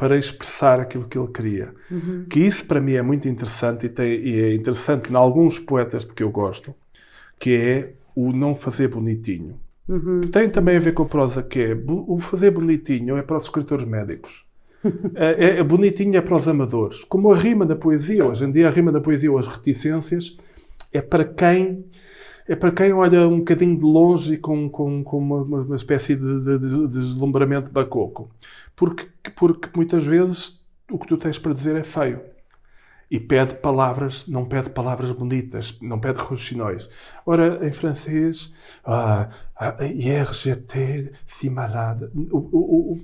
para 0.00 0.16
expressar 0.16 0.80
aquilo 0.80 1.06
que 1.08 1.18
ele 1.18 1.28
queria. 1.28 1.74
Que 2.30 2.40
isso 2.40 2.64
para 2.66 2.80
mim 2.80 2.94
é 2.94 3.02
muito 3.02 3.28
interessante 3.28 3.86
e, 3.86 3.88
tem- 3.88 4.20
e 4.30 4.40
é 4.40 4.54
interessante 4.54 5.12
em 5.12 5.16
alguns 5.16 5.58
poetas 5.58 6.06
de 6.06 6.14
que 6.14 6.22
eu 6.22 6.30
gosto, 6.30 6.74
que 7.38 7.54
é 7.54 7.92
o 8.16 8.32
não 8.32 8.54
fazer 8.54 8.88
bonitinho. 8.88 9.60
Que 10.22 10.28
tem 10.28 10.48
também 10.48 10.76
a 10.76 10.80
ver 10.80 10.94
com 10.94 11.02
a 11.02 11.06
prosa, 11.06 11.42
que 11.42 11.60
é 11.60 11.76
o 11.88 12.20
fazer 12.20 12.50
bonitinho 12.52 13.16
é 13.16 13.22
para 13.22 13.36
os 13.36 13.44
escritores 13.44 13.84
médicos. 13.86 14.44
É, 15.14 15.46
é- 15.46 15.58
é 15.58 15.62
bonitinho 15.62 16.16
é 16.16 16.22
para 16.22 16.36
os 16.36 16.48
amadores. 16.48 17.04
Como 17.04 17.30
a 17.32 17.36
rima 17.36 17.66
da 17.66 17.76
poesia, 17.76 18.24
hoje 18.24 18.44
em 18.46 18.52
dia 18.52 18.66
a 18.68 18.70
rima 18.70 18.90
da 18.90 19.00
poesia 19.00 19.30
ou 19.30 19.38
as 19.38 19.46
reticências 19.46 20.36
é 20.92 21.02
para 21.02 21.24
quem 21.24 21.84
é 22.50 22.56
para 22.56 22.72
quem 22.72 22.92
olha 22.92 23.28
um 23.28 23.38
bocadinho 23.38 23.78
de 23.78 23.84
longe 23.84 24.34
e 24.34 24.38
com, 24.38 24.68
com, 24.70 25.04
com 25.04 25.18
uma, 25.18 25.42
uma- 25.62 25.76
espécie 25.76 26.16
de, 26.16 26.40
de- 26.44 26.58
de 26.58 26.88
deslumbramento 26.88 27.70
bacoco. 27.72 28.30
Porque, 28.76 29.08
porque 29.36 29.68
muitas 29.76 30.04
vezes 30.06 30.64
o 30.90 30.98
que 30.98 31.06
tu 31.06 31.16
tens 31.16 31.38
para 31.38 31.52
dizer 31.54 31.76
é 31.76 31.84
feio. 31.84 32.20
E 33.10 33.18
pede 33.18 33.56
palavras, 33.56 34.26
não 34.28 34.44
pede 34.44 34.70
palavras 34.70 35.10
bonitas, 35.10 35.76
não 35.82 35.98
pede 35.98 36.20
roxinóis. 36.20 36.88
Ora, 37.26 37.66
em 37.66 37.72
francês, 37.72 38.52
ah, 38.84 39.28
ah, 39.58 39.76
IRGT, 39.84 41.12
si 41.26 41.50
malade. 41.50 42.08
O, 42.30 42.38
o, 42.38 42.98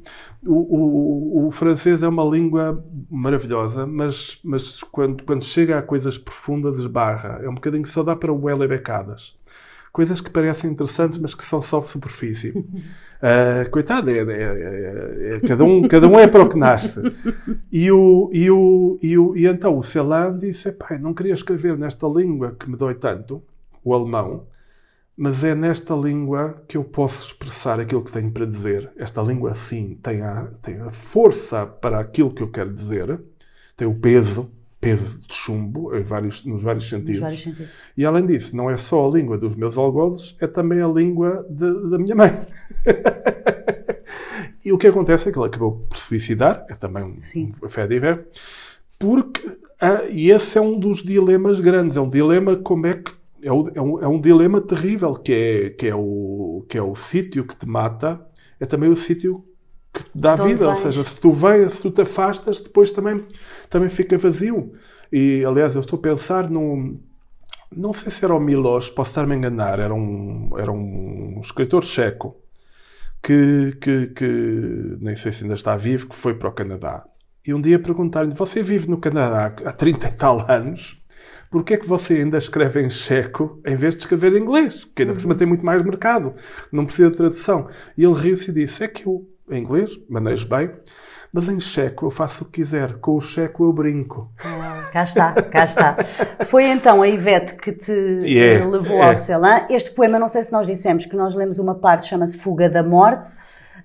o, 0.47 1.47
o, 1.49 1.51
francês 1.51 2.05
é 2.05 2.09
uma 2.09 2.25
língua 2.25 2.85
maravilhosa, 3.11 3.85
mas, 3.85 4.39
mas 4.45 4.81
quando, 4.85 5.25
quando 5.25 5.45
chega 5.45 5.77
a 5.77 5.83
coisas 5.83 6.17
profundas, 6.17 6.79
esbarra. 6.79 7.41
É 7.43 7.49
um 7.49 7.55
bocadinho 7.55 7.83
que 7.83 7.89
só 7.89 8.05
dá 8.05 8.15
para 8.15 8.33
o 8.33 8.49
e 8.49 8.69
becadas. 8.69 9.37
Coisas 9.97 10.21
que 10.21 10.29
parecem 10.29 10.71
interessantes, 10.73 11.17
mas 11.19 11.35
que 11.35 11.43
são 11.43 11.63
só 11.63 11.81
superfície. 11.83 12.53
Ah, 13.23 13.65
coitado, 13.71 14.11
é, 14.11 14.19
é- 14.19 14.23
é- 14.31 15.37
é- 15.37 15.41
cada, 15.41 15.65
um, 15.65 15.81
cada 15.89 16.07
um 16.07 16.19
é 16.21 16.29
para 16.29 16.45
o 16.45 16.51
que 16.51 16.59
nasce. 16.59 17.01
E, 17.73 17.91
o, 17.91 18.29
e, 18.31 18.51
o, 18.51 18.99
e, 19.03 19.17
o, 19.17 19.35
e 19.35 19.47
então 19.47 19.79
o 19.79 19.83
Celan 19.83 20.39
disse: 20.39 20.71
pai, 20.73 20.99
não 20.99 21.15
queria 21.15 21.33
escrever 21.33 21.79
nesta 21.79 22.07
língua 22.07 22.55
que 22.61 22.69
me 22.69 22.77
dói 22.77 22.95
tanto, 22.95 23.43
o 23.83 23.95
alemão, 23.95 24.47
mas 25.17 25.43
é 25.43 25.55
nesta 25.55 25.95
língua 25.95 26.63
que 26.69 26.77
eu 26.77 26.85
posso 26.85 27.29
expressar 27.29 27.81
aquilo 27.81 28.05
que 28.05 28.13
tenho 28.13 28.31
para 28.31 28.45
dizer. 28.45 28.93
Esta 28.99 29.23
língua, 29.23 29.55
sim, 29.55 29.99
tem 30.03 30.21
a, 30.21 30.49
tem 30.61 30.79
a 30.83 30.91
força 30.91 31.67
para 31.67 31.99
aquilo 31.99 32.31
que 32.35 32.43
eu 32.43 32.51
quero 32.51 32.71
dizer, 32.71 33.19
tem 33.75 33.89
o 33.89 33.95
peso, 33.95 34.53
peso 34.87 35.19
de 35.27 35.35
chumbo, 35.35 35.91
vários, 36.05 36.45
nos 36.45 36.63
vários 36.63 36.89
sentidos. 36.89 37.11
Nos 37.15 37.21
vários 37.21 37.43
sentidos. 37.43 37.73
E 37.97 38.05
além 38.07 38.25
disso, 38.25 38.57
não 38.57 38.71
é 38.71 38.77
só 38.77 39.09
a 39.09 39.11
língua 39.11 39.37
dos 39.37 39.57
meus 39.57 39.77
algozes, 39.77 40.37
é 40.41 40.47
também 40.47 40.81
a 40.81 40.87
língua 40.87 41.45
de- 41.51 41.91
da 41.91 41.99
minha 41.99 42.15
mãe. 42.15 42.31
e 44.65 44.73
o 44.73 44.79
que 44.79 44.87
acontece 44.87 45.29
é 45.29 45.33
que 45.33 45.39
ele 45.39 45.47
acabou 45.47 45.85
por 45.89 45.97
se 45.99 46.07
suicidar, 46.07 46.65
é 46.71 46.75
também 46.75 47.03
um, 47.03 47.17
Sim. 47.17 47.53
um 47.61 47.69
fé 47.69 47.85
de 47.89 47.99
ver, 47.99 48.29
porque, 48.97 49.41
ah, 49.81 50.05
e 50.09 50.31
esse 50.31 50.57
é 50.57 50.61
um 50.61 50.79
dos 50.79 51.03
dilemas 51.03 51.59
grandes, 51.59 51.97
é 51.97 52.01
um 52.01 52.09
dilema 52.09 52.55
como 52.55 52.87
é 52.87 52.95
que, 52.95 53.13
é, 53.43 53.49
é 53.49 53.83
um, 53.83 54.03
é 54.05 54.07
um 54.07 54.21
dilema 54.21 54.61
terrível, 54.61 55.15
que 55.15 55.33
é, 55.33 55.71
que 55.71 55.89
é 55.89 55.95
o, 55.97 56.65
que 56.69 56.79
é 56.79 56.83
o 56.83 56.95
sítio 56.95 57.45
que 57.45 57.57
te 57.57 57.67
mata, 57.67 58.25
é 58.61 58.67
também 58.67 58.89
o 58.89 58.97
sítio 58.97 59.45
que 59.97 60.05
te 60.05 60.11
dá 60.15 60.37
vida, 60.37 60.69
ou 60.69 60.77
seja, 60.77 61.03
se 61.03 61.21
tu 61.21 61.33
vens, 61.33 61.75
se 61.75 61.83
tu 61.83 61.91
te 61.91 62.03
afastas, 62.03 62.61
depois 62.61 62.91
também, 62.93 63.25
também 63.71 63.89
fica 63.89 64.17
vazio. 64.19 64.73
E, 65.13 65.45
aliás, 65.45 65.75
eu 65.75 65.81
estou 65.81 65.99
a 65.99 66.03
pensar 66.03 66.51
num, 66.51 67.01
não 67.75 67.93
sei 67.93 68.11
se 68.13 68.25
era 68.25 68.35
o 68.35 68.41
Milos, 68.41 68.91
posso 68.91 69.11
estar-me 69.11 69.35
a 69.35 69.37
enganar, 69.37 69.79
era 69.79 69.95
um, 69.95 70.51
era 70.59 70.71
um 70.71 71.39
escritor 71.41 71.83
checo 71.85 72.37
que, 73.23 73.77
que, 73.81 74.07
que 74.09 74.99
nem 75.01 75.17
sei 75.17 75.33
se 75.33 75.45
ainda 75.45 75.55
está 75.55 75.77
vivo, 75.77 76.09
que 76.09 76.15
foi 76.15 76.35
para 76.35 76.49
o 76.49 76.53
Canadá. 76.53 77.07
E 77.47 77.53
um 77.55 77.61
dia 77.61 77.79
perguntaram-lhe: 77.79 78.35
Você 78.35 78.63
vive 78.63 78.89
no 78.89 78.99
Canadá 78.99 79.55
há 79.65 79.73
30 79.73 80.09
e 80.09 80.17
tal 80.17 80.51
anos, 80.51 81.03
porquê 81.51 81.75
é 81.75 81.77
que 81.77 81.87
você 81.87 82.15
ainda 82.15 82.39
escreve 82.39 82.83
em 82.83 82.91
checo 82.91 83.61
em 83.65 83.77
vez 83.77 83.95
de 83.95 84.01
escrever 84.01 84.35
em 84.35 84.43
inglês? 84.43 84.85
Que 84.95 85.03
ainda 85.03 85.15
por 85.15 85.21
cima 85.21 85.35
tem 85.35 85.47
muito 85.47 85.65
mais 85.65 85.83
mercado, 85.83 86.35
não 86.73 86.85
precisa 86.87 87.11
de 87.11 87.17
tradução. 87.17 87.69
E 87.97 88.05
ele 88.05 88.15
riu-se 88.15 88.51
e 88.51 88.55
disse: 88.55 88.85
É 88.85 88.89
que 88.89 89.07
eu, 89.07 89.29
em 89.51 89.61
inglês, 89.61 89.99
manejo 90.09 90.49
bem, 90.49 90.71
mas 91.33 91.49
em 91.49 91.61
checo 91.61 92.07
eu 92.07 92.11
faço 92.11 92.45
o 92.45 92.47
que 92.47 92.61
quiser, 92.63 92.95
com 92.99 93.13
o 93.17 93.21
checo 93.21 93.65
eu 93.65 93.73
brinco. 93.73 94.31
Cá 94.93 95.03
está, 95.03 95.33
cá 95.43 95.65
está. 95.65 95.97
Foi 96.45 96.65
então 96.65 97.03
a 97.03 97.09
Ivete 97.09 97.55
que 97.55 97.73
te 97.73 97.93
E 97.93 98.39
é, 98.39 98.55
eh, 98.55 98.65
levou 98.65 99.03
é. 99.03 99.09
ao 99.09 99.15
Celan. 99.15 99.67
Este 99.71 99.91
poema, 99.93 100.19
não 100.19 100.29
sei 100.29 100.43
se 100.45 100.53
nós 100.53 100.67
dissemos 100.67 101.05
que 101.07 101.15
nós 101.17 101.35
lemos 101.35 101.59
uma 101.59 101.75
parte, 101.75 102.07
chama-se 102.07 102.39
Fuga 102.39 102.69
da 102.71 102.83
Morte. 102.83 103.29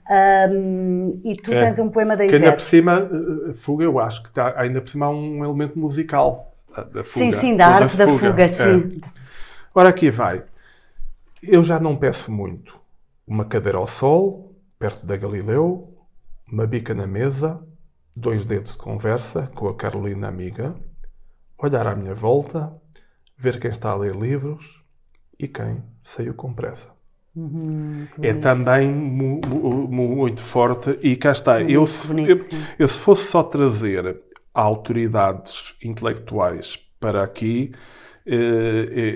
Ahm, 0.10 1.14
e 1.24 1.36
tu 1.36 1.54
É. 1.54 1.60
tens 1.60 1.80
um 1.80 1.90
poema 1.90 2.18
da 2.18 2.26
Que 2.28 2.36
ainda 2.36 2.48
por 2.52 2.60
Ivete. 2.60 2.64
cima, 2.64 3.10
eh, 3.50 3.54
fuga, 3.54 3.84
eu 3.84 4.00
acho 4.00 4.24
que 4.24 4.30
está, 4.30 4.54
ainda 4.60 4.82
por 4.82 4.90
cima 4.90 5.06
há 5.06 5.10
um 5.10 5.44
elemento 5.44 5.78
musical 5.78 6.54
da, 6.76 6.84
da 6.84 7.04
fuga. 7.04 7.26
Sim, 7.26 7.32
sim, 7.32 7.58
da 7.58 7.68
arte 7.68 7.98
da 7.98 8.08
fuga, 8.08 8.44
é. 8.44 8.48
sim. 8.48 8.96
Ora, 9.76 9.90
aqui 9.90 10.10
vai. 10.10 10.44
Eu 11.44 11.64
já 11.64 11.80
não 11.80 11.96
peço 11.96 12.32
muito. 12.32 12.80
Uma 13.28 13.46
cadeira 13.46 13.78
ao 13.78 13.88
sol, 13.88 14.51
perto 14.82 15.06
da 15.06 15.16
Galileu, 15.16 15.80
uma 16.52 16.66
bica 16.66 16.96
na 16.96 17.06
mesa, 17.06 17.64
dois 18.18 18.46
dedos 18.48 18.72
de 18.72 18.78
conversa 18.80 19.46
com 19.54 19.68
a 19.70 19.76
Carolina 19.76 20.28
amiga, 20.28 20.76
olhar 21.56 21.86
à 21.86 21.96
minha 21.96 22.16
volta, 22.16 22.74
ver 23.38 23.60
quem 23.60 23.70
está 23.70 23.92
a 23.92 23.96
ler 23.96 24.16
livros 24.16 24.84
e 25.38 25.48
quem 25.48 25.84
saiu 26.02 26.34
com 26.34 26.52
pressa. 26.52 26.90
é 28.24 28.34
também 28.34 28.90
mu- 28.92 29.40
mu- 29.48 29.88
mu- 29.88 30.16
muito 30.16 30.42
forte 30.42 30.98
e 31.04 31.16
cá 31.16 31.32
está. 31.32 31.62
Eu 31.62 31.86
se, 31.86 32.08
bonito, 32.08 32.32
eu, 32.32 32.38
eu 32.80 32.88
se 32.88 32.98
fosse 32.98 33.30
só 33.30 33.44
trazer 33.44 34.20
autoridades 34.52 35.76
intelectuais 35.84 36.76
para 37.00 37.22
aqui, 37.24 37.72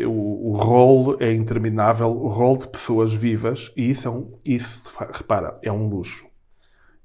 o, 0.07 0.51
o 0.51 0.57
rol 0.57 1.17
é 1.21 1.31
interminável, 1.33 2.07
o 2.09 2.27
rol 2.27 2.57
de 2.57 2.67
pessoas 2.67 3.13
vivas, 3.13 3.71
e 3.75 3.89
isso 3.89 4.07
é 4.07 4.11
um, 4.11 4.33
isso, 4.43 4.91
repara, 5.11 5.57
é 5.61 5.71
um 5.71 5.87
luxo. 5.87 6.25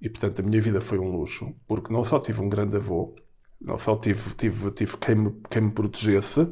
E 0.01 0.09
portanto 0.09 0.41
a 0.41 0.43
minha 0.43 0.61
vida 0.61 0.81
foi 0.81 0.99
um 0.99 1.11
luxo, 1.17 1.55
porque 1.69 1.93
não 1.93 2.05
só 2.05 2.19
tive 2.21 2.41
um 2.43 2.49
grande 2.49 2.77
avô, 2.77 3.15
não 3.61 3.79
só 3.79 3.97
tive, 3.97 4.35
tive, 4.37 4.71
tive 4.73 4.97
quem, 4.99 5.15
me, 5.15 5.33
quem 5.51 5.63
me 5.63 5.71
protegesse 5.73 6.49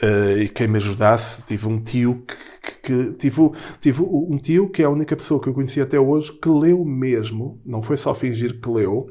eh, 0.00 0.42
e 0.44 0.48
quem 0.48 0.68
me 0.68 0.78
ajudasse, 0.78 1.46
tive 1.46 1.68
um 1.68 1.80
tio 1.82 2.24
que, 2.26 2.34
que- 2.62 2.78
que- 2.82 3.12
tive, 3.14 3.50
tive 3.80 4.02
um 4.02 4.36
tio 4.38 4.68
que 4.70 4.82
é 4.82 4.86
a 4.86 4.90
única 4.90 5.16
pessoa 5.16 5.40
que 5.40 5.48
eu 5.48 5.54
conheci 5.54 5.80
até 5.80 5.98
hoje 5.98 6.32
que 6.32 6.48
leu 6.48 6.84
mesmo, 6.84 7.60
não 7.64 7.82
foi 7.82 7.96
só 7.96 8.14
fingir 8.14 8.60
que 8.60 8.68
leu, 8.68 9.08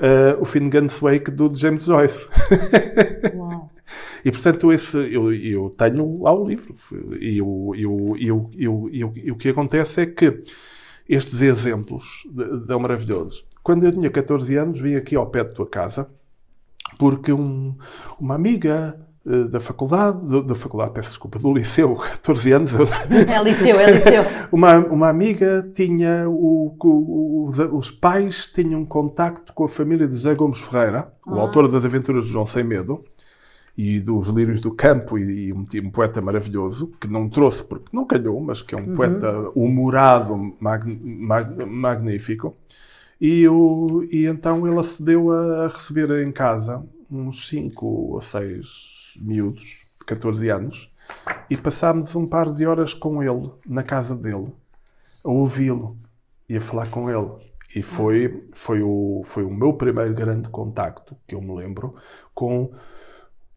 uh, 0.00 0.40
o 0.40 0.44
Finnegan's 0.44 0.98
Wake 1.00 1.30
do 1.30 1.52
James 1.54 1.84
Joyce. 1.84 2.28
Uau. 3.32 3.67
E 4.24 4.30
portanto, 4.30 4.72
esse, 4.72 4.96
eu, 5.12 5.32
eu 5.32 5.70
tenho 5.70 6.22
lá 6.22 6.32
o 6.32 6.46
livro. 6.46 6.74
E, 7.20 7.38
eu, 7.38 7.72
eu, 7.76 8.16
eu, 8.18 8.50
eu, 8.56 8.90
eu, 8.92 9.12
e 9.16 9.30
o 9.30 9.36
que 9.36 9.48
acontece 9.48 10.02
é 10.02 10.06
que 10.06 10.42
estes 11.08 11.40
exemplos 11.40 12.28
dão 12.66 12.80
maravilhosos. 12.80 13.46
Quando 13.62 13.84
eu 13.84 13.92
tinha 13.92 14.10
14 14.10 14.56
anos, 14.56 14.80
vim 14.80 14.94
aqui 14.94 15.16
ao 15.16 15.26
pé 15.26 15.44
de 15.44 15.54
tua 15.54 15.66
casa, 15.66 16.10
porque 16.98 17.32
um, 17.32 17.76
uma 18.18 18.34
amiga 18.34 18.98
eh, 19.26 19.44
da 19.44 19.60
faculdade, 19.60 20.26
do, 20.26 20.42
da 20.42 20.54
faculdade, 20.54 20.92
peço 20.92 21.10
desculpa, 21.10 21.38
do 21.38 21.52
liceu, 21.52 21.92
14 22.22 22.52
anos. 22.52 22.72
É 22.74 23.42
liceu, 23.42 23.78
é 23.78 23.90
liceu. 23.90 24.22
uma, 24.50 24.78
uma 24.78 25.08
amiga 25.08 25.62
tinha, 25.74 26.28
o, 26.28 26.74
o, 26.82 27.48
os 27.72 27.90
pais 27.90 28.46
tinham 28.46 28.84
contacto 28.86 29.52
com 29.52 29.64
a 29.64 29.68
família 29.68 30.06
de 30.06 30.14
José 30.14 30.34
Gomes 30.34 30.60
Ferreira, 30.60 31.12
ah. 31.26 31.34
o 31.34 31.38
autor 31.38 31.70
das 31.70 31.84
Aventuras 31.84 32.24
de 32.24 32.32
João 32.32 32.46
Sem 32.46 32.64
Medo, 32.64 33.04
e 33.78 34.00
dos 34.00 34.26
Lírios 34.26 34.60
do 34.60 34.72
Campo, 34.72 35.16
e, 35.16 35.50
e 35.50 35.52
um, 35.54 35.88
poeta 35.88 36.20
maravilhoso, 36.20 36.90
que 37.00 37.06
não 37.06 37.28
trouxe 37.28 37.62
porque 37.62 37.96
não 37.96 38.04
calhou, 38.04 38.40
mas 38.40 38.60
que 38.60 38.74
é 38.74 38.78
um 38.78 38.88
uhum. 38.88 38.94
poeta 38.94 39.50
humorado, 39.54 40.52
mag, 40.58 40.84
mag, 41.00 41.64
magnífico. 41.64 42.56
E, 43.20 43.46
o, 43.46 44.02
e 44.10 44.26
então 44.26 44.66
ele 44.66 44.80
acedeu 44.80 45.30
a 45.30 45.68
receber 45.68 46.10
em 46.26 46.32
casa 46.32 46.84
uns 47.08 47.48
5 47.48 47.86
ou 47.86 48.20
6 48.20 49.14
miúdos, 49.20 49.86
de 50.00 50.04
14 50.04 50.48
anos, 50.48 50.92
e 51.48 51.56
passámos 51.56 52.16
um 52.16 52.26
par 52.26 52.52
de 52.52 52.66
horas 52.66 52.92
com 52.92 53.22
ele, 53.22 53.48
na 53.64 53.84
casa 53.84 54.16
dele, 54.16 54.52
a 55.24 55.28
ouvi-lo 55.28 55.96
e 56.48 56.56
a 56.56 56.60
falar 56.60 56.90
com 56.90 57.08
ele. 57.08 57.30
E 57.76 57.80
foi, 57.80 58.44
foi, 58.54 58.82
o, 58.82 59.22
foi 59.24 59.44
o 59.44 59.50
meu 59.50 59.72
primeiro 59.74 60.12
grande 60.14 60.48
contacto, 60.48 61.16
que 61.28 61.36
eu 61.36 61.40
me 61.40 61.54
lembro, 61.54 61.94
com 62.34 62.72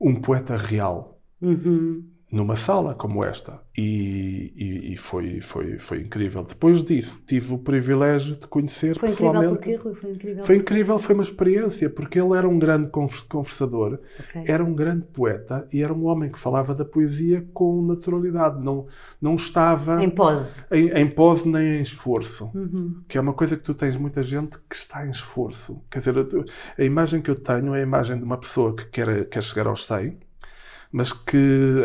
um 0.02 0.20
poeta 0.20 0.58
real. 0.58 1.18
Uhum 1.42 2.11
numa 2.32 2.56
sala 2.56 2.96
como 2.96 3.24
esta. 3.24 3.60
E, 3.78 4.54
e, 4.56 4.94
e, 4.94 4.98
foi, 4.98 5.42
foi, 5.42 5.78
foi 5.78 6.02
incrível. 6.02 6.44
Depois 6.44 6.84
disso, 6.84 7.22
tive 7.28 7.54
o 7.54 7.58
privilégio 7.58 8.38
de 8.38 8.48
conhecer 8.48 8.98
foi 8.98 9.10
pessoalmente. 9.10 9.54
Incrível 9.56 9.82
porque? 9.82 10.00
Foi 10.00 10.12
incrível. 10.12 10.46
Foi 10.46 10.56
incrível, 10.56 11.00
foi 11.00 11.16
uma 11.16 11.24
experiência, 11.24 11.90
porque 11.90 12.20
ele 12.20 12.36
era 12.38 12.48
um 12.48 12.58
grande 12.58 12.90
conversador, 12.90 14.00
okay. 14.20 14.44
era 14.48 14.64
um 14.64 14.74
grande 14.74 15.06
poeta 15.08 15.68
e 15.74 15.84
era 15.84 15.94
um 15.94 16.06
homem 16.06 16.32
que 16.32 16.40
falava 16.40 16.74
da 16.74 16.86
poesia 16.86 17.46
com 17.54 17.82
naturalidade. 17.82 18.64
Não, 18.64 18.86
não 19.22 19.36
estava. 19.36 20.02
Em 20.02 20.10
pose. 20.10 20.64
Em, 20.72 20.90
em 20.90 21.10
pose 21.10 21.50
nem 21.50 21.80
em 21.80 21.82
esforço. 21.82 22.50
Uhum. 22.54 23.02
Que 23.08 23.18
é 23.18 23.22
uma 23.22 23.34
coisa 23.34 23.58
que 23.58 23.64
tu 23.64 23.74
tens 23.74 23.98
muita 23.98 24.24
gente 24.24 24.58
que 24.70 24.76
está 24.76 25.06
em 25.06 25.10
esforço. 25.10 25.84
Quer 25.90 26.00
dizer, 26.00 26.18
a, 26.18 26.82
a 26.82 26.86
imagem 26.86 27.22
que 27.22 27.30
eu 27.30 27.36
tenho 27.36 27.76
é 27.76 27.80
a 27.80 27.84
imagem 27.84 28.18
de 28.18 28.24
uma 28.24 28.38
pessoa 28.38 28.74
que 28.74 28.86
quer, 28.86 29.26
quer 29.28 29.44
chegar 29.44 29.68
aos 29.68 29.86
100 29.86 30.31
mas 30.92 31.14
que 31.14 31.38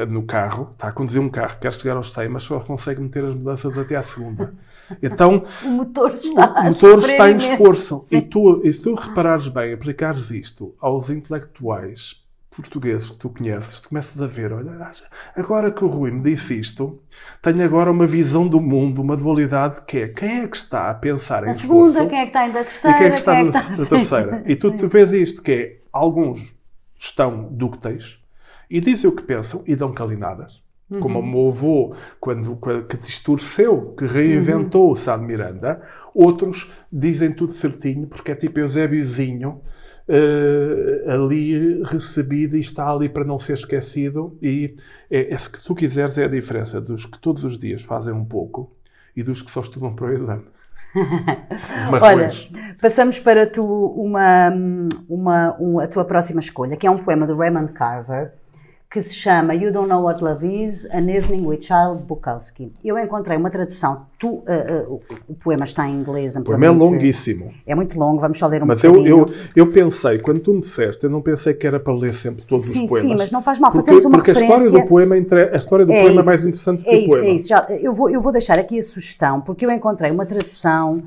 no 0.09 0.25
carro, 0.25 0.71
está 0.73 0.89
a 0.89 0.93
conduzir 0.93 1.21
um 1.21 1.29
carro, 1.29 1.59
quer 1.61 1.73
chegar 1.73 1.97
aos 1.97 2.13
100, 2.13 2.29
mas 2.29 2.43
só 2.43 2.59
consegue 2.61 3.01
meter 3.01 3.25
as 3.25 3.35
mudanças 3.35 3.77
até 3.79 3.97
à 3.97 4.03
segunda. 4.03 4.55
Então, 5.03 5.43
o 5.65 5.69
motor 5.69 6.13
está, 6.13 6.61
o 6.61 6.65
motor 6.67 6.99
está 7.01 7.29
em 7.29 7.37
esforço. 7.37 8.01
E 8.13 8.23
tu, 8.23 8.61
e 8.63 8.73
se 8.73 8.85
tu 8.85 8.95
reparares 8.95 9.49
bem, 9.49 9.73
aplicares 9.73 10.31
isto 10.31 10.77
aos 10.79 11.11
intelectuais 11.11 12.25
portugueses 12.57 13.11
que 13.11 13.19
tu 13.19 13.29
conheces, 13.29 13.81
tu 13.81 13.89
começas 13.91 14.21
a 14.21 14.27
ver, 14.27 14.53
olha, 14.53 14.91
agora 15.37 15.71
que 15.71 15.85
o 15.85 15.89
Rui 15.89 16.11
me 16.11 16.23
disse 16.23 16.59
isto, 16.59 17.03
tenho 17.43 17.63
agora 17.65 17.91
uma 17.91 18.07
visão 18.07 18.49
do 18.49 18.61
mundo, 18.61 19.03
uma 19.03 19.17
dualidade 19.17 19.83
que 19.83 19.99
é 19.99 20.09
quem 20.09 20.43
é 20.43 20.49
que 20.49 20.57
está 20.57 20.91
a 20.91 20.95
pensar 20.95 21.45
em 21.45 21.51
a 21.51 21.55
segunda, 21.55 22.07
quem 22.07 22.19
é 22.19 22.23
que 22.23 22.29
está 22.29 22.41
ainda 22.41 22.61
a 22.61 22.65
terceira, 22.65 22.97
e 22.97 22.99
quem 22.99 23.07
é 23.07 23.11
que 23.11 23.19
está, 23.19 23.33
quem 23.33 23.41
é 23.41 23.51
que 23.51 23.59
está 23.59 23.71
na, 23.71 23.89
terceira. 23.89 24.45
E 24.47 24.57
tu, 24.57 24.77
tu 24.77 24.89
vês 24.89 25.13
isto, 25.13 25.43
que 25.43 25.53
é, 25.53 25.77
alguns 25.93 26.57
estão 26.99 27.49
dúcteis, 27.51 28.19
e 28.71 28.81
dizem 28.81 29.09
o 29.09 29.15
que 29.15 29.23
pensam 29.23 29.63
e 29.67 29.77
dão 29.77 29.93
calinadas. 29.93 30.63
Uhum. 30.89 31.01
Como 31.01 31.19
o 31.19 31.27
meu 31.27 31.49
avô, 31.49 31.95
quando, 32.21 32.57
que 32.89 32.97
distorceu, 32.97 33.95
que 33.99 34.07
reinventou 34.07 34.87
uhum. 34.87 34.93
o 34.93 34.97
Sá 34.97 35.17
de 35.17 35.25
Miranda, 35.25 35.83
outros 36.15 36.71
dizem 36.93 37.33
tudo 37.33 37.53
certinho, 37.53 38.07
porque 38.07 38.31
é 38.31 38.35
tipo 38.37 38.61
Eusébiozinho, 38.61 39.61
uh, 40.09 41.11
ali 41.11 41.83
recebido 41.83 42.57
e 42.57 42.61
está 42.61 42.89
ali 42.89 43.09
para 43.09 43.25
não 43.25 43.39
ser 43.39 43.55
esquecido. 43.55 44.39
E 44.41 44.77
é, 45.11 45.35
é, 45.35 45.39
se 45.39 45.51
tu 45.65 45.75
quiseres, 45.75 46.19
é 46.19 46.25
a 46.25 46.29
diferença 46.29 46.81
dos 46.81 47.05
que 47.05 47.19
todos 47.19 47.45
os 47.45 47.59
dias 47.59 47.83
fazem 47.83 48.15
um 48.15 48.25
pouco 48.25 48.73
e 49.17 49.23
dos 49.23 49.43
que 49.43 49.51
só 49.51 49.61
estudam 49.61 49.95
para 49.95 50.07
o 50.07 50.13
exame. 50.13 50.45
Olha, 52.01 52.31
passamos 52.81 53.19
para 53.19 53.47
tu 53.47 53.63
uma, 53.65 54.51
uma, 55.09 55.53
uma, 55.59 55.85
a 55.85 55.89
tua 55.89 56.05
próxima 56.05 56.41
escolha, 56.41 56.77
que 56.77 56.87
é 56.87 56.91
um 56.91 56.99
poema 56.99 57.27
do 57.27 57.37
Raymond 57.37 57.73
Carver 57.73 58.33
que 58.91 59.03
se 59.03 59.15
chama 59.15 59.55
You 59.55 59.73
Don't 59.73 59.89
Know 59.89 60.03
What 60.03 60.23
Love 60.23 60.47
Is, 60.47 60.87
An 60.87 61.11
Evening 61.11 61.45
with 61.45 61.61
Charles 61.61 62.03
Bukowski. 62.03 62.73
Eu 62.85 62.97
encontrei 62.99 63.37
uma 63.37 63.51
tradução, 63.51 64.07
tu, 64.19 64.29
uh, 64.29 64.43
uh, 64.89 65.01
o 65.29 65.35
poema 65.35 65.65
está 65.65 65.89
em 65.89 65.95
inglês. 65.95 66.37
O 66.37 66.43
poema 66.43 66.67
é 66.67 66.71
longuíssimo. 66.71 67.53
É 67.67 67.75
muito 67.75 67.99
longo, 67.99 68.21
vamos 68.21 68.39
só 68.39 68.47
ler 68.47 68.63
um 68.63 68.67
mas 68.67 68.81
bocadinho. 68.81 69.03
Mas 69.03 69.31
eu, 69.31 69.37
eu, 69.57 69.67
eu, 69.67 69.73
pensei, 69.73 70.19
quando 70.21 70.41
tu 70.41 70.55
me 70.55 70.61
disseste, 70.61 71.05
eu 71.05 71.11
não 71.11 71.21
pensei 71.21 71.53
que 71.53 71.67
era 71.67 71.81
para 71.81 71.93
ler 71.93 72.15
sempre 72.15 72.45
todos 72.47 72.65
sim, 72.65 72.85
os 72.85 72.91
poemas. 72.91 73.11
Sim, 73.11 73.17
mas 73.17 73.33
não 73.33 73.43
faz 73.43 73.59
mal, 73.59 73.73
fazemos 73.73 74.05
uma 74.05 74.19
porque 74.19 74.33
referência... 74.33 74.57
Porque 74.57 74.63
a 74.63 74.67
história 74.67 74.85
do 74.85 74.89
poema, 74.89 75.51
a 75.53 75.57
história 75.57 75.87
do 75.87 75.93
é 75.93 76.03
poema 76.03 76.21
é 76.21 76.25
mais 76.25 76.45
interessante 76.45 76.83
é 76.87 76.91
que 76.91 77.05
o 77.05 77.07
poema. 77.09 77.27
É 77.27 77.31
isso, 77.31 77.49
já, 77.49 77.67
eu, 77.81 77.93
vou, 77.93 78.09
eu 78.09 78.21
vou 78.21 78.33
deixar 78.33 78.59
aqui 78.59 78.79
a 78.79 78.83
sugestão, 78.83 79.41
porque 79.41 79.67
eu 79.67 79.71
encontrei 79.71 80.13
uma 80.13 80.25
tradução 80.25 81.03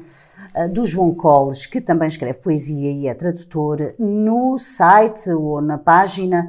uh, 0.56 0.70
do 0.70 0.86
João 0.86 1.14
Colles, 1.14 1.66
que 1.66 1.80
também 1.80 2.10
escreve 2.10 2.40
poesia 2.40 2.92
e 2.92 3.08
é 3.08 3.14
tradutor, 3.14 3.78
no 3.98 4.58
site 4.58 5.30
ou 5.32 5.62
na 5.62 5.78
página 5.78 6.46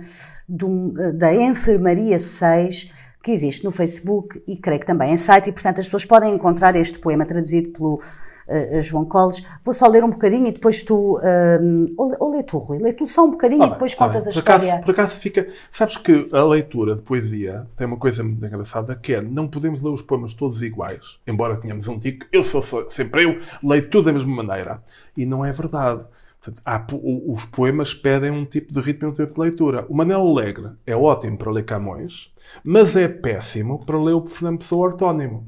do, 0.50 0.92
da 1.14 1.29
Enfermaria 1.34 2.18
6, 2.18 3.10
que 3.22 3.30
existe 3.30 3.64
no 3.64 3.70
Facebook 3.70 4.42
e 4.48 4.56
creio 4.56 4.80
que 4.80 4.86
também 4.86 5.12
em 5.12 5.16
site, 5.16 5.50
e 5.50 5.52
portanto 5.52 5.78
as 5.78 5.86
pessoas 5.86 6.04
podem 6.04 6.34
encontrar 6.34 6.74
este 6.76 6.98
poema 6.98 7.26
traduzido 7.26 7.70
pelo 7.70 7.94
uh, 7.94 8.80
João 8.80 9.04
Colles. 9.04 9.42
Vou 9.64 9.74
só 9.74 9.86
ler 9.86 10.02
um 10.02 10.10
bocadinho 10.10 10.46
e 10.46 10.52
depois 10.52 10.82
tu. 10.82 11.18
Uh, 11.18 11.86
ou, 11.98 12.16
ou 12.18 12.36
lê 12.36 12.42
tu, 12.42 12.58
Rui, 12.58 12.78
lê 12.78 12.92
tu 12.92 13.06
só 13.06 13.24
um 13.24 13.30
bocadinho 13.30 13.62
ah, 13.62 13.66
e 13.66 13.70
depois 13.70 13.94
contas 13.94 14.26
a 14.26 14.30
por 14.30 14.38
história. 14.38 14.68
Acaso, 14.68 14.84
por 14.84 14.90
acaso 14.92 15.16
fica. 15.18 15.48
Sabes 15.70 15.96
que 15.96 16.28
a 16.32 16.42
leitura 16.44 16.96
de 16.96 17.02
poesia 17.02 17.66
tem 17.76 17.86
uma 17.86 17.98
coisa 17.98 18.22
muito 18.22 18.44
engraçada 18.44 18.94
que 18.96 19.14
é 19.14 19.20
não 19.20 19.46
podemos 19.46 19.82
ler 19.82 19.90
os 19.90 20.02
poemas 20.02 20.34
todos 20.34 20.62
iguais. 20.62 21.18
Embora 21.26 21.60
tenhamos 21.60 21.88
um 21.88 21.98
tico, 21.98 22.26
eu 22.32 22.44
sou 22.44 22.62
sempre 22.88 23.24
eu, 23.24 23.38
leio 23.62 23.88
tudo 23.88 24.06
da 24.06 24.12
mesma 24.12 24.42
maneira. 24.42 24.82
E 25.16 25.26
não 25.26 25.44
é 25.44 25.52
verdade. 25.52 26.04
Portanto, 26.40 26.62
há, 26.64 26.86
os 27.26 27.44
poemas 27.44 27.92
pedem 27.92 28.30
um 28.30 28.46
tipo 28.46 28.72
de 28.72 28.80
ritmo 28.80 29.08
e 29.08 29.10
um 29.10 29.14
tipo 29.14 29.32
de 29.32 29.38
leitura. 29.38 29.84
O 29.90 29.94
Manel 29.94 30.26
Alegre 30.26 30.70
é 30.86 30.96
ótimo 30.96 31.36
para 31.36 31.52
ler 31.52 31.64
Camões, 31.64 32.32
mas 32.64 32.96
é 32.96 33.06
péssimo 33.08 33.84
para 33.84 34.02
ler 34.02 34.14
o 34.14 34.26
Fernando 34.26 34.60
Pessoa 34.60 34.88
Ortónimo. 34.88 35.46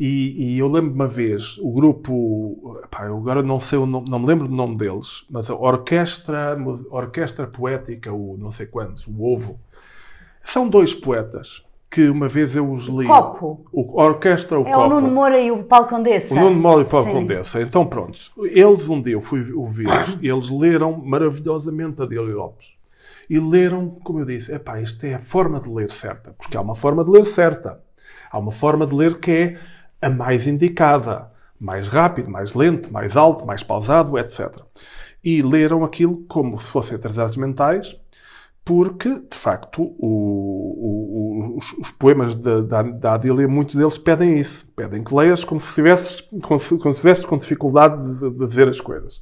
E, 0.00 0.54
e, 0.54 0.58
eu 0.58 0.68
lembro 0.68 0.94
uma 0.94 1.06
vez, 1.06 1.58
o 1.58 1.70
grupo, 1.70 2.80
pá, 2.90 3.04
eu 3.04 3.18
agora 3.18 3.42
não 3.42 3.60
sei, 3.60 3.78
nome, 3.84 4.08
não 4.08 4.18
me 4.18 4.26
lembro 4.26 4.48
do 4.48 4.54
nome 4.54 4.74
deles, 4.76 5.24
mas 5.30 5.50
a 5.50 5.54
Orquestra, 5.54 6.56
Orquestra 6.90 7.46
Poética, 7.46 8.10
o 8.10 8.38
não 8.38 8.50
sei 8.50 8.66
quantos, 8.66 9.06
o 9.06 9.22
Ovo, 9.22 9.60
são 10.40 10.66
dois 10.66 10.94
poetas 10.94 11.62
que 11.92 12.08
uma 12.08 12.26
vez 12.26 12.56
eu 12.56 12.72
os 12.72 12.86
li. 12.86 13.04
O 13.04 13.08
Copo. 13.08 13.66
O 13.70 14.02
Orquestra, 14.02 14.58
o 14.58 14.66
é 14.66 14.72
Copo. 14.72 14.86
o 14.86 14.88
Nuno 14.88 15.10
Moura 15.10 15.38
e 15.38 15.50
o 15.50 15.62
Paulo 15.62 15.86
Condessa. 15.86 16.34
O 16.34 16.40
Nuno 16.40 16.56
Moura 16.56 16.82
e 16.82 16.86
o 16.86 16.90
Paulo 16.90 17.06
Sim. 17.06 17.12
Condessa. 17.12 17.60
Então, 17.60 17.86
prontos. 17.86 18.32
Eles, 18.38 18.88
um 18.88 19.02
dia 19.02 19.12
eu 19.12 19.20
fui 19.20 19.52
ouvi-los 19.52 20.18
e 20.22 20.26
eles 20.32 20.48
leram 20.48 20.96
maravilhosamente 20.96 22.00
a 22.00 22.04
Adílio 22.04 22.34
Lopes. 22.34 22.72
E 23.28 23.38
leram, 23.38 23.90
como 24.02 24.20
eu 24.20 24.24
disse, 24.24 24.54
epá, 24.54 24.80
isto 24.80 25.04
é 25.04 25.14
a 25.14 25.18
forma 25.18 25.60
de 25.60 25.68
ler 25.68 25.90
certa. 25.90 26.32
Porque 26.32 26.56
há 26.56 26.62
uma 26.62 26.74
forma 26.74 27.04
de 27.04 27.10
ler 27.10 27.26
certa. 27.26 27.78
Há 28.30 28.38
uma 28.38 28.52
forma 28.52 28.86
de 28.86 28.94
ler 28.94 29.18
que 29.18 29.30
é 29.30 29.58
a 30.00 30.08
mais 30.08 30.46
indicada. 30.46 31.30
Mais 31.60 31.88
rápido, 31.88 32.30
mais 32.30 32.54
lento, 32.54 32.90
mais 32.90 33.18
alto, 33.18 33.46
mais 33.46 33.62
pausado, 33.62 34.18
etc. 34.18 34.50
E 35.22 35.42
leram 35.42 35.84
aquilo 35.84 36.24
como 36.26 36.58
se 36.58 36.70
fossem 36.70 36.96
atrasados 36.96 37.36
mentais 37.36 38.01
porque, 38.64 39.08
de 39.08 39.36
facto, 39.36 39.82
o, 39.98 40.06
o, 40.06 41.58
os, 41.58 41.72
os, 41.72 41.90
poemas 41.90 42.36
da, 42.36 42.60
da, 42.60 42.82
da 42.82 43.14
Adília, 43.14 43.48
muitos 43.48 43.74
deles 43.74 43.98
pedem 43.98 44.38
isso. 44.38 44.68
Pedem 44.76 45.02
que 45.02 45.12
leias 45.12 45.42
como 45.42 45.60
se 45.60 45.68
estivesses, 45.68 46.20
como 46.42 46.60
se, 46.60 46.78
como 46.78 46.92
se 46.94 46.98
estivesses 46.98 47.24
com 47.24 47.36
dificuldade 47.36 48.20
de, 48.20 48.30
de, 48.30 48.46
dizer 48.46 48.68
as 48.68 48.80
coisas. 48.80 49.20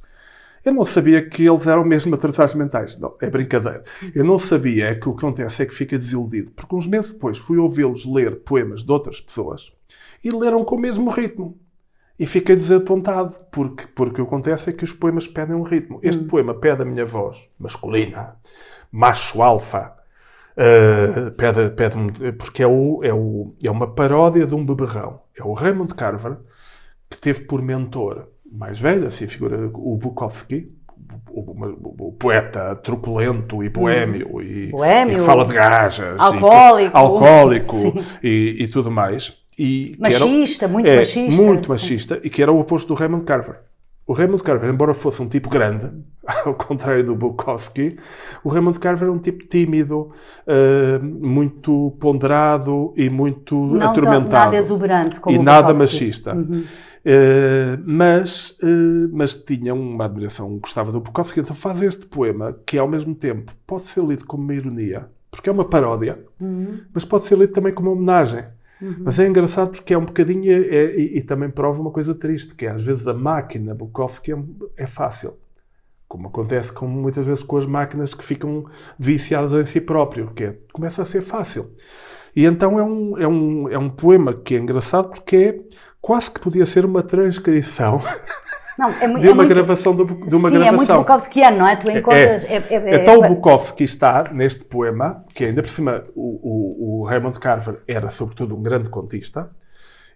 Eu 0.63 0.73
não 0.73 0.85
sabia 0.85 1.27
que 1.27 1.43
eles 1.47 1.65
eram 1.65 1.83
mesmo 1.83 2.13
atrasados 2.13 2.53
mentais. 2.53 2.99
Não, 2.99 3.15
é 3.19 3.31
brincadeira. 3.31 3.83
Eu 4.13 4.23
não 4.23 4.37
sabia 4.37 4.93
que 4.93 5.09
o 5.09 5.15
que 5.15 5.25
acontece 5.25 5.63
é 5.63 5.65
que 5.65 5.73
fica 5.73 5.97
desiludido. 5.97 6.51
Porque 6.51 6.75
uns 6.75 6.85
meses 6.85 7.13
depois 7.13 7.39
fui 7.39 7.57
ouvi-los 7.57 8.05
ler 8.05 8.41
poemas 8.41 8.83
de 8.83 8.91
outras 8.91 9.19
pessoas 9.19 9.73
e 10.23 10.29
leram 10.29 10.63
com 10.63 10.75
o 10.75 10.79
mesmo 10.79 11.09
ritmo. 11.09 11.59
E 12.19 12.27
fiquei 12.27 12.55
desapontado, 12.55 13.35
porque, 13.51 13.87
porque 13.95 14.21
o 14.21 14.25
que 14.25 14.35
acontece 14.35 14.69
é 14.69 14.73
que 14.73 14.83
os 14.83 14.93
poemas 14.93 15.27
pedem 15.27 15.55
um 15.55 15.63
ritmo. 15.63 15.99
Este 16.03 16.23
hum. 16.23 16.27
poema 16.27 16.53
pede 16.53 16.83
a 16.83 16.85
minha 16.85 17.03
voz 17.03 17.49
masculina, 17.57 18.35
macho 18.91 19.41
alfa, 19.41 19.93
uh, 20.57 21.31
pede, 21.31 21.69
pede 21.71 21.97
porque 22.33 22.63
é, 22.63 22.67
o, 22.67 23.01
é, 23.03 23.13
o, 23.13 23.55
é 23.63 23.71
uma 23.71 23.87
paródia 23.93 24.45
de 24.45 24.53
um 24.55 24.65
beberrão. 24.65 25.21
É 25.37 25.43
o 25.43 25.53
Raymond 25.53 25.93
Carver, 25.95 26.37
que 27.09 27.19
teve 27.19 27.41
por 27.43 27.61
mentor 27.61 28.27
mais 28.51 28.79
velho, 28.79 29.07
assim, 29.07 29.25
a 29.25 29.29
figura, 29.29 29.69
o 29.73 29.97
Bukowski, 29.97 30.71
o 31.29 32.11
poeta 32.17 32.75
truculento 32.75 33.63
e 33.63 33.69
boêmio, 33.69 34.35
Hum. 34.37 34.41
e, 34.41 34.71
e 34.71 35.15
que 35.15 35.19
fala 35.21 35.45
de 35.45 35.53
gajas, 35.53 36.19
alcoólico. 36.19 36.95
e, 36.95 36.99
alcoólico 36.99 37.75
e, 38.23 38.57
e 38.63 38.67
tudo 38.67 38.91
mais. 38.91 39.37
E 39.57 39.95
que 39.97 40.05
era- 40.13 40.19
Machista, 40.25 40.67
muito 40.67 40.91
é, 40.91 40.97
machista, 40.97 41.43
Muito 41.43 41.65
sim. 41.67 41.71
machista, 41.73 42.19
e 42.23 42.29
que 42.29 42.41
era 42.41 42.51
o 42.51 42.59
oposto 42.59 42.87
do 42.87 42.93
Raymond 42.93 43.23
Carver. 43.25 43.59
O 44.11 44.13
Raymond 44.13 44.43
Carver, 44.43 44.69
embora 44.69 44.93
fosse 44.93 45.21
um 45.21 45.27
tipo 45.29 45.49
grande, 45.49 45.89
ao 46.45 46.53
contrário 46.53 47.01
do 47.05 47.15
Bukowski, 47.15 47.97
o 48.43 48.49
Raymond 48.49 48.77
Carver 48.77 49.07
é 49.07 49.11
um 49.11 49.17
tipo 49.17 49.45
tímido, 49.47 50.11
eh, 50.45 50.99
muito 50.99 51.95
ponderado 51.97 52.93
e 52.97 53.09
muito 53.09 53.55
Não 53.55 53.79
tão- 53.79 53.89
atormentado. 53.91 54.29
nada 54.31 54.57
exuberante 54.57 55.17
como 55.17 55.37
e 55.37 55.39
o 55.39 55.43
nada 55.43 55.73
machista. 55.73 56.35
Eh, 57.05 57.79
mas, 57.85 58.57
eh, 58.61 59.07
mas 59.13 59.33
tinha 59.33 59.73
uma 59.73 60.03
admiração, 60.03 60.59
gostava 60.59 60.91
do 60.91 60.99
Bukowski, 60.99 61.39
então 61.39 61.55
faz 61.55 61.81
este 61.81 62.05
poema 62.05 62.53
que 62.65 62.77
ao 62.77 62.89
mesmo 62.89 63.15
tempo 63.15 63.53
pode 63.65 63.83
ser 63.83 64.03
lido 64.03 64.25
como 64.25 64.43
uma 64.43 64.53
ironia, 64.53 65.07
porque 65.31 65.47
é 65.49 65.53
uma 65.53 65.63
paródia, 65.63 66.19
mas 66.93 67.05
pode 67.05 67.23
ser 67.23 67.37
lido 67.37 67.53
também 67.53 67.71
como 67.73 67.89
uma 67.91 67.95
homenagem. 67.95 68.43
Mas 68.99 69.19
é 69.19 69.27
engraçado 69.27 69.71
porque 69.71 69.93
é 69.93 69.97
um 69.97 70.05
bocadinho 70.05 70.51
é- 70.51 70.95
e, 70.95 71.17
e 71.19 71.21
também 71.21 71.49
prova 71.49 71.79
uma 71.81 71.91
coisa 71.91 72.15
triste, 72.15 72.55
que 72.55 72.65
é 72.65 72.71
às 72.71 72.83
vezes 72.83 73.07
a 73.07 73.13
máquina 73.13 73.75
Bukowski 73.75 74.33
é, 74.33 74.37
é 74.77 74.87
fácil. 74.87 75.37
Como 76.07 76.27
acontece 76.27 76.73
com, 76.73 76.87
muitas 76.87 77.25
vezes 77.25 77.43
com 77.43 77.57
as 77.57 77.65
máquinas 77.65 78.13
que 78.13 78.23
ficam 78.23 78.65
viciadas 78.99 79.53
em 79.53 79.65
si 79.65 79.79
próprio, 79.79 80.31
que 80.33 80.43
é, 80.43 80.57
começa 80.73 81.01
a 81.01 81.05
ser 81.05 81.21
fácil. 81.21 81.71
E 82.35 82.45
então 82.45 82.79
é 82.79 82.83
um, 82.83 83.17
é, 83.17 83.27
um, 83.27 83.69
é 83.69 83.77
um 83.77 83.89
poema 83.89 84.33
que 84.33 84.55
é 84.55 84.59
engraçado 84.59 85.09
porque 85.09 85.35
é 85.37 85.59
quase 86.01 86.31
que 86.31 86.39
podia 86.39 86.65
ser 86.65 86.85
uma 86.85 87.03
transcrição 87.03 88.01
Não, 88.81 88.89
é, 88.89 89.19
de 89.19 89.27
é 89.27 89.31
uma 89.31 89.43
muito, 89.43 89.53
gravação 89.53 89.95
de, 89.95 90.03
de 90.03 90.35
uma 90.35 90.49
sim, 90.49 90.55
gravação. 90.55 90.67
é 90.67 90.71
muito 90.71 90.93
Bukowskiano, 90.95 91.57
não 91.59 91.67
é? 91.67 91.75
Tu 91.75 91.91
encontras. 91.91 92.45
É, 92.45 92.55
é, 92.55 92.75
é, 92.75 93.01
então 93.03 93.23
é- 93.23 93.27
o 93.27 93.35
Bukowski 93.35 93.83
está 93.83 94.31
neste 94.33 94.65
poema, 94.65 95.23
que 95.35 95.45
ainda 95.45 95.61
por 95.61 95.69
cima 95.69 96.03
o, 96.15 96.97
o, 96.97 96.99
o 96.99 97.05
Raymond 97.05 97.39
Carver 97.39 97.83
era 97.87 98.09
sobretudo 98.09 98.57
um 98.57 98.63
grande 98.63 98.89
contista, 98.89 99.51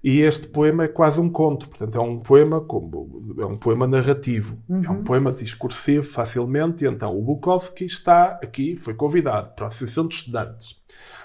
e 0.04 0.22
este 0.22 0.48
poema 0.48 0.86
é 0.86 0.88
quase 0.88 1.20
um 1.20 1.30
conto, 1.30 1.70
portanto 1.70 1.96
é 1.96 2.02
um 2.02 2.20
poema 2.20 2.60
como 2.60 3.36
é 3.40 3.46
um 3.46 3.56
poema 3.56 3.86
narrativo, 3.86 4.58
é 4.84 4.90
um 4.90 5.04
poema 5.04 5.32
discursivo 5.32 6.04
facilmente, 6.04 6.86
e 6.86 6.88
então 6.88 7.16
o 7.16 7.22
Bukowski 7.22 7.86
está 7.86 8.40
aqui, 8.42 8.76
foi 8.78 8.96
convidado 8.96 9.52
para 9.56 9.66
a 9.66 9.68
Associação 9.68 10.08
de 10.08 10.16
Estudantes 10.16 10.82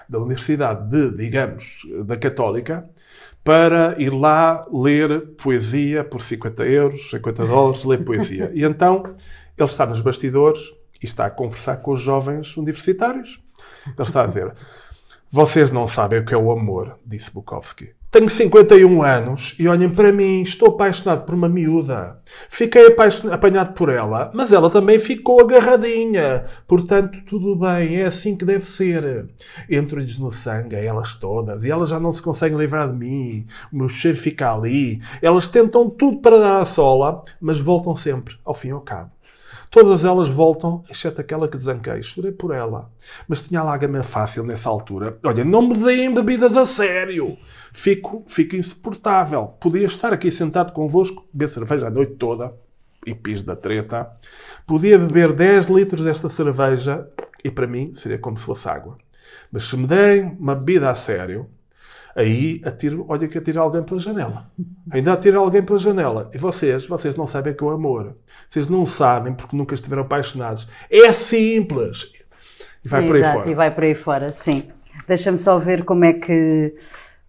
da 0.07 0.19
Universidade 0.19 0.89
de, 0.89 1.17
digamos, 1.17 1.87
da 2.05 2.17
Católica, 2.17 2.87
para 3.43 3.95
ir 3.99 4.13
lá 4.13 4.65
ler 4.71 5.35
poesia 5.35 6.03
por 6.03 6.21
50 6.21 6.63
euros, 6.63 7.09
50 7.09 7.45
dólares, 7.45 7.83
ler 7.83 8.03
poesia. 8.03 8.51
E 8.53 8.63
então 8.63 9.03
ele 9.57 9.69
está 9.69 9.85
nos 9.85 10.01
bastidores 10.01 10.59
e 11.01 11.05
está 11.05 11.25
a 11.25 11.31
conversar 11.31 11.77
com 11.77 11.91
os 11.93 12.01
jovens 12.01 12.55
universitários. 12.57 13.41
Ele 13.85 13.95
está 13.99 14.23
a 14.23 14.27
dizer: 14.27 14.53
Vocês 15.29 15.71
não 15.71 15.87
sabem 15.87 16.19
o 16.19 16.25
que 16.25 16.33
é 16.33 16.37
o 16.37 16.51
amor, 16.51 16.99
disse 17.05 17.31
Bukowski. 17.31 17.93
Tenho 18.11 18.27
51 18.27 19.03
anos 19.03 19.55
e 19.57 19.69
olhem 19.69 19.89
para 19.89 20.11
mim, 20.11 20.41
estou 20.41 20.67
apaixonado 20.67 21.25
por 21.25 21.33
uma 21.33 21.47
miúda. 21.47 22.19
Fiquei 22.49 22.93
apanhado 23.31 23.73
por 23.73 23.87
ela, 23.87 24.29
mas 24.33 24.51
ela 24.51 24.69
também 24.69 24.99
ficou 24.99 25.39
agarradinha. 25.39 26.43
Portanto, 26.67 27.19
tudo 27.25 27.55
bem, 27.55 28.01
é 28.01 28.05
assim 28.05 28.35
que 28.35 28.43
deve 28.43 28.65
ser. 28.65 29.29
Entro-lhes 29.69 30.17
no 30.17 30.29
sangue, 30.29 30.75
elas 30.75 31.15
todas, 31.15 31.63
e 31.63 31.71
elas 31.71 31.87
já 31.87 32.01
não 32.01 32.11
se 32.11 32.21
conseguem 32.21 32.57
livrar 32.57 32.89
de 32.89 32.97
mim. 32.97 33.47
O 33.71 33.77
meu 33.77 33.87
cheiro 33.87 34.17
fica 34.17 34.53
ali. 34.53 35.01
Elas 35.21 35.47
tentam 35.47 35.89
tudo 35.89 36.17
para 36.17 36.37
dar 36.37 36.59
a 36.59 36.65
sola, 36.65 37.23
mas 37.39 37.61
voltam 37.61 37.95
sempre, 37.95 38.35
ao 38.43 38.53
fim 38.53 38.67
e 38.67 38.71
ao 38.71 38.81
cabo. 38.81 39.11
Todas 39.69 40.03
elas 40.03 40.27
voltam, 40.27 40.83
exceto 40.89 41.21
aquela 41.21 41.47
que 41.47 41.55
desanquei. 41.55 42.01
Chorei 42.01 42.33
por 42.33 42.53
ela. 42.53 42.91
Mas 43.25 43.43
tinha 43.43 43.61
a 43.61 43.63
lágrima 43.63 44.03
fácil 44.03 44.43
nessa 44.43 44.67
altura. 44.67 45.17
Olha, 45.23 45.45
não 45.45 45.61
me 45.61 45.77
deem 45.77 46.13
bebidas 46.13 46.57
a 46.57 46.65
sério. 46.65 47.37
Fico, 47.73 48.23
fico 48.27 48.55
insuportável. 48.55 49.47
Podia 49.59 49.85
estar 49.85 50.13
aqui 50.13 50.31
sentado 50.31 50.73
convosco, 50.73 51.25
beber 51.33 51.51
cerveja 51.51 51.87
a 51.87 51.89
noite 51.89 52.13
toda, 52.13 52.53
e 53.05 53.15
pis 53.15 53.43
da 53.43 53.55
treta. 53.55 54.11
Podia 54.67 54.99
beber 54.99 55.33
10 55.33 55.67
litros 55.67 56.03
desta 56.03 56.29
cerveja, 56.29 57.07
e 57.43 57.49
para 57.49 57.67
mim 57.67 57.93
seria 57.93 58.19
como 58.19 58.37
se 58.37 58.45
fosse 58.45 58.67
água. 58.69 58.97
Mas 59.51 59.63
se 59.63 59.77
me 59.77 59.87
deem 59.87 60.37
uma 60.39 60.53
bebida 60.53 60.89
a 60.89 60.95
sério, 60.95 61.47
aí 62.15 62.61
atiro, 62.63 63.05
olha 63.07 63.27
que 63.27 63.37
atiro 63.37 63.61
alguém 63.61 63.83
pela 63.83 63.99
janela. 63.99 64.45
Ainda 64.91 65.13
atiro 65.13 65.39
alguém 65.39 65.63
pela 65.63 65.79
janela. 65.79 66.29
E 66.33 66.37
vocês, 66.37 66.85
vocês 66.85 67.15
não 67.15 67.25
sabem 67.25 67.53
o 67.53 67.55
que 67.55 67.63
é 67.63 67.67
o 67.67 67.71
amor. 67.71 68.15
Vocês 68.49 68.67
não 68.67 68.85
sabem 68.85 69.33
porque 69.33 69.55
nunca 69.55 69.73
estiveram 69.73 70.03
apaixonados. 70.03 70.67
É 70.89 71.11
simples. 71.11 72.11
E 72.83 72.87
vai 72.87 73.05
por 73.05 73.15
aí 73.15 73.21
Exato, 73.21 73.39
fora. 73.39 73.51
e 73.51 73.55
vai 73.55 73.71
por 73.71 73.83
aí 73.83 73.95
fora, 73.95 74.31
sim. 74.31 74.67
Deixa-me 75.07 75.37
só 75.37 75.57
ver 75.57 75.83
como 75.83 76.03
é 76.03 76.13
que 76.13 76.73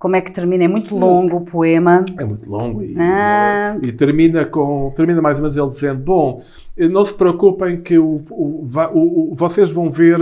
como 0.02 0.16
é 0.16 0.20
que 0.20 0.32
termina. 0.32 0.64
É 0.64 0.68
muito 0.68 0.96
longo 0.96 1.36
o 1.36 1.44
poema. 1.44 2.04
É 2.18 2.24
muito 2.24 2.50
longo 2.50 2.82
e, 2.82 2.96
Ah. 2.98 3.78
e 3.80 3.92
termina 3.92 4.44
com 4.44 4.92
termina 4.96 5.22
mais 5.22 5.36
ou 5.36 5.42
menos 5.42 5.56
ele 5.56 5.68
dizendo 5.70 6.00
bom 6.02 6.42
não 6.90 7.04
se 7.04 7.14
preocupem 7.14 7.80
que 7.80 7.96
o, 7.98 8.20
o- 8.28 8.66
o- 8.92 9.32
o- 9.32 9.34
vocês 9.36 9.70
vão 9.70 9.88
ver 9.90 10.18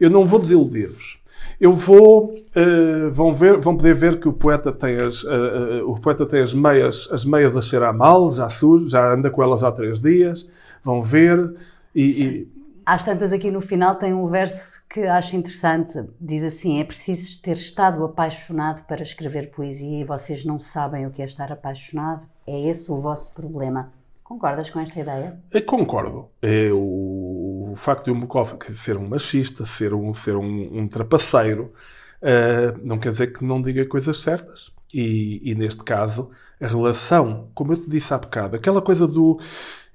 eu 0.00 0.08
não 0.08 0.24
vou 0.24 0.38
desiludir-vos 0.40 1.18
eu 1.60 1.72
vou 1.72 2.32
eh, 2.54 3.08
vão 3.12 3.34
ver 3.34 3.58
vão 3.58 3.76
poder 3.76 3.94
ver 3.94 4.18
que 4.18 4.28
o 4.28 4.32
poeta 4.32 4.72
tem 4.72 4.96
as 4.96 5.24
eh, 5.24 5.78
eh, 5.80 5.82
o 5.84 5.94
poeta 6.00 6.24
tem 6.24 6.40
as 6.40 6.54
meias 6.54 7.08
as 7.12 7.24
meias 7.26 7.54
a 7.56 7.60
cheirar 7.60 7.92
mal 7.94 8.30
já 8.30 8.48
surge 8.48 8.88
já 8.88 9.12
anda 9.12 9.28
com 9.28 9.42
elas 9.42 9.62
há 9.62 9.70
três 9.70 10.00
dias 10.00 10.48
vão 10.82 11.02
ver 11.02 11.52
e, 11.94 12.02
e- 12.24 12.48
Às 12.88 13.04
tantas, 13.04 13.34
aqui 13.34 13.50
no 13.50 13.60
final, 13.60 13.96
tem 13.96 14.14
um 14.14 14.26
verso 14.26 14.82
que 14.88 15.00
acho 15.00 15.36
interessante. 15.36 15.92
Diz 16.18 16.42
assim: 16.42 16.80
É 16.80 16.84
preciso 16.84 17.42
ter 17.42 17.52
estado 17.52 18.02
apaixonado 18.02 18.82
para 18.86 19.02
escrever 19.02 19.50
poesia 19.50 20.00
e 20.00 20.04
vocês 20.04 20.42
não 20.46 20.58
sabem 20.58 21.06
o 21.06 21.10
que 21.10 21.20
é 21.20 21.26
estar 21.26 21.52
apaixonado? 21.52 22.26
É 22.46 22.58
esse 22.66 22.90
o 22.90 22.96
vosso 22.96 23.34
problema. 23.34 23.92
Concordas 24.24 24.70
com 24.70 24.80
esta 24.80 25.00
ideia? 25.00 25.38
Eu 25.50 25.62
concordo. 25.66 26.30
É 26.40 26.70
o, 26.72 27.72
o 27.72 27.76
facto 27.76 28.06
de 28.06 28.10
o 28.10 28.14
Bukowski 28.14 28.72
ser 28.72 28.96
um 28.96 29.06
machista, 29.06 29.66
ser 29.66 29.92
um, 29.92 30.14
ser 30.14 30.36
um, 30.36 30.78
um 30.78 30.88
trapaceiro, 30.88 31.74
eh, 32.22 32.74
não 32.82 32.98
quer 32.98 33.10
dizer 33.10 33.34
que 33.34 33.44
não 33.44 33.60
diga 33.60 33.84
coisas 33.84 34.22
certas. 34.22 34.72
E, 34.94 35.42
e 35.44 35.54
neste 35.54 35.84
caso, 35.84 36.30
a 36.58 36.66
relação, 36.66 37.50
como 37.54 37.74
eu 37.74 37.82
te 37.82 37.90
disse 37.90 38.14
há 38.14 38.18
bocado, 38.18 38.56
aquela 38.56 38.80
coisa 38.80 39.06
do. 39.06 39.38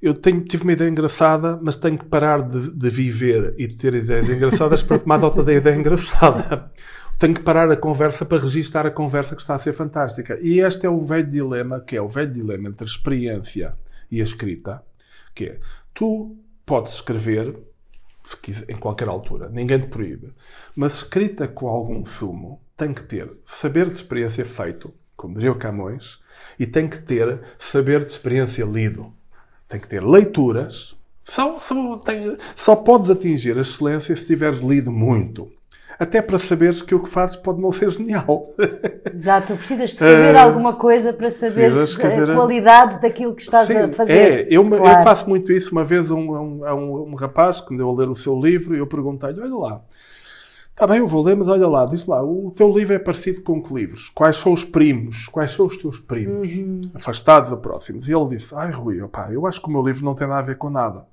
Eu 0.03 0.13
tenho, 0.13 0.41
tive 0.41 0.63
uma 0.63 0.73
ideia 0.73 0.89
engraçada, 0.89 1.57
mas 1.61 1.77
tenho 1.77 1.97
que 1.97 2.03
parar 2.03 2.41
de, 2.41 2.71
de 2.71 2.89
viver 2.89 3.55
e 3.57 3.65
de 3.65 3.75
ter 3.75 3.93
ideias 3.93 4.29
engraçadas 4.29 4.83
para 4.83 4.99
tomar 4.99 5.17
nota 5.17 5.41
da 5.41 5.53
ideia 5.53 5.77
engraçada. 5.77 6.69
Tenho 7.17 7.33
que 7.33 7.41
parar 7.41 7.71
a 7.71 7.77
conversa 7.77 8.25
para 8.25 8.41
registar 8.41 8.85
a 8.85 8.91
conversa 8.91 9.33
que 9.33 9.39
está 9.39 9.55
a 9.55 9.59
ser 9.59 9.71
fantástica. 9.71 10.37
E 10.41 10.59
este 10.59 10.85
é 10.85 10.89
o 10.89 10.99
velho 10.99 11.29
dilema, 11.29 11.79
que 11.79 11.95
é 11.95 12.01
o 12.01 12.09
velho 12.09 12.33
dilema 12.33 12.67
entre 12.67 12.83
a 12.83 12.87
experiência 12.87 13.77
e 14.11 14.19
a 14.19 14.23
escrita, 14.25 14.83
que 15.33 15.45
é, 15.45 15.59
tu 15.93 16.35
podes 16.65 16.95
escrever 16.95 17.57
em 18.67 18.75
qualquer 18.75 19.07
altura, 19.07 19.47
ninguém 19.47 19.79
te 19.79 19.87
proíbe, 19.87 20.33
mas 20.75 20.95
escrita 20.95 21.47
com 21.47 21.67
algum 21.67 22.03
sumo 22.03 22.61
tem 22.75 22.93
que 22.93 23.03
ter 23.03 23.31
saber 23.45 23.87
de 23.87 23.93
experiência 23.93 24.43
feito, 24.43 24.93
como 25.15 25.33
diria 25.33 25.51
o 25.51 25.57
Camões, 25.57 26.19
e 26.59 26.67
tem 26.67 26.89
que 26.89 27.01
ter 27.03 27.41
saber 27.57 28.01
de 28.01 28.11
experiência 28.11 28.65
lido. 28.65 29.13
Tem 29.73 29.79
que 29.79 29.87
ter 29.89 30.03
leituras. 30.03 30.93
Só, 31.23 31.57
só, 31.57 31.97
tem- 31.97 32.37
só 32.55 32.75
podes 32.75 33.09
atingir 33.09 33.57
a 33.57 33.61
excelência 33.61 34.15
se 34.15 34.27
tiveres 34.27 34.59
lido 34.59 34.91
muito. 34.91 35.51
Até 35.97 36.21
para 36.21 36.37
saberes 36.37 36.83
que 36.83 36.93
o 36.93 37.01
que 37.01 37.09
fazes 37.09 37.35
pode 37.35 37.59
não 37.59 37.71
ser 37.71 37.89
genial. 37.89 38.53
Exato, 39.11 39.55
precisas 39.55 39.89
de 39.91 39.95
saber 39.97 40.35
Eh, 40.35 40.37
alguma 40.37 40.73
coisa 40.75 41.11
para 41.11 41.31
saberes 41.31 41.95
dizer, 41.97 42.29
a 42.29 42.35
qualidade 42.35 43.01
daquilo 43.01 43.33
que 43.33 43.41
estás 43.41 43.67
a 43.71 43.87
Sim, 43.87 43.93
fazer. 43.93 44.45
É, 44.45 44.47
eu, 44.47 44.63
Claro. 44.63 44.85
eu 44.99 45.03
faço 45.03 45.27
muito 45.27 45.51
isso. 45.51 45.71
Uma 45.71 45.83
vez 45.83 46.11
a 46.11 46.13
um, 46.13 46.63
a 46.63 46.69
a 46.69 46.75
um, 46.75 47.09
um 47.11 47.15
rapaz 47.15 47.59
que 47.59 47.71
me 47.71 47.77
deu 47.79 47.89
a 47.89 47.95
ler 47.95 48.09
o 48.09 48.15
seu 48.15 48.39
livro 48.39 48.75
e 48.75 48.79
eu 48.79 48.85
perguntei-lhe: 48.85 49.41
Olha 49.41 49.55
lá, 49.55 49.81
está 50.73 50.87
bem, 50.87 50.97
eu 50.99 51.07
vou 51.07 51.23
ler, 51.23 51.35
mas 51.35 51.47
olha 51.47 51.67
lá, 51.67 51.85
diz 51.85 52.05
lá, 52.05 52.21
o 52.23 52.51
teu 52.51 52.71
livro 52.75 52.93
é 52.93 52.99
parecido 52.99 53.41
com 53.43 53.61
que 53.61 53.73
livros? 53.73 54.09
Quais 54.09 54.35
são 54.37 54.53
os 54.53 54.63
primos? 54.65 55.27
Quais 55.27 55.51
são 55.51 55.65
os 55.67 55.77
teus 55.77 55.99
primos? 55.99 56.47
Uhum. 56.47 56.81
Afastados 56.93 57.51
ou 57.51 57.57
próximos? 57.57 58.07
E 58.09 58.13
ele 58.13 58.35
disse: 58.37 58.53
Ai, 58.55 58.71
Rui, 58.71 59.01
opá, 59.01 59.31
eu 59.31 59.45
acho 59.47 59.61
que 59.61 59.67
o 59.67 59.71
meu 59.71 59.83
livro 59.83 60.03
não 60.05 60.15
tem 60.15 60.27
nada 60.27 60.39
a 60.41 60.43
ver 60.43 60.57
com 60.57 60.69
nada. 60.69 61.05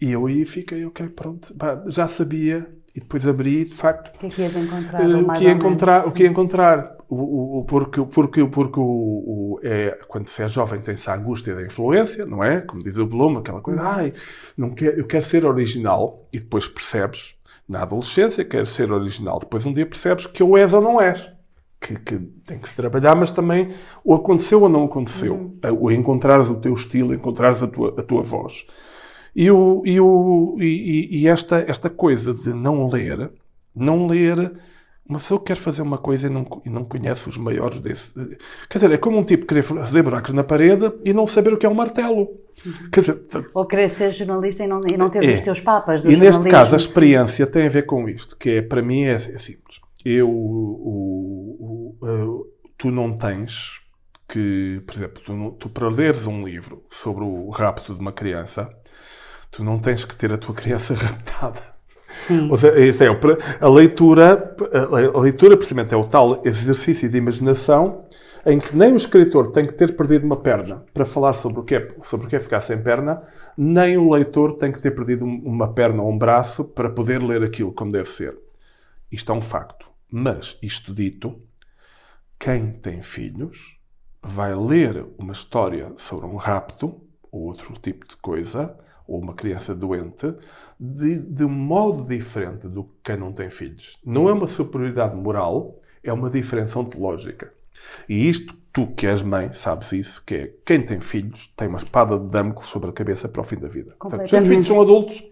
E 0.00 0.12
eu 0.12 0.26
aí 0.26 0.44
fiquei, 0.46 0.84
ok, 0.86 1.08
pronto, 1.10 1.54
pá, 1.54 1.82
já 1.86 2.06
sabia. 2.08 2.68
E 2.94 2.98
depois 3.00 3.24
abri 3.26 3.64
de 3.64 3.72
facto, 3.74 4.12
O 4.16 4.18
que 4.18 4.26
é 4.26 4.28
que 4.30 4.42
ias 4.42 4.56
encontrar? 4.56 5.00
ou 5.14 5.28
o 5.28 5.32
que 5.32 5.44
ia 5.44 5.54
menos? 5.54 5.64
encontrar, 5.64 6.06
o 6.08 6.12
que 6.12 6.22
ia 6.24 6.28
encontrar, 6.28 6.96
o, 7.08 7.14
o, 7.16 7.58
o- 7.60 7.64
porque, 7.64 8.02
porque, 8.04 8.44
porque 8.46 8.80
o, 8.80 8.82
o- 8.82 9.60
é, 9.62 9.96
quando 10.08 10.26
se 10.26 10.42
é 10.42 10.48
jovem 10.48 10.80
tem-se 10.80 11.08
a 11.08 11.14
angústia 11.14 11.54
da 11.54 11.62
influência, 11.62 12.26
não 12.26 12.42
é? 12.42 12.60
Como 12.62 12.82
diz 12.82 12.98
o 12.98 13.06
Bloom, 13.06 13.38
aquela 13.38 13.60
coisa, 13.60 13.80
ai, 13.82 14.12
não 14.56 14.70
quer, 14.70 14.98
eu 14.98 15.06
quero 15.06 15.24
ser 15.24 15.44
original, 15.46 16.26
e 16.32 16.38
depois 16.40 16.66
percebes, 16.68 17.36
na 17.70 17.82
adolescência, 17.82 18.44
queres 18.44 18.70
ser 18.70 18.90
original, 18.90 19.38
depois 19.38 19.64
um 19.64 19.72
dia 19.72 19.86
percebes 19.86 20.26
que 20.26 20.42
ou 20.42 20.58
és 20.58 20.74
ou 20.74 20.80
não 20.80 21.00
és. 21.00 21.30
Que, 21.80 21.98
que 21.98 22.18
tem 22.44 22.58
que 22.58 22.68
se 22.68 22.76
trabalhar, 22.76 23.14
mas 23.14 23.30
também 23.30 23.70
ou 24.04 24.14
aconteceu 24.14 24.60
ou 24.60 24.68
não 24.68 24.84
aconteceu. 24.84 25.56
O 25.78 25.90
encontrares 25.90 26.50
o 26.50 26.56
teu 26.56 26.74
estilo, 26.74 27.14
encontrares 27.14 27.62
a 27.62 27.68
tua, 27.68 27.94
a 27.96 28.02
tua 28.02 28.22
voz. 28.22 28.66
E, 29.34 29.50
o, 29.50 29.82
e, 29.86 30.00
o, 30.00 30.56
e, 30.58 31.22
e 31.22 31.28
esta, 31.28 31.64
esta 31.66 31.88
coisa 31.88 32.34
de 32.34 32.52
não 32.52 32.88
ler, 32.88 33.32
não 33.74 34.08
ler 34.08 34.52
uma 35.10 35.18
pessoa 35.18 35.42
quer 35.42 35.56
fazer 35.56 35.82
uma 35.82 35.98
coisa 35.98 36.28
e 36.28 36.30
não, 36.30 36.46
e 36.64 36.70
não 36.70 36.84
conhece 36.84 37.28
os 37.28 37.36
maiores 37.36 37.80
desse. 37.80 38.14
Quer 38.68 38.78
dizer, 38.78 38.92
é 38.92 38.96
como 38.96 39.18
um 39.18 39.24
tipo 39.24 39.44
querer 39.44 39.62
fazer 39.62 40.02
buracos 40.02 40.32
na 40.32 40.44
parede 40.44 40.92
e 41.04 41.12
não 41.12 41.26
saber 41.26 41.52
o 41.52 41.58
que 41.58 41.66
é 41.66 41.68
um 41.68 41.74
martelo. 41.74 42.28
Quer 42.92 43.00
dizer, 43.00 43.26
Ou 43.54 43.66
querer 43.66 43.88
ser 43.88 44.10
jornalista 44.12 44.64
e 44.64 44.66
não, 44.66 44.86
e 44.86 44.96
não 44.96 45.10
ter 45.10 45.24
É. 45.24 45.32
os 45.34 45.40
teus 45.40 45.60
papas. 45.60 46.02
Do 46.02 46.10
e 46.12 46.16
neste 46.16 46.48
caso 46.48 46.74
a 46.74 46.76
experiência 46.76 47.46
tem 47.46 47.66
a 47.66 47.70
ver 47.70 47.86
com 47.86 48.08
isto, 48.08 48.36
que 48.36 48.50
é, 48.50 48.62
para 48.62 48.82
mim 48.82 49.02
é, 49.04 49.14
é 49.14 49.18
simples. 49.18 49.80
Eu, 50.04 50.30
o- 50.30 51.96
o- 52.00 52.06
o- 52.06 52.46
tu 52.78 52.90
não 52.90 53.16
tens 53.16 53.80
que, 54.28 54.80
por 54.86 54.94
exemplo, 54.94 55.22
tu, 55.24 55.50
tu 55.58 55.68
para 55.70 55.88
leres 55.88 56.26
um 56.26 56.44
livro 56.44 56.84
sobre 56.88 57.24
o 57.24 57.50
rapto 57.50 57.94
de 57.94 58.00
uma 58.00 58.12
criança, 58.12 58.70
tu 59.50 59.64
não 59.64 59.78
tens 59.78 60.04
que 60.04 60.14
ter 60.14 60.32
a 60.32 60.38
tua 60.38 60.54
criança 60.56 60.94
raptada. 60.94 61.60
Sim. 62.10 62.50
Ou 62.50 62.56
seja, 62.56 62.78
isto 62.80 63.04
é, 63.04 63.06
a 63.60 63.68
leitura, 63.68 64.56
a 65.14 65.20
leitura 65.20 65.56
precisamente 65.56 65.94
é 65.94 65.96
o 65.96 66.06
tal 66.08 66.44
exercício 66.44 67.08
de 67.08 67.16
imaginação 67.16 68.04
em 68.44 68.58
que 68.58 68.74
nem 68.74 68.92
o 68.92 68.96
escritor 68.96 69.48
tem 69.52 69.64
que 69.64 69.74
ter 69.74 69.94
perdido 69.94 70.24
uma 70.24 70.36
perna 70.36 70.84
para 70.92 71.04
falar 71.04 71.34
sobre 71.34 71.60
o 71.60 71.62
que 71.62 71.76
é, 71.76 71.88
sobre 72.02 72.26
o 72.26 72.28
que 72.28 72.36
é 72.36 72.40
ficar 72.40 72.60
sem 72.60 72.82
perna, 72.82 73.18
nem 73.56 73.96
o 73.98 74.10
leitor 74.10 74.56
tem 74.56 74.72
que 74.72 74.80
ter 74.80 74.92
perdido 74.92 75.24
um- 75.24 75.42
uma 75.44 75.72
perna 75.72 76.02
ou 76.02 76.10
um 76.10 76.18
braço 76.18 76.64
para 76.64 76.90
poder 76.90 77.22
ler 77.22 77.42
aquilo 77.42 77.72
como 77.72 77.92
deve 77.92 78.08
ser. 78.08 78.36
Isto 79.12 79.32
é 79.32 79.34
um 79.34 79.42
facto. 79.42 79.88
Mas, 80.10 80.58
isto 80.62 80.92
dito, 80.92 81.40
quem 82.38 82.70
tem 82.72 83.02
filhos 83.02 83.78
vai 84.22 84.54
ler 84.54 85.06
uma 85.18 85.32
história 85.32 85.92
sobre 85.96 86.26
um 86.26 86.36
rapto 86.36 87.00
ou 87.30 87.42
outro 87.42 87.74
tipo 87.80 88.06
de 88.08 88.16
coisa, 88.16 88.74
ou 89.10 89.18
uma 89.18 89.34
criança 89.34 89.74
doente, 89.74 90.32
de, 90.78 91.18
de 91.18 91.44
modo 91.44 92.08
diferente 92.08 92.68
do 92.68 92.84
que 92.84 92.90
quem 93.02 93.16
não 93.16 93.32
tem 93.32 93.50
filhos. 93.50 93.98
Não 94.06 94.28
é 94.28 94.32
uma 94.32 94.46
superioridade 94.46 95.16
moral, 95.16 95.80
é 96.02 96.12
uma 96.12 96.30
diferença 96.30 96.78
ontológica. 96.78 97.52
E 98.08 98.28
isto, 98.28 98.54
tu 98.72 98.86
que 98.86 99.08
és 99.08 99.20
mãe, 99.20 99.52
sabes 99.52 99.90
isso, 99.92 100.22
que 100.24 100.34
é 100.34 100.54
quem 100.64 100.80
tem 100.80 101.00
filhos 101.00 101.52
tem 101.56 101.66
uma 101.66 101.78
espada 101.78 102.20
de 102.20 102.28
Damocles 102.28 102.68
sobre 102.68 102.90
a 102.90 102.92
cabeça 102.92 103.28
para 103.28 103.40
o 103.40 103.44
fim 103.44 103.56
da 103.56 103.66
vida. 103.66 103.96
Portanto, 103.98 104.24
os 104.24 104.30
teus 104.30 104.46
filhos 104.46 104.68
são 104.68 104.80
adultos, 104.80 105.28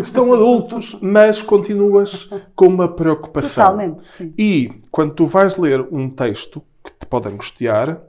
estão 0.00 0.32
adultos, 0.32 0.98
mas 1.02 1.42
continuas 1.42 2.30
com 2.56 2.66
uma 2.66 2.88
preocupação. 2.88 3.64
Totalmente, 3.64 4.02
sim. 4.02 4.34
E 4.38 4.80
quando 4.90 5.14
tu 5.14 5.26
vais 5.26 5.58
ler 5.58 5.86
um 5.92 6.08
texto 6.08 6.64
que 6.82 6.92
te 6.92 7.04
pode 7.04 7.28
angustiar, 7.28 8.02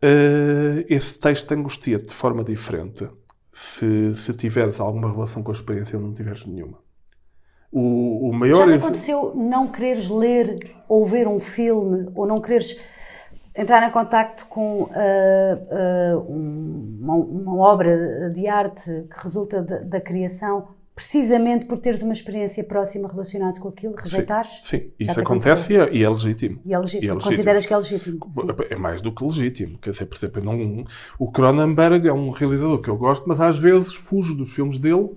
eh, 0.00 0.86
esse 0.88 1.18
texto 1.18 1.52
angustia-te 1.52 2.06
de 2.06 2.14
forma 2.14 2.42
diferente 2.42 3.06
se, 3.58 4.14
se 4.14 4.32
tiveres 4.34 4.78
alguma 4.78 5.10
relação 5.10 5.42
com 5.42 5.50
a 5.50 5.54
experiência 5.54 5.98
ou 5.98 6.04
não 6.04 6.14
tiveres 6.14 6.46
nenhuma. 6.46 6.78
O, 7.72 8.28
o 8.28 8.32
Já 8.32 8.38
maior 8.38 8.64
te 8.66 8.70
ex- 8.70 8.82
aconteceu 8.84 9.32
não 9.34 9.66
quereres 9.66 10.08
ler 10.08 10.76
ou 10.88 11.04
ver 11.04 11.26
um 11.26 11.40
filme 11.40 12.06
ou 12.14 12.24
não 12.24 12.40
quereres 12.40 12.78
entrar 13.56 13.82
em 13.86 13.90
contacto 13.90 14.46
com 14.46 14.88
ah, 14.92 15.58
ah, 15.72 16.18
um- 16.28 16.98
uma, 17.00 17.14
uma 17.16 17.56
obra 17.56 18.30
de 18.30 18.46
arte 18.46 18.84
que 19.10 19.22
resulta 19.24 19.60
da, 19.60 19.80
da 19.80 20.00
criação 20.00 20.68
precisamente 20.98 21.64
por 21.66 21.78
teres 21.78 22.02
uma 22.02 22.12
experiência 22.12 22.64
próxima 22.64 23.08
relacionada 23.08 23.60
com 23.60 23.68
aquilo, 23.68 23.94
rejeitares? 23.94 24.60
Sim, 24.64 24.78
Já 24.98 25.12
isso 25.12 25.14
te 25.14 25.20
acontece 25.20 25.72
e 25.72 25.76
é, 25.76 25.94
e 25.94 26.02
é 26.02 26.10
legítimo. 26.10 26.60
E 26.66 26.74
é 26.74 26.78
legítimo. 26.78 27.04
E 27.04 27.08
é 27.08 27.14
legítimo. 27.14 27.20
Consideras 27.30 27.66
que 27.66 27.72
é 27.72 27.76
legítimo? 27.76 28.18
Sim. 28.32 28.46
É 28.68 28.74
mais 28.76 29.00
do 29.00 29.14
que 29.14 29.22
legítimo. 29.24 29.78
Quer 29.78 29.90
dizer, 29.90 30.06
por 30.06 30.16
exemplo, 30.16 30.42
não, 30.44 30.84
o 31.16 31.30
Cronenberg 31.30 32.08
é 32.08 32.12
um 32.12 32.30
realizador 32.30 32.80
que 32.82 32.90
eu 32.90 32.96
gosto, 32.96 33.28
mas 33.28 33.40
às 33.40 33.56
vezes 33.60 33.94
fujo 33.94 34.34
dos 34.34 34.52
filmes 34.52 34.80
dele 34.80 35.10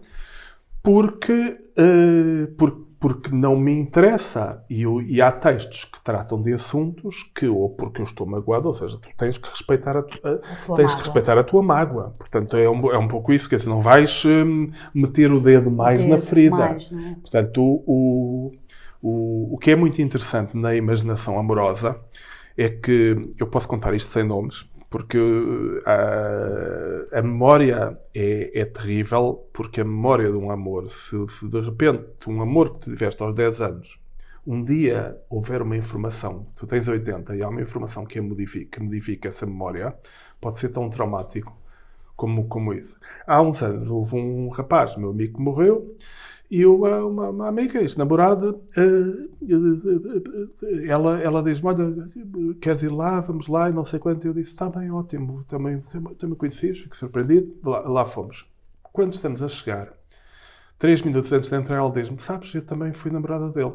porque, 0.83 1.57
eh, 1.77 2.47
por- 2.57 2.87
porque 3.01 3.31
não 3.35 3.57
me 3.57 3.73
interessa. 3.73 4.63
E, 4.69 4.83
eu- 4.83 5.01
e 5.01 5.21
há 5.21 5.31
textos 5.33 5.85
que 5.85 6.01
tratam 6.03 6.41
de 6.41 6.53
assuntos 6.53 7.23
que, 7.35 7.47
ou 7.47 7.69
porque 7.71 8.01
eu 8.01 8.05
estou 8.05 8.27
magoado, 8.27 8.69
ou 8.69 8.75
seja, 8.75 8.97
tu 8.99 9.09
tens 9.17 9.39
que 9.39 9.49
respeitar 9.49 9.97
a, 9.97 10.03
tu- 10.03 10.19
a- 10.27 10.39
tua 10.65 10.77
tens 10.77 10.91
que 10.95 11.01
mágoa. 11.01 11.03
respeitar 11.03 11.37
a 11.39 11.43
tua 11.43 11.63
mágoa. 11.63 12.15
Portanto, 12.19 12.57
é 12.57 12.69
um, 12.69 12.91
é 12.93 12.99
um 12.99 13.09
pouco 13.09 13.33
isso, 13.33 13.49
quer 13.49 13.57
dizer, 13.57 13.69
não 13.71 13.81
vais 13.81 14.23
hum, 14.25 14.71
meter 14.95 15.31
o 15.33 15.41
dedo 15.41 15.71
mais 15.71 16.05
na 16.07 16.17
Dedo 16.17 16.25
ferida. 16.27 16.57
mais, 16.57 16.91
não 16.91 16.99
é? 16.99 17.15
Portanto, 17.15 17.61
o, 17.87 18.51
o, 19.01 19.55
o 19.55 19.57
que 19.57 19.71
é 19.71 19.75
muito 19.75 20.01
interessante 20.01 20.55
na 20.55 20.75
imaginação 20.75 21.39
amorosa 21.39 21.99
é 22.57 22.69
que 22.69 23.15
eu 23.39 23.47
posso 23.47 23.67
contar 23.67 23.93
isto 23.93 24.09
sem 24.11 24.23
nomes, 24.23 24.69
porque 24.91 25.17
a, 25.85 27.19
a 27.19 27.21
memória 27.21 27.97
é, 28.13 28.59
é 28.59 28.65
terrível, 28.65 29.47
porque 29.53 29.79
a 29.79 29.85
memória 29.85 30.29
de 30.29 30.37
um 30.37 30.51
amor, 30.51 30.89
se, 30.89 31.15
se 31.29 31.47
de 31.47 31.61
repente 31.61 32.05
um 32.27 32.41
amor 32.41 32.73
que 32.73 32.79
tu 32.79 32.91
tiveste 32.91 33.23
aos 33.23 33.33
10 33.33 33.61
anos, 33.61 33.99
um 34.45 34.61
dia 34.61 35.17
houver 35.29 35.61
uma 35.61 35.77
informação, 35.77 36.45
tu 36.53 36.65
tens 36.65 36.89
80 36.89 37.37
e 37.37 37.41
há 37.41 37.47
uma 37.47 37.61
informação 37.61 38.05
que, 38.05 38.19
modifica, 38.19 38.77
que 38.79 38.83
modifica 38.83 39.29
essa 39.29 39.45
memória, 39.45 39.95
pode 40.41 40.59
ser 40.59 40.67
tão 40.73 40.89
traumático 40.89 41.57
como, 42.17 42.49
como 42.49 42.73
isso. 42.73 42.99
Há 43.25 43.41
uns 43.41 43.63
anos 43.63 43.89
houve 43.89 44.17
um 44.17 44.49
rapaz, 44.49 44.97
meu 44.97 45.11
amigo, 45.11 45.37
que 45.37 45.41
morreu 45.41 45.95
e 46.51 46.65
uma, 46.65 47.05
uma, 47.05 47.29
uma 47.29 47.47
amiga, 47.47 47.79
ex-namorada, 47.79 48.59
eh, 48.75 49.29
eh, 50.61 50.85
ela, 50.85 51.17
ela 51.21 51.41
diz-me: 51.41 51.69
Olha, 51.69 52.09
queres 52.59 52.83
ir 52.83 52.91
lá? 52.91 53.21
Vamos 53.21 53.47
lá, 53.47 53.69
e 53.69 53.73
não 53.73 53.85
sei 53.85 53.99
quanto. 53.99 54.27
Eu 54.27 54.33
disse: 54.33 54.51
Está 54.51 54.69
bem, 54.69 54.91
ótimo, 54.91 55.45
também, 55.45 55.81
também 56.17 56.35
conheces, 56.35 56.79
fico 56.79 56.97
surpreendido. 56.97 57.55
Lá, 57.63 57.79
lá 57.87 58.05
fomos. 58.05 58.51
Quando 58.91 59.13
estamos 59.13 59.41
a 59.41 59.47
chegar, 59.47 59.93
três 60.77 61.01
minutos 61.01 61.31
antes 61.31 61.49
de 61.49 61.55
entrar, 61.55 61.77
ela 61.77 61.89
diz-me: 61.89 62.19
Sabes, 62.19 62.53
eu 62.53 62.65
também 62.65 62.91
fui 62.91 63.11
namorada 63.11 63.49
dele. 63.49 63.73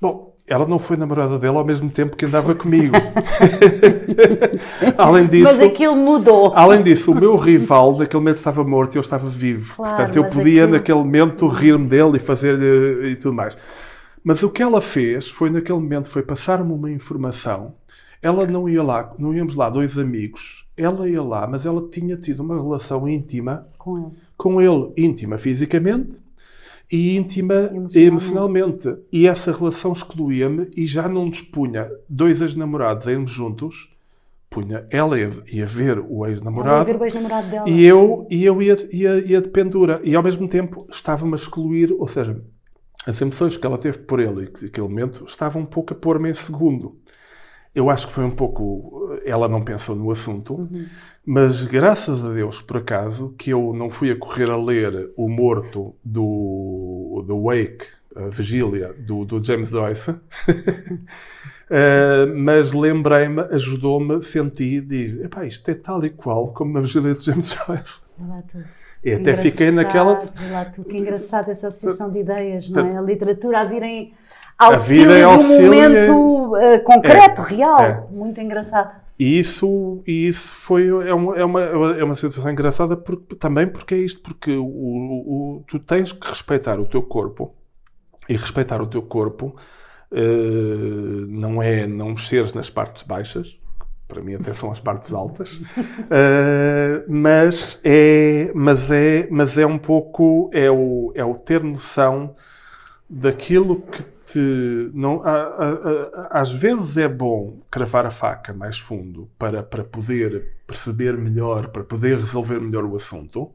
Bom, 0.00 0.34
ela 0.46 0.66
não 0.66 0.78
foi 0.78 0.96
namorada 0.96 1.38
dele 1.38 1.56
ao 1.56 1.64
mesmo 1.64 1.90
tempo 1.90 2.16
que 2.16 2.26
andava 2.26 2.54
comigo. 2.54 2.94
Além 4.98 5.26
disso, 5.26 5.44
Mas 5.44 5.60
aquilo 5.60 5.96
mudou. 5.96 6.52
Além 6.54 6.82
disso, 6.82 7.12
o 7.12 7.14
meu 7.14 7.36
rival 7.36 7.96
naquele 7.98 8.20
momento 8.20 8.36
estava 8.38 8.64
morto 8.64 8.94
e 8.94 8.98
eu 8.98 9.00
estava 9.00 9.28
vivo. 9.28 9.74
Claro, 9.76 9.96
Portanto, 9.96 10.16
eu 10.16 10.24
podia 10.28 10.64
aquilo- 10.64 10.78
naquele 10.78 10.98
momento 10.98 11.48
rir-me 11.48 11.86
dele 11.86 12.16
e 12.16 12.20
fazer-lhe 12.20 13.10
e 13.12 13.16
tudo 13.16 13.34
mais. 13.34 13.56
Mas 14.22 14.42
o 14.42 14.50
que 14.50 14.62
ela 14.62 14.80
fez 14.80 15.28
foi 15.28 15.50
naquele 15.50 15.78
momento 15.78 16.08
foi 16.10 16.22
passar-me 16.22 16.72
uma 16.72 16.90
informação. 16.90 17.74
Ela 18.22 18.46
não 18.46 18.68
ia 18.68 18.82
lá, 18.82 19.12
não 19.18 19.32
íamos 19.32 19.54
lá 19.54 19.70
dois 19.70 19.98
amigos. 19.98 20.66
Ela 20.76 21.08
ia 21.08 21.22
lá, 21.22 21.46
mas 21.46 21.64
ela 21.64 21.88
tinha 21.88 22.16
tido 22.16 22.40
uma 22.40 22.54
relação 22.60 23.08
íntima 23.08 23.66
Com 23.78 23.98
ele. 23.98 24.10
com 24.36 24.60
ele, 24.60 24.92
íntima 24.96 25.38
fisicamente 25.38 26.18
e 26.90 27.16
íntima 27.16 27.54
Emocionalmente. 27.54 27.98
emocionalmente. 28.00 28.96
E 29.12 29.26
essa 29.28 29.52
relação 29.52 29.92
excluía-me 29.92 30.68
e 30.76 30.86
já 30.86 31.08
não 31.08 31.30
dispunha 31.30 31.88
dois 32.08 32.40
ex-namorados 32.40 33.06
a 33.06 33.12
irmos 33.12 33.30
juntos. 33.30 33.94
Punha, 34.48 34.84
ela 34.90 35.16
ia, 35.16 35.30
ia 35.52 35.64
ver 35.66 36.00
o 36.00 36.26
ex-namorado 36.26 36.84
dela. 37.48 37.68
e 37.70 37.84
eu, 37.84 38.26
e 38.28 38.44
eu 38.44 38.60
ia, 38.60 38.76
ia, 38.92 39.18
ia 39.24 39.40
de 39.40 39.48
pendura. 39.48 40.00
E 40.02 40.16
ao 40.16 40.22
mesmo 40.24 40.48
tempo 40.48 40.84
estava-me 40.90 41.32
a 41.34 41.36
excluir, 41.36 41.94
ou 41.96 42.08
seja, 42.08 42.42
as 43.06 43.20
emoções 43.20 43.56
que 43.56 43.64
ela 43.64 43.78
teve 43.78 43.98
por 43.98 44.18
ele 44.18 44.44
e 44.44 44.46
que 44.48 44.64
naquele 44.64 44.88
momento 44.88 45.24
estavam 45.24 45.62
um 45.62 45.66
pouco 45.66 45.94
a 45.94 45.96
pôr-me 45.96 46.30
em 46.30 46.34
segundo. 46.34 46.98
Eu 47.72 47.88
acho 47.88 48.08
que 48.08 48.12
foi 48.12 48.24
um 48.24 48.30
pouco. 48.32 49.16
Ela 49.24 49.48
não 49.48 49.62
pensou 49.62 49.94
no 49.94 50.10
assunto, 50.10 50.68
mas 51.32 51.64
graças 51.64 52.24
a 52.24 52.30
Deus, 52.30 52.60
por 52.60 52.78
acaso, 52.78 53.32
que 53.38 53.50
eu 53.50 53.72
não 53.72 53.88
fui 53.88 54.10
a 54.10 54.16
correr 54.16 54.50
a 54.50 54.56
ler 54.56 55.12
O 55.16 55.28
Morto 55.28 55.94
do, 56.04 57.24
do 57.24 57.44
Wake, 57.44 57.86
a 58.16 58.26
Vigília, 58.30 58.92
do, 58.98 59.24
do 59.24 59.44
James 59.44 59.68
Joyce. 59.68 60.10
Uh, 60.10 60.18
mas 62.34 62.72
lembrei-me, 62.72 63.42
ajudou-me, 63.42 64.20
senti 64.24 64.78
e 64.78 64.80
digo: 64.80 65.24
epá, 65.24 65.44
isto 65.44 65.70
é 65.70 65.74
tal 65.74 66.04
e 66.04 66.10
qual 66.10 66.52
como 66.52 66.72
na 66.72 66.80
Vigília 66.80 67.14
de 67.14 67.24
James 67.24 67.50
Joyce. 67.54 68.00
Vê 68.18 68.26
lá 68.28 68.42
tu. 68.42 68.58
E 69.04 69.12
até 69.12 69.36
fiquei 69.36 69.70
naquela. 69.70 70.16
vê 70.16 70.50
lá 70.50 70.64
tu, 70.64 70.82
que 70.82 70.98
engraçado 70.98 71.48
essa 71.48 71.68
associação 71.68 72.10
de 72.10 72.18
ideias, 72.18 72.68
não 72.70 72.84
é? 72.84 72.96
A 72.96 73.00
literatura 73.00 73.60
a 73.60 73.64
vir 73.64 73.84
em 73.84 74.12
auxílio 74.58 75.14
vida 75.14 75.16
em 75.16 75.20
de 75.20 75.26
um 75.26 75.30
auxílio 75.30 75.64
momento 75.64 76.56
eh, 76.56 76.78
concreto, 76.80 77.42
É, 77.42 77.54
real. 77.54 77.82
é. 77.82 78.04
Muito 78.10 78.40
engraçado. 78.40 79.09
E 79.20 79.38
isso, 79.38 80.02
e 80.06 80.28
isso 80.28 80.56
foi, 80.56 80.88
é, 80.88 81.12
uma, 81.12 81.36
é, 81.36 81.44
uma, 81.44 81.60
é 81.60 82.02
uma 82.04 82.14
situação 82.14 82.50
engraçada 82.50 82.96
porque, 82.96 83.36
também 83.36 83.66
porque 83.66 83.94
é 83.94 83.98
isto, 83.98 84.22
porque 84.22 84.52
o, 84.56 84.64
o- 84.66 85.64
tu 85.68 85.78
tens 85.78 86.10
que 86.12 86.26
respeitar 86.26 86.80
o 86.80 86.86
teu 86.86 87.02
corpo 87.02 87.54
e 88.28 88.36
respeitar 88.36 88.82
o 88.82 88.86
teu 88.86 89.02
corpo 89.02 89.56
eh, 90.12 91.26
não 91.28 91.62
é 91.62 91.86
não 91.86 92.10
mexeres 92.10 92.54
nas 92.54 92.70
partes 92.70 93.02
baixas, 93.04 93.58
para 94.08 94.22
mim 94.22 94.34
até 94.34 94.54
são 94.54 94.70
as 94.70 94.80
partes 94.80 95.12
altas, 95.12 95.60
eh, 96.10 97.04
mas, 97.08 97.80
é, 97.84 98.52
mas, 98.54 98.90
é, 98.90 99.28
mas 99.30 99.58
é 99.58 99.66
um 99.66 99.78
pouco, 99.78 100.50
é 100.52 100.70
o, 100.70 101.12
é 101.14 101.24
o 101.24 101.34
ter 101.34 101.62
noção 101.62 102.34
daquilo 103.08 103.80
que 103.82 104.02
te. 104.32 104.90
Não, 104.94 105.22
a- 105.22 105.30
a- 105.30 106.30
a- 106.36 106.40
às 106.40 106.52
vezes 106.52 106.96
é 106.96 107.08
bom 107.08 107.58
cravar 107.70 108.06
a 108.06 108.10
faca 108.10 108.52
mais 108.52 108.78
fundo 108.78 109.28
para, 109.38 109.62
para 109.62 109.84
poder 109.84 110.56
perceber 110.66 111.16
melhor, 111.18 111.68
para 111.68 111.84
poder 111.84 112.18
resolver 112.18 112.60
melhor 112.60 112.84
o 112.84 112.96
assunto. 112.96 113.50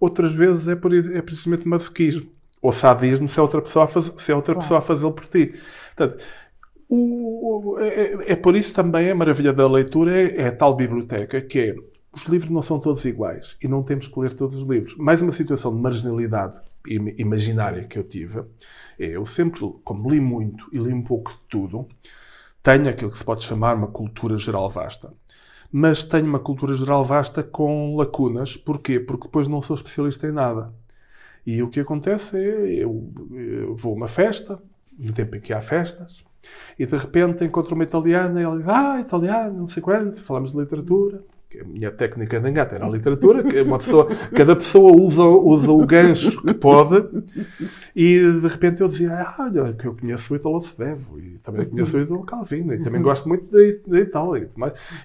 outras 0.00 0.32
vezes 0.34 0.68
é, 0.68 0.76
por, 0.76 0.92
é 0.94 1.22
precisamente 1.22 1.66
masoquismo. 1.68 2.28
Ou 2.62 2.72
sadismo 2.72 3.28
se 3.28 3.38
é 3.38 3.42
outra 3.42 3.62
pessoa 3.62 3.84
a, 3.84 3.88
faz, 3.88 4.12
se 4.16 4.32
é 4.32 4.34
outra 4.34 4.54
claro. 4.54 4.60
pessoa 4.60 4.78
a 4.78 4.82
fazê-lo 4.82 5.12
por 5.12 5.26
ti. 5.26 5.54
Portanto, 5.96 6.22
o, 6.88 7.76
é, 7.80 8.32
é, 8.32 8.36
por 8.36 8.54
isso 8.56 8.74
também 8.74 9.10
a 9.10 9.14
maravilha 9.14 9.52
da 9.52 9.68
leitura 9.68 10.16
é, 10.20 10.42
é 10.42 10.48
a 10.48 10.56
tal 10.56 10.74
biblioteca 10.76 11.40
que 11.40 11.58
é 11.60 11.74
os 12.12 12.24
livros 12.26 12.50
não 12.50 12.62
são 12.62 12.78
todos 12.78 13.04
iguais 13.04 13.56
e 13.62 13.66
não 13.68 13.82
temos 13.82 14.06
que 14.08 14.20
ler 14.20 14.34
todos 14.34 14.56
os 14.62 14.68
livros. 14.68 14.96
Mais 14.96 15.20
uma 15.22 15.32
situação 15.32 15.74
de 15.74 15.80
marginalidade 15.82 16.60
imaginária 16.86 17.84
que 17.84 17.98
eu 17.98 18.04
tive 18.04 18.44
é 18.98 19.06
eu 19.06 19.24
sempre, 19.24 19.60
como 19.82 20.10
li 20.10 20.20
muito 20.20 20.68
e 20.72 20.78
li 20.78 20.92
um 20.92 21.02
pouco 21.02 21.32
de 21.32 21.42
tudo, 21.48 21.88
tenho 22.62 22.88
aquilo 22.88 23.10
que 23.10 23.18
se 23.18 23.24
pode 23.24 23.42
chamar 23.42 23.76
uma 23.76 23.88
cultura 23.88 24.36
geral 24.36 24.70
vasta. 24.70 25.12
Mas 25.70 26.02
tenho 26.04 26.26
uma 26.26 26.38
cultura 26.38 26.74
geral 26.74 27.04
vasta 27.04 27.42
com 27.42 27.96
lacunas. 27.96 28.56
Porquê? 28.56 29.00
Porque 29.00 29.24
depois 29.24 29.48
não 29.48 29.60
sou 29.60 29.74
especialista 29.74 30.28
em 30.28 30.32
nada. 30.32 30.72
E 31.44 31.62
o 31.62 31.68
que 31.68 31.80
acontece 31.80 32.36
é 32.38 32.84
eu, 32.84 33.12
eu 33.32 33.76
vou 33.76 33.92
a 33.92 33.96
uma 33.96 34.08
festa, 34.08 34.62
no 34.98 35.12
tempo 35.12 35.36
em 35.36 35.40
que 35.40 35.52
há 35.52 35.60
festas, 35.60 36.24
e 36.78 36.86
de 36.86 36.96
repente 36.96 37.44
encontro 37.44 37.74
uma 37.74 37.84
italiana 37.84 38.40
e 38.40 38.44
ela 38.44 38.56
diz: 38.56 38.68
Ah, 38.68 39.00
italiano, 39.00 39.58
não 39.60 39.68
sei 39.68 39.82
quanto, 39.82 40.22
falamos 40.22 40.52
de 40.52 40.58
literatura. 40.60 41.22
A 41.60 41.64
minha 41.64 41.90
técnica 41.90 42.40
de 42.40 42.50
engate 42.50 42.74
era 42.74 42.86
a 42.86 42.88
literatura, 42.88 43.42
que 43.42 43.60
uma 43.60 43.78
pessoa, 43.78 44.08
cada 44.34 44.56
pessoa 44.56 44.92
usa, 44.96 45.22
usa 45.22 45.70
o 45.70 45.86
gancho 45.86 46.42
que 46.42 46.54
pode, 46.54 47.06
e 47.94 48.18
de 48.18 48.48
repente 48.48 48.80
eu 48.80 48.88
dizia: 48.88 49.14
ah, 49.14 49.36
Olha, 49.38 49.72
que 49.72 49.86
eu 49.86 49.94
conheço 49.94 50.32
o 50.32 50.36
Italo 50.36 50.60
Svevo, 50.60 51.18
e 51.18 51.38
também 51.38 51.66
conheço 51.66 51.96
o 51.96 52.00
Italo 52.00 52.24
Calvino, 52.24 52.74
e 52.74 52.82
também 52.82 53.02
gosto 53.02 53.28
muito 53.28 53.46
da 53.86 53.98
Itália. 53.98 54.48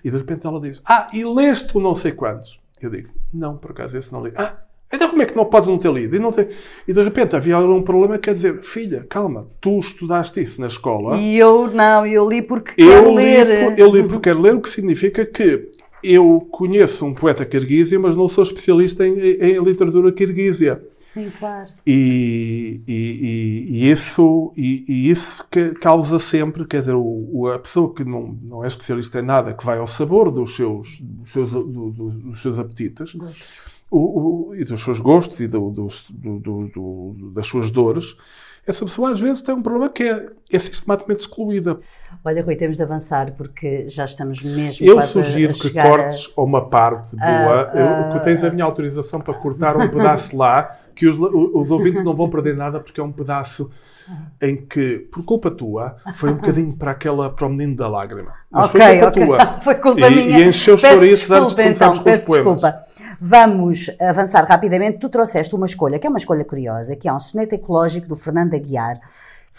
E 0.03 0.09
de 0.09 0.17
repente 0.17 0.45
ela 0.47 0.59
diz: 0.59 0.81
Ah, 0.85 1.07
e 1.13 1.23
leste 1.23 1.77
o 1.77 1.79
não 1.79 1.95
sei 1.95 2.11
quantos? 2.11 2.59
Eu 2.81 2.89
digo: 2.89 3.09
Não, 3.33 3.57
por 3.57 3.71
acaso 3.71 3.97
esse 3.97 4.11
não 4.11 4.25
li. 4.25 4.33
Ah, 4.35 4.57
então 4.91 5.09
como 5.09 5.21
é 5.21 5.25
que 5.25 5.35
não 5.35 5.45
podes 5.45 5.69
não 5.69 5.77
ter 5.77 5.91
lido? 5.91 6.15
E, 6.15 6.19
não 6.19 6.31
ter... 6.31 6.49
e 6.87 6.93
de 6.93 7.03
repente 7.03 7.35
havia 7.35 7.59
um 7.59 7.83
problema 7.83 8.15
que 8.15 8.21
quer 8.21 8.33
dizer, 8.33 8.63
filha, 8.63 9.05
calma, 9.07 9.47
tu 9.61 9.77
estudaste 9.77 10.41
isso 10.41 10.59
na 10.59 10.67
escola. 10.67 11.15
E 11.17 11.37
eu 11.37 11.67
não, 11.67 12.05
eu 12.07 12.27
li 12.27 12.41
porque 12.41 12.81
eu 12.81 12.87
quero 12.87 13.09
li, 13.09 13.15
ler. 13.15 13.79
Eu 13.79 13.91
li 13.91 14.01
porque 14.01 14.29
quero 14.29 14.41
ler, 14.41 14.55
o 14.55 14.61
que 14.61 14.69
significa 14.69 15.23
que 15.25 15.69
eu 16.03 16.47
conheço 16.51 17.05
um 17.05 17.13
poeta 17.13 17.45
kirguísio, 17.45 17.99
mas 17.99 18.15
não 18.15 18.29
sou 18.29 18.43
especialista 18.43 19.05
em, 19.05 19.13
em 19.19 19.63
literatura 19.63 20.11
kirguísia. 20.11 20.81
Sim, 20.99 21.31
claro. 21.37 21.69
E, 21.85 22.81
e, 22.87 22.93
e, 22.93 23.67
e 23.69 23.91
isso, 23.91 24.53
e, 24.55 25.09
isso 25.09 25.45
que 25.49 25.71
causa 25.75 26.19
sempre, 26.19 26.65
quer 26.65 26.79
dizer, 26.79 26.95
o, 26.95 27.47
a 27.53 27.59
pessoa 27.59 27.93
que 27.93 28.03
não, 28.03 28.37
não 28.41 28.63
é 28.63 28.67
especialista 28.67 29.19
em 29.19 29.23
nada, 29.23 29.53
que 29.53 29.65
vai 29.65 29.77
ao 29.77 29.87
sabor 29.87 30.31
dos 30.31 30.55
seus, 30.55 30.99
dos 31.01 31.31
seus, 31.31 31.51
do, 31.51 31.63
do, 31.63 31.91
dos 31.91 32.41
seus 32.41 32.59
apetites. 32.59 33.13
O, 33.91 34.49
o, 34.51 34.55
e 34.55 34.63
dos 34.63 34.83
seus 34.83 34.99
gostos 34.99 35.39
e 35.39 35.47
do, 35.47 35.71
do, 35.71 37.15
das 37.33 37.47
suas 37.47 37.71
dores, 37.71 38.15
essa 38.69 38.85
pessoa 38.85 39.11
às 39.11 39.19
vezes 39.19 39.41
tem 39.41 39.55
um 39.55 39.61
problema 39.61 39.89
que 39.89 40.03
é, 40.03 40.25
é 40.51 40.59
sistematicamente 40.59 41.21
excluída. 41.21 41.79
Olha, 42.23 42.43
Rui, 42.43 42.55
temos 42.55 42.77
de 42.77 42.83
avançar 42.83 43.31
porque 43.31 43.87
já 43.89 44.05
estamos 44.05 44.41
mesmo 44.43 44.85
Eu 44.85 45.01
sugiro 45.01 45.53
que 45.53 45.71
cortes 45.71 46.31
a... 46.35 46.41
uma 46.41 46.69
parte 46.69 47.15
boa. 47.15 47.71
Uh, 47.73 48.09
uh, 48.09 48.13
que 48.13 48.23
tens 48.23 48.43
a 48.43 48.49
minha 48.49 48.65
autorização 48.65 49.19
para 49.19 49.33
cortar 49.33 49.75
um 49.77 49.87
pedaço 49.89 50.37
lá, 50.37 50.77
que 50.95 51.07
os, 51.07 51.17
os 51.17 51.71
ouvintes 51.71 52.03
não 52.03 52.15
vão 52.15 52.29
perder 52.29 52.55
nada 52.55 52.79
porque 52.79 52.99
é 52.99 53.03
um 53.03 53.11
pedaço 53.11 53.71
em 54.41 54.65
que, 54.65 54.99
por 55.11 55.23
culpa 55.23 55.51
tua, 55.51 55.97
foi 56.13 56.31
um 56.31 56.35
bocadinho 56.35 56.75
para 56.75 56.91
aquela 56.91 57.29
para 57.29 57.45
o 57.45 57.49
menino 57.49 57.75
da 57.75 57.87
lágrima. 57.87 58.33
Mas 58.51 58.67
okay, 58.73 58.81
foi 58.81 58.97
culpa 58.97 59.07
okay. 59.09 59.25
tua. 59.25 59.53
foi 59.61 59.75
culpa 59.75 60.07
e, 60.07 60.15
minha. 60.15 60.39
E 60.39 60.49
encheu 60.49 60.75
os 60.75 60.81
chouriços 60.81 61.31
antes 61.31 61.55
de 61.55 61.63
então, 61.63 61.93
com 61.93 62.03
peço 62.03 62.31
desculpa. 62.31 62.73
Vamos 63.19 63.91
avançar 64.01 64.45
rapidamente. 64.45 64.99
Tu 64.99 65.09
trouxeste 65.09 65.55
uma 65.55 65.65
escolha, 65.65 65.99
que 65.99 66.07
é 66.07 66.09
uma 66.09 66.17
escolha 66.17 66.43
curiosa, 66.43 66.95
que 66.95 67.07
é 67.07 67.13
um 67.13 67.19
soneto 67.19 67.53
ecológico 67.55 68.07
do 68.07 68.15
Fernando 68.15 68.53
Aguiar, 68.53 68.99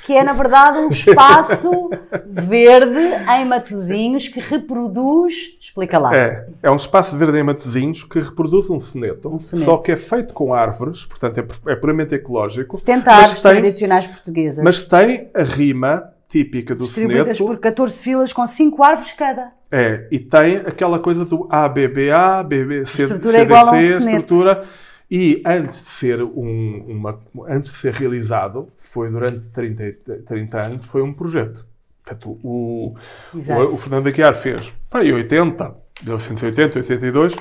que 0.04 0.16
é, 0.16 0.24
na 0.24 0.32
verdade, 0.32 0.78
um 0.78 0.88
espaço 0.88 1.90
verde 2.26 2.98
em 3.36 3.44
Matozinhos 3.44 4.28
que 4.28 4.40
reproduz. 4.40 5.58
Explica 5.60 5.98
lá. 5.98 6.14
É, 6.16 6.46
é 6.62 6.70
um 6.70 6.76
espaço 6.76 7.16
verde 7.16 7.38
em 7.38 7.42
Matozinhos 7.42 8.04
que 8.04 8.18
reproduz 8.18 8.70
um 8.70 8.80
soneto, 8.80 9.28
um 9.28 9.38
soneto. 9.38 9.64
só 9.64 9.76
que 9.78 9.92
é 9.92 9.96
feito 9.96 10.34
com 10.34 10.54
árvores, 10.54 11.04
portanto 11.04 11.38
é, 11.38 11.72
é 11.72 11.76
puramente 11.76 12.14
ecológico. 12.14 12.76
70 12.76 13.10
árvores 13.10 13.42
tem, 13.42 13.52
tradicionais 13.52 14.06
portuguesas. 14.06 14.64
Mas 14.64 14.82
tem 14.82 15.30
a 15.34 15.42
rima 15.42 16.12
típica 16.28 16.74
do 16.74 16.84
Distribuídas 16.84 17.36
soneto. 17.36 17.56
por 17.56 17.60
14 17.60 18.02
filas 18.02 18.32
com 18.32 18.46
5 18.46 18.82
árvores 18.82 19.12
cada. 19.12 19.52
É, 19.70 20.08
e 20.10 20.18
tem 20.18 20.56
aquela 20.56 20.98
coisa 20.98 21.24
do 21.24 21.46
ABBA, 21.50 22.42
BBC, 22.44 23.02
estrutura 23.02 23.38
CDC, 23.38 23.44
igual 23.44 23.68
a 23.68 23.72
um 23.72 23.78
estrutura. 23.78 24.64
E 25.10 25.42
antes 25.44 25.82
de 25.82 25.88
ser, 25.88 26.22
um, 26.22 26.84
uma, 26.86 27.20
antes 27.48 27.72
de 27.72 27.78
ser 27.78 27.94
realizado, 27.94 28.68
foi 28.76 29.08
durante 29.08 29.40
30, 29.48 30.22
30 30.24 30.60
anos, 30.60 30.86
foi 30.86 31.02
um 31.02 31.12
projeto. 31.12 31.66
Portanto, 32.04 32.38
o, 32.44 32.94
o, 33.34 33.38
o, 33.38 33.72
Fernando 33.72 34.06
Aguiar 34.06 34.36
fez, 34.36 34.72
em 34.94 35.12
80, 35.12 35.76
1980, 36.04 36.78
82, 36.78 37.36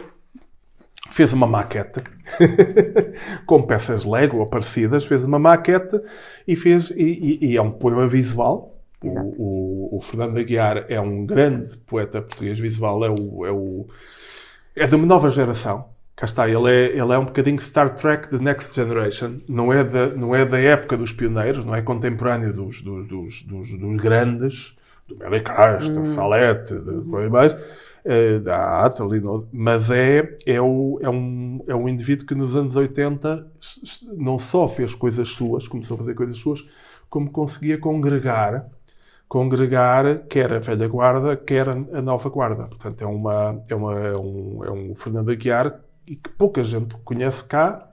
fez 1.11 1.31
uma 1.31 1.45
maquete 1.45 2.01
com 3.45 3.61
peças 3.61 4.03
Lego 4.03 4.41
aparecidas, 4.41 5.05
fez 5.05 5.23
uma 5.23 5.37
maquete 5.37 5.99
e 6.47 6.55
fez 6.55 6.89
e, 6.91 7.37
e, 7.41 7.51
e 7.51 7.57
é 7.57 7.61
um 7.61 7.71
poema 7.71 8.07
visual. 8.07 8.75
O, 9.01 9.93
o, 9.93 9.97
o, 9.97 10.01
Fernando 10.01 10.37
Aguiar 10.39 10.85
é 10.89 10.99
um 10.99 11.25
grande 11.25 11.77
poeta 11.77 12.21
português 12.21 12.59
visual, 12.59 13.05
é 13.05 13.09
o, 13.09 13.45
é 13.45 13.51
o 13.51 13.87
é 14.75 14.87
de 14.87 14.95
uma 14.95 15.05
nova 15.05 15.29
geração 15.29 15.85
cá 16.19 16.25
está, 16.25 16.49
ele 16.49 16.69
é, 16.69 16.85
ele 16.87 17.13
é 17.13 17.17
um 17.17 17.23
bocadinho 17.23 17.57
Star 17.59 17.95
Trek 17.95 18.29
The 18.29 18.39
Next 18.39 18.75
Generation, 18.75 19.39
não 19.47 19.71
é 19.71 19.85
da, 19.85 20.07
não 20.07 20.35
é 20.35 20.45
da 20.45 20.59
época 20.59 20.97
dos 20.97 21.13
pioneiros, 21.13 21.63
não 21.63 21.73
é 21.73 21.81
contemporâneo 21.81 22.51
dos, 22.51 22.81
dos, 22.81 23.07
dos, 23.07 23.43
dos, 23.43 23.79
dos 23.79 23.97
grandes, 23.97 24.77
do 25.07 25.15
Mary 25.15 25.41
Cast, 25.41 25.89
hum. 25.89 26.03
Salete, 26.03 26.73
de 26.77 27.29
mais, 27.29 27.53
uh, 27.53 28.39
da 28.43 28.81
Atali, 28.81 29.21
mas 29.53 29.89
é, 29.89 30.35
é, 30.45 30.59
o, 30.59 30.99
é, 31.01 31.09
um, 31.09 31.63
é 31.65 31.73
um 31.73 31.87
indivíduo 31.87 32.27
que 32.27 32.35
nos 32.35 32.53
anos 32.53 32.75
80 32.75 33.47
não 34.17 34.37
só 34.37 34.67
fez 34.67 34.93
coisas 34.93 35.29
suas, 35.29 35.69
começou 35.69 35.95
a 35.95 35.99
fazer 35.99 36.15
coisas 36.15 36.35
suas, 36.35 36.67
como 37.09 37.31
conseguia 37.31 37.77
congregar 37.77 38.69
congregar 39.29 40.23
quer 40.27 40.51
a 40.51 40.57
velha 40.57 40.87
guarda, 40.87 41.37
quer 41.37 41.69
a 41.69 42.01
nova 42.01 42.29
guarda. 42.29 42.63
Portanto, 42.63 43.03
é, 43.03 43.05
uma, 43.05 43.61
é, 43.69 43.75
uma, 43.75 43.93
é, 43.93 44.13
um, 44.19 44.65
é 44.65 44.71
um 44.71 44.95
Fernando 44.95 45.29
Aguiar 45.29 45.79
e 46.09 46.15
que 46.15 46.29
pouca 46.29 46.63
gente 46.63 46.95
conhece 47.05 47.43
cá, 47.43 47.87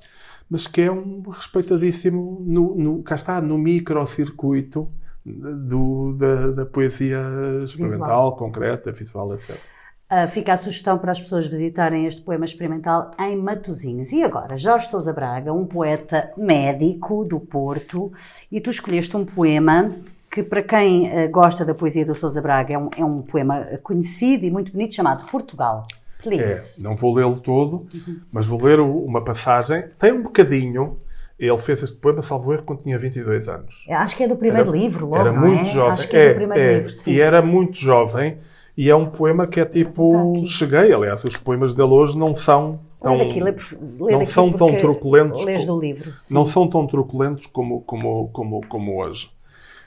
mas 0.48 0.66
que 0.66 0.80
é 0.80 0.90
um 0.90 1.22
respeitadíssimo, 1.28 2.42
no, 2.46 2.74
no, 2.74 3.02
cá 3.02 3.14
está, 3.14 3.40
no 3.42 3.58
microcircuito 3.58 4.90
do, 5.22 6.14
da, 6.14 6.50
da 6.52 6.66
poesia 6.66 7.20
experimental, 7.62 8.30
visual. 8.30 8.36
concreta, 8.36 8.90
visual, 8.90 9.34
etc. 9.34 9.50
Uh, 9.50 9.60
ah, 10.08 10.26
fica 10.28 10.52
a 10.52 10.56
sugestão 10.56 10.98
para 10.98 11.10
as 11.10 11.20
pessoas 11.20 11.46
visitarem 11.46 12.06
este 12.06 12.22
poema 12.22 12.44
experimental 12.44 13.10
em 13.18 13.36
Matosinhos. 13.36 14.12
E 14.12 14.22
agora, 14.22 14.56
Jorge 14.56 14.88
Sousa 14.88 15.12
Braga, 15.12 15.52
um 15.52 15.66
poeta 15.66 16.32
médico 16.38 17.24
do 17.24 17.40
Porto, 17.40 18.10
e 18.50 18.60
tu 18.60 18.70
escolheste 18.70 19.16
um 19.16 19.24
poema 19.24 19.96
que, 20.30 20.44
para 20.44 20.62
quem 20.62 21.08
uh, 21.08 21.30
gosta 21.30 21.64
da 21.64 21.74
poesia 21.74 22.06
do 22.06 22.14
Sousa 22.14 22.40
Braga, 22.40 22.72
é 22.72 22.78
um, 22.78 22.90
é 22.96 23.04
um 23.04 23.20
poema 23.20 23.66
conhecido 23.82 24.44
e 24.44 24.50
muito 24.50 24.72
bonito 24.72 24.94
chamado 24.94 25.28
Portugal. 25.28 25.86
Please. 26.28 26.80
É, 26.80 26.82
não 26.82 26.96
vou 26.96 27.14
lê-lo 27.14 27.38
todo, 27.38 27.86
mas 28.32 28.46
vou 28.46 28.62
ler 28.62 28.80
uma 28.80 29.22
passagem. 29.24 29.84
Tem 29.98 30.12
um 30.12 30.22
bocadinho. 30.22 30.96
Ele 31.38 31.58
fez 31.58 31.82
este 31.82 31.98
poema, 31.98 32.22
salvo 32.22 32.52
erro, 32.52 32.62
quando 32.62 32.82
tinha 32.82 32.98
22 32.98 33.48
anos. 33.48 33.84
Acho 33.90 34.16
que 34.16 34.22
é 34.24 34.28
do 34.28 34.36
primeiro 34.36 34.70
era, 34.70 34.76
livro, 34.76 35.06
logo, 35.06 35.20
Era 35.20 35.32
muito 35.32 35.62
é? 35.62 35.66
jovem. 35.66 35.92
Acho 35.92 36.08
que 36.08 36.16
é, 36.16 36.24
é 36.24 36.28
do 36.30 36.34
primeiro 36.34 36.62
é, 36.62 36.74
livro, 36.74 36.90
sim. 36.90 37.12
E 37.12 37.20
era 37.20 37.42
muito 37.42 37.78
jovem. 37.78 38.38
E 38.76 38.90
é 38.90 38.96
um 38.96 39.06
poema 39.06 39.46
que 39.46 39.60
é 39.60 39.64
tipo. 39.64 40.44
Cheguei, 40.44 40.92
aliás, 40.92 41.24
os 41.24 41.36
poemas 41.36 41.74
dele 41.74 41.90
hoje 41.90 42.18
não 42.18 42.34
são 42.34 42.78
tão. 43.00 43.16
Lê 43.16 43.40
lê, 43.40 43.54
lê 44.00 44.12
não 44.12 44.26
são 44.26 44.52
tão 44.52 44.74
truculentos. 44.76 45.44
Lês 45.44 45.64
do 45.64 45.78
livro, 45.78 46.12
sim. 46.14 46.34
Não 46.34 46.44
são 46.44 46.68
tão 46.68 46.86
truculentos 46.86 47.46
como, 47.46 47.80
como, 47.82 48.28
como, 48.28 48.66
como 48.66 49.02
hoje. 49.02 49.30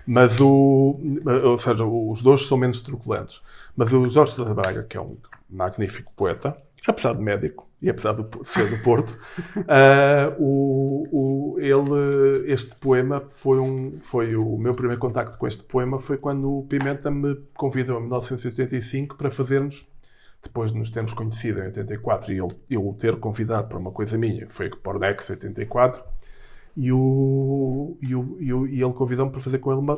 Mas 0.07 0.39
o. 0.41 0.99
Ou 1.43 1.57
seja, 1.59 1.85
os 1.85 2.21
dois 2.21 2.47
são 2.47 2.57
menos 2.57 2.81
truculentos. 2.81 3.43
Mas 3.79 3.93
o 3.93 4.05
Jorge 4.09 4.35
de 4.35 4.53
Braga, 4.53 4.83
que 4.83 4.97
é 4.97 5.01
um 5.01 5.15
magnífico 5.49 6.11
poeta, 6.13 6.53
apesar 6.85 7.13
de 7.13 7.21
médico 7.21 7.65
e 7.81 7.89
apesar 7.89 8.11
de 8.11 8.25
ser 8.45 8.69
do 8.69 8.83
Porto, 8.83 9.09
uh, 9.55 10.35
o, 10.37 11.07
o, 11.53 11.59
ele, 11.61 12.51
este 12.51 12.75
poema 12.75 13.21
foi, 13.21 13.57
um, 13.57 13.93
foi 13.97 14.35
o 14.35 14.57
meu 14.57 14.73
primeiro 14.73 14.99
contacto 14.99 15.37
com 15.37 15.47
este 15.47 15.63
poema 15.63 15.97
foi 15.97 16.17
quando 16.17 16.57
o 16.57 16.65
Pimenta 16.65 17.09
me 17.09 17.35
convidou 17.53 17.99
em 17.99 18.01
1985 18.01 19.15
para 19.17 19.31
fazermos, 19.31 19.87
depois 20.43 20.73
de 20.73 20.77
nos 20.77 20.91
termos 20.91 21.13
conhecido 21.13 21.61
em 21.61 21.67
84 21.67 22.33
e 22.33 22.37
ele, 22.37 22.55
eu 22.69 22.85
o 22.85 22.93
ter 22.93 23.15
convidado 23.15 23.69
para 23.69 23.79
uma 23.79 23.93
coisa 23.93 24.17
minha, 24.17 24.45
foi 24.49 24.69
para 24.69 24.97
o 24.97 24.99
Nex 24.99 25.29
84, 25.29 26.03
e, 26.75 26.91
o, 26.91 27.97
e, 28.01 28.13
o, 28.13 28.37
e, 28.41 28.53
o, 28.53 28.67
e 28.67 28.83
ele 28.83 28.93
convidou-me 28.93 29.31
para 29.31 29.39
fazer 29.39 29.59
com 29.59 29.71
ele 29.71 29.79
uma 29.79 29.97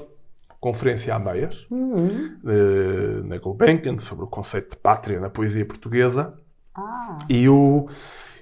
conferência 0.61 1.13
a 1.13 1.19
meias, 1.19 1.65
uhum. 1.69 2.37
uh, 2.43 3.23
na 3.27 3.37
Gulbenkian, 3.39 3.97
sobre 3.99 4.23
o 4.23 4.27
conceito 4.27 4.69
de 4.69 4.77
pátria 4.77 5.19
na 5.19 5.29
poesia 5.29 5.65
portuguesa. 5.65 6.33
Ah. 6.73 7.17
E, 7.27 7.49
o, 7.49 7.89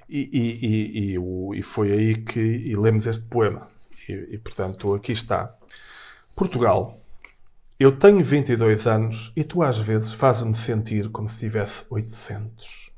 E, 0.08 0.28
e, 0.32 0.66
e, 0.66 1.12
e, 1.14 1.18
o- 1.18 1.52
e 1.54 1.62
foi 1.62 1.90
aí 1.92 2.16
que 2.16 2.74
lemos 2.76 3.06
este 3.06 3.24
poema. 3.24 3.66
E, 4.08 4.12
e, 4.34 4.38
portanto, 4.38 4.94
aqui 4.94 5.12
está. 5.12 5.48
Portugal. 6.36 6.96
Eu 7.78 7.92
tenho 7.96 8.22
22 8.22 8.86
anos 8.86 9.32
e 9.34 9.42
tu 9.42 9.62
às 9.62 9.78
vezes 9.78 10.12
fazes-me 10.12 10.54
sentir 10.54 11.08
como 11.10 11.28
se 11.28 11.40
tivesse 11.40 11.84
800. 11.88 12.90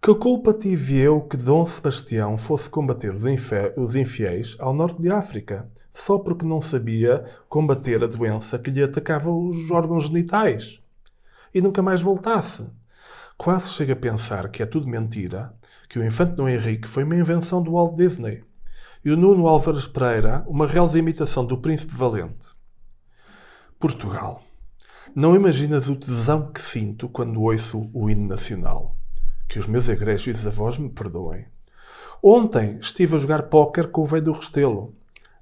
Que 0.00 0.14
culpa 0.14 0.52
tive 0.54 0.98
eu 0.98 1.20
que 1.20 1.36
Dom 1.36 1.66
Sebastião 1.66 2.38
fosse 2.38 2.70
combater 2.70 3.12
os, 3.14 3.24
infe- 3.26 3.72
os 3.76 3.94
infiéis 3.96 4.56
ao 4.58 4.72
norte 4.72 5.00
de 5.02 5.10
África, 5.10 5.68
só 5.98 6.18
porque 6.18 6.44
não 6.44 6.60
sabia 6.60 7.24
combater 7.48 8.02
a 8.02 8.06
doença 8.06 8.58
que 8.58 8.70
lhe 8.70 8.82
atacava 8.82 9.30
os 9.30 9.70
órgãos 9.70 10.08
genitais? 10.08 10.80
E 11.54 11.60
nunca 11.60 11.82
mais 11.82 12.02
voltasse. 12.02 12.66
Quase 13.38 13.70
chega 13.70 13.92
a 13.92 13.96
pensar 13.96 14.48
que 14.50 14.62
é 14.62 14.66
tudo 14.66 14.88
mentira, 14.88 15.54
que 15.88 15.98
o 15.98 16.04
Infante 16.04 16.34
Dom 16.34 16.48
Henrique 16.48 16.88
foi 16.88 17.04
uma 17.04 17.16
invenção 17.16 17.62
do 17.62 17.72
Walt 17.72 17.96
Disney 17.96 18.44
e 19.06 19.12
o 19.12 19.16
Nuno 19.16 19.46
Álvares 19.46 19.86
Pereira 19.86 20.44
uma 20.48 20.66
real 20.66 20.88
imitação 20.96 21.46
do 21.46 21.58
Príncipe 21.58 21.94
Valente. 21.94 22.48
Portugal. 23.78 24.42
Não 25.14 25.36
imaginas 25.36 25.88
o 25.88 25.94
tesão 25.94 26.50
que 26.50 26.60
sinto 26.60 27.08
quando 27.08 27.40
ouço 27.40 27.88
o 27.94 28.10
hino 28.10 28.26
nacional. 28.26 28.96
Que 29.48 29.60
os 29.60 29.68
meus 29.68 29.88
egrégios 29.88 30.44
avós 30.44 30.76
me 30.76 30.90
perdoem. 30.90 31.46
Ontem 32.20 32.78
estive 32.80 33.14
a 33.14 33.18
jogar 33.20 33.44
póquer 33.44 33.92
com 33.92 34.00
o 34.00 34.06
velho 34.06 34.24
do 34.24 34.32
Restelo. 34.32 34.95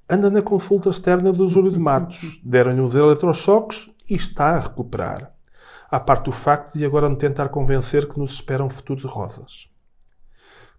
Anda 0.06 0.30
na 0.30 0.42
consulta 0.42 0.90
externa 0.90 1.32
do 1.32 1.48
Júlio 1.48 1.72
de 1.72 1.78
Matos. 1.78 2.38
Deram-lhe 2.44 2.82
os 2.82 2.94
eletrochoques 2.94 3.90
e 4.08 4.14
está 4.14 4.50
a 4.50 4.60
recuperar. 4.60 5.32
À 5.90 5.98
parte 5.98 6.28
o 6.28 6.32
facto 6.32 6.76
de 6.76 6.84
agora 6.84 7.08
me 7.08 7.16
tentar 7.16 7.48
convencer 7.48 8.06
que 8.06 8.18
nos 8.18 8.34
espera 8.34 8.62
um 8.62 8.68
futuro 8.68 9.00
de 9.00 9.06
rosas. 9.06 9.70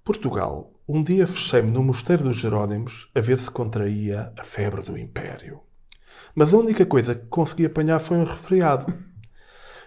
Portugal. 0.03 0.71
Um 0.87 1.01
dia 1.01 1.25
fechei-me 1.25 1.71
no 1.71 1.83
Mosteiro 1.83 2.25
dos 2.25 2.35
Jerónimos 2.35 3.09
a 3.15 3.19
ver 3.19 3.39
se 3.39 3.49
contraía 3.49 4.31
a 4.37 4.43
febre 4.43 4.83
do 4.83 4.95
Império. 4.95 5.61
Mas 6.35 6.53
a 6.53 6.57
única 6.57 6.85
coisa 6.85 7.15
que 7.15 7.25
consegui 7.25 7.65
apanhar 7.65 7.97
foi 7.97 8.17
um 8.17 8.25
resfriado. 8.25 8.93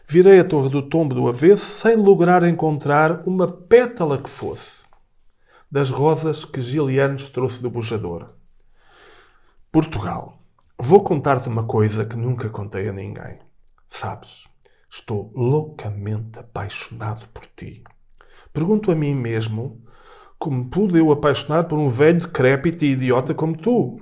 Virei 0.05 0.41
a 0.41 0.45
torre 0.45 0.69
do 0.69 0.83
tombo 0.83 1.15
do 1.15 1.29
avesso 1.29 1.79
sem 1.79 1.95
lograr 1.95 2.43
encontrar 2.43 3.23
uma 3.25 3.47
pétala 3.47 4.19
que 4.19 4.29
fosse 4.29 4.83
das 5.71 5.91
rosas 5.91 6.45
que 6.45 6.61
Gilianos 6.61 7.29
trouxe 7.29 7.63
do 7.63 7.71
bujador. 7.71 8.38
Portugal. 9.71 10.43
Vou 10.79 11.05
contar-te 11.05 11.47
uma 11.47 11.65
coisa 11.65 12.07
que 12.07 12.17
nunca 12.17 12.49
contei 12.49 12.89
a 12.89 12.93
ninguém. 12.93 13.39
Sabes, 13.87 14.49
estou 14.89 15.31
loucamente 15.35 16.39
apaixonado 16.39 17.29
por 17.29 17.45
ti. 17.55 17.85
Pergunto 18.51 18.91
a 18.91 18.95
mim 18.95 19.15
mesmo 19.15 19.85
como 20.39 20.71
pude 20.71 20.99
eu 20.99 21.13
apaixonar 21.13 21.65
por 21.65 21.79
um 21.79 21.91
velho 21.91 22.19
decrépito 22.19 22.83
e 22.83 22.93
idiota 22.93 23.35
como 23.35 23.59
tu, 23.59 24.01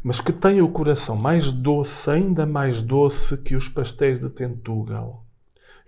mas 0.00 0.20
que 0.20 0.32
tem 0.32 0.62
o 0.62 0.70
coração 0.70 1.16
mais 1.16 1.50
doce, 1.50 2.08
ainda 2.08 2.46
mais 2.46 2.80
doce 2.80 3.36
que 3.38 3.56
os 3.56 3.68
pastéis 3.68 4.20
de 4.20 4.30
Tentugal, 4.30 5.26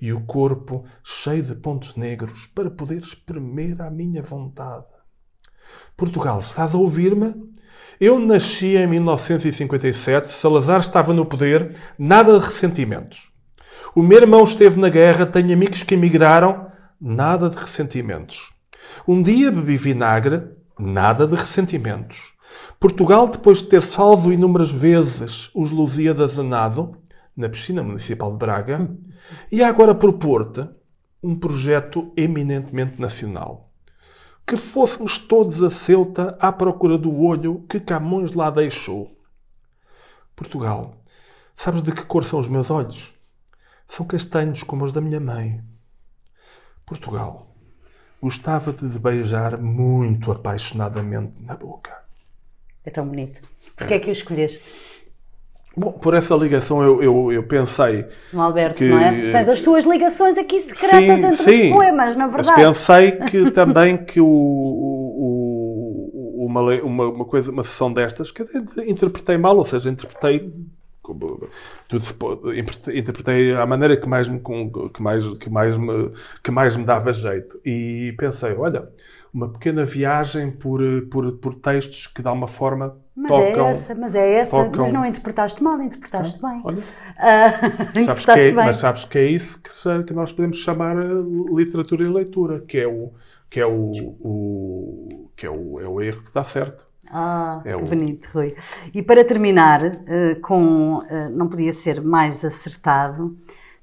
e 0.00 0.12
o 0.12 0.26
corpo 0.26 0.84
cheio 1.04 1.44
de 1.44 1.54
pontos 1.54 1.94
negros 1.94 2.48
para 2.48 2.72
poder 2.72 3.02
espremer 3.02 3.80
à 3.80 3.88
minha 3.88 4.20
vontade. 4.20 4.86
Portugal, 5.96 6.40
estás 6.40 6.74
a 6.74 6.78
ouvir-me? 6.78 7.54
Eu 7.98 8.18
nasci 8.18 8.77
em 8.77 8.86
1957, 8.86 10.28
Salazar 10.28 10.81
estava 10.81 11.14
no 11.14 11.24
poder, 11.24 11.74
nada 11.98 12.39
de 12.39 12.44
ressentimentos. 12.44 13.32
O 13.94 14.02
meu 14.02 14.18
irmão 14.18 14.44
esteve 14.44 14.78
na 14.78 14.90
guerra, 14.90 15.24
tenho 15.24 15.51
amigos 15.55 15.82
que 15.82 15.94
emigraram, 15.94 16.66
nada 17.01 17.48
de 17.48 17.56
ressentimentos. 17.56 18.52
Um 19.09 19.23
dia 19.23 19.51
bebi 19.51 19.78
vinagre, 19.78 20.43
nada 20.78 21.27
de 21.27 21.35
ressentimentos. 21.35 22.35
Portugal, 22.78 23.28
depois 23.28 23.62
de 23.62 23.68
ter 23.68 23.82
salvo 23.82 24.31
inúmeras 24.31 24.70
vezes 24.70 25.51
os 25.55 25.70
Lusíadas 25.70 26.39
a 26.39 26.43
nado, 26.43 26.98
na 27.35 27.48
piscina 27.48 27.82
municipal 27.82 28.31
de 28.31 28.36
Braga, 28.36 28.90
ia 29.51 29.66
agora 29.66 29.94
propor-te 29.94 30.68
um 31.23 31.35
projeto 31.35 32.12
eminentemente 32.14 33.01
nacional. 33.01 33.65
Que 34.47 34.56
fôssemos 34.56 35.18
todos 35.18 35.60
a 35.60 35.70
Ceuta 35.70 36.36
à 36.39 36.52
procura 36.52 36.97
do 36.97 37.20
olho 37.20 37.66
que 37.68 37.81
Camões 37.81 38.32
lá 38.32 38.48
deixou. 38.48 39.10
Portugal, 40.36 40.94
sabes 41.56 41.82
de 41.82 41.90
que 41.90 42.05
cor 42.05 42.23
são 42.23 42.39
os 42.39 42.48
meus 42.48 42.70
olhos? 42.70 43.12
São 43.89 44.06
castanhos 44.06 44.62
como 44.62 44.85
os 44.85 44.93
da 44.93 45.01
minha 45.01 45.18
mãe. 45.18 45.64
Portugal, 46.85 47.56
gostava-te 48.23 48.86
de 48.89 48.98
beijar 49.01 49.59
muito 49.59 50.31
apaixonadamente 50.31 51.43
na 51.43 51.56
boca. 51.56 52.05
É 52.85 52.90
tão 52.90 53.09
bonito. 53.09 53.40
Porquê 53.77 53.94
é 53.94 53.98
que 53.98 54.10
o 54.10 54.12
escolheste? 54.12 54.70
Bom, 55.78 55.92
por 55.92 56.14
essa 56.14 56.34
ligação 56.34 56.82
eu, 56.82 57.02
eu, 57.02 57.32
eu 57.32 57.42
pensei. 57.42 58.06
No 58.32 58.40
Alberto, 58.40 58.76
Que- 58.76 58.88
não 58.88 58.98
é? 58.98 59.32
Tens 59.32 59.48
as 59.48 59.60
tuas 59.60 59.84
ligações 59.84 60.38
aqui 60.38 60.58
secretas 60.58 61.40
entre 61.42 61.64
os 61.66 61.70
poemas, 61.70 62.16
na 62.16 62.26
Mas 62.26 62.34
verdade. 62.46 62.62
pensei 62.62 63.12
que 63.12 63.50
também 63.52 63.96
que 64.02 64.18
o, 64.20 64.26
o- 64.26 66.42
o- 66.42 66.46
uma, 66.46 66.60
uma, 66.82 67.06
uma 67.08 67.24
coisa, 67.26 67.50
uma 67.50 67.62
sessão 67.62 67.92
destas, 67.92 68.30
quer 68.30 68.44
dizer, 68.44 68.88
interpretei 68.88 69.36
mal, 69.36 69.56
ou 69.58 69.64
seja, 69.64 69.90
interpretei 69.90 70.50
tudo 71.88 72.02
interpretei- 72.92 73.54
à 73.54 73.64
maneira 73.66 73.96
que 73.96 74.08
mais 74.08 74.28
me 74.28 74.40
que 74.92 75.00
mais 75.02 75.24
que 75.38 75.48
mais 75.50 75.76
me 75.78 76.10
que 76.42 76.50
mais 76.50 76.74
me 76.74 76.84
dava 76.84 77.12
jeito 77.12 77.60
e 77.64 78.12
pensei, 78.18 78.52
olha, 78.54 78.88
uma 79.32 79.48
pequena 79.48 79.84
viagem 79.84 80.50
por 80.50 80.80
por, 81.10 81.32
por 81.36 81.54
textos 81.54 82.06
que 82.08 82.22
de 82.22 82.28
alguma 82.28 82.48
forma 82.48 82.96
Mas 83.16 83.30
tocam 83.32 83.66
é 83.66 83.70
essa, 83.70 83.94
mas 83.94 84.14
é 84.14 84.34
essa. 84.34 84.64
tocam- 84.64 84.84
Mas 84.84 84.93
não 84.93 85.05
interpretaste 85.06 85.62
mal, 85.62 85.80
interpretaste 85.80 86.40
bem. 86.43 86.60
Olha, 86.62 86.82
Ah, 87.18 87.51
que 87.94 88.01
interpretaste 88.01 88.48
é, 88.48 88.52
bem. 88.52 88.64
mas 88.66 88.76
sabes 88.76 89.05
que 89.06 89.18
é 89.18 89.24
isso 89.24 89.62
que, 89.62 89.72
se- 89.72 90.05
que 90.05 90.12
nós 90.12 90.32
podemos 90.32 90.59
chamar 90.59 90.97
a 90.98 91.05
literatura 91.55 92.05
e 92.05 92.09
leitura, 92.09 92.60
que 92.60 92.78
é 92.78 92.86
o 92.86 93.12
que 93.48 93.60
é 93.60 93.66
o, 93.66 94.16
o- 94.20 95.30
que 95.36 95.47
é 95.47 95.51
o, 95.51 95.80
é 95.80 95.88
o 95.88 96.01
erro 96.01 96.22
que 96.22 96.34
dá 96.34 96.44
certo. 96.44 96.86
Ah, 97.09 97.62
É 97.64 97.70
que 97.70 97.76
o- 97.76 97.86
bonito, 97.86 98.28
Rui. 98.34 98.55
E 98.94 99.02
para 99.02 99.24
terminar, 99.24 99.80
eh, 99.84 100.34
com, 100.43 101.01
eh, 101.09 101.28
não 101.30 101.48
podia 101.48 101.72
ser 101.72 102.01
mais 102.02 102.44
acertado, 102.44 103.36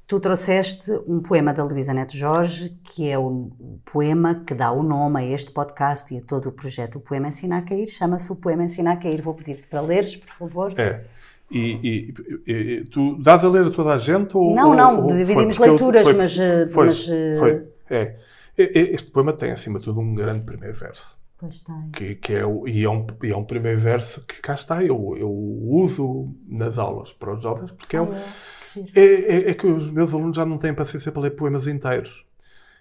tu 0.08 0.20
trouxeste 0.20 0.92
um 1.08 1.22
poema 1.22 1.54
da 1.54 1.64
Luísa 1.64 1.94
Neto 1.94 2.16
Jorge, 2.16 2.78
que 2.84 3.10
é 3.10 3.18
o, 3.18 3.50
poema 3.92 4.44
que 4.46 4.54
dá 4.54 4.72
o 4.72 4.84
nome 4.84 5.20
a 5.22 5.26
este 5.26 5.52
podcast 5.52 6.14
e 6.14 6.18
a 6.18 6.22
todo 6.22 6.50
o 6.50 6.52
projeto. 6.52 6.98
O 6.98 7.02
Poema 7.02 7.28
Ensina 7.30 7.58
a 7.58 7.62
Cair, 7.62 7.88
chama-se 7.88 8.32
o 8.32 8.36
Poema 8.36 8.64
Ensina 8.64 8.94
a 8.94 8.98
Cair. 8.98 9.22
Vou 9.22 9.34
pedir-te 9.34 9.68
para 9.68 9.82
leres, 9.82 10.16
por 10.16 10.30
favor. 10.30 10.80
É. 10.80 11.02
E, 11.52 12.14
e- 12.48 12.52
e- 12.52 12.84
tu 12.86 13.18
dás 13.22 13.44
a 13.44 13.50
ler 13.50 13.68
a 13.68 13.72
toda 13.72 13.94
a 13.94 13.98
gente? 13.98 14.36
Ou, 14.36 14.56
Não, 14.56 14.74
não, 14.74 15.02
ou- 15.04 15.08
dividimos 15.08 15.56
foi 15.58 15.70
leituras, 15.70 16.04
foi- 16.08 16.14
mas, 16.14 16.40
eh, 16.40 16.68
Foi, 16.68 16.86
mas, 16.88 17.10
eh, 17.10 17.36
foi, 17.38 17.68
é. 17.90 18.16
Este 18.58 19.10
poema 19.12 19.34
tem, 19.34 19.52
acima 19.52 19.80
de 19.80 19.86
tudo, 19.86 20.00
um 20.00 20.14
grande 20.16 20.42
primeiro 20.42 20.74
verso. 20.76 21.18
Pois 21.38 21.60
tem. 21.62 21.90
Que, 21.92 22.16
que 22.16 22.34
é, 22.34 22.44
e, 22.68 22.84
é 22.86 22.90
um, 22.90 23.06
e 23.24 23.32
é 23.32 23.36
um 23.36 23.44
primeiro 23.44 23.80
verso 23.80 24.22
que 24.26 24.42
cá 24.42 24.54
está, 24.54 24.82
eu, 24.84 25.16
eu 25.18 25.30
uso 25.30 26.34
nas 26.48 26.78
aulas 26.78 27.12
para 27.12 27.36
os 27.36 27.44
jovens, 27.44 27.72
porque 27.72 27.98
é, 27.98 28.02
um- 28.02 28.14
é, 28.14 28.24
é- 28.96 29.52
é 29.52 29.54
que 29.54 29.68
os 29.68 29.90
meus 29.90 30.14
alunos 30.14 30.36
já 30.38 30.46
não 30.46 30.58
têm 30.58 30.74
paciência 30.74 31.12
para 31.12 31.24
ler 31.24 31.32
poemas 31.32 31.68
inteiros. 31.68 32.26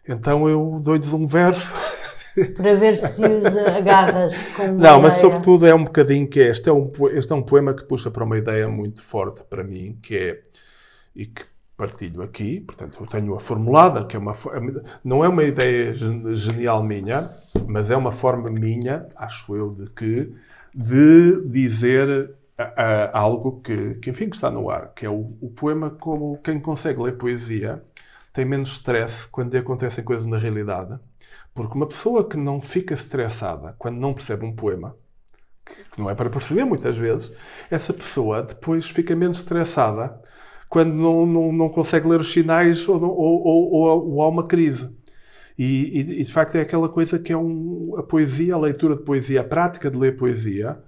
Então 0.09 0.49
eu 0.49 0.81
dou-lhes 0.83 1.13
um 1.13 1.27
verso. 1.27 1.75
Para 2.57 2.75
ver 2.75 2.97
se 2.97 3.27
os 3.27 3.45
agarras 3.59 4.35
com 4.57 4.63
uma 4.63 4.73
Não, 4.73 5.01
mas 5.03 5.19
ideia. 5.19 5.21
sobretudo 5.31 5.67
é 5.67 5.75
um 5.75 5.85
bocadinho 5.85 6.27
que 6.27 6.41
é, 6.41 6.49
este 6.49 6.67
é 6.69 6.73
um, 6.73 6.91
este 7.13 7.31
é 7.31 7.37
um 7.37 7.43
poema 7.43 7.75
que 7.75 7.85
puxa 7.85 8.11
para 8.11 8.25
uma 8.25 8.39
ideia 8.39 8.67
muito 8.69 9.03
forte 9.03 9.45
para 9.45 9.63
mim, 9.63 9.99
que 10.03 10.17
é, 10.17 10.41
e 11.15 11.27
que 11.27 11.43
partilho 11.77 12.23
aqui, 12.23 12.61
portanto 12.61 12.99
eu 13.01 13.07
tenho-a 13.07 13.39
formulada, 13.39 14.07
que 14.07 14.17
é 14.17 14.19
uma, 14.19 14.33
não 15.05 15.23
é 15.23 15.29
uma 15.29 15.45
ideia 15.45 15.95
gen- 15.95 16.35
genial 16.35 16.83
minha, 16.83 17.29
mas 17.67 17.91
é 17.91 17.97
uma 17.97 18.13
forma 18.13 18.49
minha, 18.51 19.07
acho 19.17 19.55
eu, 19.55 19.69
de 19.71 19.93
que, 19.93 20.33
de 20.75 21.47
dizer 21.49 22.31
a- 22.77 23.11
a- 23.15 23.19
algo 23.19 23.61
que, 23.63 23.95
que, 23.97 24.11
enfim, 24.11 24.29
que 24.31 24.37
está 24.37 24.51
no 24.51 24.71
ar, 24.71 24.93
que 24.95 25.07
é 25.07 25.11
o, 25.11 25.27
o 25.41 25.51
poema 25.51 25.91
como 25.91 26.39
quem 26.43 26.61
consegue 26.61 27.01
ler 27.03 27.17
poesia 27.19 27.83
tem 28.33 28.45
menos 28.45 28.73
stress 28.73 29.29
quando 29.29 29.53
lhe 29.53 29.59
acontecem 29.59 30.05
coisas 30.05 30.27
na 30.27 30.39
realidade, 30.39 30.99
porque 31.55 31.75
uma 31.77 31.87
pessoa 31.89 32.29
que 32.29 32.37
não 32.39 32.61
fica 32.63 32.95
estressada 32.95 33.75
quando 33.79 33.99
não 33.99 34.15
percebe 34.15 34.45
um 34.47 34.55
poema, 34.55 34.97
que 35.93 36.01
não 36.01 36.11
é 36.11 36.15
para 36.15 36.31
perceber 36.31 36.65
muitas 36.65 36.97
vezes, 36.99 37.35
essa 37.71 37.93
pessoa 37.93 38.43
depois 38.43 38.89
fica 38.91 39.15
menos 39.15 39.39
estressada 39.39 40.21
quando 40.69 40.93
não, 40.95 41.27
não, 41.27 41.53
não 41.53 41.69
consegue 41.69 42.09
ler 42.09 42.21
os 42.21 42.33
sinais 42.33 42.89
ou, 42.89 42.99
não- 43.01 43.11
ou, 43.11 43.43
ou, 43.45 44.11
ou- 44.15 44.23
há 44.23 44.29
uma 44.29 44.47
crise. 44.47 44.91
E, 45.59 46.21
e, 46.21 46.25
de 46.25 46.33
facto 46.33 46.57
é 46.57 46.63
aquela 46.63 46.89
coisa 46.89 47.19
que 47.19 47.33
é 47.33 47.37
um, 47.37 47.95
a 47.99 48.03
poesia, 48.03 48.55
a 48.55 48.59
leitura 48.59 48.97
de 48.97 49.05
poesia, 49.05 49.43
a 49.43 49.45
prática 49.45 49.91
de 49.91 49.99
ler 49.99 50.17
poesia, 50.17 50.79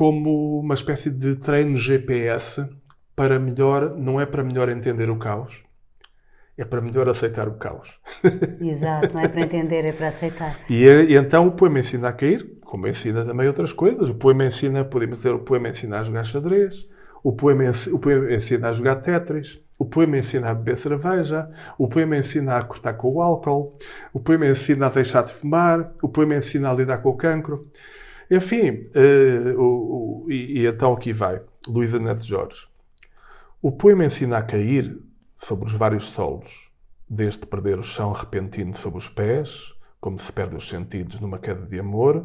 como 0.00 0.60
uma 0.60 0.72
espécie 0.72 1.10
de 1.10 1.36
treino 1.36 1.76
GPS 1.76 2.66
para 3.14 3.38
melhor, 3.38 3.98
não 3.98 4.18
é 4.18 4.24
para 4.24 4.42
melhor 4.42 4.70
entender 4.70 5.10
o 5.10 5.18
caos, 5.18 5.62
é 6.56 6.64
para 6.64 6.80
melhor 6.80 7.06
aceitar 7.06 7.46
o 7.46 7.58
caos. 7.58 8.00
Exato, 8.58 9.12
não 9.12 9.20
é 9.20 9.28
para 9.28 9.42
entender, 9.42 9.84
é 9.84 9.92
para 9.92 10.08
aceitar. 10.08 10.58
E, 10.70 10.86
e, 10.86 11.14
então 11.14 11.48
o 11.48 11.52
poema 11.52 11.80
ensina 11.80 12.08
a 12.08 12.14
cair, 12.14 12.48
como 12.64 12.88
ensina 12.88 13.26
também 13.26 13.46
outras 13.46 13.74
coisas. 13.74 14.08
O 14.08 14.14
poema 14.14 14.46
ensina, 14.46 14.86
podemos 14.86 15.18
dizer, 15.18 15.34
o 15.34 15.40
poema 15.40 15.68
ensina 15.68 16.00
a 16.00 16.02
jogar 16.02 16.24
xadrez, 16.24 16.88
o 17.22 17.34
poema, 17.34 17.64
o 17.92 17.98
poema 17.98 18.32
ensina 18.32 18.70
a 18.70 18.72
jogar 18.72 18.96
Tetris, 18.96 19.60
o 19.78 19.84
poema 19.84 20.16
ensina 20.16 20.48
a 20.48 20.54
beber 20.54 20.78
cerveja, 20.78 21.46
o 21.76 21.90
poema 21.90 22.16
ensina 22.16 22.56
a 22.56 22.62
cortar 22.62 22.94
com 22.94 23.16
o 23.16 23.20
álcool, 23.20 23.76
o 24.14 24.20
poema 24.20 24.46
ensina 24.46 24.86
a 24.86 24.88
deixar 24.88 25.24
de 25.24 25.34
fumar, 25.34 25.92
o 26.02 26.08
poema 26.08 26.36
ensina 26.36 26.70
a 26.70 26.74
lidar 26.74 27.02
com 27.02 27.10
o 27.10 27.16
cancro. 27.18 27.68
Enfim, 28.30 28.88
uh, 28.94 29.60
o, 29.60 30.24
o, 30.24 30.30
e, 30.30 30.60
e 30.60 30.66
então 30.66 30.92
aqui 30.92 31.12
vai, 31.12 31.42
Luísa 31.66 31.98
Neto 31.98 32.22
Jorge. 32.22 32.68
O 33.60 33.72
poema 33.72 34.04
ensina 34.04 34.38
a 34.38 34.42
cair 34.42 34.96
sobre 35.36 35.66
os 35.66 35.72
vários 35.72 36.04
solos, 36.04 36.70
desde 37.08 37.44
perder 37.44 37.78
o 37.78 37.82
chão 37.82 38.12
repentino 38.12 38.76
sob 38.76 38.96
os 38.96 39.08
pés, 39.08 39.74
como 40.00 40.18
se 40.18 40.32
perde 40.32 40.54
os 40.54 40.68
sentidos 40.68 41.18
numa 41.18 41.40
queda 41.40 41.66
de 41.66 41.80
amor, 41.80 42.24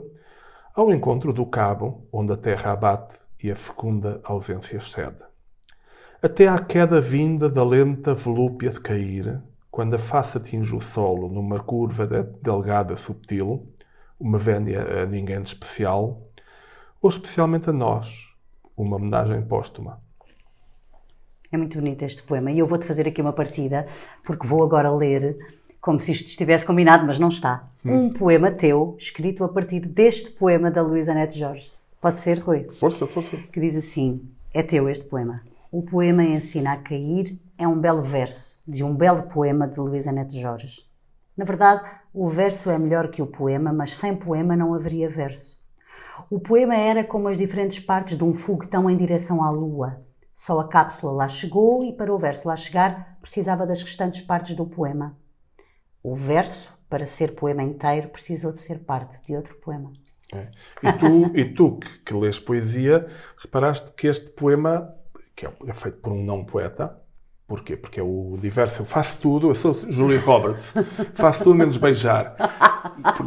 ao 0.76 0.94
encontro 0.94 1.34
do 1.34 1.45
cabo 1.45 2.07
onde 2.11 2.34
a 2.34 2.38
terra 2.38 2.73
abate 2.73 3.18
e 3.41 3.49
a 3.49 3.56
fecunda 3.56 4.22
ausência 4.23 4.77
excede. 4.77 5.23
Até 6.22 6.48
à 6.48 6.60
queda 6.60 7.02
vinda 7.02 7.49
da 7.49 7.64
lenta 7.64 8.14
volúpia 8.14 8.69
de 8.69 8.80
cair, 8.80 9.41
quando 9.72 9.95
a 9.95 9.99
face 9.99 10.38
atinge 10.38 10.76
o 10.76 10.80
solo 10.80 11.27
numa 11.30 11.60
curva 11.60 12.07
delgada 12.41 12.95
subtil, 12.95 13.68
uma 14.20 14.38
vénia 14.38 15.04
a 15.04 15.06
ninguém 15.06 15.42
de 15.42 15.50
especial, 15.50 16.22
ou 17.02 17.10
especialmente 17.10 17.70
a 17.70 17.74
nós, 17.74 18.34
uma 18.76 18.96
homenagem 18.96 19.42
póstuma. 19.42 20.02
É 21.52 21.58
muito 21.58 21.78
bonito 21.78 22.04
este 22.04 22.24
poema 22.24 22.52
e 22.52 22.60
eu 22.60 22.66
vou-te 22.66 22.86
fazer 22.86 23.08
aqui 23.08 23.22
uma 23.22 23.34
partida, 23.34 23.86
porque 24.26 24.48
vou 24.48 24.64
agora 24.64 24.92
ler, 24.92 25.38
como 25.80 26.00
se 26.00 26.12
isto 26.12 26.28
estivesse 26.28 26.66
combinado, 26.66 27.06
mas 27.06 27.20
não 27.20 27.30
está, 27.30 27.64
hum. 27.86 28.06
um 28.06 28.10
poema 28.10 28.52
teu, 28.52 28.96
escrito 28.98 29.44
a 29.44 29.50
partir 29.50 29.82
deste 29.82 30.32
poema 30.32 30.72
da 30.72 30.82
Luísa 30.82 31.14
Neto 31.14 31.38
Jorge. 31.38 31.72
Pode 32.02 32.16
ser, 32.16 32.40
Rui? 32.40 32.68
Força, 32.70 33.08
força. 33.08 33.38
Que 33.52 33.60
diz 33.60 33.76
assim: 33.76 34.22
É 34.54 34.62
teu 34.62 34.90
este 34.90 35.06
poema. 35.06 35.42
O 35.72 35.82
poema 35.82 36.24
Ensina 36.24 36.74
a 36.74 36.78
Cair 36.78 37.40
é 37.58 37.68
um 37.68 37.80
belo 37.80 38.02
verso 38.02 38.62
de 38.68 38.84
um 38.84 38.96
belo 38.96 39.24
poema 39.24 39.68
de 39.68 39.80
Luísa 39.80 40.12
Neto 40.12 40.38
Jorge. 40.38 40.86
Na 41.38 41.44
verdade, 41.44 41.90
o 42.14 42.30
verso 42.30 42.70
é 42.70 42.78
melhor 42.78 43.10
que 43.10 43.22
o 43.22 43.28
poema, 43.28 43.74
mas 43.74 43.91
sem 43.91 44.16
poema 44.16 44.56
não 44.56 44.74
haveria 44.74 45.10
verso. 45.10 45.64
O 46.30 46.40
poema 46.40 46.76
era 46.76 47.03
como 47.03 47.28
as 47.28 47.38
diferentes 47.38 47.80
partes 47.80 48.18
de 48.18 48.24
um 48.24 48.34
foguetão 48.34 48.90
em 48.90 48.95
direção 48.95 49.44
à 49.44 49.49
lua. 49.49 50.02
Só 50.34 50.60
a 50.60 50.68
cápsula 50.68 51.12
lá 51.12 51.28
chegou 51.28 51.84
e 51.84 51.94
para 51.94 52.14
o 52.14 52.18
verso 52.18 52.48
lá 52.48 52.56
chegar 52.56 53.18
precisava 53.22 53.66
das 53.66 53.82
restantes 53.82 54.22
partes 54.22 54.56
do 54.56 54.66
poema. 54.66 55.18
O 56.02 56.14
verso, 56.14 56.78
para 56.90 57.06
ser 57.06 57.36
poema 57.36 57.64
inteiro, 57.64 58.10
precisou 58.10 58.52
de 58.52 58.60
ser 58.60 58.80
parte 58.80 59.22
de 59.24 59.36
outro 59.36 59.56
poema. 59.56 59.91
É. 60.34 60.52
E 60.84 60.94
tu, 60.94 61.38
e 61.38 61.45
tu 61.45 61.78
que, 61.78 61.99
que 61.99 62.14
lês 62.14 62.40
poesia, 62.40 63.07
reparaste 63.38 63.91
que 63.94 64.07
este 64.07 64.32
poema, 64.32 64.94
que 65.36 65.45
é, 65.45 65.53
é 65.68 65.74
feito 65.74 65.99
por 65.99 66.12
um 66.12 66.24
não 66.24 66.44
poeta, 66.44 67.02
Porquê? 67.48 67.78
Porque 67.78 68.00
é 68.00 68.04
o 68.04 68.38
diverso. 68.42 68.82
Eu 68.82 68.86
faço 68.86 69.22
tudo, 69.22 69.50
eu 69.50 69.56
sou 69.56 69.78
Julia 69.88 70.20
Roberts, 70.20 70.74
faço 71.14 71.44
tudo 71.44 71.56
menos 71.56 71.78
beijar. 71.78 72.36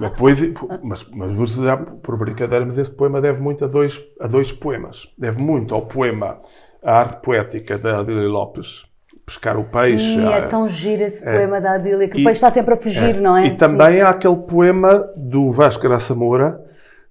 É 0.03 0.09
poesia, 0.09 0.53
mas, 0.83 1.07
mas 1.13 1.37
vou 1.37 1.47
já 1.47 1.77
por 1.77 2.17
brincadeira, 2.17 2.67
mas 2.67 2.79
este 2.79 2.97
poema 2.97 3.21
deve 3.21 3.41
muito 3.41 3.65
a 3.65 3.69
dois, 3.69 4.03
a 4.21 4.27
dois 4.27 4.53
poemas. 4.53 5.09
Deve 5.17 5.41
muito 5.41 5.73
ao 5.73 5.83
poema 5.83 6.41
A 6.83 6.99
Arte 6.99 7.23
Poética 7.23 7.79
da 7.79 8.01
Adília 8.01 8.29
Lopes, 8.29 8.87
Pescar 9.25 9.57
o 9.57 9.71
Peixe. 9.71 10.15
Sim, 10.15 10.27
é 10.27 10.41
tão 10.43 10.69
giro 10.69 11.05
esse 11.05 11.27
é, 11.29 11.33
poema 11.33 11.61
da 11.61 11.75
Adília, 11.75 12.09
que 12.09 12.21
o 12.21 12.25
peixe 12.25 12.33
está 12.33 12.51
sempre 12.51 12.75
a 12.75 12.77
fugir, 12.77 13.17
é, 13.17 13.21
não 13.21 13.37
é? 13.37 13.47
E 13.47 13.55
também 13.55 14.01
há 14.01 14.09
aquele 14.09 14.39
poema 14.39 15.07
do 15.15 15.51
Vasco 15.51 15.83
Graça 15.83 16.15
Moura, 16.15 16.65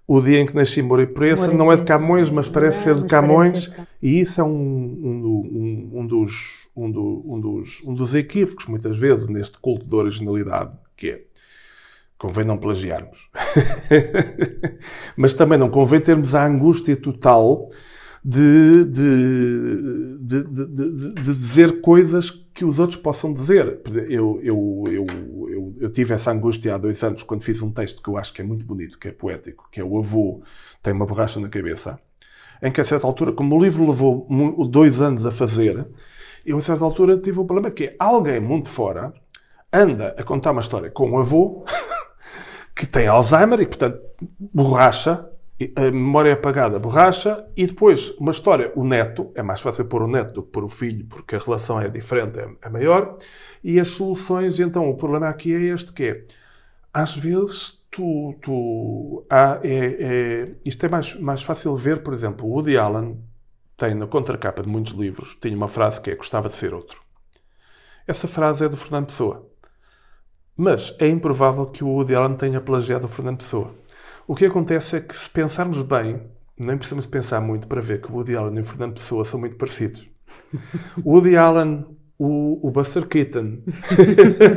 o 0.08 0.22
dia 0.22 0.40
em 0.40 0.46
que 0.46 0.56
nasci 0.56 0.82
morei 0.82 1.06
preça 1.06 1.52
não 1.52 1.72
é 1.72 1.76
de 1.76 1.84
Camões, 1.84 2.30
mas 2.30 2.48
parece 2.48 2.84
ser 2.84 2.96
de 2.96 3.06
Camões. 3.06 3.66
Ser 3.66 3.70
de... 3.72 3.88
E 4.02 4.22
isso 4.22 4.40
é 4.40 4.44
um, 4.44 4.50
um, 4.50 5.90
um, 5.94 6.08
dos, 6.08 6.66
um, 6.78 6.91
do, 6.91 7.24
um, 7.26 7.40
dos, 7.40 7.82
um 7.84 7.94
dos 7.94 8.14
equívocos, 8.14 8.68
muitas 8.68 8.98
vezes, 8.98 9.28
neste 9.28 9.58
culto 9.60 9.86
de 9.86 9.95
originalidade, 9.95 10.72
que 10.95 11.10
é 11.10 11.24
convém 12.18 12.45
não 12.45 12.58
plagiarmos. 12.58 13.30
mas 15.16 15.34
também 15.34 15.58
não 15.58 15.70
convém 15.70 15.99
termos 15.99 16.34
a 16.34 16.45
angústia 16.45 16.95
total 16.95 17.70
de, 18.24 18.86
de, 18.86 20.18
de, 20.20 20.44
de, 20.44 21.24
dizer 21.24 21.80
coisas 21.82 22.32
que 22.32 22.66
os 22.66 22.80
outros 22.80 22.99
possam 22.99 23.32
dizer. 23.32 23.82
Eu, 24.10 24.40
eu, 24.41 24.84
eu, 24.88 25.76
eu 25.80 25.91
tive 25.91 26.14
essa 26.14 26.32
angústia 26.32 26.76
há 26.76 26.78
dois 26.78 27.02
anos 27.04 27.24
quando 27.24 27.44
fiz 27.44 27.62
um 27.62 27.72
texto 27.72 28.02
que 28.02 28.10
eu 28.10 28.18
acho 28.18 28.34
que 28.34 28.41
é 28.41 28.44
muito 28.44 28.66
bonito, 28.66 28.98
que 28.98 29.08
é 29.08 29.12
poético, 29.12 29.68
que 29.72 29.80
é 29.80 29.84
o 29.84 29.98
avô 29.98 30.41
tem 30.82 30.94
uma 30.94 31.06
borracha 31.06 31.40
na 31.40 31.49
cabeça, 31.49 31.99
em 32.62 32.72
que 32.72 32.82
a 32.82 32.84
certa 32.84 33.06
altura, 33.06 33.32
como 33.32 33.56
o 33.56 33.64
livro 33.64 33.88
levou 33.88 34.28
dois 34.70 35.02
anos 35.02 35.26
a 35.26 35.32
fazer, 35.32 35.88
eu 36.48 36.57
a 36.57 36.61
certa 36.61 36.84
altura 36.84 37.18
tive 37.18 37.40
um 37.40 37.45
problema 37.45 37.69
que 37.69 37.86
é 37.86 37.95
alguém 37.99 38.40
muito 38.40 38.69
fora 38.69 39.14
anda 39.72 40.15
a 40.18 40.24
contar 40.24 40.52
uma 40.52 40.61
história 40.61 40.90
com 40.90 41.11
um 41.11 41.19
avô 41.19 41.65
que 42.74 42.86
tem 42.86 43.07
Alzheimer 43.07 43.60
e, 43.61 43.68
portanto, 43.68 43.99
borracha 44.40 45.30
a 45.76 45.82
memória 45.91 46.30
é 46.30 46.34
apagada, 46.34 46.78
borracha, 46.78 47.48
e 47.56 47.65
depois 47.65 48.11
uma 48.19 48.30
história, 48.30 48.72
o 48.76 48.84
neto, 48.84 49.32
é 49.34 49.41
mais 49.41 49.60
fácil 49.60 49.86
pôr 49.86 50.03
o 50.03 50.07
neto 50.07 50.32
do 50.32 50.44
que 50.44 50.52
pôr 50.52 50.64
o 50.64 50.68
filho, 50.68 51.06
porque 51.07 51.36
a 51.36 51.40
relação 51.40 51.82
é 51.82 51.90
diferente, 51.90 52.38
é, 52.38 52.48
é 52.61 52.69
maior, 52.69 53.18
e 53.64 53.80
as 53.80 53.88
soluções, 53.88 54.60
então 54.60 54.88
o 54.88 54.95
problema 54.95 55.30
aqui 55.30 55.56
é 55.56 55.74
este 55.74 55.94
que 55.94 56.03
é, 56.03 56.26
às 56.94 57.15
vezes 57.15 57.84
tu, 57.90 58.36
tu 58.40 59.26
há, 59.30 59.60
é, 59.64 59.98
é, 59.99 60.52
isto 60.64 60.86
é 60.86 60.90
mais, 60.90 61.19
mais 61.19 61.41
fácil 61.41 61.76
ver, 61.76 62.03
por 62.03 62.14
exemplo, 62.14 62.48
o 62.48 62.52
Woody 62.52 62.78
Allen 62.78 63.19
tem 63.78 63.94
na 63.94 64.08
contracapa 64.08 64.64
de 64.64 64.68
muitos 64.68 64.94
livros, 64.94 65.38
tinha 65.40 65.56
uma 65.56 65.68
frase 65.68 66.02
que 66.02 66.10
é 66.10 66.16
gostava 66.16 66.49
de 66.49 66.56
ser 66.56 66.74
outro. 66.74 66.99
Essa 68.08 68.28
frase 68.28 68.66
é 68.66 68.70
do 68.70 68.76
Fernando 68.76 69.08
Pessoa. 69.08 69.48
Mas 70.56 70.95
é 70.98 71.08
improvável 71.08 71.68
que 71.68 71.84
o 71.84 71.90
Woody 71.90 72.16
Allen 72.16 72.36
tenha 72.36 72.60
plagiado 72.60 73.06
o 73.06 73.10
Fernando 73.10 73.38
Pessoa. 73.38 73.76
O 74.26 74.36
que 74.36 74.45
acontece 74.45 74.98
é 74.98 75.02
que, 75.02 75.16
se 75.16 75.30
pensarmos 75.30 75.84
bem, 75.84 76.24
nem 76.58 76.76
precisamos 76.76 77.06
pensar 77.06 77.40
muito 77.40 77.68
para 77.68 77.80
ver 77.80 78.02
que 78.02 78.12
o 78.12 78.16
Woody 78.16 78.36
Allen 78.36 78.58
e 78.58 78.62
o 78.62 78.66
Fernando 78.66 78.95
Pessoa 78.95 79.24
são 79.24 79.40
muito 79.40 79.56
parecidos. 79.56 80.10
O 81.06 81.14
Woody 81.14 81.38
Allen, 81.38 81.86
o, 82.19 82.68
o 82.68 82.72
Buster 82.72 83.07
Keaton, 83.07 83.57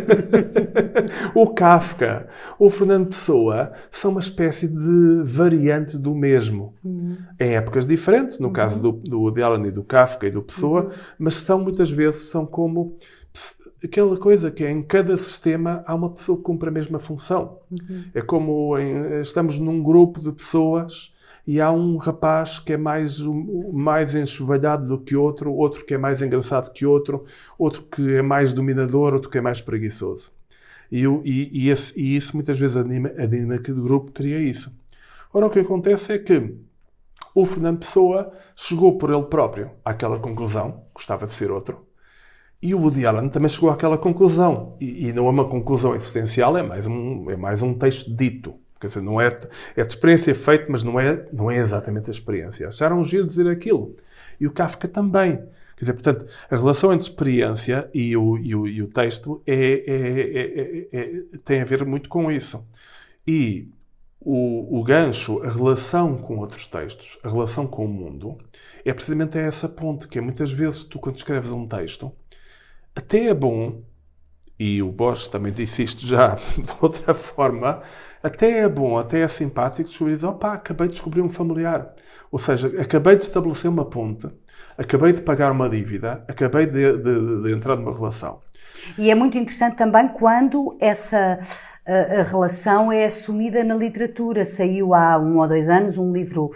o 1.34 1.52
Kafka, 1.52 2.26
o 2.58 2.70
Fernando 2.70 3.08
Pessoa 3.08 3.72
são 3.90 4.12
uma 4.12 4.20
espécie 4.20 4.66
de 4.66 5.22
variante 5.24 5.98
do 5.98 6.14
mesmo. 6.16 6.74
Uhum. 6.82 7.18
Em 7.38 7.56
épocas 7.56 7.86
diferentes, 7.86 8.38
no 8.38 8.46
uhum. 8.46 8.52
caso 8.52 8.80
do, 8.80 8.92
do 8.92 9.20
Woody 9.20 9.42
Allen 9.42 9.66
e 9.66 9.70
do 9.70 9.84
Kafka 9.84 10.26
e 10.26 10.30
do 10.30 10.42
Pessoa, 10.42 10.84
uhum. 10.84 10.90
mas 11.18 11.34
são 11.34 11.58
muitas 11.60 11.90
vezes 11.90 12.30
são 12.30 12.46
como 12.46 12.96
aquela 13.84 14.16
coisa 14.16 14.50
que 14.50 14.64
é, 14.64 14.70
em 14.70 14.82
cada 14.82 15.16
sistema 15.18 15.84
há 15.86 15.94
uma 15.94 16.10
pessoa 16.10 16.38
que 16.38 16.44
cumpre 16.44 16.70
a 16.70 16.72
mesma 16.72 16.98
função. 16.98 17.58
Uhum. 17.70 18.04
É 18.14 18.22
como 18.22 18.78
em, 18.78 19.20
estamos 19.20 19.58
num 19.58 19.82
grupo 19.82 20.20
de 20.20 20.32
pessoas 20.32 21.12
e 21.46 21.60
há 21.60 21.70
um 21.72 21.96
rapaz 21.96 22.58
que 22.58 22.74
é 22.74 22.76
mais, 22.76 23.18
mais 23.72 24.14
enxovalhado 24.14 24.86
do 24.86 24.98
que 24.98 25.16
outro, 25.16 25.52
outro 25.52 25.84
que 25.84 25.94
é 25.94 25.98
mais 25.98 26.22
engraçado 26.22 26.72
que 26.72 26.84
outro, 26.86 27.24
outro 27.58 27.82
que 27.82 28.16
é 28.16 28.22
mais 28.22 28.52
dominador, 28.52 29.14
outro 29.14 29.30
que 29.30 29.38
é 29.38 29.40
mais 29.40 29.60
preguiçoso. 29.60 30.30
E, 30.90 31.04
e, 31.04 31.64
e, 31.64 31.70
esse, 31.70 31.98
e 31.98 32.16
isso 32.16 32.34
muitas 32.36 32.58
vezes 32.58 32.76
a 32.76 32.82
dinâmica 32.82 33.72
do 33.72 33.82
grupo 33.82 34.12
cria 34.12 34.38
isso. 34.38 34.76
Ora, 35.32 35.46
o 35.46 35.50
que 35.50 35.60
acontece 35.60 36.12
é 36.12 36.18
que 36.18 36.56
o 37.34 37.46
Fernando 37.46 37.78
Pessoa 37.78 38.32
chegou 38.56 38.98
por 38.98 39.10
ele 39.10 39.24
próprio 39.24 39.70
àquela 39.84 40.18
conclusão, 40.18 40.84
gostava 40.92 41.26
de 41.26 41.32
ser 41.32 41.50
outro, 41.50 41.86
e 42.62 42.74
o 42.74 42.80
Woody 42.80 43.06
Allen 43.06 43.28
também 43.30 43.48
chegou 43.48 43.70
àquela 43.70 43.96
conclusão. 43.96 44.76
E, 44.80 45.08
e, 45.08 45.12
não 45.12 45.26
é 45.26 45.30
uma 45.30 45.48
conclusão 45.48 45.94
existencial, 45.94 46.56
é 46.58 46.62
mais 46.62 46.86
um, 46.86 47.30
é 47.30 47.36
mais 47.36 47.62
um 47.62 47.72
texto 47.74 48.14
dito. 48.14 48.54
Quer 48.80 48.86
dizer, 48.86 49.02
não 49.02 49.20
é, 49.20 49.26
é 49.76 49.82
de 49.82 49.88
experiência 49.88 50.34
feito, 50.34 50.66
mas 50.70 50.82
não 50.82 50.98
é, 50.98 51.26
não 51.32 51.50
é 51.50 51.58
exatamente 51.58 52.08
a 52.08 52.12
experiência. 52.12 52.66
Acharam 52.66 53.04
giro 53.04 53.26
dizer 53.26 53.46
aquilo. 53.46 53.94
E 54.40 54.46
o 54.46 54.52
Kafka 54.52 54.88
também. 54.88 55.36
Quer 55.76 55.80
dizer, 55.80 55.92
portanto, 55.92 56.26
a 56.50 56.56
relação 56.56 56.92
entre 56.92 57.06
experiência 57.06 57.90
e 57.92 58.16
o, 58.16 58.38
e 58.38 58.54
o, 58.54 58.66
e 58.66 58.82
o 58.82 58.88
texto 58.88 59.42
é, 59.46 59.54
é, 59.54 60.88
é, 60.92 61.22
tem 61.44 61.60
a 61.60 61.64
ver 61.64 61.84
muito 61.84 62.08
com 62.08 62.32
isso. 62.32 62.66
E 63.26 63.68
o, 64.20 64.78
o 64.78 64.82
gancho, 64.82 65.42
a 65.42 65.50
relação 65.50 66.16
com 66.18 66.38
outros 66.38 66.66
textos, 66.66 67.18
a 67.22 67.28
relação 67.28 67.66
com 67.66 67.84
o 67.84 67.88
mundo, 67.88 68.38
é 68.84 68.92
precisamente 68.92 69.38
essa 69.38 69.68
ponte 69.68 70.08
que 70.08 70.18
é 70.18 70.20
muitas 70.20 70.52
vezes 70.52 70.84
tu, 70.84 70.98
quando 70.98 71.16
escreves 71.16 71.50
um 71.50 71.66
texto, 71.66 72.12
até 72.94 73.26
é 73.26 73.34
bom, 73.34 73.82
e 74.60 74.82
o 74.82 74.92
Bosch 74.92 75.26
também 75.28 75.50
disse 75.50 75.82
isto 75.82 76.06
já 76.06 76.34
de 76.58 76.74
outra 76.82 77.14
forma, 77.14 77.80
até 78.22 78.58
é 78.58 78.68
bom, 78.68 78.98
até 78.98 79.20
é 79.20 79.28
simpático 79.28 79.88
descobrir, 79.88 80.22
opá, 80.22 80.52
acabei 80.52 80.86
de 80.86 80.92
descobrir 80.92 81.22
um 81.22 81.30
familiar. 81.30 81.94
Ou 82.30 82.38
seja, 82.38 82.70
acabei 82.78 83.16
de 83.16 83.24
estabelecer 83.24 83.70
uma 83.70 83.86
ponte, 83.86 84.28
acabei 84.76 85.14
de 85.14 85.22
pagar 85.22 85.50
uma 85.50 85.66
dívida, 85.66 86.22
acabei 86.28 86.66
de, 86.66 86.98
de, 86.98 87.42
de 87.42 87.52
entrar 87.54 87.74
numa 87.74 87.90
relação. 87.90 88.40
E 88.98 89.10
é 89.10 89.14
muito 89.14 89.38
interessante 89.38 89.76
também 89.76 90.08
quando 90.08 90.76
essa 90.78 91.38
a, 91.86 92.20
a 92.20 92.22
relação 92.22 92.92
é 92.92 93.06
assumida 93.06 93.64
na 93.64 93.74
literatura. 93.74 94.44
Saiu 94.44 94.92
há 94.92 95.18
um 95.18 95.38
ou 95.38 95.48
dois 95.48 95.70
anos 95.70 95.96
um 95.96 96.12
livro 96.12 96.50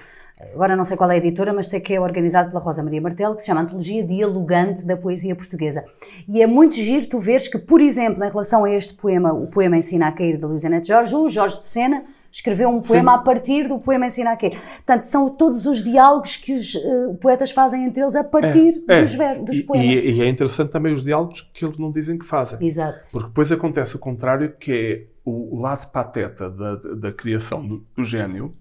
agora 0.53 0.77
não 0.77 0.85
sei 0.85 0.97
qual 0.97 1.11
é 1.11 1.15
a 1.15 1.17
editora, 1.17 1.53
mas 1.53 1.69
sei 1.69 1.81
que 1.81 1.95
é 1.95 2.01
organizado 2.01 2.49
pela 2.49 2.61
Rosa 2.61 2.83
Maria 2.83 3.01
Martelo, 3.01 3.35
que 3.35 3.43
se 3.43 3.47
chama 3.47 3.63
Antologia 3.63 4.05
Dialogante 4.05 4.85
da 4.85 4.97
Poesia 4.97 5.35
Portuguesa. 5.35 5.85
E 6.29 6.43
é 6.43 6.47
muito 6.47 6.75
giro 6.75 7.07
tu 7.07 7.19
veres 7.19 7.49
que, 7.49 7.59
por 7.59 7.81
exemplo, 7.81 8.23
em 8.25 8.29
relação 8.29 8.65
a 8.65 8.71
este 8.71 8.95
poema, 8.95 9.33
o 9.33 9.47
poema 9.47 9.77
Ensina 9.77 10.09
a 10.09 10.13
Cair, 10.13 10.37
de 10.37 10.45
Luísa 10.45 10.69
Neto 10.69 10.87
Jorge, 10.87 11.15
o 11.15 11.29
Jorge 11.29 11.59
de 11.59 11.67
Sena 11.67 12.05
escreveu 12.35 12.69
um 12.69 12.81
poema 12.81 13.13
Sim. 13.13 13.19
a 13.19 13.23
partir 13.23 13.69
do 13.69 13.79
poema 13.79 14.07
Ensina 14.07 14.33
a 14.33 14.37
Cair. 14.37 14.53
Portanto, 14.53 15.05
são 15.05 15.29
todos 15.29 15.67
os 15.67 15.83
diálogos 15.83 16.37
que 16.37 16.53
os 16.53 16.75
uh, 16.75 17.15
poetas 17.21 17.53
fazem 17.53 17.85
entre 17.85 18.03
eles 18.03 18.17
a 18.17 18.25
partir 18.25 18.85
é, 18.89 18.99
é. 18.99 19.03
dos, 19.03 19.17
dos 19.45 19.61
poemas. 19.61 20.01
E, 20.01 20.11
e, 20.11 20.23
é 20.23 20.29
interessante 20.29 20.71
também 20.71 20.93
os 20.93 21.05
diálogos 21.05 21.49
que 21.55 21.65
eles 21.65 21.79
não 21.79 21.93
dizem 21.93 22.19
que 22.19 22.27
fazem. 22.27 22.59
Exato. 22.61 23.07
Porque 23.13 23.29
depois 23.29 23.53
acontece 23.53 23.95
o 23.95 24.01
contrário, 24.01 24.53
que 24.59 24.73
é 24.73 25.15
o 25.25 25.61
lado 25.61 25.89
pateta 25.91 26.51
da, 26.51 26.75
da 26.75 27.13
criação 27.13 27.67
do, 27.67 27.87
do 27.97 28.03
gênio, 28.03 28.53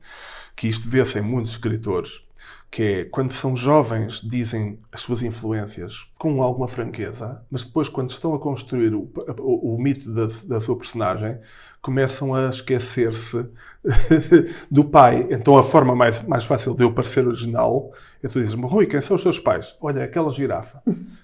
que 0.55 0.67
isto 0.67 0.87
vê-se 0.87 1.19
em 1.19 1.21
muitos 1.21 1.51
escritores, 1.51 2.23
que 2.69 2.83
é 2.83 3.05
quando 3.05 3.31
são 3.31 3.55
jovens 3.55 4.21
dizem 4.21 4.79
as 4.91 5.01
suas 5.01 5.21
influências 5.21 6.09
com 6.17 6.41
alguma 6.41 6.67
franqueza, 6.67 7.43
mas 7.49 7.63
depois 7.65 7.87
quando 7.87 8.09
estão 8.09 8.33
a 8.33 8.39
construir 8.39 8.95
o, 8.95 9.11
o, 9.39 9.75
o 9.75 9.81
mito 9.81 10.11
da, 10.11 10.27
da, 10.47 10.59
sua 10.59 10.75
personagem, 10.75 11.39
começam 11.81 12.33
a 12.33 12.49
esquecer-se 12.49 13.47
do 14.71 14.85
pai. 14.85 15.27
Então 15.29 15.57
a 15.57 15.63
forma 15.63 15.95
mais, 15.95 16.21
mais 16.21 16.45
fácil 16.45 16.73
de 16.73 16.83
eu 16.83 16.93
parecer 16.93 17.27
original 17.27 17.91
é 18.23 18.27
tu 18.27 18.39
dizes-me, 18.39 18.65
Rui, 18.65 18.85
quem 18.85 19.01
são 19.01 19.15
os 19.17 19.23
teus 19.23 19.37
pais? 19.37 19.75
Olha, 19.81 20.05
aquela 20.05 20.29
girafa. 20.29 20.81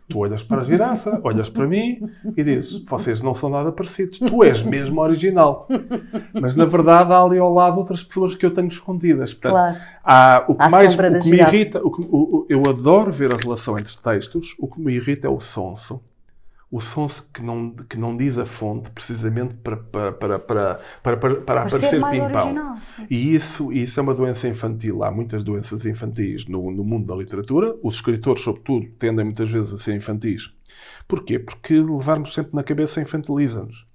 Tu 0.10 0.18
olhas 0.18 0.44
para 0.44 0.61
a 0.61 0.64
girafa, 0.65 1.22
olhas 1.23 1.49
para 1.49 1.65
mim 1.65 2.02
e 2.36 2.44
dizes, 2.44 2.84
vocês 2.84 3.22
não 3.22 3.34
são 3.34 3.49
nada 3.49 3.72
parecidos. 3.72 4.19
Tu 4.19 4.44
és 4.44 4.61
mesmo 4.64 4.99
original. 4.99 5.68
Mas 6.34 6.57
na 6.57 6.65
verdade 6.65 7.14
há 7.14 7.22
ali 7.22 7.38
ao 7.38 7.53
lado 7.53 7.77
outras 7.77 8.03
pessoas 8.03 8.36
que 8.36 8.45
eu 8.45 8.52
tenho 8.52 8.68
escondidas. 8.68 9.34
Portanto, 9.34 9.52
claro. 9.52 9.77
há, 10.03 10.45
o 10.49 10.56
que 10.56 10.69
mais 10.69 10.94
o 10.94 10.98
que 10.98 11.30
me 11.30 11.38
irrita, 11.38 11.80
o 11.80 11.91
que, 11.91 12.02
o, 12.02 12.45
eu 12.49 12.64
adoro 12.68 13.11
ver 13.11 13.34
a 13.34 13.38
relação 13.38 13.80
entre 13.80 13.95
textos, 13.95 14.56
o 14.60 14.68
que 14.68 14.81
me 14.81 14.94
irrita 14.94 15.27
é 15.27 15.30
o 15.30 15.40
sonso 15.40 16.03
o 16.71 16.79
sonso 16.79 17.29
que 17.33 17.43
não, 17.43 17.71
que 17.71 17.97
não 17.97 18.15
diz 18.15 18.37
a 18.37 18.45
fonte 18.45 18.91
precisamente 18.91 19.55
para, 19.55 19.77
para, 19.77 20.11
para, 20.11 20.39
para, 20.39 20.79
para, 21.01 21.17
para, 21.17 21.35
para 21.41 21.61
aparecer 21.63 21.99
pimpão. 22.09 22.79
E 23.09 23.33
isso, 23.33 23.71
isso 23.73 23.99
é 23.99 24.03
uma 24.03 24.13
doença 24.13 24.47
infantil. 24.47 25.03
Há 25.03 25.11
muitas 25.11 25.43
doenças 25.43 25.85
infantis 25.85 26.45
no, 26.45 26.69
no 26.69 26.83
mundo 26.83 27.07
da 27.07 27.15
literatura. 27.15 27.75
Os 27.81 27.95
escritores, 27.95 28.43
sobretudo, 28.43 28.87
tendem 28.99 29.25
muitas 29.25 29.51
vezes 29.51 29.73
a 29.73 29.79
ser 29.79 29.95
infantis. 29.95 30.53
Porquê? 31.07 31.39
Porque 31.39 31.73
levarmos 31.73 32.33
sempre 32.35 32.55
na 32.55 32.61
cabeça 32.61 33.01
infantiliza-nos. 33.01 33.87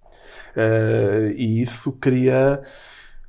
Uh, 0.56 1.30
e 1.36 1.62
isso 1.62 1.92
cria 1.92 2.60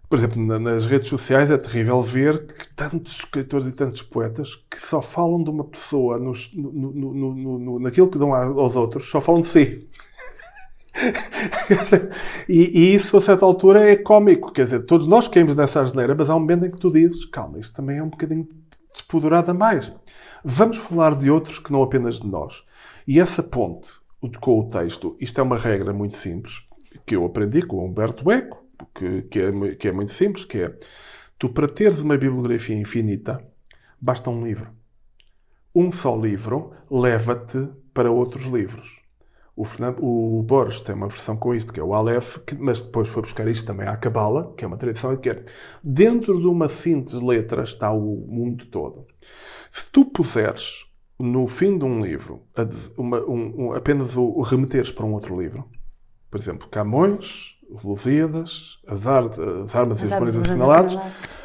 por 0.10 0.18
exemplo, 0.18 0.42
nas 0.60 0.86
redes 0.86 1.10
sociais 1.10 1.50
é 1.50 1.58
terrível 1.58 2.02
ver 2.02 2.46
que 2.46 2.74
tantos 2.74 3.18
escritores 3.18 3.68
e 3.68 3.76
tantos 3.76 4.02
poetas 4.02 4.56
que 4.70 4.80
só 4.80 5.02
falam 5.02 5.44
de 5.44 5.50
uma 5.50 5.64
pessoa 5.64 6.20
nos, 6.20 6.54
no, 6.54 6.72
no, 6.72 7.60
no, 7.60 7.80
naquilo 7.80 8.10
que 8.10 8.18
dão 8.18 8.34
aos 8.34 8.76
outros, 8.76 9.10
só 9.10 9.20
falam 9.20 9.42
de 9.42 9.48
si. 9.48 9.90
e, 12.48 12.80
e, 12.80 12.96
isso, 12.96 13.18
a 13.18 13.22
certa 13.22 13.46
altura, 13.46 13.90
é 13.90 13.96
cómico. 13.96 14.52
Quer 14.52 14.64
dizer, 14.64 14.84
todos 14.86 15.08
nós 15.08 15.28
caímos 15.28 15.56
nessa 15.56 15.82
asneira, 15.82 16.16
mas 16.16 16.30
há 16.30 16.36
um 16.36 16.40
momento 16.40 16.66
em 16.66 16.72
que 16.72 16.80
tu 16.80 16.92
dizes: 16.92 17.26
calma, 17.26 17.60
isto 17.60 17.76
também 17.76 17.98
é 17.98 18.04
um 18.04 18.10
bocadinho 18.10 18.48
despodurado 18.92 19.52
a 19.52 19.54
mais. 19.54 19.92
Vamos 20.44 20.78
falar 20.78 21.16
de 21.16 21.30
outros 21.30 21.60
que 21.60 21.72
não 21.72 21.84
apenas 21.84 22.22
de 22.22 22.28
nós. 22.28 22.64
E 23.08 23.20
essa 23.20 23.44
ponte 23.44 24.06
com 24.40 24.60
o 24.60 24.70
texto, 24.70 25.16
isto 25.20 25.40
é 25.40 25.44
uma 25.44 25.58
regra 25.58 25.94
muito 25.94 26.16
simples 26.16 26.68
que 27.06 27.16
eu 27.16 27.26
aprendi 27.26 27.62
com 27.62 27.78
o 27.78 27.86
Humberto 27.86 28.32
Eco 28.32 28.65
que, 28.94 29.24
que, 29.24 29.40
é, 29.40 29.76
que 29.76 29.88
é 29.88 29.92
muito 29.92 30.12
simples, 30.12 30.46
que 30.46 30.60
é 30.60 30.78
tu 31.38 31.50
para 31.50 31.68
teres 31.68 32.02
uma 32.02 32.18
bibliografia 32.18 32.76
infinita, 32.76 33.46
basta 34.00 34.30
um 34.30 34.44
livro. 34.44 34.72
Um 35.74 35.92
só 35.92 36.16
livro 36.16 36.72
leva-te 36.90 37.70
para 37.94 38.12
outros 38.12 38.46
livros. 38.46 39.02
O, 39.56 39.64
Fernando, 39.64 40.04
o 40.04 40.44
Borges 40.44 40.82
tem 40.82 40.94
uma 40.94 41.08
versão 41.08 41.38
com 41.38 41.56
isto, 41.56 41.72
que 41.72 41.80
é 41.80 41.84
o 41.84 41.94
Aleph, 41.94 42.40
que, 42.46 42.56
mas 42.56 42.82
depois 42.82 43.08
foi 43.08 43.22
buscar 43.22 43.48
isto 43.48 43.66
também 43.66 43.88
à 43.88 43.96
Cabala, 43.96 44.54
que 44.58 44.66
é 44.66 44.68
uma 44.68 44.78
tradição 44.78 45.16
que 45.16 45.30
é 45.30 45.44
dentro 45.82 46.40
de 46.40 46.48
uma 46.48 46.68
síntese 46.68 47.20
de 47.20 47.26
letras 47.26 47.70
está 47.70 47.92
o 47.92 48.26
mundo 48.28 48.66
todo. 48.66 49.06
Se 49.72 49.90
tu 49.90 50.06
puseres 50.06 50.86
no 51.18 51.48
fim 51.48 51.78
de 51.78 51.86
um 51.86 52.02
livro 52.02 52.44
uma, 52.98 53.22
um, 53.22 53.68
um, 53.68 53.74
apenas 53.74 54.18
o, 54.18 54.26
o 54.26 54.42
remeteres 54.42 54.92
para 54.92 55.06
um 55.06 55.14
outro 55.14 55.40
livro, 55.40 55.70
por 56.30 56.38
exemplo, 56.38 56.68
Camões, 56.68 57.55
Lusíadas, 57.84 58.80
as, 58.88 59.08
ar, 59.08 59.26
as 59.26 59.76
armas 59.76 60.04
as 60.04 60.10
e 60.10 60.14
os 60.14 60.20
bens 60.20 60.36
assinalados. 60.36 60.96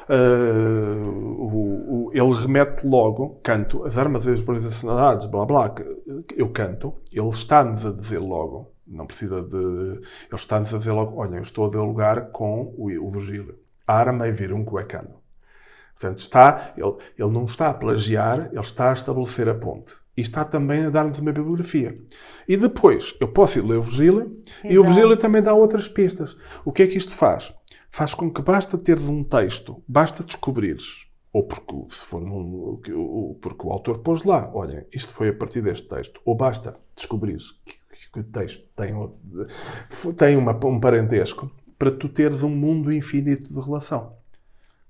Uh, 0.09 1.09
o, 1.09 2.07
o, 2.07 2.11
ele 2.13 2.33
remete 2.35 2.87
logo, 2.87 3.41
canto, 3.43 3.85
as 3.85 3.97
armas 3.97 4.27
e 4.27 4.31
os 4.31 4.43
bens 4.43 4.67
assinalados, 4.67 5.27
blá 5.27 5.45
blá, 5.45 5.75
eu 6.37 6.51
canto, 6.51 6.95
ele 7.13 7.29
está-nos 7.29 7.87
a 7.87 7.93
dizer 7.93 8.19
logo, 8.19 8.73
não 8.91 9.07
precisa 9.07 9.41
de. 9.43 9.57
Ele 9.57 10.01
está-nos 10.35 10.75
a 10.75 10.79
dizer 10.79 10.93
logo: 10.93 11.17
olha, 11.17 11.37
eu 11.37 11.43
estou 11.43 11.67
a 11.67 11.71
dialogar 11.71 12.31
com 12.33 12.75
o, 12.77 12.91
o 13.07 13.11
Virgílio. 13.11 13.59
Arma 13.87 14.29
e 14.29 14.33
vir 14.33 14.53
um 14.53 14.65
cuecano. 14.65 15.21
Portanto, 15.99 16.19
está, 16.19 16.73
ele, 16.77 16.97
ele 17.19 17.31
não 17.31 17.45
está 17.45 17.71
a 17.71 17.75
plagiar, 17.75 18.49
ele 18.51 18.61
está 18.61 18.91
a 18.91 18.93
estabelecer 18.95 19.49
a 19.49 19.55
ponte. 19.55 19.95
E 20.21 20.23
está 20.23 20.45
também 20.45 20.85
a 20.85 20.91
dar-nos 20.91 21.19
uma 21.19 21.33
bibliografia. 21.33 21.99
E 22.47 22.55
depois, 22.55 23.15
eu 23.19 23.29
posso 23.29 23.59
ir 23.59 23.63
ler 23.63 23.79
o 23.79 23.83
Virgílio, 23.83 24.39
e 24.63 24.79
o 24.79 24.85
Virgílio 24.85 25.17
também 25.17 25.43
dá 25.43 25.55
outras 25.55 25.89
pistas. 25.89 26.37
O 26.63 26.71
que 26.71 26.83
é 26.83 26.87
que 26.87 26.99
isto 26.99 27.15
faz? 27.15 27.55
Faz 27.91 28.13
com 28.13 28.31
que 28.31 28.43
basta 28.43 28.77
teres 28.77 29.09
um 29.09 29.25
texto, 29.25 29.83
basta 29.89 30.23
descobrires, 30.23 31.07
ou 31.33 31.43
porque, 31.43 31.75
se 31.89 32.05
for 32.05 32.21
num, 32.21 32.79
porque 33.41 33.67
o 33.67 33.73
autor 33.73 34.01
pôs 34.01 34.25
lá, 34.25 34.51
olha, 34.53 34.87
isto 34.93 35.11
foi 35.11 35.31
a 35.31 35.35
partir 35.35 35.63
deste 35.63 35.89
texto, 35.89 36.21
ou 36.23 36.37
basta 36.37 36.77
descobrires 36.95 37.53
que, 37.65 38.11
que 38.13 38.21
o 38.21 38.25
texto 38.25 38.69
tem, 38.77 38.93
tem 40.19 40.37
uma, 40.37 40.53
um 40.67 40.79
parentesco, 40.79 41.51
para 41.79 41.91
tu 41.91 42.11
teres 42.11 42.43
um 42.43 42.55
mundo 42.55 42.93
infinito 42.93 43.55
de 43.55 43.59
relação. 43.59 44.20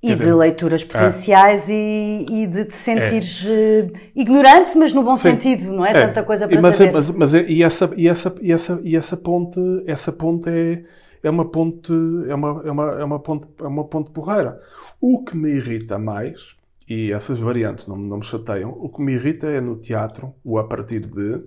E 0.03 0.15
de 0.15 0.33
leituras 0.33 0.83
potenciais 0.83 1.69
ah. 1.69 1.73
e, 1.75 2.45
e, 2.45 2.47
de 2.47 2.65
te 2.65 2.75
sentires 2.75 3.47
é. 3.47 3.83
uh, 3.83 3.93
ignorante, 4.17 4.77
mas 4.79 4.95
no 4.95 5.03
bom 5.03 5.15
Sim. 5.15 5.33
sentido, 5.33 5.73
não 5.73 5.85
é? 5.85 5.91
é? 5.91 6.07
Tanta 6.07 6.23
coisa 6.23 6.49
para 6.49 6.63
mas, 6.63 6.77
saber. 6.77 6.93
Mas, 6.93 7.11
mas, 7.11 7.35
e, 7.35 7.63
essa, 7.63 7.91
e, 7.95 8.09
essa, 8.09 8.35
e, 8.41 8.51
essa, 8.51 8.81
e 8.83 8.97
essa 8.97 9.17
ponte, 9.17 9.61
essa 9.87 10.11
ponte 10.11 10.49
é, 10.49 10.85
é 11.23 11.29
uma 11.29 11.45
ponte, 11.51 11.93
é 12.27 12.35
uma, 12.35 12.63
é 12.65 12.71
uma, 12.71 13.01
é 13.01 13.05
uma 13.05 13.19
ponte, 13.21 13.47
é 13.61 13.67
uma 13.67 13.85
ponte 13.85 14.11
porreira. 14.11 14.59
O 14.99 15.23
que 15.23 15.37
me 15.37 15.51
irrita 15.51 15.99
mais, 15.99 16.57
e 16.89 17.13
essas 17.13 17.39
variantes 17.39 17.87
não, 17.87 17.99
não 17.99 18.17
me 18.17 18.25
chateiam, 18.25 18.71
o 18.71 18.89
que 18.89 19.03
me 19.03 19.13
irrita 19.13 19.49
é 19.49 19.61
no 19.61 19.77
teatro, 19.77 20.35
o 20.43 20.59
a 20.59 20.65
partir 20.65 21.01
de, 21.01 21.43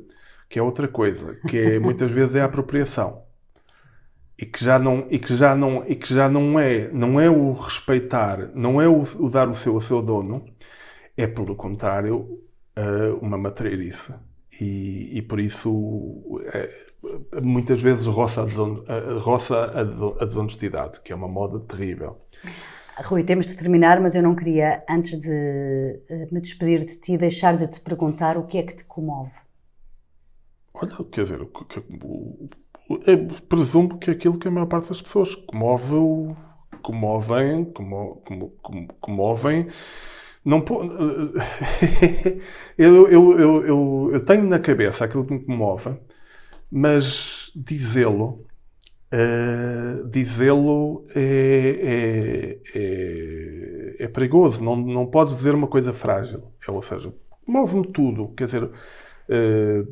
que 0.48 0.60
é 0.60 0.62
outra 0.62 0.88
coisa, 0.88 1.34
que 1.48 1.58
é, 1.58 1.80
muitas 1.82 2.12
vezes 2.12 2.36
é 2.36 2.42
a 2.42 2.46
apropriação 2.46 3.24
e 4.38 4.46
que 4.46 4.64
já 4.64 4.80
não 4.80 5.08
e 5.10 5.20
que 5.20 5.36
já 5.36 5.56
não 5.56 5.84
e 5.86 5.96
que 5.96 6.14
já 6.14 6.28
não 6.30 6.60
é 6.60 6.90
não 6.92 7.20
é 7.20 7.30
o 7.30 7.54
respeitar 7.54 8.50
não 8.56 8.82
é 8.82 8.88
o, 8.88 9.02
o 9.02 9.30
dar 9.30 9.48
o 9.48 9.54
seu 9.54 9.76
ao 9.76 9.82
seu 9.82 10.02
dono 10.02 10.46
é 11.16 11.28
pelo 11.28 11.56
contrário 11.56 12.42
uh, 12.78 13.16
uma 13.22 13.38
matreirice 13.38 14.16
e, 14.60 15.18
e 15.18 15.22
por 15.22 15.40
isso 15.40 16.42
é, 16.54 16.70
muitas 17.42 17.82
vezes 17.82 18.06
roça 18.08 18.42
a, 18.42 18.46
deson, 18.46 18.84
roça 19.20 19.72
a, 20.20 20.26
desonestidade 20.26 21.02
que 21.02 21.12
é 21.14 21.16
uma 21.16 21.28
moda 21.28 21.60
terrível 21.60 22.22
Rui, 23.06 23.24
temos 23.24 23.48
de 23.48 23.58
terminar, 23.58 24.00
mas 24.00 24.14
eu 24.14 24.22
não 24.22 24.36
queria, 24.36 24.86
antes 24.88 25.18
de 25.20 26.00
me 26.32 26.40
despedir 26.40 26.86
de 26.86 26.96
ti, 27.00 27.18
deixar 27.18 27.58
de 27.58 27.68
te 27.68 27.82
perguntar 27.82 28.38
o 28.38 28.44
que 28.44 28.60
é 28.60 28.62
que 28.62 28.76
te 28.76 28.84
comove. 28.84 29.34
Olha, 30.76 30.92
quer 31.12 31.24
dizer, 31.24 31.42
o, 31.42 31.52
o, 32.04 32.50
eu 33.06 33.28
presumo 33.48 33.98
que 33.98 34.12
aquilo 34.12 34.38
que 34.38 34.48
a 34.48 34.52
maior 34.52 34.68
parte 34.68 34.90
das 34.90 35.02
pessoas 35.02 35.36
comove 35.36 35.96
o, 35.96 36.36
comovem, 36.82 37.66
como, 37.66 38.22
como, 38.62 38.88
comovem, 39.00 39.68
não 40.44 40.64
eu, 42.78 43.08
eu, 43.08 43.40
eu, 43.40 43.66
eu, 43.66 44.10
eu 44.14 44.26
tenho 44.26 44.44
na 44.44 44.60
cabeça 44.60 45.06
aquilo 45.06 45.26
que 45.26 45.34
me 45.34 45.46
comove, 45.46 45.98
mas 46.70 47.52
dizê-lo 47.56 48.46
Uh, 49.14 50.08
dizê-lo 50.10 51.06
é, 51.16 51.22
é, 52.74 52.80
é, 52.80 53.96
é, 54.06 54.08
perigoso. 54.08 54.64
Não, 54.64 54.76
não 54.76 55.06
podes 55.06 55.36
dizer 55.36 55.54
uma 55.54 55.68
coisa 55.68 55.94
frágil. 55.94 56.52
É, 56.68 56.72
ou 56.72 56.82
seja, 56.82 57.14
move-me 57.46 57.86
tudo. 57.90 58.30
Quer 58.30 58.46
dizer, 58.46 58.64
uh, 58.64 59.88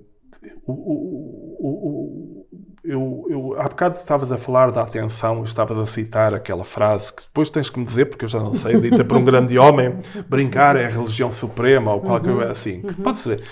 o, 0.66 0.74
o, 0.74 2.40
o, 2.40 2.41
eu, 2.84 3.26
eu, 3.30 3.56
há 3.60 3.64
bocado 3.64 3.98
estavas 3.98 4.32
a 4.32 4.38
falar 4.38 4.72
da 4.72 4.82
atenção, 4.82 5.44
estavas 5.44 5.78
a 5.78 5.86
citar 5.86 6.34
aquela 6.34 6.64
frase 6.64 7.14
que 7.14 7.24
depois 7.24 7.50
tens 7.50 7.70
que 7.70 7.80
me 7.80 7.86
dizer, 7.86 8.06
porque 8.06 8.26
eu 8.26 8.30
já 8.30 8.40
não 8.40 8.54
sei, 8.54 8.80
dita 8.82 9.04
por 9.04 9.18
um 9.18 9.24
grande 9.24 9.58
homem: 9.58 10.00
brincar 10.28 10.76
é 10.76 10.86
a 10.86 10.90
religião 10.90 11.32
suprema 11.32 11.94
ou 11.94 12.02
qualquer 12.02 12.32
coisa 12.32 12.46
uhum. 12.46 12.52
assim. 12.52 12.82
Uhum. 12.84 13.04
Pode 13.04 13.18
ser. 13.18 13.44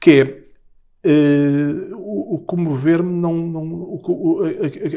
Que 0.00 0.42
Uh, 1.04 1.96
o, 1.96 2.36
o 2.36 2.38
comover-me 2.42 3.12
não. 3.12 3.34
não 3.34 3.62
o, 3.62 4.00
o, 4.04 4.46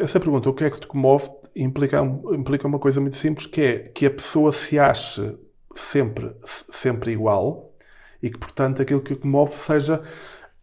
essa 0.04 0.20
pergunta, 0.20 0.48
o 0.48 0.54
que 0.54 0.64
é 0.64 0.70
que 0.70 0.80
te 0.80 0.86
comove, 0.86 1.32
implica, 1.56 2.00
implica 2.32 2.68
uma 2.68 2.78
coisa 2.78 3.02
muito 3.02 3.16
simples, 3.16 3.48
que 3.48 3.62
é 3.62 3.80
que 3.80 4.06
a 4.06 4.12
pessoa 4.12 4.52
se 4.52 4.78
ache 4.78 5.36
sempre, 5.74 6.32
sempre 6.44 7.12
igual 7.12 7.74
e 8.22 8.30
que, 8.30 8.38
portanto, 8.38 8.84
aquilo 8.84 9.02
que 9.02 9.14
o 9.14 9.18
comove 9.18 9.54
seja 9.54 10.02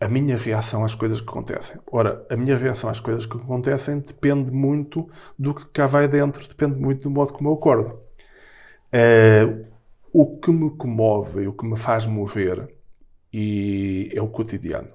a 0.02 0.08
minha 0.08 0.36
reação 0.36 0.84
às 0.84 0.96
coisas 0.96 1.20
que 1.20 1.28
acontecem. 1.28 1.80
Ora, 1.90 2.26
a 2.28 2.36
minha 2.36 2.56
reação 2.56 2.90
às 2.90 2.98
coisas 2.98 3.24
que 3.24 3.36
acontecem 3.36 4.00
depende 4.00 4.50
muito 4.50 5.08
do 5.38 5.54
que 5.54 5.64
cá 5.66 5.86
vai 5.86 6.08
dentro, 6.08 6.46
depende 6.46 6.76
muito 6.78 7.04
do 7.04 7.10
modo 7.10 7.32
como 7.32 7.50
eu 7.50 7.54
acordo. 7.54 8.00
Uh, 8.92 9.64
o 10.12 10.38
que 10.40 10.50
me 10.50 10.70
comove 10.76 11.44
e 11.44 11.46
o 11.46 11.52
que 11.52 11.64
me 11.64 11.76
faz 11.76 12.04
mover 12.04 12.68
e 13.32 14.10
é 14.12 14.20
o 14.20 14.28
cotidiano. 14.28 14.90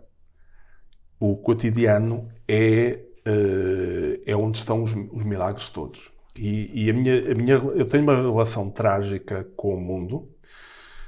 O 1.18 1.38
cotidiano 1.38 2.28
é, 2.46 3.00
uh, 3.26 4.22
é 4.26 4.36
onde 4.36 4.58
estão 4.58 4.84
os, 4.84 4.94
os 4.94 5.24
milagres 5.24 5.70
todos. 5.70 6.12
E, 6.38 6.84
e, 6.86 6.90
a 6.90 6.94
minha, 6.94 7.32
a 7.32 7.34
minha, 7.34 7.56
eu 7.56 7.86
tenho 7.88 8.04
uma 8.04 8.16
relação 8.22 8.70
trágica 8.70 9.48
com 9.56 9.74
o 9.74 9.80
mundo, 9.80 10.30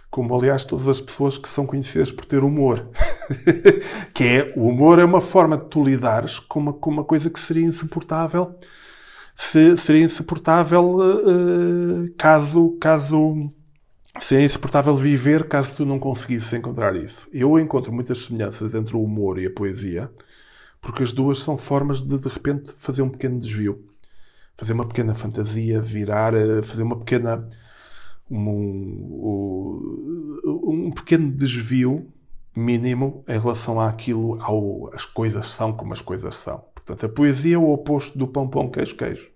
como 0.10 0.36
aliás 0.36 0.66
todas 0.66 0.88
as 0.88 1.00
pessoas 1.00 1.38
que 1.38 1.48
são 1.48 1.66
conhecidas 1.66 2.12
por 2.12 2.26
ter 2.26 2.44
humor. 2.44 2.88
que 4.14 4.24
é, 4.24 4.54
o 4.56 4.68
humor 4.68 5.00
é 5.00 5.06
uma 5.06 5.22
forma 5.22 5.58
de 5.58 5.66
tu 5.66 5.84
lidares 5.84 6.40
com 6.40 6.60
uma, 6.60 6.74
com 6.74 6.90
uma 6.90 7.04
coisa 7.04 7.30
que 7.30 7.40
seria 7.40 7.66
insuportável. 7.66 8.56
Se, 9.36 9.78
seria 9.78 10.04
insuportável 10.04 10.98
uh, 10.98 12.14
caso, 12.18 12.78
caso 12.80 13.52
seria 14.20 14.46
insuportável 14.46 14.96
viver 14.98 15.48
caso 15.48 15.78
tu 15.78 15.86
não 15.86 16.00
conseguisses 16.00 16.52
encontrar 16.54 16.96
isso. 16.96 17.28
Eu 17.32 17.58
encontro 17.60 17.94
muitas 17.94 18.26
semelhanças 18.26 18.76
entre 18.76 18.96
o 18.96 19.04
humor 19.04 19.40
e 19.40 19.46
a 19.46 19.52
poesia, 19.52 20.12
porque 20.82 21.04
as 21.04 21.14
duas 21.14 21.40
são 21.40 21.58
formas 21.58 22.02
de, 22.02 22.18
de 22.18 22.28
repente, 22.28 22.74
fazer 22.78 23.02
um 23.02 23.10
pequeno 23.10 23.40
desvio. 23.40 23.86
Fazer 24.58 24.74
uma 24.74 24.86
pequena 24.88 25.16
fantasia, 25.16 25.82
virar, 25.82 26.34
eh, 26.34 26.62
fazer 26.62 26.84
uma 26.84 26.98
pequena. 27.00 27.48
Um, 28.30 29.90
um 30.44 30.92
pequeno 30.92 31.32
desvio 31.32 32.12
mínimo 32.56 33.24
em 33.28 33.40
relação 33.40 33.80
àquilo, 33.80 34.42
ao, 34.42 34.94
as 34.94 35.06
coisas 35.06 35.48
são 35.48 35.74
como 35.74 35.94
as 35.94 36.02
coisas 36.02 36.36
são. 36.36 36.64
Portanto, 36.76 37.06
a 37.06 37.10
poesia 37.10 37.56
é 37.56 37.58
o 37.58 37.70
oposto 37.70 38.18
do 38.18 38.28
pão, 38.28 38.48
pão, 38.48 38.70
queijo, 38.70 38.96
queijo. 38.96 39.32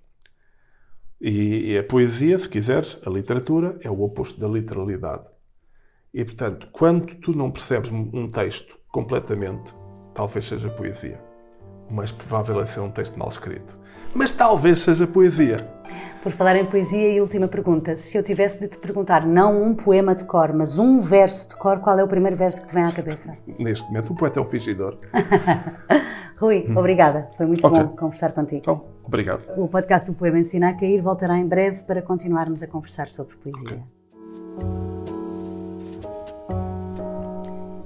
E, 1.21 1.77
a 1.77 1.83
poesia, 1.83 2.37
se 2.37 2.49
quiseres, 2.49 2.97
a 3.05 3.09
literatura, 3.09 3.77
é 3.81 3.89
o 3.89 4.01
oposto 4.01 4.39
da 4.39 4.47
literalidade. 4.47 5.23
E, 6.13 6.25
portanto, 6.25 6.67
quando 6.71 7.15
tu 7.15 7.31
não 7.31 7.49
percebes 7.49 7.91
um 7.91 8.27
texto 8.27 8.77
completamente, 8.89 9.73
talvez 10.13 10.45
seja 10.45 10.69
poesia. 10.69 11.19
O 11.89 11.93
mais 11.93 12.11
provável 12.11 12.61
é 12.61 12.65
ser 12.65 12.81
um 12.81 12.91
texto 12.91 13.17
mal 13.17 13.29
escrito. 13.29 13.77
Mas 14.13 14.31
talvez 14.31 14.79
seja 14.79 15.07
poesia. 15.07 15.57
Por 16.23 16.31
falar 16.31 16.55
em 16.55 16.65
poesia, 16.65 17.09
e 17.09 17.19
última 17.19 17.49
pergunta. 17.49 17.97
Se 17.97 18.17
eu 18.17 18.23
tivesse 18.23 18.57
de 18.57 18.69
te 18.69 18.77
perguntar, 18.77 19.25
não 19.25 19.61
um 19.61 19.75
poema 19.75 20.15
de 20.15 20.23
cor, 20.23 20.53
mas 20.53 20.79
um 20.79 20.97
verso 20.97 21.49
de 21.49 21.57
cor, 21.57 21.81
qual 21.81 21.99
é 21.99 22.03
o 22.03 22.07
primeiro 22.07 22.37
verso 22.37 22.61
que 22.61 22.69
te 22.69 22.73
vem 22.73 22.85
à 22.85 22.91
cabeça? 22.93 23.35
Neste 23.59 23.87
momento, 23.87 24.13
o 24.13 24.15
poeta 24.15 24.39
é 24.39 24.41
um 24.41 24.45
fingidor. 24.45 24.97
Rui, 26.39 26.65
obrigada. 26.73 27.27
Foi 27.35 27.45
muito 27.45 27.67
okay. 27.67 27.83
bom 27.83 27.89
conversar 27.89 28.31
contigo. 28.31 28.61
Então, 28.61 28.85
obrigado. 29.03 29.43
O 29.57 29.67
podcast 29.67 30.09
do 30.09 30.15
Poema 30.15 30.39
Ensina 30.39 30.69
a 30.69 30.73
Cair 30.73 31.01
voltará 31.01 31.37
em 31.37 31.45
breve 31.45 31.83
para 31.83 32.01
continuarmos 32.01 32.63
a 32.63 32.67
conversar 32.67 33.07
sobre 33.07 33.35
poesia. 33.35 33.83
Okay. 34.55 34.63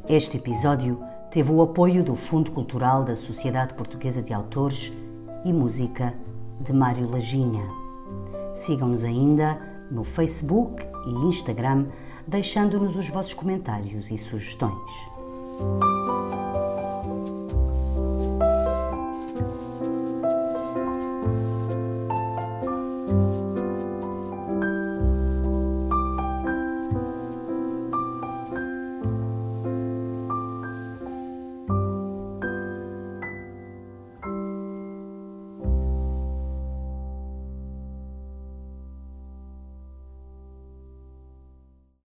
Este 0.08 0.38
episódio 0.38 1.04
teve 1.32 1.52
o 1.52 1.60
apoio 1.60 2.04
do 2.04 2.14
Fundo 2.14 2.52
Cultural 2.52 3.04
da 3.04 3.16
Sociedade 3.16 3.74
Portuguesa 3.74 4.22
de 4.22 4.32
Autores 4.32 4.94
e 5.44 5.52
Música 5.52 6.14
de 6.62 6.72
Mário 6.72 7.10
Laginha. 7.10 7.87
Sigam-nos 8.58 9.06
ainda 9.06 9.60
no 9.92 10.04
Facebook 10.04 10.84
e 11.06 11.10
Instagram, 11.28 11.86
deixando-nos 12.28 12.98
os 12.98 13.08
vossos 13.10 13.34
comentários 13.34 14.10
e 14.10 14.18
sugestões. 14.18 14.92